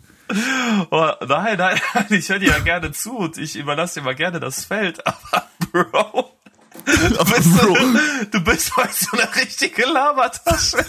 Oh, 0.90 1.10
nein, 1.26 1.58
nein, 1.58 1.80
nein, 1.94 2.06
ich 2.10 2.28
höre 2.28 2.38
dir 2.38 2.50
ja 2.50 2.58
gerne 2.58 2.92
zu 2.92 3.16
und 3.16 3.36
ich 3.38 3.56
überlasse 3.56 4.00
dir 4.00 4.04
mal 4.04 4.14
gerne 4.14 4.40
das 4.40 4.64
Feld, 4.64 5.04
aber 5.06 5.48
Bro, 5.72 6.30
du 6.86 7.24
bist, 7.24 7.56
Bro. 7.56 7.74
So, 7.74 7.98
du 8.30 8.40
bist 8.44 8.76
heute 8.76 8.92
so 8.94 9.16
eine 9.18 9.34
richtige 9.36 9.84
Labertasche. 9.86 10.84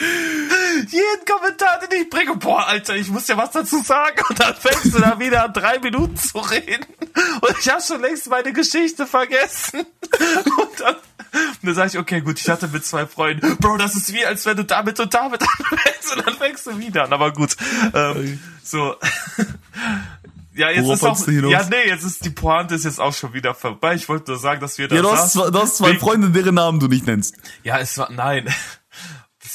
Jeden 0.00 1.24
Kommentar, 1.26 1.78
den 1.80 2.02
ich 2.02 2.10
bringe, 2.10 2.36
boah, 2.36 2.66
Alter, 2.66 2.96
ich 2.96 3.08
muss 3.08 3.28
ja 3.28 3.36
was 3.36 3.50
dazu 3.50 3.82
sagen. 3.82 4.22
Und 4.28 4.40
dann 4.40 4.54
fängst 4.56 4.86
du 4.94 4.98
da 4.98 5.18
wieder 5.18 5.44
an, 5.44 5.52
drei 5.52 5.78
Minuten 5.78 6.16
zu 6.16 6.38
reden. 6.38 6.86
Und 7.42 7.54
ich 7.60 7.68
habe 7.68 7.82
schon 7.82 8.00
längst 8.00 8.28
meine 8.30 8.52
Geschichte 8.52 9.06
vergessen. 9.06 9.80
Und 9.80 10.80
dann, 10.80 10.94
und 10.94 11.62
dann 11.62 11.74
sage 11.74 11.88
ich, 11.88 11.98
okay, 11.98 12.20
gut, 12.22 12.40
ich 12.40 12.48
hatte 12.48 12.68
mit 12.68 12.84
zwei 12.84 13.06
Freunden, 13.06 13.56
Bro, 13.58 13.76
das 13.76 13.94
ist 13.94 14.12
wie, 14.12 14.24
als 14.24 14.46
wenn 14.46 14.56
du 14.56 14.64
damit 14.64 14.98
und 15.00 15.12
damit 15.12 15.42
anfängst. 15.70 16.16
Und 16.16 16.26
dann 16.26 16.34
fängst 16.36 16.66
du 16.66 16.78
wieder 16.78 17.04
an, 17.04 17.12
aber 17.12 17.32
gut, 17.32 17.56
ähm, 17.94 18.40
so, 18.64 18.96
ja, 20.54 20.70
jetzt 20.70 20.84
Worauf 20.84 20.96
ist 20.96 21.28
auch, 21.28 21.28
ja, 21.28 21.62
nee, 21.70 21.88
jetzt 21.88 22.04
ist 22.04 22.24
die 22.24 22.30
Pointe 22.30 22.74
ist 22.74 22.84
jetzt 22.84 23.00
auch 23.00 23.14
schon 23.14 23.32
wieder 23.32 23.54
vorbei. 23.54 23.94
Ich 23.94 24.08
wollte 24.08 24.32
nur 24.32 24.40
sagen, 24.40 24.60
dass 24.60 24.78
wir 24.78 24.88
da 24.88 24.96
Ja, 24.96 25.02
du 25.02 25.12
hast, 25.12 25.34
du 25.36 25.52
hast 25.60 25.76
zwei 25.76 25.90
Wegen- 25.90 26.00
Freunde, 26.00 26.30
deren 26.30 26.54
Namen 26.54 26.80
du 26.80 26.88
nicht 26.88 27.06
nennst. 27.06 27.36
Ja, 27.62 27.78
es 27.78 27.96
war, 27.98 28.10
nein. 28.10 28.48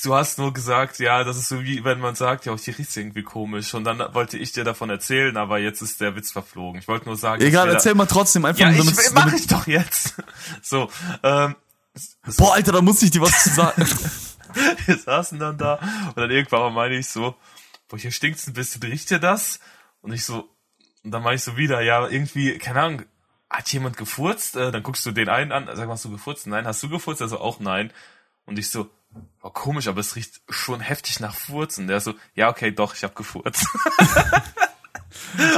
Du 0.05 0.13
hast 0.15 0.37
nur 0.37 0.53
gesagt, 0.53 0.99
ja, 0.99 1.23
das 1.23 1.37
ist 1.37 1.47
so 1.49 1.63
wie, 1.63 1.83
wenn 1.83 1.99
man 1.99 2.15
sagt, 2.15 2.45
ja, 2.45 2.53
auch 2.53 2.59
hier 2.59 2.77
riecht's 2.77 2.95
irgendwie 2.95 3.23
komisch. 3.23 3.73
Und 3.73 3.83
dann 3.85 3.99
wollte 4.13 4.37
ich 4.37 4.51
dir 4.51 4.63
davon 4.63 4.89
erzählen, 4.89 5.35
aber 5.37 5.57
jetzt 5.57 5.81
ist 5.81 5.99
der 6.01 6.15
Witz 6.15 6.31
verflogen. 6.31 6.79
Ich 6.79 6.87
wollte 6.87 7.05
nur 7.05 7.17
sagen, 7.17 7.41
Egal, 7.41 7.67
da- 7.67 7.73
erzähl 7.73 7.95
mal 7.95 8.05
trotzdem 8.05 8.45
einfach 8.45 8.59
Ja, 8.61 8.69
ich, 8.71 8.77
damit's- 8.77 9.11
mach 9.13 9.25
damit- 9.25 9.39
ich 9.39 9.47
doch 9.47 9.67
jetzt. 9.67 10.15
So, 10.61 10.89
ähm, 11.23 11.55
Boah, 12.37 12.53
Alter, 12.53 12.73
da 12.73 12.81
muss 12.81 13.01
ich 13.01 13.11
dir 13.11 13.21
was 13.21 13.43
zu 13.43 13.49
sagen. 13.49 13.83
wir 14.85 14.97
saßen 14.97 15.39
dann 15.39 15.57
da 15.57 15.75
und 16.09 16.17
dann 16.17 16.29
irgendwann 16.31 16.73
meine 16.73 16.95
ich 16.95 17.07
so, 17.07 17.35
boah, 17.87 17.97
hier 17.97 18.11
stinkt's 18.11 18.47
ein 18.47 18.53
bisschen, 18.53 18.83
riecht 18.83 19.09
ihr 19.11 19.19
das? 19.19 19.59
Und 20.01 20.11
ich 20.13 20.23
so, 20.25 20.49
und 21.03 21.11
dann 21.11 21.23
meine 21.23 21.35
ich 21.37 21.43
so 21.43 21.57
wieder, 21.57 21.81
ja, 21.81 22.07
irgendwie, 22.07 22.57
keine 22.57 22.81
Ahnung, 22.81 23.01
hat 23.49 23.71
jemand 23.71 23.95
gefurzt? 23.97 24.55
Äh, 24.55 24.71
dann 24.71 24.83
guckst 24.83 25.05
du 25.05 25.11
den 25.11 25.29
einen 25.29 25.51
an, 25.51 25.67
sag 25.73 25.87
mal, 25.87 25.93
hast 25.93 26.05
du 26.05 26.11
gefurzt? 26.11 26.47
Nein, 26.47 26.65
hast 26.65 26.83
du 26.83 26.89
gefurzt? 26.89 27.21
Also 27.21 27.39
auch 27.39 27.59
nein. 27.59 27.91
Und 28.45 28.59
ich 28.59 28.69
so, 28.69 28.89
boah, 29.41 29.53
komisch, 29.53 29.88
aber 29.88 29.99
es 30.01 30.16
riecht 30.16 30.41
schon 30.49 30.80
heftig 30.80 31.20
nach 31.20 31.36
Furzen. 31.36 31.88
Der 31.88 31.99
so, 31.99 32.13
ja, 32.36 32.49
okay, 32.49 32.72
doch, 32.72 32.95
ich 32.95 33.03
hab 33.03 33.16
gefurzt. 33.16 33.66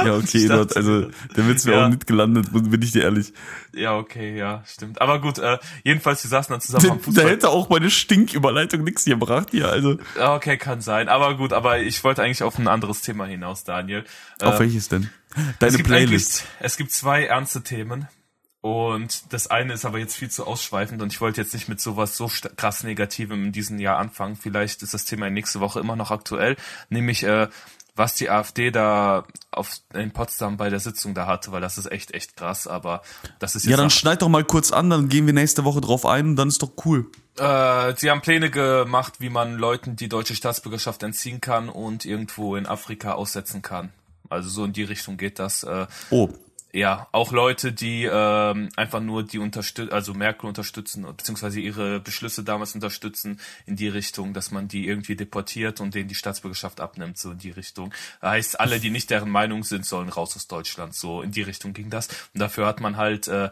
ja, 0.04 0.14
okay, 0.16 0.46
dachte- 0.48 0.76
also 0.76 1.10
der 1.36 1.48
Witz 1.48 1.66
wäre 1.66 1.78
Ja. 1.80 1.84
auch 1.86 1.88
nicht 1.90 2.06
gelandet, 2.06 2.52
bin 2.52 2.80
ich 2.82 2.92
dir 2.92 3.02
ehrlich. 3.02 3.32
ja, 3.72 3.96
okay, 3.96 4.36
ja, 4.36 4.62
stimmt. 4.66 5.00
Aber 5.00 5.20
gut, 5.20 5.38
äh, 5.38 5.58
jedenfalls, 5.84 6.22
wir 6.24 6.28
saßen 6.28 6.52
dann 6.52 6.60
zusammen 6.60 6.84
Da, 6.84 6.90
am 6.92 6.98
da 6.98 7.04
Fußball. 7.04 7.28
hätte 7.30 7.48
auch 7.50 7.68
meine 7.68 7.90
Stinküberleitung 7.90 8.84
nichts 8.84 9.04
gebracht 9.04 9.48
hier, 9.50 9.68
also. 9.68 9.98
Ja, 10.16 10.34
Okay, 10.34 10.56
kann 10.58 10.80
sein. 10.80 11.08
Aber 11.08 11.36
gut, 11.36 11.52
aber 11.52 11.80
ich 11.80 12.02
wollte 12.04 12.22
eigentlich 12.22 12.42
auf 12.42 12.58
ein 12.58 12.68
anderes 12.68 13.02
Thema 13.02 13.26
hinaus, 13.26 13.64
Daniel. 13.64 14.04
Auf 14.40 14.56
Äh, 14.56 14.60
welches 14.60 14.88
denn? 14.88 15.10
es 15.36 15.58
Deine 15.58 15.76
gibt 15.76 15.88
Playlist. 15.88 16.44
Es 16.60 16.76
gibt 16.76 16.90
zwei 16.92 17.24
ernste 17.24 17.62
Themen. 17.62 18.08
Und 18.68 19.32
das 19.32 19.46
eine 19.46 19.72
ist 19.72 19.84
aber 19.84 19.98
jetzt 19.98 20.14
viel 20.14 20.30
zu 20.30 20.46
ausschweifend 20.46 21.00
und 21.00 21.12
ich 21.12 21.20
wollte 21.20 21.40
jetzt 21.40 21.54
nicht 21.54 21.68
mit 21.68 21.80
sowas 21.80 22.16
so 22.16 22.30
krass 22.56 22.82
Negativem 22.82 23.44
in 23.46 23.52
diesem 23.52 23.78
Jahr 23.78 23.98
anfangen. 23.98 24.36
Vielleicht 24.36 24.82
ist 24.82 24.92
das 24.94 25.04
Thema 25.04 25.30
nächste 25.30 25.60
Woche 25.60 25.80
immer 25.80 25.96
noch 25.96 26.10
aktuell, 26.10 26.56
nämlich 26.90 27.22
äh, 27.24 27.48
was 27.96 28.14
die 28.14 28.30
AfD 28.30 28.70
da 28.70 29.24
auf 29.50 29.80
in 29.92 30.12
Potsdam 30.12 30.56
bei 30.56 30.70
der 30.70 30.80
Sitzung 30.80 31.14
da 31.14 31.26
hatte, 31.26 31.50
weil 31.50 31.60
das 31.60 31.78
ist 31.78 31.90
echt 31.90 32.12
echt 32.14 32.36
krass. 32.36 32.66
Aber 32.66 33.02
das 33.38 33.56
ist 33.56 33.64
jetzt 33.64 33.70
Ja, 33.70 33.76
dann 33.76 33.90
schneid 33.90 34.22
doch 34.22 34.28
mal 34.28 34.44
kurz 34.44 34.70
an, 34.70 34.90
dann 34.90 35.08
gehen 35.08 35.26
wir 35.26 35.32
nächste 35.32 35.64
Woche 35.64 35.80
drauf 35.80 36.06
ein 36.06 36.28
und 36.28 36.36
dann 36.36 36.48
ist 36.48 36.62
doch 36.62 36.72
cool. 36.84 37.06
Äh, 37.38 37.94
sie 37.96 38.10
haben 38.10 38.20
Pläne 38.20 38.50
gemacht, 38.50 39.14
wie 39.18 39.30
man 39.30 39.56
Leuten 39.56 39.96
die 39.96 40.08
deutsche 40.08 40.34
Staatsbürgerschaft 40.34 41.02
entziehen 41.02 41.40
kann 41.40 41.68
und 41.68 42.04
irgendwo 42.04 42.56
in 42.56 42.66
Afrika 42.66 43.12
aussetzen 43.12 43.62
kann. 43.62 43.92
Also 44.28 44.48
so 44.48 44.64
in 44.64 44.72
die 44.72 44.84
Richtung 44.84 45.16
geht 45.16 45.38
das. 45.38 45.62
Äh, 45.62 45.86
Oh, 46.10 46.28
ja, 46.72 47.08
auch 47.12 47.32
Leute, 47.32 47.72
die 47.72 48.04
ähm, 48.04 48.68
einfach 48.76 49.00
nur 49.00 49.22
die 49.22 49.38
unterstützen, 49.38 49.92
also 49.92 50.12
Merkel 50.12 50.48
unterstützen, 50.48 51.06
beziehungsweise 51.16 51.60
ihre 51.60 51.98
Beschlüsse 51.98 52.44
damals 52.44 52.74
unterstützen 52.74 53.40
in 53.64 53.76
die 53.76 53.88
Richtung, 53.88 54.34
dass 54.34 54.50
man 54.50 54.68
die 54.68 54.86
irgendwie 54.86 55.16
deportiert 55.16 55.80
und 55.80 55.94
denen 55.94 56.08
die 56.08 56.14
Staatsbürgerschaft 56.14 56.80
abnimmt, 56.80 57.16
so 57.16 57.32
in 57.32 57.38
die 57.38 57.50
Richtung. 57.50 57.94
Heißt, 58.20 58.60
alle, 58.60 58.80
die 58.80 58.90
nicht 58.90 59.08
deren 59.08 59.30
Meinung 59.30 59.64
sind, 59.64 59.86
sollen 59.86 60.10
raus 60.10 60.36
aus 60.36 60.46
Deutschland. 60.46 60.94
So 60.94 61.22
in 61.22 61.30
die 61.30 61.42
Richtung 61.42 61.72
ging 61.72 61.88
das. 61.88 62.08
Und 62.34 62.40
dafür 62.40 62.66
hat 62.66 62.80
man 62.80 62.98
halt 62.98 63.28
äh, 63.28 63.48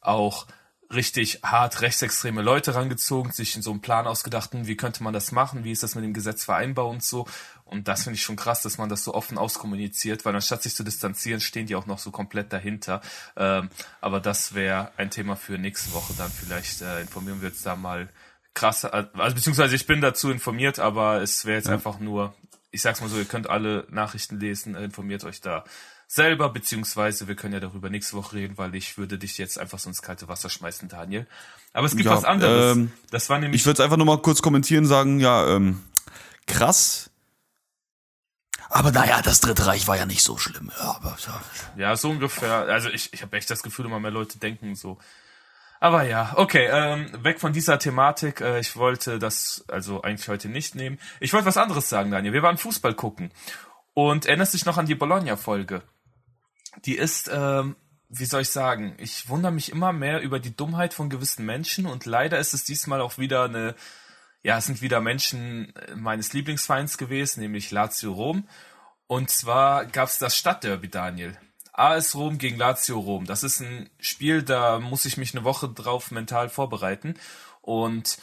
auch 0.00 0.46
richtig 0.92 1.40
hart 1.42 1.80
rechtsextreme 1.80 2.42
Leute 2.42 2.74
rangezogen, 2.74 3.32
sich 3.32 3.56
in 3.56 3.62
so 3.62 3.70
einem 3.70 3.80
Plan 3.80 4.06
ausgedachten, 4.06 4.66
wie 4.66 4.76
könnte 4.76 5.02
man 5.02 5.12
das 5.12 5.32
machen, 5.32 5.64
wie 5.64 5.72
ist 5.72 5.82
das 5.82 5.94
mit 5.94 6.04
dem 6.04 6.14
Gesetz 6.14 6.44
vereinbar 6.44 6.86
und 6.86 7.02
so. 7.02 7.26
Und 7.66 7.88
das 7.88 8.04
finde 8.04 8.16
ich 8.16 8.22
schon 8.22 8.36
krass, 8.36 8.62
dass 8.62 8.78
man 8.78 8.88
das 8.88 9.02
so 9.02 9.12
offen 9.12 9.38
auskommuniziert, 9.38 10.24
weil 10.24 10.34
anstatt 10.34 10.62
sich 10.62 10.74
zu 10.74 10.84
distanzieren, 10.84 11.40
stehen 11.40 11.66
die 11.66 11.74
auch 11.74 11.86
noch 11.86 11.98
so 11.98 12.12
komplett 12.12 12.52
dahinter. 12.52 13.02
Ähm, 13.36 13.70
aber 14.00 14.20
das 14.20 14.54
wäre 14.54 14.92
ein 14.96 15.10
Thema 15.10 15.34
für 15.34 15.58
nächste 15.58 15.92
Woche 15.92 16.14
dann. 16.16 16.30
Vielleicht 16.30 16.80
äh, 16.80 17.00
informieren 17.00 17.42
wir 17.42 17.48
uns 17.48 17.62
da 17.62 17.74
mal 17.74 18.08
krass. 18.54 18.84
Also 18.84 19.34
beziehungsweise 19.34 19.74
ich 19.74 19.86
bin 19.86 20.00
dazu 20.00 20.30
informiert, 20.30 20.78
aber 20.78 21.20
es 21.22 21.44
wäre 21.44 21.56
jetzt 21.56 21.66
ja. 21.66 21.74
einfach 21.74 21.98
nur, 21.98 22.34
ich 22.70 22.82
sag's 22.82 23.00
mal 23.00 23.10
so, 23.10 23.18
ihr 23.18 23.24
könnt 23.24 23.50
alle 23.50 23.86
Nachrichten 23.90 24.38
lesen, 24.38 24.76
informiert 24.76 25.24
euch 25.24 25.40
da 25.40 25.64
selber, 26.08 26.50
beziehungsweise 26.50 27.26
wir 27.26 27.34
können 27.34 27.54
ja 27.54 27.60
darüber 27.60 27.90
nächste 27.90 28.16
Woche 28.16 28.36
reden, 28.36 28.58
weil 28.58 28.74
ich 28.74 28.96
würde 28.96 29.18
dich 29.18 29.38
jetzt 29.38 29.58
einfach 29.58 29.78
so 29.78 29.88
ins 29.88 30.02
kalte 30.02 30.28
Wasser 30.28 30.48
schmeißen, 30.48 30.88
Daniel. 30.88 31.26
Aber 31.72 31.86
es 31.86 31.96
gibt 31.96 32.06
ja, 32.06 32.12
was 32.12 32.24
anderes. 32.24 32.76
Ähm, 32.76 32.92
das 33.10 33.28
war 33.28 33.38
nämlich. 33.38 33.60
Ich 33.60 33.66
würde 33.66 33.82
es 33.82 33.84
einfach 33.84 33.96
nur 33.96 34.06
mal 34.06 34.22
kurz 34.22 34.40
kommentieren, 34.40 34.86
sagen, 34.86 35.18
ja, 35.20 35.56
ähm, 35.56 35.82
krass. 36.46 37.05
Aber 38.68 38.90
naja, 38.90 39.22
das 39.22 39.40
Dritte 39.40 39.66
Reich 39.66 39.86
war 39.88 39.96
ja 39.96 40.06
nicht 40.06 40.22
so 40.22 40.38
schlimm. 40.38 40.70
Ja, 40.78 40.96
aber, 40.96 41.16
ja. 41.26 41.42
ja 41.76 41.96
so 41.96 42.10
ungefähr. 42.10 42.52
Also 42.52 42.88
ich, 42.88 43.12
ich 43.12 43.22
habe 43.22 43.36
echt 43.36 43.50
das 43.50 43.62
Gefühl, 43.62 43.86
immer 43.86 44.00
mehr 44.00 44.10
Leute 44.10 44.38
denken 44.38 44.74
so. 44.74 44.98
Aber 45.78 46.04
ja, 46.04 46.32
okay, 46.36 46.68
ähm, 46.70 47.10
weg 47.22 47.40
von 47.40 47.52
dieser 47.52 47.78
Thematik. 47.78 48.40
Äh, 48.40 48.60
ich 48.60 48.76
wollte 48.76 49.18
das 49.18 49.64
also 49.68 50.02
eigentlich 50.02 50.28
heute 50.28 50.48
nicht 50.48 50.74
nehmen. 50.74 50.98
Ich 51.20 51.32
wollte 51.32 51.46
was 51.46 51.58
anderes 51.58 51.88
sagen, 51.88 52.10
Daniel. 52.10 52.32
Wir 52.32 52.42
waren 52.42 52.58
Fußball 52.58 52.94
gucken. 52.94 53.30
Und 53.94 54.26
erinnerst 54.26 54.54
dich 54.54 54.66
noch 54.66 54.78
an 54.78 54.86
die 54.86 54.94
Bologna-Folge? 54.94 55.82
Die 56.84 56.96
ist, 56.96 57.30
ähm, 57.32 57.76
wie 58.08 58.26
soll 58.26 58.42
ich 58.42 58.50
sagen, 58.50 58.94
ich 58.98 59.28
wundere 59.28 59.52
mich 59.52 59.72
immer 59.72 59.92
mehr 59.92 60.20
über 60.20 60.38
die 60.38 60.54
Dummheit 60.54 60.92
von 60.92 61.08
gewissen 61.08 61.46
Menschen 61.46 61.86
und 61.86 62.04
leider 62.04 62.38
ist 62.38 62.52
es 62.52 62.64
diesmal 62.64 63.00
auch 63.00 63.16
wieder 63.16 63.44
eine, 63.44 63.74
ja, 64.42 64.58
es 64.58 64.66
sind 64.66 64.82
wieder 64.82 65.00
Menschen 65.00 65.72
meines 65.94 66.32
Lieblingsvereins 66.32 66.98
gewesen, 66.98 67.40
nämlich 67.40 67.70
Lazio 67.70 68.12
Rom. 68.12 68.48
Und 69.06 69.30
zwar 69.30 69.86
gab's 69.86 70.18
das 70.18 70.36
Stadtderby, 70.36 70.88
Daniel. 70.88 71.36
AS 71.72 72.14
Rom 72.14 72.38
gegen 72.38 72.56
Lazio 72.56 72.98
Rom. 72.98 73.26
Das 73.26 73.42
ist 73.42 73.60
ein 73.60 73.90
Spiel, 73.98 74.42
da 74.42 74.78
muss 74.78 75.04
ich 75.04 75.16
mich 75.16 75.34
eine 75.34 75.44
Woche 75.44 75.68
drauf 75.68 76.10
mental 76.10 76.48
vorbereiten. 76.48 77.14
Und 77.60 78.18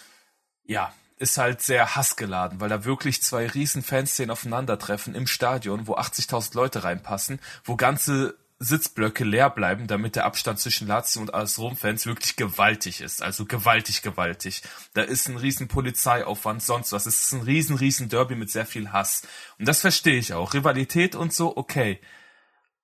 ja, 0.66 0.94
ist 1.18 1.38
halt 1.38 1.62
sehr 1.62 1.96
hassgeladen, 1.96 2.60
weil 2.60 2.70
da 2.70 2.86
wirklich 2.86 3.22
zwei 3.22 3.48
riesen 3.48 3.84
Fanszenen 3.84 4.32
aufeinandertreffen 4.32 5.16
im 5.16 5.28
Stadion, 5.28 5.88
wo 5.88 5.96
80.000 5.96 6.56
Leute 6.56 6.84
reinpassen, 6.84 7.40
wo 7.64 7.76
ganze 7.76 8.36
Sitzblöcke 8.60 9.24
leer 9.24 9.50
bleiben, 9.50 9.88
damit 9.88 10.16
der 10.16 10.26
Abstand 10.26 10.60
zwischen 10.60 10.88
Lazio 10.88 11.22
und 11.22 11.34
AS 11.34 11.60
Rom-Fans 11.60 12.06
wirklich 12.06 12.36
gewaltig 12.36 13.02
ist. 13.02 13.22
Also 13.22 13.46
gewaltig, 13.46 14.02
gewaltig. 14.02 14.62
Da 14.94 15.02
ist 15.02 15.28
ein 15.28 15.38
riesen 15.38 15.68
Polizeiaufwand, 15.68 16.64
sonst 16.64 16.92
was. 16.92 17.06
Es 17.06 17.24
ist 17.24 17.34
ein 17.34 17.42
riesen, 17.42 17.76
riesen 17.76 18.10
Derby 18.10 18.36
mit 18.36 18.52
sehr 18.52 18.66
viel 18.66 18.92
Hass. 18.92 19.24
Und 19.60 19.68
das 19.68 19.82
verstehe 19.82 20.18
ich 20.18 20.34
auch. 20.34 20.54
Rivalität 20.54 21.16
und 21.16 21.34
so, 21.34 21.56
okay. 21.58 22.00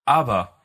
Aber 0.05 0.59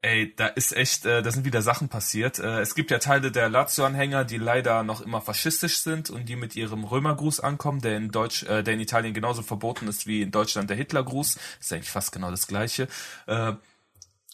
Ey, 0.00 0.32
da 0.36 0.46
ist 0.46 0.76
echt, 0.76 1.06
äh, 1.06 1.22
da 1.22 1.30
sind 1.32 1.44
wieder 1.44 1.60
Sachen 1.60 1.88
passiert. 1.88 2.38
Äh, 2.38 2.60
es 2.60 2.76
gibt 2.76 2.92
ja 2.92 2.98
Teile 2.98 3.32
der 3.32 3.48
Lazio-Anhänger, 3.48 4.24
die 4.24 4.38
leider 4.38 4.84
noch 4.84 5.00
immer 5.00 5.20
faschistisch 5.20 5.78
sind 5.78 6.08
und 6.08 6.28
die 6.28 6.36
mit 6.36 6.54
ihrem 6.54 6.84
Römergruß 6.84 7.40
ankommen, 7.40 7.80
der 7.80 7.96
in 7.96 8.12
Deutsch, 8.12 8.44
äh, 8.44 8.62
der 8.62 8.74
in 8.74 8.80
Italien 8.80 9.12
genauso 9.12 9.42
verboten 9.42 9.88
ist 9.88 10.06
wie 10.06 10.22
in 10.22 10.30
Deutschland 10.30 10.70
der 10.70 10.76
Hitlergruß. 10.76 11.36
Ist 11.58 11.72
eigentlich 11.72 11.90
fast 11.90 12.12
genau 12.12 12.30
das 12.30 12.46
Gleiche. 12.46 12.86
Äh, 13.26 13.54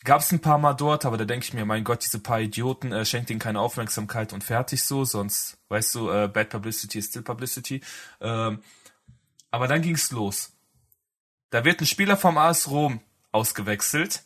Gab 0.04 0.20
es 0.20 0.30
ein 0.32 0.40
paar 0.40 0.58
Mal 0.58 0.74
dort, 0.74 1.06
aber 1.06 1.16
da 1.16 1.24
denke 1.24 1.46
ich 1.46 1.54
mir, 1.54 1.64
mein 1.64 1.82
Gott, 1.82 2.04
diese 2.04 2.18
paar 2.18 2.40
Idioten, 2.40 2.92
äh, 2.92 3.06
schenkt 3.06 3.30
ihnen 3.30 3.40
keine 3.40 3.60
Aufmerksamkeit 3.60 4.34
und 4.34 4.44
fertig 4.44 4.84
so, 4.84 5.04
sonst, 5.04 5.56
weißt 5.68 5.94
du, 5.94 6.10
äh, 6.10 6.28
bad 6.28 6.50
publicity 6.50 6.98
is 6.98 7.06
still 7.06 7.22
publicity. 7.22 7.80
Äh, 8.20 8.52
aber 9.50 9.68
dann 9.68 9.80
ging's 9.80 10.10
los. 10.10 10.52
Da 11.48 11.64
wird 11.64 11.80
ein 11.80 11.86
Spieler 11.86 12.18
vom 12.18 12.36
AS 12.36 12.68
Rom 12.68 13.00
ausgewechselt 13.32 14.24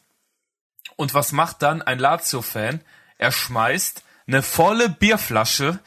und 0.97 1.15
was 1.15 1.31
macht 1.33 1.63
dann 1.63 1.81
ein 1.81 1.99
Lazio-Fan? 1.99 2.81
Er 3.17 3.31
schmeißt 3.31 4.03
eine 4.27 4.43
volle 4.43 4.89
Bierflasche 4.89 5.79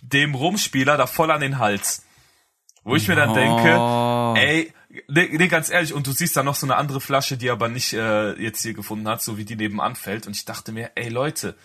dem 0.00 0.34
Rumspieler 0.34 0.96
da 0.96 1.06
voll 1.06 1.30
an 1.30 1.40
den 1.40 1.58
Hals. 1.58 2.04
Wo 2.82 2.94
ich 2.96 3.08
mir 3.08 3.16
dann 3.16 3.34
denke, 3.34 4.40
ey, 4.40 4.72
nee, 5.08 5.28
nee, 5.32 5.48
ganz 5.48 5.70
ehrlich, 5.70 5.92
und 5.92 6.06
du 6.06 6.12
siehst 6.12 6.36
da 6.36 6.42
noch 6.42 6.54
so 6.54 6.66
eine 6.66 6.76
andere 6.76 7.00
Flasche, 7.00 7.36
die 7.36 7.50
aber 7.50 7.68
nicht 7.68 7.92
äh, 7.92 8.32
jetzt 8.40 8.62
hier 8.62 8.74
gefunden 8.74 9.08
hat, 9.08 9.22
so 9.22 9.38
wie 9.38 9.44
die 9.44 9.56
nebenan 9.56 9.96
fällt. 9.96 10.26
Und 10.26 10.36
ich 10.36 10.44
dachte 10.44 10.72
mir, 10.72 10.90
ey 10.94 11.08
Leute, 11.08 11.56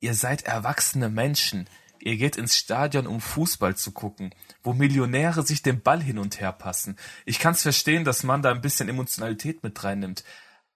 ihr 0.00 0.14
seid 0.14 0.42
erwachsene 0.42 1.08
Menschen. 1.08 1.68
Ihr 2.00 2.16
geht 2.16 2.36
ins 2.36 2.56
Stadion, 2.56 3.06
um 3.06 3.20
Fußball 3.20 3.76
zu 3.76 3.92
gucken, 3.92 4.34
wo 4.62 4.74
Millionäre 4.74 5.42
sich 5.42 5.62
den 5.62 5.80
Ball 5.80 6.02
hin 6.02 6.18
und 6.18 6.40
her 6.40 6.52
passen. 6.52 6.96
Ich 7.24 7.38
kann's 7.38 7.62
verstehen, 7.62 8.04
dass 8.04 8.24
man 8.24 8.42
da 8.42 8.50
ein 8.50 8.60
bisschen 8.60 8.88
Emotionalität 8.88 9.62
mit 9.62 9.82
reinnimmt. 9.82 10.22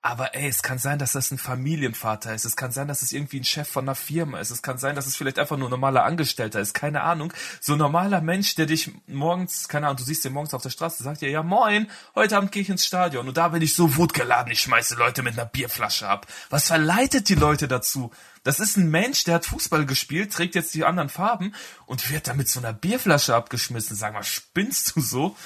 Aber 0.08 0.34
ey, 0.34 0.48
es 0.48 0.62
kann 0.62 0.78
sein, 0.78 0.98
dass 0.98 1.12
das 1.12 1.30
ein 1.30 1.36
Familienvater 1.36 2.34
ist. 2.34 2.46
Es 2.46 2.56
kann 2.56 2.72
sein, 2.72 2.88
dass 2.88 3.02
es 3.02 3.12
irgendwie 3.12 3.40
ein 3.40 3.44
Chef 3.44 3.68
von 3.68 3.84
einer 3.84 3.94
Firma 3.94 4.40
ist. 4.40 4.50
Es 4.50 4.62
kann 4.62 4.78
sein, 4.78 4.96
dass 4.96 5.06
es 5.06 5.16
vielleicht 5.16 5.38
einfach 5.38 5.58
nur 5.58 5.68
ein 5.68 5.70
normaler 5.70 6.04
Angestellter 6.04 6.60
ist. 6.60 6.72
Keine 6.72 7.02
Ahnung. 7.02 7.30
So 7.60 7.74
ein 7.74 7.78
normaler 7.78 8.22
Mensch, 8.22 8.54
der 8.54 8.64
dich 8.64 8.90
morgens, 9.06 9.68
keine 9.68 9.86
Ahnung, 9.86 9.98
du 9.98 10.04
siehst 10.04 10.24
den 10.24 10.32
morgens 10.32 10.54
auf 10.54 10.62
der 10.62 10.70
Straße, 10.70 11.02
sagt 11.02 11.20
dir, 11.20 11.28
ja 11.28 11.42
moin, 11.42 11.90
heute 12.14 12.38
Abend 12.38 12.52
gehe 12.52 12.62
ich 12.62 12.70
ins 12.70 12.86
Stadion. 12.86 13.28
Und 13.28 13.36
da 13.36 13.48
bin 13.48 13.60
ich 13.60 13.74
so 13.74 13.96
wutgeladen, 13.96 14.50
ich 14.50 14.62
schmeiße 14.62 14.94
Leute 14.94 15.22
mit 15.22 15.34
einer 15.34 15.44
Bierflasche 15.44 16.08
ab. 16.08 16.26
Was 16.48 16.68
verleitet 16.68 17.28
die 17.28 17.34
Leute 17.34 17.68
dazu? 17.68 18.10
Das 18.44 18.60
ist 18.60 18.78
ein 18.78 18.90
Mensch, 18.90 19.24
der 19.24 19.34
hat 19.34 19.44
Fußball 19.44 19.84
gespielt, 19.84 20.32
trägt 20.32 20.54
jetzt 20.54 20.72
die 20.72 20.86
anderen 20.86 21.10
Farben 21.10 21.54
und 21.84 22.10
wird 22.10 22.28
da 22.28 22.32
mit 22.32 22.48
so 22.48 22.60
einer 22.60 22.72
Bierflasche 22.72 23.34
abgeschmissen. 23.34 23.94
Sag 23.94 24.14
mal, 24.14 24.24
spinnst 24.24 24.96
du 24.96 25.02
so? 25.02 25.36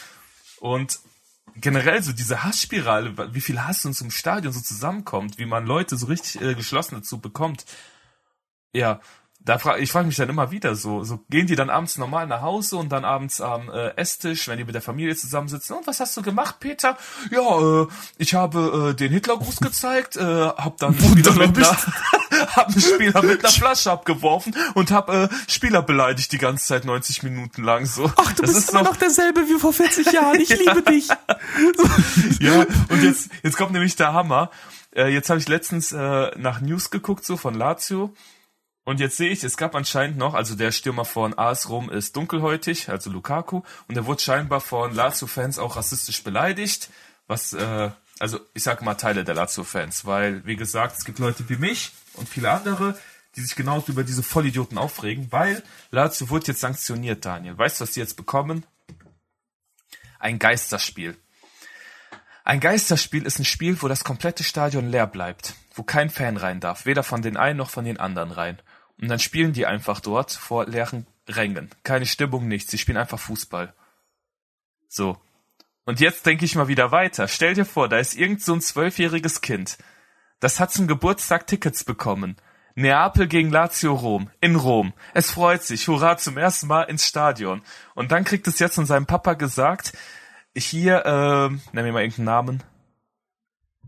Und 0.60 1.00
generell 1.56 2.02
so 2.02 2.12
diese 2.12 2.44
Hassspirale, 2.44 3.34
wie 3.34 3.40
viel 3.40 3.62
Hass 3.62 3.84
uns 3.84 4.00
im 4.00 4.10
Stadion 4.10 4.52
so 4.52 4.60
zusammenkommt, 4.60 5.38
wie 5.38 5.46
man 5.46 5.66
Leute 5.66 5.96
so 5.96 6.06
richtig 6.06 6.40
äh, 6.40 6.54
geschlossen 6.54 6.96
dazu 6.96 7.18
bekommt. 7.18 7.64
Ja, 8.72 9.00
da 9.44 9.58
frage 9.58 9.82
ich 9.82 9.90
frage 9.90 10.06
mich 10.06 10.16
dann 10.16 10.28
immer 10.28 10.50
wieder 10.50 10.76
so, 10.76 11.02
so 11.02 11.18
gehen 11.28 11.46
die 11.46 11.56
dann 11.56 11.70
abends 11.70 11.98
normal 11.98 12.26
nach 12.26 12.42
Hause 12.42 12.76
und 12.76 12.90
dann 12.90 13.04
abends 13.04 13.40
am 13.40 13.68
äh, 13.70 13.88
Esstisch, 13.96 14.46
wenn 14.46 14.58
die 14.58 14.64
mit 14.64 14.74
der 14.74 14.82
Familie 14.82 15.16
zusammensitzen, 15.16 15.76
und 15.76 15.86
was 15.86 16.00
hast 16.00 16.16
du 16.16 16.22
gemacht, 16.22 16.60
Peter? 16.60 16.96
Ja, 17.30 17.82
äh, 17.82 17.86
ich 18.18 18.34
habe 18.34 18.90
äh, 18.90 18.94
den 18.94 19.12
Hitlergruß 19.12 19.56
gezeigt, 19.56 20.16
äh, 20.16 20.22
hab 20.22 20.76
dann 20.78 20.94
Spieler 20.94 21.32
mit 21.34 21.56
einer, 21.58 21.76
hab 22.56 22.68
einen 22.68 22.80
Spieler 22.80 23.22
mit 23.22 23.44
einer 23.44 23.52
Flasche 23.52 23.90
abgeworfen 23.90 24.54
und 24.74 24.90
hab 24.90 25.08
äh, 25.10 25.28
Spieler 25.48 25.82
beleidigt 25.82 26.32
die 26.32 26.38
ganze 26.38 26.66
Zeit 26.66 26.84
90 26.84 27.22
Minuten 27.22 27.62
lang 27.62 27.86
so. 27.86 28.10
Ach, 28.16 28.32
du 28.32 28.42
das 28.42 28.54
bist 28.54 28.70
immer 28.70 28.82
noch, 28.82 28.96
derselbe 28.96 29.40
wie 29.48 29.58
vor 29.58 29.72
40 29.72 30.12
Jahren. 30.12 30.40
Ich 30.40 30.48
ja. 30.50 30.56
liebe 30.56 30.82
dich. 30.82 31.08
ja, 32.40 32.66
und 32.88 33.02
jetzt 33.02 33.30
jetzt 33.42 33.56
kommt 33.56 33.72
nämlich 33.72 33.96
der 33.96 34.12
Hammer. 34.12 34.50
Äh, 34.94 35.08
jetzt 35.08 35.30
habe 35.30 35.40
ich 35.40 35.48
letztens 35.48 35.92
äh, 35.92 36.30
nach 36.38 36.60
News 36.60 36.90
geguckt 36.90 37.24
so 37.24 37.36
von 37.36 37.54
Lazio 37.54 38.14
und 38.84 38.98
jetzt 38.98 39.16
sehe 39.16 39.30
ich, 39.30 39.44
es 39.44 39.56
gab 39.56 39.74
anscheinend 39.76 40.18
noch, 40.18 40.34
also 40.34 40.56
der 40.56 40.72
Stürmer 40.72 41.04
von 41.04 41.38
AS 41.38 41.68
Rom 41.68 41.88
ist 41.88 42.16
dunkelhäutig, 42.16 42.88
also 42.88 43.10
Lukaku, 43.10 43.62
und 43.86 43.96
er 43.96 44.06
wurde 44.06 44.20
scheinbar 44.20 44.60
von 44.60 44.92
Lazio-Fans 44.92 45.60
auch 45.60 45.76
rassistisch 45.76 46.24
beleidigt, 46.24 46.90
was, 47.28 47.52
äh, 47.52 47.90
also 48.18 48.40
ich 48.54 48.64
sage 48.64 48.84
mal 48.84 48.94
Teile 48.94 49.22
der 49.22 49.36
Lazio-Fans, 49.36 50.04
weil, 50.04 50.44
wie 50.46 50.56
gesagt, 50.56 50.96
es 50.98 51.04
gibt 51.04 51.20
Leute 51.20 51.48
wie 51.48 51.56
mich 51.56 51.92
und 52.14 52.28
viele 52.28 52.50
andere, 52.50 52.98
die 53.36 53.40
sich 53.40 53.56
genauso 53.56 53.92
über 53.92 54.04
diese 54.04 54.22
Vollidioten 54.22 54.78
aufregen, 54.78 55.30
weil 55.30 55.62
Lazio 55.90 56.28
wurde 56.30 56.48
jetzt 56.48 56.60
sanktioniert, 56.60 57.24
Daniel. 57.24 57.56
Weißt 57.56 57.80
du, 57.80 57.82
was 57.84 57.94
sie 57.94 58.00
jetzt 58.00 58.16
bekommen? 58.16 58.64
Ein 60.18 60.38
Geisterspiel. 60.38 61.16
Ein 62.44 62.60
Geisterspiel 62.60 63.24
ist 63.24 63.38
ein 63.38 63.44
Spiel, 63.44 63.80
wo 63.80 63.88
das 63.88 64.04
komplette 64.04 64.44
Stadion 64.44 64.88
leer 64.88 65.06
bleibt, 65.06 65.54
wo 65.74 65.82
kein 65.82 66.10
Fan 66.10 66.36
rein 66.36 66.60
darf, 66.60 66.86
weder 66.86 67.02
von 67.02 67.22
den 67.22 67.36
einen 67.36 67.58
noch 67.58 67.70
von 67.70 67.84
den 67.84 67.98
anderen 67.98 68.32
rein. 68.32 68.58
Und 69.00 69.08
dann 69.08 69.18
spielen 69.18 69.52
die 69.52 69.66
einfach 69.66 70.00
dort 70.00 70.32
vor 70.32 70.66
leeren 70.66 71.06
Rängen. 71.28 71.70
Keine 71.82 72.06
Stimmung, 72.06 72.48
nichts. 72.48 72.70
Sie 72.70 72.78
spielen 72.78 72.98
einfach 72.98 73.18
Fußball. 73.18 73.74
So. 74.88 75.20
Und 75.84 76.00
jetzt 76.00 76.26
denke 76.26 76.44
ich 76.44 76.54
mal 76.54 76.68
wieder 76.68 76.92
weiter. 76.92 77.26
Stell 77.28 77.54
dir 77.54 77.64
vor, 77.64 77.88
da 77.88 77.98
ist 77.98 78.14
irgend 78.14 78.42
so 78.42 78.52
ein 78.52 78.60
zwölfjähriges 78.60 79.40
Kind. 79.40 79.78
Das 80.42 80.58
hat 80.58 80.72
zum 80.72 80.88
Geburtstag 80.88 81.46
Tickets 81.46 81.84
bekommen. 81.84 82.36
Neapel 82.74 83.28
gegen 83.28 83.50
Lazio 83.50 83.94
Rom. 83.94 84.28
In 84.40 84.56
Rom. 84.56 84.92
Es 85.14 85.30
freut 85.30 85.62
sich. 85.62 85.86
Hurra, 85.86 86.16
zum 86.16 86.36
ersten 86.36 86.66
Mal 86.66 86.82
ins 86.82 87.06
Stadion. 87.06 87.62
Und 87.94 88.10
dann 88.10 88.24
kriegt 88.24 88.48
es 88.48 88.58
jetzt 88.58 88.74
von 88.74 88.84
seinem 88.84 89.06
Papa 89.06 89.34
gesagt, 89.34 89.92
hier, 90.56 91.06
äh, 91.06 91.48
nenn 91.72 91.84
mir 91.84 91.92
mal 91.92 92.02
irgendeinen 92.02 92.24
Namen. 92.24 92.62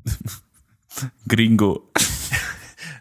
Gringo. 1.29 1.91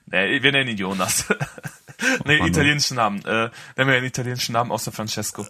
Nee, 0.06 0.44
wir 0.44 0.52
nennen 0.52 0.70
ihn 0.70 0.78
Jonas. 0.78 1.26
nee, 2.26 2.38
Mann, 2.38 2.48
italienischen 2.48 2.98
Namen. 2.98 3.26
Äh, 3.26 3.50
nennen 3.76 3.90
wir 3.90 3.96
einen 3.96 4.06
italienischen 4.06 4.54
Namen 4.54 4.72
außer 4.72 4.92
Francesco. 4.92 5.44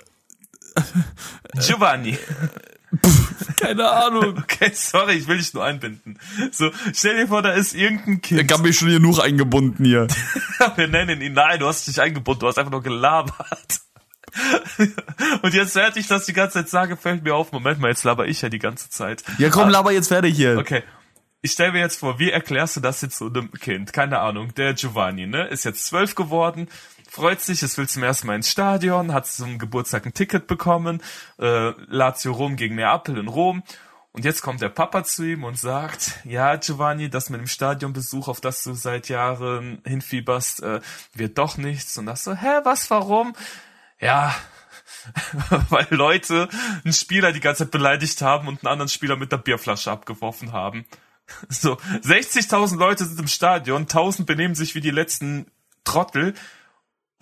Giovanni. 1.56 2.18
Keine 3.60 3.90
Ahnung. 3.90 4.44
Okay, 4.54 4.72
sorry, 4.74 5.14
ich 5.14 5.28
will 5.28 5.38
dich 5.38 5.54
nur 5.54 5.64
einbinden. 5.64 6.20
So, 6.52 6.72
stell 6.94 7.18
dir 7.18 7.28
vor, 7.28 7.42
da 7.42 7.52
ist 7.52 7.74
irgendein 7.74 8.22
Kind. 8.22 8.42
Ich 8.42 8.52
hab 8.52 8.62
mich 8.62 8.78
schon 8.78 8.90
genug 8.90 9.20
eingebunden 9.20 9.84
hier. 9.84 10.08
Wir 10.76 10.88
nennen 10.88 11.22
ihn. 11.22 11.34
Nein, 11.34 11.60
du 11.60 11.68
hast 11.68 11.88
dich 11.88 12.00
eingebunden, 12.00 12.42
du 12.42 12.48
hast 12.48 12.58
einfach 12.58 12.72
nur 12.72 12.84
gelabert. 12.84 13.82
Und 15.42 15.54
jetzt, 15.54 15.76
während 15.76 15.98
ich 15.98 16.08
das 16.08 16.26
die 16.26 16.34
ganze 16.34 16.60
Zeit 16.60 16.70
sage, 16.70 16.98
fällt 16.98 17.24
mir 17.24 17.36
auf, 17.36 17.52
Moment 17.52 17.80
mal, 17.80 17.90
jetzt 17.90 18.04
laber 18.04 18.28
ich 18.28 18.42
ja 18.42 18.50
die 18.50 18.60
ganze 18.60 18.90
Zeit. 18.90 19.24
Ja, 19.38 19.50
komm, 19.50 19.70
laber 19.70 19.92
jetzt 19.92 20.08
fertig 20.08 20.36
hier. 20.36 20.58
Okay. 20.58 20.84
Ich 21.42 21.52
stell 21.52 21.74
mir 21.74 21.80
jetzt 21.80 22.00
vor, 22.00 22.20
wie 22.20 22.32
erklärst 22.32 22.78
du 22.78 22.80
das 22.80 23.02
jetzt 23.02 23.18
so 23.18 23.28
einem 23.28 23.52
Kind? 23.52 23.92
Keine 23.92 24.20
Ahnung, 24.20 24.54
der 24.56 24.74
Giovanni, 24.74 25.28
ne, 25.28 25.48
ist 25.48 25.66
jetzt 25.66 25.86
zwölf 25.86 26.16
geworden, 26.16 26.70
freut 27.14 27.42
sich, 27.42 27.62
es 27.62 27.78
will 27.78 27.88
zum 27.88 28.02
ersten 28.02 28.26
Mal 28.26 28.38
ins 28.38 28.50
Stadion, 28.50 29.14
hat 29.14 29.28
zum 29.28 29.60
Geburtstag 29.60 30.08
ein 30.08 30.16
Ticket 30.16 30.48
bekommen, 30.48 31.00
äh, 31.38 31.70
Lazio 31.86 32.32
Rom 32.32 32.56
gegen 32.56 32.74
Neapel 32.74 33.20
in 33.20 33.28
Rom. 33.28 33.62
Und 34.14 34.26
jetzt 34.26 34.42
kommt 34.42 34.62
der 34.62 34.70
Papa 34.70 35.04
zu 35.04 35.24
ihm 35.24 35.44
und 35.44 35.58
sagt, 35.58 36.20
ja, 36.24 36.56
Giovanni, 36.56 37.12
das 37.12 37.30
mit 37.30 37.40
dem 37.40 37.46
Stadionbesuch, 37.46 38.28
auf 38.28 38.42
das 38.42 38.64
du 38.64 38.74
seit 38.74 39.10
Jahren 39.10 39.80
hinfieberst, 39.86 40.64
äh, 40.64 40.82
wird 41.14 41.38
doch 41.38 41.58
nichts. 41.58 41.96
Und 42.00 42.08
das 42.08 42.24
so, 42.24 42.34
hä, 42.34 42.62
was, 42.64 42.90
warum? 42.90 43.36
Ja, 44.00 44.34
weil 45.70 45.88
Leute 45.92 46.50
einen 46.84 46.94
Spieler 46.94 47.32
die 47.32 47.42
ganze 47.42 47.66
Zeit 47.66 47.72
beleidigt 47.72 48.24
haben 48.24 48.48
und 48.48 48.64
einen 48.64 48.72
anderen 48.72 48.90
Spieler 48.90 49.18
mit 49.18 49.32
der 49.32 49.38
Bierflasche 49.38 49.92
abgeworfen 49.92 50.52
haben. 50.52 50.86
So, 51.48 51.74
60.000 51.74 52.78
Leute 52.78 53.06
sind 53.06 53.20
im 53.20 53.28
Stadion, 53.28 53.84
1000 53.84 54.28
benehmen 54.28 54.56
sich 54.56 54.74
wie 54.74 54.82
die 54.82 54.92
letzten 54.92 55.46
Trottel 55.84 56.34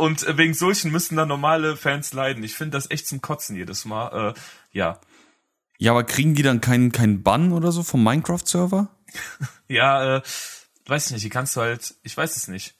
und 0.01 0.25
wegen 0.35 0.55
solchen 0.55 0.91
müssen 0.91 1.15
dann 1.15 1.27
normale 1.27 1.77
Fans 1.77 2.11
leiden. 2.11 2.43
Ich 2.43 2.55
finde 2.55 2.75
das 2.75 2.89
echt 2.89 3.07
zum 3.07 3.21
Kotzen 3.21 3.55
jedes 3.55 3.85
Mal. 3.85 4.31
Äh, 4.31 4.39
ja. 4.71 4.99
Ja, 5.77 5.91
aber 5.91 6.03
kriegen 6.03 6.33
die 6.33 6.41
dann 6.41 6.59
keinen 6.59 6.91
keinen 6.91 7.21
Bann 7.21 7.51
oder 7.51 7.71
so 7.71 7.83
vom 7.83 8.03
Minecraft-Server? 8.03 8.89
Ja, 9.67 10.17
äh, 10.17 10.21
weiß 10.87 11.05
ich 11.05 11.11
nicht, 11.13 11.23
die 11.23 11.29
kannst 11.29 11.55
du 11.55 11.61
halt, 11.61 11.95
ich 12.03 12.17
weiß 12.17 12.35
es 12.35 12.49
nicht. 12.49 12.75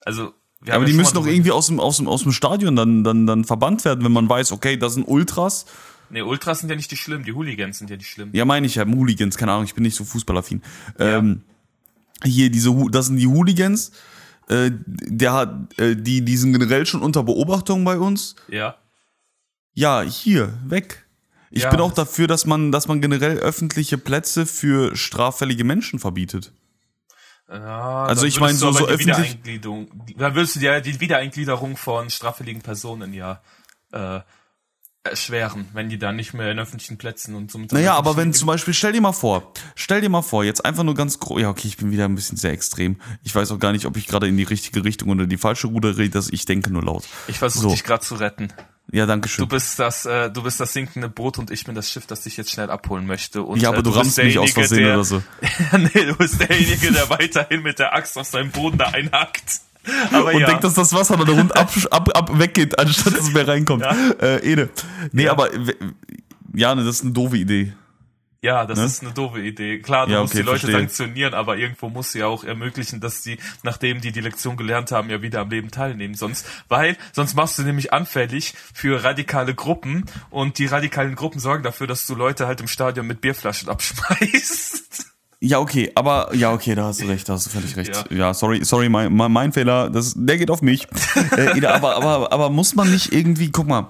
Also, 0.00 0.32
wir 0.60 0.70
Ja, 0.70 0.74
aber 0.74 0.86
die 0.86 0.92
müssen 0.92 1.14
doch 1.14 1.26
irgendwie 1.26 1.52
aus 1.52 1.68
dem, 1.68 1.78
aus 1.78 1.98
dem, 1.98 2.08
aus 2.08 2.24
dem 2.24 2.32
Stadion 2.32 2.74
dann, 2.74 3.04
dann, 3.04 3.28
dann 3.28 3.44
verbannt 3.44 3.84
werden, 3.84 4.04
wenn 4.04 4.10
man 4.10 4.28
weiß, 4.28 4.50
okay, 4.50 4.76
das 4.76 4.94
sind 4.94 5.04
Ultras. 5.04 5.66
Nee, 6.10 6.22
Ultras 6.22 6.60
sind 6.60 6.68
ja 6.68 6.74
nicht 6.74 6.90
die 6.90 6.96
schlimm, 6.96 7.24
die 7.24 7.32
Hooligans 7.32 7.78
sind 7.78 7.90
ja 7.90 7.96
die 7.96 8.04
schlimm. 8.04 8.30
Ja, 8.32 8.44
meine 8.44 8.66
ich 8.66 8.74
ja, 8.74 8.84
Hooligans, 8.84 9.36
keine 9.36 9.52
Ahnung, 9.52 9.64
ich 9.64 9.74
bin 9.74 9.84
nicht 9.84 9.96
so 9.96 10.04
fußballaffin. 10.04 10.62
Ähm, 10.98 11.42
hier, 12.24 12.50
diese, 12.50 12.74
das 12.90 13.06
sind 13.06 13.18
die 13.18 13.28
Hooligans. 13.28 13.92
Äh, 14.52 14.70
der 14.86 15.32
hat, 15.32 15.78
äh, 15.78 15.96
die, 15.96 16.24
die 16.24 16.36
sind 16.36 16.52
generell 16.52 16.84
schon 16.86 17.02
unter 17.02 17.22
Beobachtung 17.22 17.84
bei 17.84 17.98
uns. 17.98 18.34
Ja. 18.48 18.76
Ja, 19.74 20.02
hier, 20.02 20.52
weg. 20.66 21.06
Ich 21.50 21.62
Ja. 21.62 21.70
bin 21.70 21.80
auch 21.80 21.92
dafür, 21.92 22.26
dass 22.26 22.44
man, 22.46 22.72
dass 22.72 22.88
man 22.88 23.00
generell 23.00 23.38
öffentliche 23.38 23.96
Plätze 23.98 24.44
für 24.46 24.94
straffällige 24.96 25.64
Menschen 25.64 25.98
verbietet. 25.98 26.52
Ja, 27.48 28.04
Also 28.04 28.24
ich 28.26 28.40
meine, 28.40 28.56
so- 28.56 28.72
so 28.72 28.86
öffentlich- 28.88 29.38
dann 30.16 30.34
würdest 30.34 30.56
du 30.56 30.60
dir 30.60 30.80
die 30.80 30.98
Wiedereingliederung 31.00 31.76
von 31.76 32.08
straffälligen 32.10 32.62
Personen 32.62 33.12
ja 33.12 33.42
äh, 33.92 34.20
erschweren, 35.04 35.68
wenn 35.72 35.88
die 35.88 35.98
dann 35.98 36.16
nicht 36.16 36.32
mehr 36.32 36.50
in 36.50 36.58
öffentlichen 36.58 36.96
Plätzen 36.96 37.34
und 37.34 37.50
somit. 37.50 37.72
Naja, 37.72 37.94
aber 37.94 38.16
wenn 38.16 38.32
zum 38.32 38.46
Beispiel, 38.46 38.72
stell 38.72 38.92
dir 38.92 39.00
mal 39.00 39.12
vor, 39.12 39.52
stell 39.74 40.00
dir 40.00 40.08
mal 40.08 40.22
vor, 40.22 40.44
jetzt 40.44 40.64
einfach 40.64 40.84
nur 40.84 40.94
ganz 40.94 41.18
groß, 41.18 41.42
ja, 41.42 41.48
okay, 41.48 41.66
ich 41.66 41.76
bin 41.76 41.90
wieder 41.90 42.04
ein 42.04 42.14
bisschen 42.14 42.36
sehr 42.36 42.52
extrem. 42.52 43.00
Ich 43.24 43.34
weiß 43.34 43.50
auch 43.50 43.58
gar 43.58 43.72
nicht, 43.72 43.86
ob 43.86 43.96
ich 43.96 44.06
gerade 44.06 44.28
in 44.28 44.36
die 44.36 44.44
richtige 44.44 44.84
Richtung 44.84 45.08
oder 45.10 45.26
die 45.26 45.38
falsche 45.38 45.66
Route 45.66 45.98
rede, 45.98 46.10
dass 46.10 46.28
ich 46.28 46.44
denke 46.44 46.72
nur 46.72 46.84
laut. 46.84 47.04
ich 47.26 47.38
versuche 47.38 47.62
so. 47.62 47.70
dich 47.70 47.82
gerade 47.82 48.04
zu 48.04 48.14
retten. 48.14 48.52
Ja, 48.92 49.06
danke 49.06 49.28
schön. 49.28 49.44
Du 49.44 49.48
bist 49.48 49.78
das, 49.78 50.06
äh, 50.06 50.30
du 50.30 50.42
bist 50.42 50.60
das 50.60 50.72
sinkende 50.72 51.08
Boot 51.08 51.38
und 51.38 51.50
ich 51.50 51.64
bin 51.64 51.74
das 51.74 51.90
Schiff, 51.90 52.06
das 52.06 52.22
dich 52.22 52.36
jetzt 52.36 52.50
schnell 52.50 52.70
abholen 52.70 53.06
möchte. 53.06 53.42
Und, 53.42 53.60
ja, 53.60 53.70
aber 53.70 53.78
äh, 53.78 53.82
du, 53.82 53.90
bist 53.90 54.00
rammst 54.00 54.18
mich 54.18 54.38
aus 54.38 54.52
Versehen 54.52 54.84
der, 54.84 54.94
oder 54.94 55.04
so. 55.04 55.22
nee, 55.78 56.04
du 56.04 56.16
bist 56.16 56.40
derjenige, 56.40 56.92
der 56.92 57.08
weiterhin 57.08 57.62
mit 57.62 57.78
der 57.78 57.94
Axt 57.94 58.18
auf 58.18 58.26
seinem 58.26 58.50
Boden 58.50 58.78
da 58.78 58.86
einhackt. 58.86 59.62
Aber 60.12 60.32
Und 60.32 60.40
ja. 60.40 60.46
denkt, 60.46 60.64
dass 60.64 60.74
das 60.74 60.92
Wasser 60.92 61.16
dann 61.16 61.28
rund 61.28 61.56
ab, 61.56 61.70
ab, 61.90 62.08
ab 62.14 62.38
weggeht, 62.38 62.78
anstatt 62.78 63.14
dass 63.16 63.22
es 63.28 63.32
mehr 63.32 63.48
reinkommt. 63.48 63.82
Ja. 63.82 63.94
Äh, 64.20 64.52
Ede. 64.52 64.70
Nee, 65.12 65.24
Ja. 65.24 65.32
aber, 65.32 65.48
w- 65.52 65.74
ja, 66.54 66.74
ne, 66.74 66.84
das 66.84 66.96
ist 66.96 67.02
eine 67.04 67.12
doofe 67.12 67.36
Idee. 67.36 67.72
Ja, 68.44 68.66
das 68.66 68.76
Ne? 68.76 68.86
ist 68.86 69.02
eine 69.04 69.12
doofe 69.12 69.40
Idee. 69.40 69.78
Klar, 69.78 70.06
du 70.08 70.14
Ja, 70.14 70.20
musst 70.20 70.34
okay, 70.34 70.42
die 70.42 70.46
Leute 70.46 70.58
verstehe. 70.66 70.80
sanktionieren, 70.80 71.32
aber 71.32 71.58
irgendwo 71.58 71.88
musst 71.88 72.12
du 72.12 72.18
ja 72.18 72.26
auch 72.26 72.42
ermöglichen, 72.42 72.98
dass 73.00 73.22
die, 73.22 73.38
nachdem 73.62 74.00
die 74.00 74.10
die 74.10 74.20
Lektion 74.20 74.56
gelernt 74.56 74.90
haben, 74.90 75.10
ja 75.10 75.22
wieder 75.22 75.40
am 75.42 75.48
Leben 75.50 75.70
teilnehmen. 75.70 76.14
Sonst, 76.14 76.44
weil, 76.68 76.96
sonst 77.12 77.34
machst 77.36 77.58
du 77.58 77.62
nämlich 77.62 77.92
anfällig 77.92 78.54
für 78.74 79.04
radikale 79.04 79.54
Gruppen 79.54 80.06
und 80.30 80.58
die 80.58 80.66
radikalen 80.66 81.14
Gruppen 81.14 81.38
sorgen 81.38 81.62
dafür, 81.62 81.86
dass 81.86 82.04
du 82.04 82.16
Leute 82.16 82.48
halt 82.48 82.60
im 82.60 82.66
Stadion 82.66 83.06
mit 83.06 83.20
Bierflaschen 83.20 83.68
abschmeißt. 83.68 84.91
Ja, 85.44 85.58
okay, 85.58 85.90
aber, 85.96 86.32
ja, 86.36 86.52
okay, 86.52 86.76
da 86.76 86.84
hast 86.84 87.00
du 87.00 87.06
recht, 87.06 87.28
da 87.28 87.32
hast 87.32 87.46
du 87.46 87.50
völlig 87.50 87.76
recht. 87.76 87.92
Ja. 88.10 88.16
Ja, 88.16 88.34
sorry, 88.34 88.64
sorry, 88.64 88.88
mein, 88.88 89.12
mein, 89.12 89.52
Fehler, 89.52 89.90
das, 89.90 90.14
der 90.16 90.38
geht 90.38 90.52
auf 90.52 90.62
mich. 90.62 90.86
äh, 91.36 91.66
aber, 91.66 91.96
aber, 91.96 92.32
aber 92.32 92.48
muss 92.48 92.76
man 92.76 92.92
nicht 92.92 93.12
irgendwie, 93.12 93.50
guck 93.50 93.66
mal, 93.66 93.88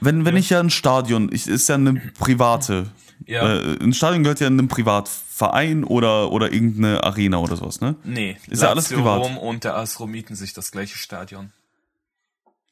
wenn, 0.00 0.24
wenn 0.24 0.38
ich 0.38 0.48
ja 0.48 0.58
ein 0.58 0.70
Stadion, 0.70 1.30
ich, 1.30 1.48
ist 1.48 1.68
ja 1.68 1.74
eine 1.74 2.00
private, 2.18 2.86
Ja. 3.26 3.58
äh, 3.58 3.76
ein 3.78 3.92
Stadion 3.92 4.22
gehört 4.22 4.40
ja 4.40 4.46
einem 4.46 4.68
Privatverein 4.68 5.84
oder, 5.84 6.32
oder 6.32 6.50
irgendeine 6.50 7.04
Arena 7.04 7.38
oder 7.40 7.56
sowas, 7.56 7.82
ne? 7.82 7.96
Nee, 8.02 8.38
Ist 8.48 8.62
ja 8.62 8.70
alles 8.70 8.88
Lazio 8.88 8.98
privat. 9.04 9.20
Rom 9.20 9.36
und 9.36 9.64
der 9.64 9.76
AS 9.76 10.00
Rom 10.00 10.12
mieten 10.12 10.34
sich 10.34 10.54
das 10.54 10.70
gleiche 10.70 10.96
Stadion. 10.96 11.52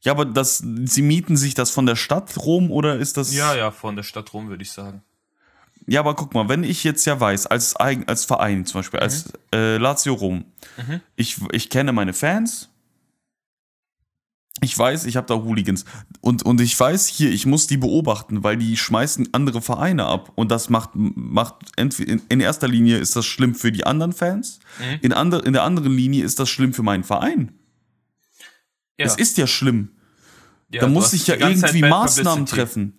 Ja, 0.00 0.12
aber 0.12 0.24
das, 0.24 0.62
sie 0.84 1.02
mieten 1.02 1.36
sich 1.36 1.52
das 1.52 1.70
von 1.70 1.84
der 1.84 1.96
Stadt 1.96 2.38
Rom 2.38 2.70
oder 2.70 2.96
ist 2.96 3.18
das? 3.18 3.34
Ja, 3.34 3.54
ja, 3.54 3.70
von 3.70 3.96
der 3.96 4.02
Stadt 4.02 4.32
Rom 4.32 4.48
würde 4.48 4.62
ich 4.62 4.72
sagen. 4.72 5.02
Ja, 5.86 6.00
aber 6.00 6.14
guck 6.14 6.32
mal, 6.34 6.48
wenn 6.48 6.64
ich 6.64 6.82
jetzt 6.84 7.04
ja 7.04 7.18
weiß, 7.20 7.46
als, 7.46 7.76
eigen- 7.76 8.08
als 8.08 8.24
Verein 8.24 8.64
zum 8.64 8.80
Beispiel, 8.80 9.00
als 9.00 9.32
äh, 9.54 9.76
Lazio 9.76 10.14
Rom, 10.14 10.44
ich, 11.16 11.36
ich 11.52 11.68
kenne 11.70 11.92
meine 11.92 12.12
Fans, 12.14 12.70
ich 14.60 14.78
weiß, 14.78 15.04
ich 15.04 15.16
habe 15.16 15.26
da 15.26 15.34
Hooligans. 15.34 15.84
Und, 16.20 16.42
und 16.44 16.60
ich 16.60 16.78
weiß 16.78 17.06
hier, 17.08 17.30
ich 17.30 17.44
muss 17.44 17.66
die 17.66 17.76
beobachten, 17.76 18.42
weil 18.44 18.56
die 18.56 18.76
schmeißen 18.76 19.28
andere 19.34 19.60
Vereine 19.60 20.06
ab. 20.06 20.32
Und 20.36 20.50
das 20.50 20.70
macht, 20.70 20.90
macht 20.94 21.56
in, 21.76 21.90
in 22.28 22.40
erster 22.40 22.68
Linie 22.68 22.96
ist 22.98 23.14
das 23.16 23.26
schlimm 23.26 23.54
für 23.54 23.72
die 23.72 23.84
anderen 23.84 24.12
Fans, 24.12 24.60
in, 25.02 25.12
ander, 25.12 25.44
in 25.44 25.52
der 25.52 25.64
anderen 25.64 25.92
Linie 25.94 26.24
ist 26.24 26.38
das 26.38 26.48
schlimm 26.48 26.72
für 26.72 26.82
meinen 26.82 27.04
Verein. 27.04 27.52
Ja, 28.98 29.04
Es 29.06 29.16
ist 29.16 29.36
ja 29.36 29.46
schlimm. 29.46 29.90
ja, 30.70 30.80
da 30.82 30.86
muss 30.88 31.12
ich 31.12 31.26
ja 31.26 31.34
irgendwie 31.34 31.80
Maßnahmen 31.90 32.46
treffen. 32.46 32.94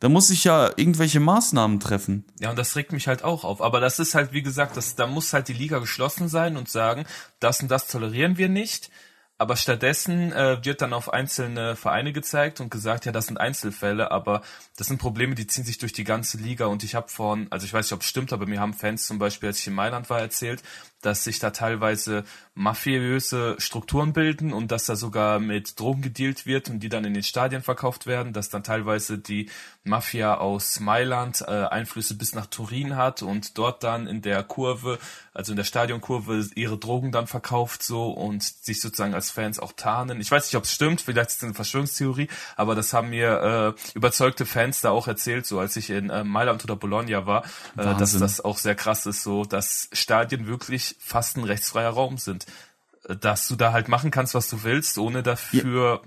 Da 0.00 0.08
muss 0.08 0.30
ich 0.30 0.44
ja 0.44 0.70
irgendwelche 0.76 1.20
Maßnahmen 1.20 1.78
treffen. 1.78 2.24
Ja, 2.40 2.50
und 2.50 2.58
das 2.58 2.74
regt 2.74 2.92
mich 2.92 3.06
halt 3.06 3.22
auch 3.22 3.44
auf. 3.44 3.60
Aber 3.60 3.80
das 3.80 3.98
ist 3.98 4.14
halt, 4.14 4.32
wie 4.32 4.42
gesagt, 4.42 4.76
das, 4.76 4.96
da 4.96 5.06
muss 5.06 5.32
halt 5.32 5.48
die 5.48 5.52
Liga 5.52 5.78
geschlossen 5.78 6.28
sein 6.28 6.56
und 6.56 6.70
sagen, 6.70 7.04
das 7.38 7.60
und 7.62 7.70
das 7.70 7.86
tolerieren 7.86 8.38
wir 8.38 8.48
nicht. 8.48 8.90
Aber 9.36 9.56
stattdessen 9.56 10.32
äh, 10.32 10.62
wird 10.64 10.82
dann 10.82 10.92
auf 10.92 11.12
einzelne 11.12 11.76
Vereine 11.76 12.12
gezeigt 12.12 12.60
und 12.60 12.70
gesagt, 12.70 13.06
ja, 13.06 13.12
das 13.12 13.26
sind 13.26 13.38
Einzelfälle, 13.38 14.10
aber 14.10 14.42
das 14.80 14.86
sind 14.86 14.96
Probleme, 14.96 15.34
die 15.34 15.46
ziehen 15.46 15.64
sich 15.64 15.76
durch 15.76 15.92
die 15.92 16.04
ganze 16.04 16.38
Liga. 16.38 16.64
Und 16.64 16.84
ich 16.84 16.94
habe 16.94 17.08
von, 17.10 17.48
also 17.50 17.66
ich 17.66 17.74
weiß 17.74 17.84
nicht, 17.84 17.92
ob 17.92 18.00
es 18.00 18.06
stimmt, 18.06 18.32
aber 18.32 18.46
mir 18.46 18.60
haben 18.60 18.72
Fans 18.72 19.06
zum 19.06 19.18
Beispiel, 19.18 19.50
als 19.50 19.58
ich 19.58 19.66
in 19.66 19.74
Mailand 19.74 20.08
war, 20.08 20.20
erzählt, 20.20 20.62
dass 21.02 21.24
sich 21.24 21.38
da 21.38 21.50
teilweise 21.50 22.24
mafiöse 22.54 23.56
Strukturen 23.58 24.12
bilden 24.12 24.52
und 24.52 24.70
dass 24.70 24.84
da 24.84 24.96
sogar 24.96 25.38
mit 25.38 25.78
Drogen 25.80 26.02
gedealt 26.02 26.46
wird 26.46 26.68
und 26.68 26.80
die 26.80 26.88
dann 26.88 27.04
in 27.04 27.14
den 27.14 27.22
Stadien 27.22 27.62
verkauft 27.62 28.06
werden, 28.06 28.32
dass 28.32 28.50
dann 28.50 28.62
teilweise 28.62 29.18
die 29.18 29.48
Mafia 29.82 30.36
aus 30.36 30.78
Mailand 30.80 31.42
äh, 31.42 31.50
Einflüsse 31.50 32.16
bis 32.16 32.34
nach 32.34 32.46
Turin 32.46 32.96
hat 32.96 33.22
und 33.22 33.56
dort 33.56 33.82
dann 33.82 34.06
in 34.06 34.20
der 34.20 34.42
Kurve, 34.42 34.98
also 35.32 35.52
in 35.52 35.56
der 35.56 35.64
Stadionkurve, 35.64 36.50
ihre 36.54 36.76
Drogen 36.76 37.12
dann 37.12 37.26
verkauft 37.26 37.82
so 37.82 38.10
und 38.10 38.42
sich 38.42 38.80
sozusagen 38.80 39.14
als 39.14 39.30
Fans 39.30 39.58
auch 39.58 39.72
tarnen. 39.72 40.20
Ich 40.20 40.30
weiß 40.30 40.46
nicht, 40.46 40.56
ob 40.56 40.64
es 40.64 40.72
stimmt, 40.72 41.00
vielleicht 41.00 41.30
ist 41.30 41.36
es 41.38 41.44
eine 41.44 41.54
Verschwörungstheorie, 41.54 42.28
aber 42.56 42.74
das 42.74 42.92
haben 42.92 43.10
mir 43.10 43.74
äh, 43.76 43.94
überzeugte 43.94 44.44
Fans 44.44 44.69
da 44.78 44.90
auch 44.90 45.08
erzählt, 45.08 45.46
so 45.46 45.58
als 45.58 45.76
ich 45.76 45.90
in 45.90 46.10
äh, 46.10 46.22
Mailand 46.22 46.62
oder 46.62 46.76
Bologna 46.76 47.26
war, 47.26 47.44
äh, 47.76 47.96
dass 47.96 48.16
das 48.16 48.40
auch 48.40 48.58
sehr 48.58 48.76
krass 48.76 49.06
ist, 49.06 49.22
so 49.24 49.44
dass 49.44 49.88
Stadien 49.92 50.46
wirklich 50.46 50.96
fast 51.00 51.36
ein 51.36 51.44
rechtsfreier 51.44 51.90
Raum 51.90 52.18
sind. 52.18 52.46
Äh, 53.08 53.16
Dass 53.16 53.48
du 53.48 53.56
da 53.56 53.72
halt 53.72 53.88
machen 53.88 54.10
kannst, 54.10 54.34
was 54.34 54.48
du 54.48 54.62
willst, 54.62 54.98
ohne 54.98 55.22
dafür 55.22 56.02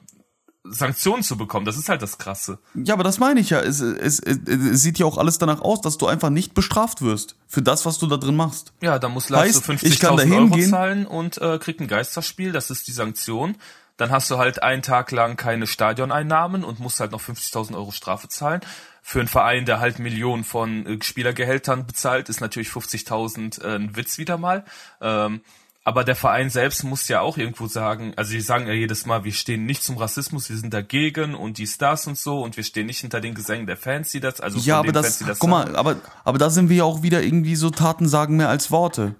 Sanktionen 0.65 1.23
zu 1.23 1.38
bekommen. 1.38 1.65
Das 1.65 1.77
ist 1.77 1.90
halt 1.90 2.02
das 2.02 2.18
Krasse. 2.18 2.60
Ja, 2.73 2.94
aber 2.94 3.03
das 3.03 3.19
meine 3.19 3.41
ich 3.41 3.49
ja. 3.49 3.60
Es, 3.60 3.81
es, 3.81 4.19
es, 4.19 4.38
es 4.48 4.81
sieht 4.81 4.98
ja 4.98 5.06
auch 5.06 5.18
alles 5.18 5.38
danach 5.38 5.60
aus, 5.60 5.81
dass 5.81 5.98
du 5.98 6.07
einfach 6.07 6.30
nicht 6.30 6.53
bestraft 6.53 7.02
wirst 7.02 7.35
für 7.48 7.61
das, 7.61 7.85
was 7.85 7.98
du 7.98 8.07
da 8.07 8.15
drin 8.18 8.35
machst. 8.35 8.72
Ja, 8.81 8.98
da 8.98 9.10
muss 9.10 9.27
da 9.27 9.41
50.000 9.41 10.34
Euro 10.34 10.69
zahlen 10.69 11.06
und 11.06 11.38
äh, 11.40 11.60
kriegt 11.60 11.81
ein 11.81 11.88
Geisterspiel. 11.88 12.53
Das 12.53 12.69
ist 12.69 12.88
die 12.88 12.94
Sanktion. 12.94 13.57
Dann 13.98 14.11
hast 14.11 14.32
du 14.32 14.38
halt 14.38 14.64
einen 14.64 14.82
Tag 14.82 15.11
lang 15.11 15.38
keine 15.38 15.68
Stadioneinnahmen 15.68 16.64
und 16.64 16.80
musst 16.80 16.99
halt 16.99 17.11
noch 17.11 17.22
50.000 17.22 17.76
Euro 17.76 17.91
Strafe 17.91 18.28
zahlen. 18.28 18.61
Für 19.02 19.20
einen 19.20 19.28
Verein, 19.28 19.65
der 19.65 19.80
halt 19.80 19.99
Millionen 19.99 20.44
von 20.44 20.86
äh, 20.86 21.03
Spielergehältern 21.03 21.86
bezahlt, 21.86 22.30
ist 22.30 22.41
natürlich 22.41 22.70
50.000 22.70 23.64
äh, 23.64 23.76
ein 23.76 23.95
Witz 23.95 24.18
wieder 24.18 24.38
mal. 24.38 24.65
Ähm, 25.02 25.41
Aber 25.86 26.06
der 26.06 26.15
Verein 26.15 26.49
selbst 26.49 26.86
muss 26.86 27.10
ja 27.10 27.20
auch 27.20 27.38
irgendwo 27.38 27.68
sagen, 27.68 28.14
also 28.15 28.32
die 28.32 28.40
sagen 28.40 28.68
ja 28.68 28.74
jedes 28.74 29.06
Mal, 29.06 29.26
wir 29.26 29.34
stehen 29.34 29.65
nicht 29.65 29.84
zum 29.84 29.98
Rassismus, 29.98 30.49
wir 30.49 30.56
sind 30.56 30.74
dagegen 30.74 31.36
und 31.36 31.57
die 31.57 31.68
Stars 31.68 32.07
und 32.07 32.18
so 32.18 32.41
und 32.41 32.56
wir 32.56 32.64
stehen 32.64 32.86
nicht 32.86 33.02
hinter 33.02 33.20
den 33.20 33.34
Gesängen 33.34 33.68
der 33.68 33.76
Fans, 33.76 34.10
die 34.10 34.22
das, 34.22 34.40
also 34.40 34.57
Ja, 34.60 34.80
aber 34.80 34.94
das, 34.94 35.06
Fans, 35.06 35.18
die 35.18 35.26
das 35.26 35.40
guck 35.40 35.49
mal, 35.49 35.76
aber, 35.76 35.98
aber 36.24 36.38
da 36.38 36.49
sind 36.49 36.70
wir 36.70 36.78
ja 36.78 36.84
auch 36.86 37.03
wieder 37.03 37.22
irgendwie 37.22 37.57
so 37.57 37.70
Taten 37.70 38.07
sagen 38.07 38.38
mehr 38.38 38.48
als 38.48 38.72
Worte. 38.72 39.15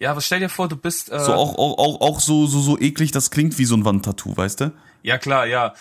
Ja, 0.00 0.12
aber 0.12 0.20
stell 0.20 0.40
dir 0.40 0.48
vor, 0.48 0.68
du 0.68 0.76
bist, 0.76 1.10
äh, 1.10 1.18
So 1.18 1.32
auch, 1.34 1.54
auch, 1.56 1.78
auch, 1.78 2.00
auch 2.00 2.20
so, 2.20 2.46
so, 2.46 2.60
so 2.60 2.78
eklig, 2.78 3.10
das 3.10 3.30
klingt 3.30 3.58
wie 3.58 3.64
so 3.64 3.74
ein 3.76 3.84
Wandtattoo, 3.84 4.36
weißt 4.36 4.60
du? 4.60 4.72
ja 5.02 5.18
klar, 5.18 5.46
ja, 5.46 5.74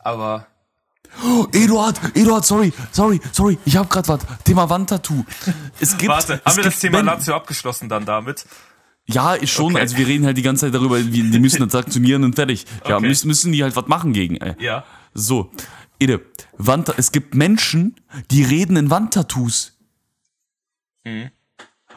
aber 0.00 0.46
Oh, 1.24 1.46
Eduard, 1.52 1.98
Eduard, 2.16 2.44
sorry, 2.44 2.72
sorry, 2.92 3.20
sorry, 3.32 3.58
ich 3.64 3.76
hab 3.76 3.88
grad 3.88 4.08
was. 4.08 4.20
Thema 4.44 4.68
Wandtattoo. 4.68 5.24
Es 5.80 5.96
gibt, 5.96 6.10
warte, 6.10 6.42
haben 6.44 6.56
wir 6.56 6.64
das 6.64 6.80
Thema 6.80 7.00
Lazio 7.00 7.34
abgeschlossen 7.34 7.88
dann 7.88 8.04
damit? 8.04 8.44
Ja, 9.06 9.34
ist 9.34 9.50
schon, 9.50 9.72
Okay. 9.74 9.80
also 9.80 9.96
wir 9.96 10.06
reden 10.08 10.26
halt 10.26 10.36
die 10.36 10.42
ganze 10.42 10.66
Zeit 10.66 10.74
darüber, 10.74 10.98
wie, 10.98 11.22
die 11.30 11.38
müssen 11.38 11.60
das 11.62 11.70
sanktionieren 11.72 12.24
und 12.24 12.34
fertig. 12.34 12.66
Ja, 12.88 12.96
Okay. 12.96 13.06
müssen, 13.06 13.28
müssen 13.28 13.52
die 13.52 13.62
halt 13.62 13.76
was 13.76 13.86
machen 13.86 14.12
gegen, 14.12 14.36
ey. 14.36 14.56
Ja. 14.62 14.84
So, 15.14 15.52
Ede, 16.00 16.20
Wand, 16.58 16.92
es 16.98 17.12
gibt 17.12 17.34
Menschen, 17.36 17.94
die 18.32 18.42
reden 18.42 18.76
in 18.76 18.90
Wandtattoos. 18.90 19.78
Mhm. 21.04 21.30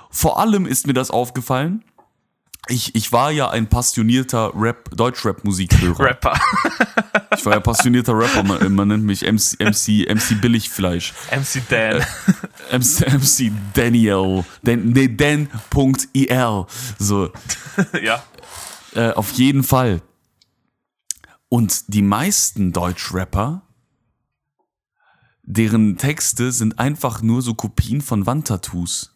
Vor 0.10 0.40
allem 0.40 0.66
ist 0.66 0.88
mir 0.88 0.94
das 0.94 1.12
aufgefallen. 1.12 1.84
Ich, 2.68 2.94
ich 2.94 3.12
war 3.12 3.32
ja 3.32 3.50
ein 3.50 3.68
passionierter 3.68 4.52
Rap, 4.56 4.92
Deutschrap-Musikhörer. 4.96 6.00
Rapper. 6.00 6.40
Ich 7.38 7.46
war 7.46 7.54
ja 7.54 7.60
passionierter 7.60 8.18
Rapper, 8.18 8.44
man, 8.44 8.74
man 8.74 8.88
nennt 8.88 9.04
mich 9.06 9.22
MC, 9.22 9.60
MC, 9.62 10.10
MC 10.10 10.42
Billigfleisch. 10.42 11.14
MC 11.32 11.62
Dan. 11.70 12.04
MC, 12.72 13.14
MC 13.14 13.52
Daniel. 13.74 14.44
Dan, 14.64 14.90
nee, 14.90 15.08
Dan.il. 15.08 16.66
So, 16.98 17.32
ja. 18.04 18.24
äh, 18.96 19.12
auf 19.12 19.32
jeden 19.34 19.64
Fall. 19.64 20.02
Und 21.50 21.94
die 21.94 22.02
meisten 22.02 22.74
Deutschrapper, 22.74 23.62
deren 25.44 25.98
Texte 25.98 26.52
sind 26.52 26.78
einfach 26.78 27.22
nur 27.22 27.42
so 27.42 27.54
Kopien 27.54 28.02
von 28.02 28.26
Wandtattoos. 28.26 29.16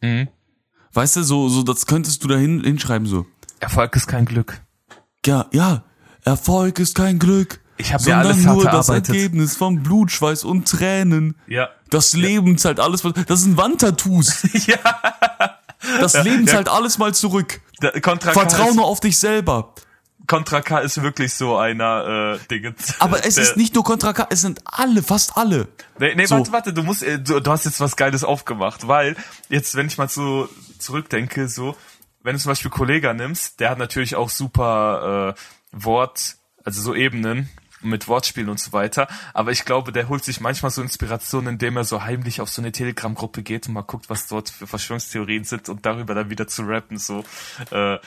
Mhm. 0.00 0.28
Weißt 0.92 1.16
du, 1.16 1.22
so, 1.22 1.48
so, 1.48 1.62
das 1.62 1.86
könntest 1.86 2.24
du 2.24 2.28
da 2.28 2.36
hin, 2.36 2.62
hinschreiben, 2.62 3.06
so. 3.06 3.26
Erfolg 3.60 3.96
ist 3.96 4.06
kein 4.06 4.24
Glück. 4.24 4.62
Ja, 5.24 5.46
ja, 5.52 5.84
Erfolg 6.24 6.78
ist 6.78 6.94
kein 6.94 7.18
Glück. 7.18 7.60
Ich 7.78 7.92
hab 7.92 8.00
mir 8.00 8.04
sondern 8.04 8.26
alles 8.26 8.44
nur 8.44 8.64
das 8.64 8.88
erarbeitet. 8.88 9.14
Ergebnis 9.14 9.56
von 9.56 9.82
Blut, 9.82 10.10
Schweiß 10.10 10.44
und 10.44 10.66
Tränen. 10.68 11.36
Ja. 11.46 11.68
Das 11.90 12.14
Leben 12.14 12.56
zahlt 12.58 12.80
alles, 12.80 13.02
das 13.02 13.42
sind 13.42 13.56
Wandtattoos. 13.56 14.42
ja. 14.66 14.78
Das 16.00 16.22
Leben 16.24 16.46
ja. 16.46 16.54
zahlt 16.54 16.68
alles 16.68 16.98
mal 16.98 17.14
zurück. 17.14 17.60
Vertrau 17.80 18.72
nur 18.72 18.86
auf 18.86 19.00
dich 19.00 19.18
selber. 19.18 19.74
Contra 20.26 20.60
K 20.60 20.78
ist 20.78 21.02
wirklich 21.02 21.34
so 21.34 21.56
einer 21.56 22.38
äh, 22.40 22.46
Ding. 22.48 22.74
Aber 22.98 23.24
es 23.24 23.38
ist 23.38 23.56
nicht 23.56 23.74
nur 23.74 23.84
Contra 23.84 24.12
K, 24.12 24.26
es 24.30 24.40
sind 24.40 24.60
alle, 24.64 25.02
fast 25.02 25.36
alle. 25.36 25.68
Nee, 25.98 26.14
nee 26.14 26.26
So. 26.26 26.36
warte, 26.36 26.52
warte, 26.52 26.72
du 26.72 26.82
musst, 26.82 27.02
äh, 27.02 27.18
du, 27.18 27.40
du 27.40 27.50
hast 27.50 27.64
jetzt 27.64 27.80
was 27.80 27.96
Geiles 27.96 28.24
aufgemacht, 28.24 28.88
weil 28.88 29.16
jetzt, 29.48 29.74
wenn 29.74 29.86
ich 29.86 29.98
mal 29.98 30.08
so 30.08 30.48
zurückdenke, 30.78 31.48
so, 31.48 31.76
wenn 32.22 32.34
du 32.34 32.40
zum 32.40 32.50
Beispiel 32.50 32.70
Kollega 32.70 33.14
nimmst, 33.14 33.60
der 33.60 33.70
hat 33.70 33.78
natürlich 33.78 34.16
auch 34.16 34.30
super 34.30 35.34
äh, 35.36 35.40
Wort, 35.72 36.36
also 36.64 36.80
so 36.80 36.94
Ebenen 36.94 37.48
mit 37.82 38.08
Wortspielen 38.08 38.48
und 38.48 38.58
so 38.58 38.72
weiter, 38.72 39.06
aber 39.32 39.52
ich 39.52 39.64
glaube, 39.64 39.92
der 39.92 40.08
holt 40.08 40.24
sich 40.24 40.40
manchmal 40.40 40.70
so 40.70 40.82
Inspiration, 40.82 41.46
indem 41.46 41.76
er 41.76 41.84
so 41.84 42.02
heimlich 42.02 42.40
auf 42.40 42.48
so 42.48 42.62
eine 42.62 42.72
Telegram-Gruppe 42.72 43.42
geht 43.42 43.68
und 43.68 43.74
mal 43.74 43.82
guckt, 43.82 44.10
was 44.10 44.26
dort 44.26 44.50
für 44.50 44.66
Verschwörungstheorien 44.66 45.44
sind 45.44 45.68
und 45.68 45.86
darüber 45.86 46.14
dann 46.14 46.30
wieder 46.30 46.48
zu 46.48 46.62
rappen, 46.62 46.98
so, 46.98 47.24
äh, 47.70 47.98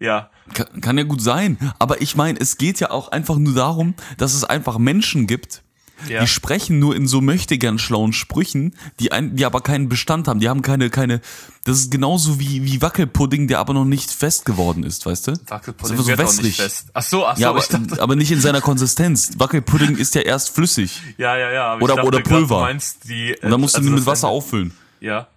ja, 0.00 0.30
Kann, 0.54 0.80
kann 0.80 0.98
ja 0.98 1.04
gut 1.04 1.22
sein. 1.22 1.56
Aber 1.78 2.00
ich 2.02 2.16
meine, 2.16 2.40
es 2.40 2.58
geht 2.58 2.80
ja 2.80 2.90
auch 2.90 3.08
einfach 3.12 3.36
nur 3.36 3.54
darum, 3.54 3.94
dass 4.18 4.34
es 4.34 4.42
einfach 4.44 4.78
Menschen 4.78 5.26
gibt, 5.26 5.62
ja, 6.08 6.22
die 6.22 6.26
sprechen 6.28 6.78
nur 6.78 6.96
in 6.96 7.06
so 7.06 7.20
möchtegern 7.20 7.78
schlauen 7.78 8.14
Sprüchen, 8.14 8.74
die, 9.00 9.12
ein, 9.12 9.36
die 9.36 9.44
aber 9.44 9.60
keinen 9.60 9.90
Bestand 9.90 10.28
haben. 10.28 10.40
Die 10.40 10.48
haben 10.48 10.62
keine, 10.62 10.88
keine, 10.88 11.20
das 11.64 11.78
ist 11.78 11.90
genauso 11.90 12.40
wie, 12.40 12.64
wie 12.64 12.80
Wackelpudding, 12.80 13.48
der 13.48 13.58
aber 13.58 13.74
noch 13.74 13.84
nicht 13.84 14.10
fest 14.10 14.46
geworden 14.46 14.82
ist, 14.82 15.04
weißt 15.04 15.26
du? 15.28 15.32
Wackelpudding 15.48 15.98
ist 15.98 16.06
wird 16.06 16.18
einfach 16.18 16.32
auch 16.32 16.36
so 16.36 16.42
nicht 16.42 16.58
fest. 16.58 16.88
Ach 16.94 17.02
so, 17.02 17.26
ach 17.26 17.36
so, 17.36 17.42
Ja, 17.42 17.50
aber, 17.50 17.60
dachte, 17.60 17.86
aber 18.02 18.16
nicht 18.16 18.30
in 18.32 18.40
seiner 18.40 18.62
Konsistenz. 18.62 19.32
Wackelpudding 19.36 19.96
ist 19.96 20.14
ja 20.14 20.22
erst 20.22 20.48
flüssig. 20.54 21.02
ja, 21.18 21.36
ja, 21.36 21.52
ja, 21.52 21.76
Oder- 21.78 21.96
dachte 21.96 22.08
oder 22.08 22.20
Pulver. 22.20 22.60
Meinst 22.62 23.06
die, 23.06 23.36
Und 23.42 23.50
dann 23.50 23.60
musst 23.60 23.76
du 23.76 23.82
ihn 23.82 23.92
mit 23.94 24.06
Wasser 24.06 24.28
auffüllen. 24.28 24.68
auffüllen. 24.68 25.02
Ja. 25.02 25.28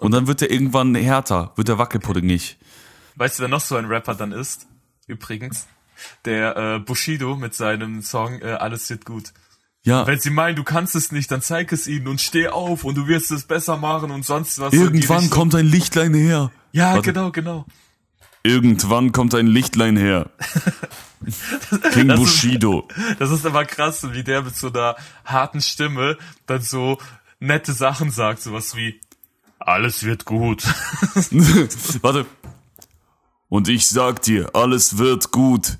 Und 0.00 0.10
dann 0.10 0.26
wird 0.26 0.42
er 0.42 0.50
irgendwann 0.50 0.96
härter, 0.96 1.52
wird 1.54 1.68
der 1.68 1.78
Wackelpudding 1.78 2.26
nicht. 2.26 2.58
Weißt 3.16 3.38
du, 3.38 3.42
wer 3.42 3.48
noch 3.48 3.60
so 3.60 3.76
ein 3.76 3.84
Rapper 3.86 4.14
dann 4.14 4.32
ist? 4.32 4.66
Übrigens. 5.06 5.66
Der 6.24 6.56
äh, 6.56 6.78
Bushido 6.80 7.36
mit 7.36 7.54
seinem 7.54 8.02
Song 8.02 8.40
äh, 8.42 8.46
Alles 8.52 8.90
wird 8.90 9.04
gut. 9.04 9.32
Ja, 9.82 10.06
Wenn 10.06 10.18
sie 10.18 10.30
meinen, 10.30 10.56
du 10.56 10.64
kannst 10.64 10.94
es 10.94 11.12
nicht, 11.12 11.30
dann 11.30 11.42
zeig 11.42 11.70
es 11.70 11.86
ihnen 11.86 12.08
und 12.08 12.20
steh 12.20 12.48
auf 12.48 12.84
und 12.84 12.94
du 12.96 13.06
wirst 13.06 13.30
es 13.30 13.44
besser 13.44 13.76
machen 13.76 14.10
und 14.10 14.24
sonst 14.24 14.58
was. 14.58 14.72
irgendwann 14.72 15.28
kommt 15.28 15.54
ein 15.54 15.66
Lichtlein 15.66 16.14
her. 16.14 16.50
Ja, 16.72 16.94
Warte. 16.94 17.12
genau, 17.12 17.30
genau. 17.30 17.66
Irgendwann 18.42 19.12
kommt 19.12 19.34
ein 19.34 19.46
Lichtlein 19.46 19.96
her. 19.96 20.30
King 21.92 22.08
Das 22.08 22.18
ist- 22.18 22.24
Bushido. 22.24 22.88
Das 23.18 23.30
ist 23.30 23.44
immer 23.44 23.64
krass, 23.64 24.10
wie 24.12 24.24
der 24.24 24.42
mit 24.42 24.56
so 24.56 24.68
einer 24.72 24.96
harten 25.24 25.60
Stimme 25.60 26.16
dann 26.46 26.62
so 26.62 26.98
nette 27.38 27.72
Sachen 27.74 28.10
sagt, 28.10 28.42
sowas 28.42 28.74
wie 28.76 29.00
Alles 29.58 30.02
wird 30.04 30.24
gut. 30.24 30.62
Warte. 32.02 32.26
Und 33.54 33.68
ich 33.68 33.86
sag 33.86 34.20
dir, 34.22 34.50
alles 34.52 34.98
wird 34.98 35.30
gut. 35.30 35.78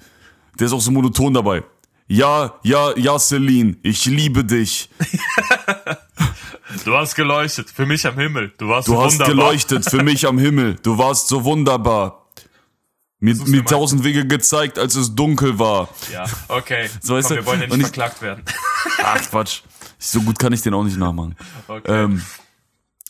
Der 0.61 0.69
ist 0.69 0.73
auch 0.73 0.81
so 0.81 0.93
monoton 0.93 1.35
dabei. 1.35 1.65
Ja, 2.07 2.55
ja, 2.63 2.97
ja, 2.97 3.19
Celine, 3.19 3.77
ich 3.83 4.05
liebe 4.07 4.45
dich. 4.45 4.89
Du 6.85 6.97
hast 6.97 7.15
geleuchtet, 7.15 7.71
für 7.71 7.85
mich 7.87 8.07
am 8.07 8.19
Himmel. 8.19 8.53
Du 8.59 8.69
warst 8.69 8.89
Du 8.89 9.01
hast 9.01 9.15
wunderbar. 9.15 9.35
geleuchtet 9.35 9.85
für 9.89 10.03
mich 10.03 10.27
am 10.27 10.39
Himmel. 10.39 10.77
Du 10.83 10.99
warst 10.99 11.29
so 11.29 11.45
wunderbar. 11.45 12.27
Mir, 13.21 13.35
mir 13.47 13.65
tausend 13.65 14.03
Wege 14.05 14.27
gezeigt, 14.27 14.79
als 14.79 14.95
es 14.97 15.15
dunkel 15.15 15.59
war. 15.59 15.89
Ja, 16.13 16.27
okay. 16.49 16.89
So 17.01 17.15
weißt 17.15 17.29
Komm, 17.29 17.37
du, 17.37 17.43
wir 17.43 17.47
wollen 17.47 17.61
ja 17.61 17.67
nicht 17.69 17.77
ich- 17.77 17.83
verklagt 17.83 18.23
werden. 18.23 18.45
Ach, 19.03 19.21
Quatsch. 19.31 19.61
So 19.99 20.21
gut 20.23 20.39
kann 20.39 20.53
ich 20.53 20.63
den 20.63 20.75
auch 20.75 20.85
nicht 20.85 20.97
nachmachen. 20.97 21.37
Okay. 21.69 22.05
Ähm, 22.05 22.23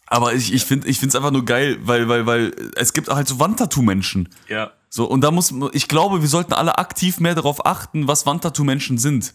aber 0.06 0.34
ich, 0.34 0.52
ich 0.52 0.64
finde 0.64 0.88
ich 0.88 0.98
find's 0.98 1.14
einfach 1.14 1.30
nur 1.30 1.44
geil, 1.44 1.78
weil, 1.82 2.08
weil, 2.08 2.26
weil 2.26 2.54
es 2.76 2.92
gibt 2.92 3.08
halt 3.08 3.28
so 3.28 3.38
Wandtattoo-Menschen. 3.40 4.28
ja. 4.48 4.72
So, 4.90 5.06
und 5.06 5.22
da 5.22 5.32
muss, 5.32 5.52
ich 5.72 5.88
glaube, 5.88 6.20
wir 6.20 6.28
sollten 6.28 6.52
alle 6.52 6.78
aktiv 6.78 7.18
mehr 7.18 7.34
darauf 7.34 7.66
achten, 7.66 8.06
was 8.06 8.26
Wandtattoo-Menschen 8.26 8.96
sind. 8.96 9.34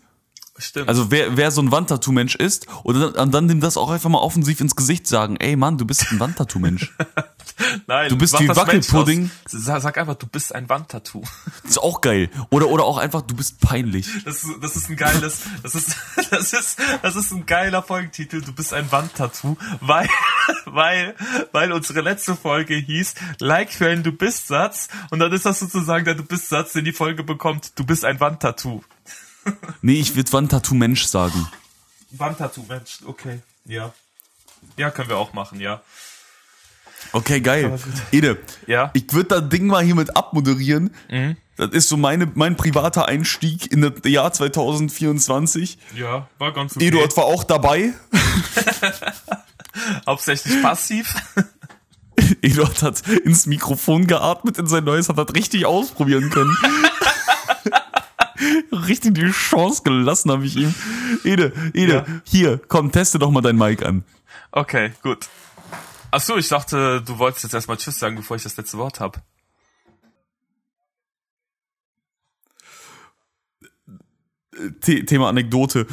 Stimmt. 0.59 0.89
Also 0.89 1.09
wer, 1.09 1.35
wer 1.37 1.51
so 1.51 1.61
ein 1.61 1.71
Wandtattoo-Mensch 1.71 2.35
ist, 2.35 2.67
oder 2.83 3.11
dann, 3.11 3.31
dann 3.31 3.47
dem 3.47 3.61
das 3.61 3.77
auch 3.77 3.89
einfach 3.89 4.09
mal 4.09 4.19
offensiv 4.19 4.59
ins 4.61 4.75
Gesicht 4.75 5.07
sagen, 5.07 5.37
ey 5.37 5.55
Mann, 5.55 5.77
du 5.77 5.85
bist 5.85 6.11
ein 6.11 6.19
Wandtattoo-Mensch. 6.19 6.91
Nein, 7.87 8.09
du 8.09 8.17
bist 8.17 8.39
wie 8.39 8.47
Wackelpudding. 8.47 9.31
Sag 9.45 9.97
einfach, 9.97 10.15
du 10.15 10.27
bist 10.27 10.55
ein 10.55 10.69
Wandtattoo. 10.69 11.23
Das 11.63 11.71
ist 11.71 11.77
auch 11.79 12.01
geil. 12.01 12.29
Oder, 12.51 12.67
oder 12.67 12.83
auch 12.85 12.97
einfach, 12.97 13.21
du 13.21 13.35
bist 13.35 13.59
peinlich. 13.59 14.07
Das, 14.23 14.43
ist- 14.43 14.61
das 14.61 14.75
ist 14.75 14.89
ein 14.89 14.95
geiles, 14.95 15.41
das 15.63 15.75
ist, 15.75 15.95
das 16.31 16.53
ist, 16.53 16.77
das 17.01 17.15
ist 17.15 17.31
ein 17.31 17.45
geiler 17.45 17.83
Folgentitel. 17.83 18.41
Du 18.41 18.53
bist 18.53 18.73
ein 18.73 18.89
Wandtattoo, 18.91 19.57
weil, 19.81 20.07
weil, 20.65 21.15
weil 21.51 21.71
unsere 21.73 22.01
letzte 22.01 22.35
Folge 22.35 22.75
hieß 22.75 23.15
Like 23.39 23.71
für 23.73 23.89
einen 23.89 24.03
Du 24.03 24.11
bist 24.13 24.47
Satz 24.47 24.87
und 25.09 25.19
dann 25.19 25.31
ist 25.33 25.45
das 25.45 25.59
sozusagen 25.59 26.05
der 26.05 26.15
Du 26.15 26.23
bist 26.23 26.49
Satz, 26.49 26.73
den 26.73 26.85
die 26.85 26.93
Folge 26.93 27.23
bekommt. 27.23 27.77
Du 27.77 27.83
bist 27.85 28.05
ein 28.05 28.19
Wandtattoo. 28.19 28.81
Nee, 29.81 29.99
ich 29.99 30.15
würde 30.15 30.31
Wandtattoo-Mensch 30.31 31.05
sagen. 31.05 31.47
Wandtattoo, 32.11 32.63
Mensch, 32.67 32.99
okay, 33.05 33.39
ja. 33.65 33.93
Ja, 34.77 34.89
können 34.91 35.09
wir 35.09 35.17
auch 35.17 35.33
machen, 35.33 35.59
ja. 35.59 35.81
Okay, 37.13 37.39
geil. 37.39 37.79
Ede, 38.11 38.37
Ja. 38.67 38.91
ich 38.93 39.11
würde 39.13 39.39
das 39.41 39.49
Ding 39.49 39.67
mal 39.67 39.83
hiermit 39.83 40.15
abmoderieren. 40.17 40.93
Das 41.55 41.71
ist 41.71 41.87
so 41.89 41.97
meine, 41.97 42.29
mein 42.35 42.55
privater 42.57 43.07
Einstieg 43.07 43.71
in 43.71 43.81
das 43.81 43.93
Jahr 44.05 44.31
2024. 44.33 45.77
Ja, 45.95 46.27
war 46.39 46.51
ganz 46.53 46.75
okay. 46.75 46.87
Eduard 46.87 47.15
war 47.15 47.23
auch 47.25 47.43
dabei. 47.45 47.93
Hauptsächlich 50.05 50.61
passiv. 50.61 51.15
Eduard 52.41 52.81
hat 52.83 53.07
ins 53.07 53.45
Mikrofon 53.45 54.05
geatmet 54.07 54.57
in 54.57 54.67
sein 54.67 54.83
neues, 54.83 55.07
hat 55.09 55.17
das 55.17 55.33
richtig 55.35 55.65
ausprobieren 55.65 56.29
können. 56.29 56.55
richtig 58.87 59.15
die 59.15 59.29
Chance 59.31 59.83
gelassen 59.83 60.31
habe 60.31 60.45
ich 60.45 60.55
ihm. 60.55 60.73
Ede, 61.23 61.51
Ede, 61.73 61.93
Ja. 61.93 62.05
hier, 62.23 62.57
komm, 62.67 62.91
teste 62.91 63.19
doch 63.19 63.31
mal 63.31 63.41
dein 63.41 63.57
Mic 63.57 63.83
an. 63.85 64.03
Okay, 64.51 64.91
gut. 65.03 65.27
Ach 66.11 66.21
so, 66.21 66.37
ich 66.37 66.47
dachte, 66.47 67.01
du 67.05 67.19
wolltest 67.19 67.43
jetzt 67.43 67.53
erstmal 67.53 67.77
Tschüss 67.77 67.99
sagen, 67.99 68.15
bevor 68.15 68.35
ich 68.37 68.43
das 68.43 68.57
letzte 68.57 68.77
Wort 68.77 68.99
hab. 68.99 69.21
The 74.85 75.05
Thema 75.05 75.29
Anekdote. 75.29 75.87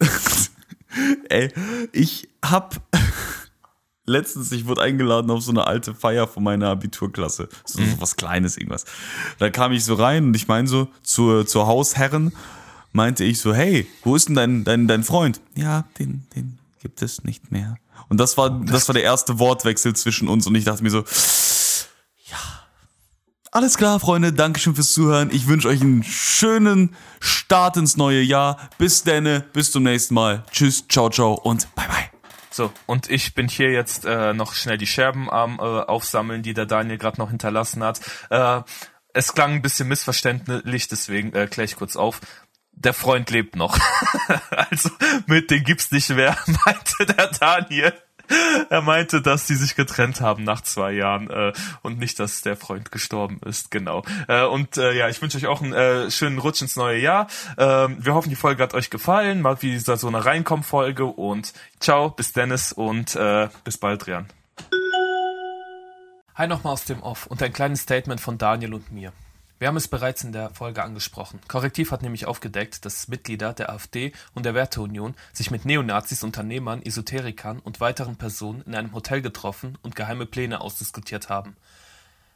Ey, 1.28 1.52
ich 1.92 2.28
hab 2.44 2.85
letztens, 4.06 4.52
ich 4.52 4.66
wurde 4.66 4.82
eingeladen 4.82 5.30
auf 5.30 5.42
so 5.42 5.50
eine 5.50 5.66
alte 5.66 5.94
Feier 5.94 6.26
von 6.26 6.42
meiner 6.42 6.68
Abiturklasse. 6.68 7.48
So, 7.64 7.82
so 7.82 8.00
was 8.00 8.16
Kleines, 8.16 8.56
irgendwas. 8.56 8.84
Da 9.38 9.50
kam 9.50 9.72
ich 9.72 9.84
so 9.84 9.94
rein 9.94 10.26
und 10.26 10.36
ich 10.36 10.48
meine 10.48 10.68
so, 10.68 10.88
zur, 11.02 11.46
zur 11.46 11.66
Hausherren 11.66 12.32
meinte 12.92 13.24
ich 13.24 13.40
so, 13.40 13.54
hey, 13.54 13.86
wo 14.04 14.16
ist 14.16 14.28
denn 14.28 14.34
dein, 14.34 14.64
dein, 14.64 14.88
dein 14.88 15.04
Freund? 15.04 15.40
Ja, 15.54 15.84
den, 15.98 16.26
den 16.34 16.58
gibt 16.80 17.02
es 17.02 17.24
nicht 17.24 17.52
mehr. 17.52 17.76
Und 18.08 18.18
das 18.18 18.36
war, 18.38 18.50
das 18.50 18.88
war 18.88 18.94
der 18.94 19.02
erste 19.02 19.38
Wortwechsel 19.38 19.94
zwischen 19.94 20.28
uns 20.28 20.46
und 20.46 20.54
ich 20.54 20.64
dachte 20.64 20.82
mir 20.82 20.90
so, 20.90 21.04
ja, 22.30 22.38
alles 23.50 23.76
klar, 23.76 23.98
Freunde, 24.00 24.32
Dankeschön 24.32 24.74
fürs 24.74 24.92
Zuhören. 24.92 25.30
Ich 25.32 25.48
wünsche 25.48 25.68
euch 25.68 25.80
einen 25.80 26.02
schönen 26.02 26.94
Start 27.20 27.76
ins 27.76 27.96
neue 27.96 28.22
Jahr. 28.22 28.58
Bis 28.78 29.02
denne, 29.02 29.44
bis 29.52 29.72
zum 29.72 29.82
nächsten 29.82 30.14
Mal. 30.14 30.44
Tschüss, 30.50 30.84
ciao, 30.88 31.10
ciao 31.10 31.34
und 31.34 31.74
bye, 31.74 31.88
bye. 31.88 32.15
So, 32.56 32.72
und 32.86 33.10
ich 33.10 33.34
bin 33.34 33.48
hier 33.48 33.70
jetzt 33.70 34.06
äh, 34.06 34.32
noch 34.32 34.54
schnell 34.54 34.78
die 34.78 34.86
Scherben 34.86 35.28
am 35.30 35.58
äh, 35.58 35.62
Aufsammeln, 35.62 36.42
die 36.42 36.54
der 36.54 36.64
Daniel 36.64 36.96
gerade 36.96 37.20
noch 37.20 37.28
hinterlassen 37.28 37.84
hat. 37.84 38.00
Äh, 38.30 38.62
es 39.12 39.34
klang 39.34 39.52
ein 39.52 39.62
bisschen 39.62 39.88
missverständlich, 39.88 40.88
deswegen 40.88 41.34
äh, 41.34 41.48
kläre 41.48 41.66
ich 41.66 41.76
kurz 41.76 41.96
auf. 41.96 42.22
Der 42.72 42.94
Freund 42.94 43.28
lebt 43.28 43.56
noch. 43.56 43.78
also 44.50 44.88
mit 45.26 45.50
den 45.50 45.64
gibt's 45.64 45.90
nicht 45.92 46.08
mehr, 46.08 46.34
meinte 46.64 47.04
der 47.04 47.28
Daniel. 47.28 47.92
Er 48.70 48.82
meinte, 48.82 49.22
dass 49.22 49.46
die 49.46 49.54
sich 49.54 49.76
getrennt 49.76 50.20
haben 50.20 50.44
nach 50.44 50.60
zwei 50.60 50.92
Jahren 50.92 51.30
äh, 51.30 51.52
und 51.82 51.98
nicht, 51.98 52.18
dass 52.18 52.42
der 52.42 52.56
Freund 52.56 52.90
gestorben 52.90 53.40
ist, 53.44 53.70
genau. 53.70 54.02
Äh, 54.28 54.44
und 54.44 54.76
äh, 54.76 54.92
ja, 54.92 55.08
ich 55.08 55.20
wünsche 55.22 55.36
euch 55.38 55.46
auch 55.46 55.62
einen 55.62 55.72
äh, 55.72 56.10
schönen 56.10 56.38
Rutsch 56.38 56.62
ins 56.62 56.76
neue 56.76 56.98
Jahr. 56.98 57.28
Ähm, 57.58 57.98
wir 58.00 58.14
hoffen, 58.14 58.30
die 58.30 58.36
Folge 58.36 58.62
hat 58.62 58.74
euch 58.74 58.90
gefallen. 58.90 59.42
Mal 59.42 59.62
wieder 59.62 59.96
so 59.96 60.08
eine 60.08 60.24
Reinkommen-Folge 60.24 61.04
und 61.04 61.52
ciao, 61.80 62.10
bis 62.10 62.32
Dennis 62.32 62.72
und 62.72 63.14
äh, 63.14 63.48
bis 63.64 63.78
bald, 63.78 64.06
Rian. 64.06 64.26
Hi 66.34 66.46
nochmal 66.46 66.74
aus 66.74 66.84
dem 66.84 67.02
Off 67.02 67.26
und 67.26 67.42
ein 67.42 67.52
kleines 67.52 67.80
Statement 67.82 68.20
von 68.20 68.36
Daniel 68.36 68.74
und 68.74 68.92
mir. 68.92 69.12
Wir 69.58 69.68
haben 69.68 69.76
es 69.78 69.88
bereits 69.88 70.22
in 70.22 70.32
der 70.32 70.50
Folge 70.50 70.82
angesprochen. 70.82 71.40
Korrektiv 71.48 71.90
hat 71.90 72.02
nämlich 72.02 72.26
aufgedeckt, 72.26 72.84
dass 72.84 73.08
Mitglieder 73.08 73.54
der 73.54 73.70
AfD 73.70 74.12
und 74.34 74.44
der 74.44 74.54
Werteunion 74.54 75.14
sich 75.32 75.50
mit 75.50 75.64
Neonazis, 75.64 76.22
Unternehmern, 76.22 76.82
Esoterikern 76.82 77.60
und 77.60 77.80
weiteren 77.80 78.16
Personen 78.16 78.60
in 78.66 78.74
einem 78.74 78.92
Hotel 78.92 79.22
getroffen 79.22 79.78
und 79.80 79.96
geheime 79.96 80.26
Pläne 80.26 80.60
ausdiskutiert 80.60 81.30
haben. 81.30 81.56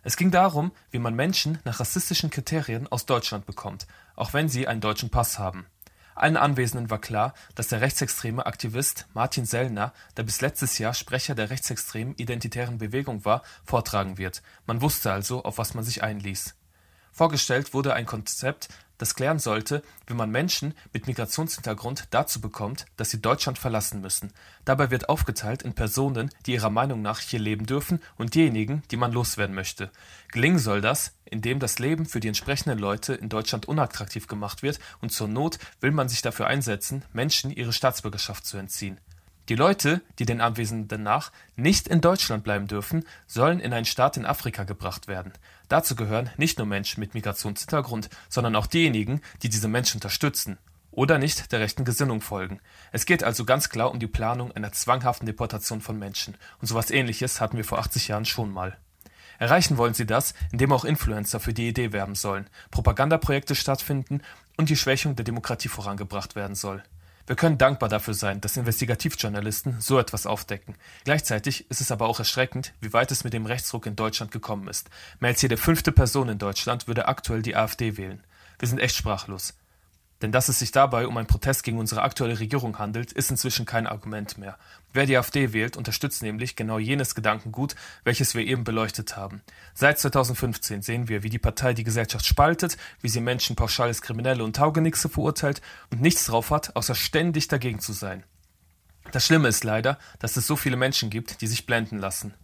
Es 0.03 0.17
ging 0.17 0.31
darum, 0.31 0.73
wie 0.93 0.99
man 0.99 1.15
Menschen 1.15 1.59
nach 1.65 1.79
rassistischen 1.79 2.31
Kriterien 2.31 2.91
aus 2.91 3.05
Deutschland 3.05 3.45
bekommt, 3.45 3.87
auch 4.17 4.33
wenn 4.33 4.49
sie 4.49 4.67
einen 4.67 4.81
deutschen 4.81 5.11
Pass 5.11 5.39
haben. 5.39 5.67
Allen 6.15 6.39
Anwesenden 6.39 6.89
war 6.89 7.01
klar, 7.01 7.35
dass 7.55 7.69
der 7.69 7.83
rechtsextreme 7.83 8.47
Aktivist 8.47 9.07
Martin 9.13 9.45
Sellner, 9.45 9.93
der 10.17 10.23
bis 10.23 10.41
letztes 10.41 10.79
Jahr 10.79 10.95
Sprecher 10.95 11.35
der 11.35 11.51
rechtsextremen 11.51 12.15
identitären 12.17 12.79
Bewegung 12.79 13.27
war, 13.27 13.43
vortragen 13.63 14.17
wird. 14.17 14.43
Man 14.67 14.81
wusste 14.81 15.13
also, 15.13 15.45
auf 15.45 15.59
was 15.59 15.75
man 15.75 15.85
sich 15.85 16.03
einließ. 16.03 16.55
Vorgestellt 17.21 17.75
wurde 17.75 17.93
ein 17.93 18.07
Konzept, 18.07 18.71
das 18.97 19.15
klären 19.15 19.39
sollte, 19.39 19.83
wie 20.07 20.15
man 20.15 20.31
Menschen 20.31 20.73
mit 20.95 21.07
Migrationshintergrund 21.07 22.05
dazu 22.13 22.41
bekommt, 22.41 22.87
dass 22.97 23.11
sie 23.11 23.21
Deutschland 23.21 23.59
verlassen 23.59 24.01
müssen. 24.01 24.33
Dabei 24.65 24.91
wird 24.91 25.11
aufgeteilt 25.11 25.61
in 25.61 25.75
Personen, 25.75 26.31
die 26.47 26.55
ihrer 26.55 26.71
Meinung 26.71 27.03
nach 27.03 27.21
hier 27.21 27.39
leben 27.39 27.67
dürfen, 27.67 28.01
und 28.17 28.35
diejenigen, 28.35 28.83
die 28.91 28.97
man 28.97 29.13
loswerden 29.13 29.55
möchte. 29.55 29.91
Gelingen 30.33 30.59
soll 30.59 30.81
das, 30.81 31.13
indem 31.27 31.59
das 31.59 31.79
Leben 31.79 32.07
für 32.07 32.21
die 32.21 32.29
entsprechenden 32.29 32.79
Leute 32.79 33.13
in 33.13 33.29
Deutschland 33.29 33.69
unattraktiv 33.69 34.27
gemacht 34.27 34.63
wird, 34.63 34.81
und 35.03 35.13
zur 35.13 35.29
Not 35.29 35.59
will 35.83 35.91
man 35.91 36.09
sich 36.09 36.23
dafür 36.23 36.47
einsetzen, 36.47 37.05
Menschen 37.13 37.51
ihre 37.51 37.75
Staatsbürgerschaft 37.75 38.47
zu 38.47 38.57
entziehen. 38.57 38.99
Die 39.51 39.57
Leute, 39.57 40.01
die 40.21 40.27
den 40.27 40.41
Anwesenden 40.41 41.03
nach 41.03 41.33
nicht 41.57 41.89
in 41.89 42.01
Deutschland 42.01 42.45
bleiben 42.45 42.69
dürfen, 42.69 43.05
sollen 43.27 43.59
in 43.59 43.73
einen 43.73 43.85
Staat 43.85 44.17
in 44.17 44.25
Afrika 44.25 44.63
gebracht 44.63 45.09
werden. 45.09 45.33
Dazu 45.69 45.97
gehören 45.97 46.31
nicht 46.37 46.59
nur 46.59 46.69
Menschen 46.69 47.01
mit 47.01 47.15
Migrationshintergrund, 47.15 48.11
sondern 48.29 48.55
auch 48.55 48.69
diejenigen, 48.69 49.23
die 49.43 49.49
diese 49.49 49.67
Menschen 49.67 49.97
unterstützen 49.97 50.59
oder 50.93 51.19
nicht 51.19 51.51
der 51.51 51.59
rechten 51.59 51.85
Gesinnung 51.85 52.21
folgen. 52.21 52.61
Es 52.93 53.07
geht 53.07 53.25
also 53.25 53.45
ganz 53.45 53.71
klar 53.71 53.91
um 53.91 53.99
die 53.99 54.07
Planung 54.07 54.53
einer 54.53 54.71
zwanghaften 54.71 55.27
Deportation 55.27 55.81
von 55.81 55.99
Menschen. 55.99 56.37
Und 56.61 56.69
sowas 56.69 56.93
ähnliches 56.93 57.41
hatten 57.41 57.57
wir 57.57 57.65
vor 57.65 57.81
80 57.81 58.07
Jahren 58.07 58.27
schon 58.27 58.53
mal. 58.53 58.79
Erreichen 59.41 59.79
wollen 59.79 59.95
sie 59.95 60.07
das, 60.07 60.33
indem 60.53 60.73
auch 60.73 60.85
Influencer 60.85 61.41
für 61.41 61.53
die 61.53 61.67
Idee 61.67 61.93
werben 61.93 62.15
sollen, 62.15 62.49
Propagandaprojekte 62.71 63.57
stattfinden 63.57 64.23
und 64.57 64.71
die 64.71 64.77
Schwächung 64.77 65.17
der 65.17 65.25
Demokratie 65.25 65.69
vorangebracht 65.69 66.37
werden 66.37 66.55
soll. 66.55 66.85
Wir 67.31 67.37
können 67.37 67.59
dankbar 67.59 67.89
dafür 67.89 68.13
sein, 68.13 68.41
dass 68.41 68.57
Investigativjournalisten 68.57 69.81
so 69.81 70.01
etwas 70.01 70.27
aufdecken. 70.27 70.75
Gleichzeitig 71.05 71.71
ist 71.71 71.81
es 71.81 71.93
aber 71.93 72.09
auch 72.09 72.19
erschreckend, 72.19 72.73
wie 72.81 72.93
weit 72.93 73.13
es 73.13 73.23
mit 73.23 73.33
dem 73.33 73.47
Rechtsruck 73.47 73.87
in 73.87 73.95
Deutschland 73.95 74.33
gekommen 74.33 74.67
ist. 74.67 74.91
Mehr 75.21 75.29
als 75.29 75.41
jede 75.41 75.57
fünfte 75.57 75.93
Person 75.93 76.29
in 76.29 76.39
Deutschland 76.39 76.89
würde 76.89 77.07
aktuell 77.07 77.43
die 77.43 77.55
AfD 77.55 77.97
wählen. 77.97 78.21
Wir 78.59 78.67
sind 78.67 78.81
echt 78.81 78.97
sprachlos. 78.97 79.55
Denn 80.23 80.33
dass 80.33 80.49
es 80.49 80.59
sich 80.59 80.71
dabei 80.71 81.07
um 81.07 81.17
einen 81.17 81.27
Protest 81.27 81.63
gegen 81.63 81.79
unsere 81.79 82.03
aktuelle 82.03 82.39
Regierung 82.39 82.79
handelt, 82.79 83.13
ist 83.13 83.31
inzwischen 83.31 83.65
kein 83.65 83.87
Argument 83.87 84.37
mehr. 84.37 84.59
Wer 84.93 85.07
die 85.07 85.17
AfD 85.17 85.53
wählt, 85.53 85.77
unterstützt 85.77 86.23
nämlich 86.23 86.57
genau 86.57 86.79
jenes 86.79 87.15
Gedankengut, 87.15 87.75
welches 88.05 88.35
wir 88.35 88.45
eben 88.45 88.65
beleuchtet 88.65 89.17
haben. 89.17 89.41
Seit 89.73 89.99
2015 89.99 90.83
sehen 90.83 91.09
wir, 91.09 91.23
wie 91.23 91.31
die 91.31 91.39
Partei 91.39 91.73
die 91.73 91.85
Gesellschaft 91.85 92.27
spaltet, 92.27 92.77
wie 93.01 93.09
sie 93.09 93.21
Menschen 93.21 93.57
pauschal 93.57 93.89
als 93.89 94.03
Kriminelle 94.03 94.45
und 94.45 94.57
Taugenixe 94.57 95.09
verurteilt 95.09 95.63
und 95.91 96.03
nichts 96.03 96.27
drauf 96.27 96.51
hat, 96.51 96.77
außer 96.77 96.95
ständig 96.95 97.49
dagegen 97.49 97.81
zu 97.81 97.93
sein. 97.93 98.25
Das 99.13 99.27
Schlimme 99.27 99.49
ist 99.49 99.65
leider, 99.65 99.99
dass 100.19 100.37
es 100.37 100.47
so 100.47 100.57
viele 100.57 100.77
Menschen 100.77 101.11
gibt, 101.11 101.41
die 101.41 101.47
sich 101.47 101.67
blenden 101.67 101.99
lassen. 101.99 102.35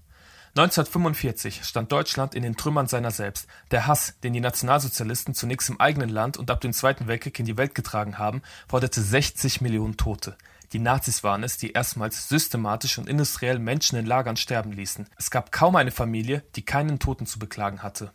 1945 0.57 1.65
stand 1.65 1.93
Deutschland 1.93 2.35
in 2.35 2.43
den 2.43 2.57
Trümmern 2.57 2.87
seiner 2.87 3.11
selbst. 3.11 3.47
Der 3.73 3.87
Hass, 3.87 4.15
den 4.25 4.33
die 4.33 4.41
Nationalsozialisten 4.41 5.35
zunächst 5.35 5.69
im 5.69 5.79
eigenen 5.81 6.09
Land 6.09 6.39
und 6.39 6.51
ab 6.51 6.63
dem 6.63 6.73
Zweiten 6.73 7.09
Weltkrieg 7.09 7.39
in 7.39 7.45
die 7.45 7.59
Welt 7.59 7.75
getragen 7.75 8.17
haben, 8.17 8.41
forderte 8.67 9.03
60 9.03 9.61
Millionen 9.61 9.99
Tote. 9.99 10.35
Die 10.73 10.79
Nazis 10.79 11.23
waren 11.23 11.43
es, 11.43 11.59
die 11.59 11.73
erstmals 11.73 12.31
systematisch 12.31 12.97
und 12.97 13.07
industriell 13.07 13.59
Menschen 13.59 13.99
in 13.99 14.07
Lagern 14.07 14.39
sterben 14.39 14.73
ließen. 14.73 15.07
Es 15.19 15.31
gab 15.31 15.53
kaum 15.53 15.77
eine 15.77 15.91
Familie, 15.91 16.43
die 16.57 16.65
keinen 16.65 16.99
Toten 17.01 17.27
zu 17.27 17.39
beklagen 17.39 17.83
hatte. 17.83 18.13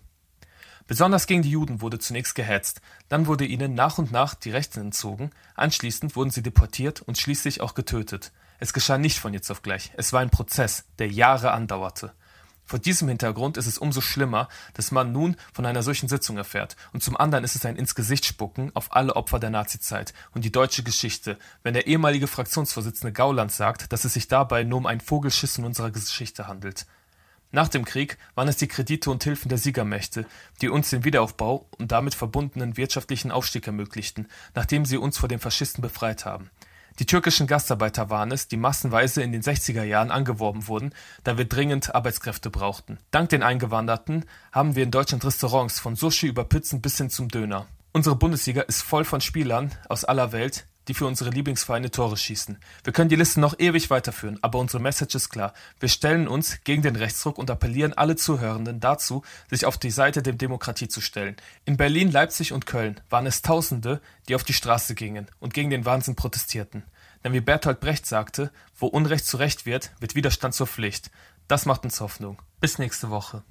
Besonders 0.88 1.28
gegen 1.28 1.44
die 1.44 1.52
Juden 1.52 1.80
wurde 1.80 2.00
zunächst 2.00 2.34
gehetzt, 2.34 2.82
dann 3.08 3.28
wurde 3.28 3.46
ihnen 3.46 3.76
nach 3.76 4.00
und 4.00 4.12
nach 4.12 4.34
die 4.34 4.50
Rechte 4.50 4.80
entzogen, 4.80 5.30
anschließend 5.54 6.16
wurden 6.16 6.32
sie 6.32 6.42
deportiert 6.42 7.02
und 7.04 7.20
schließlich 7.20 7.62
auch 7.62 7.76
getötet. 7.76 8.32
Es 8.58 8.74
geschah 8.74 8.98
nicht 8.98 9.20
von 9.20 9.36
jetzt 9.36 9.52
auf 9.52 9.62
gleich, 9.62 9.92
es 9.96 10.12
war 10.12 10.22
ein 10.22 10.32
Prozess, 10.32 10.86
der 10.98 11.08
Jahre 11.08 11.52
andauerte. 11.52 12.14
Vor 12.66 12.80
diesem 12.80 13.08
Hintergrund 13.08 13.58
ist 13.58 13.68
es 13.68 13.78
umso 13.78 14.02
schlimmer, 14.02 14.48
dass 14.74 14.92
man 14.92 15.12
nun 15.12 15.36
von 15.54 15.66
einer 15.66 15.84
solchen 15.84 16.08
Sitzung 16.08 16.38
erfährt. 16.38 16.76
Und 16.94 17.04
zum 17.04 17.18
anderen 17.18 17.44
ist 17.44 17.56
es 17.56 17.66
ein 17.66 17.76
ins 17.76 17.96
Gesicht 17.96 18.26
spucken 18.26 18.72
auf 18.74 18.96
alle 18.96 19.16
Opfer 19.16 19.40
der 19.40 19.50
Nazizeit 19.50 20.14
und 20.34 20.46
die 20.46 20.52
deutsche 20.52 20.84
Geschichte, 20.84 21.38
wenn 21.64 21.74
der 21.74 21.88
ehemalige 21.88 22.28
Fraktionsvorsitzende 22.28 23.12
Gauland 23.12 23.52
sagt, 23.52 23.92
dass 23.92 24.06
es 24.06 24.14
sich 24.14 24.28
dabei 24.28 24.64
nur 24.64 24.78
um 24.78 24.86
einen 24.86 25.02
Vogelschiss 25.02 25.58
in 25.58 25.66
unserer 25.66 25.92
Geschichte 25.92 26.48
handelt. 26.48 26.86
Nach 27.54 27.68
dem 27.68 27.84
Krieg 27.84 28.18
waren 28.34 28.48
es 28.48 28.56
die 28.56 28.70
Kredite 28.70 29.12
und 29.12 29.24
Hilfen 29.24 29.50
der 29.50 29.58
Siegermächte, 29.58 30.26
die 30.62 30.70
uns 30.70 30.90
den 30.90 31.04
Wiederaufbau 31.04 31.68
und 31.78 31.92
damit 31.92 32.16
verbundenen 32.16 32.78
wirtschaftlichen 32.78 33.32
Aufstieg 33.32 33.68
ermöglichten, 33.68 34.30
nachdem 34.56 34.86
sie 34.86 34.98
uns 34.98 35.18
vor 35.18 35.28
den 35.28 35.40
Faschisten 35.40 35.82
befreit 35.82 36.24
haben. 36.24 36.50
Die 37.00 37.06
türkischen 37.06 37.48
Gastarbeiter 37.48 38.10
waren 38.10 38.32
es, 38.32 38.48
die 38.48 38.58
massenweise 38.58 39.24
in 39.24 39.32
den 39.32 39.42
60er 39.42 39.84
Jahren 39.84 40.12
angeworben 40.12 40.68
wurden, 40.68 40.94
da 41.24 41.38
wir 41.38 41.46
dringend 41.46 41.96
Arbeitskräfte 41.96 42.50
brauchten. 42.50 42.98
Dank 43.12 43.30
den 43.30 43.44
Eingewanderten 43.44 44.26
haben 44.52 44.76
wir 44.76 44.84
in 44.84 44.92
Deutschland 44.92 45.26
Restaurants 45.26 45.80
von 45.80 45.96
Sushi 45.96 46.28
über 46.28 46.44
Pizzen 46.44 46.82
bis 46.82 46.98
hin 46.98 47.10
zum 47.10 47.30
Döner. 47.30 47.68
Unsere 47.94 48.16
Bundesliga 48.16 48.62
ist 48.62 48.84
voll 48.84 49.04
von 49.04 49.22
Spielern 49.22 49.72
aus 49.90 50.06
aller 50.06 50.32
Welt, 50.32 50.66
die 50.92 50.96
für 50.96 51.08
unsere 51.08 51.30
Lieblingsvereine 51.30 51.90
Tore 51.90 52.18
schießen. 52.18 52.58
Wir 52.84 52.92
können 52.92 53.08
die 53.08 53.16
Liste 53.16 53.40
noch 53.40 53.58
ewig 53.58 53.90
weiterführen, 53.90 54.38
aber 54.42 54.60
unsere 54.60 54.84
Message 54.84 55.16
ist 55.16 55.30
klar. 55.30 55.54
Wir 55.80 55.88
stellen 55.88 56.28
uns 56.28 56.66
gegen 56.66 56.82
den 56.82 56.98
Rechtsdruck 56.98 57.38
und 57.38 57.50
appellieren 57.50 57.94
alle 57.94 58.18
Zuhörenden 58.18 58.82
dazu, 58.82 59.24
sich 59.50 59.66
auf 59.66 59.78
die 59.78 59.90
Seite 59.90 60.22
der 60.22 60.34
Demokratie 60.34 60.90
zu 60.90 61.00
stellen. 61.00 61.38
In 61.64 61.78
Berlin, 61.78 62.12
Leipzig 62.12 62.52
und 62.52 62.66
Köln 62.66 63.00
waren 63.10 63.26
es 63.26 63.42
Tausende, 63.42 64.02
die 64.28 64.36
auf 64.36 64.44
die 64.44 64.52
Straße 64.52 64.94
gingen 64.94 65.28
und 65.40 65.54
gegen 65.54 65.70
den 65.70 65.86
Wahnsinn 65.86 66.18
protestierten. 66.18 66.84
Denn 67.24 67.32
wie 67.32 67.40
Bertolt 67.40 67.80
Brecht 67.80 68.06
sagte, 68.06 68.52
wo 68.78 68.88
Unrecht 68.88 69.26
zu 69.26 69.38
Recht 69.38 69.66
wird, 69.66 69.92
wird 70.02 70.16
Widerstand 70.16 70.56
zur 70.56 70.68
Pflicht. 70.68 71.10
Das 71.48 71.66
macht 71.66 71.86
uns 71.86 72.02
Hoffnung. 72.02 72.42
Bis 72.60 72.80
nächste 72.80 73.10
Woche. 73.10 73.44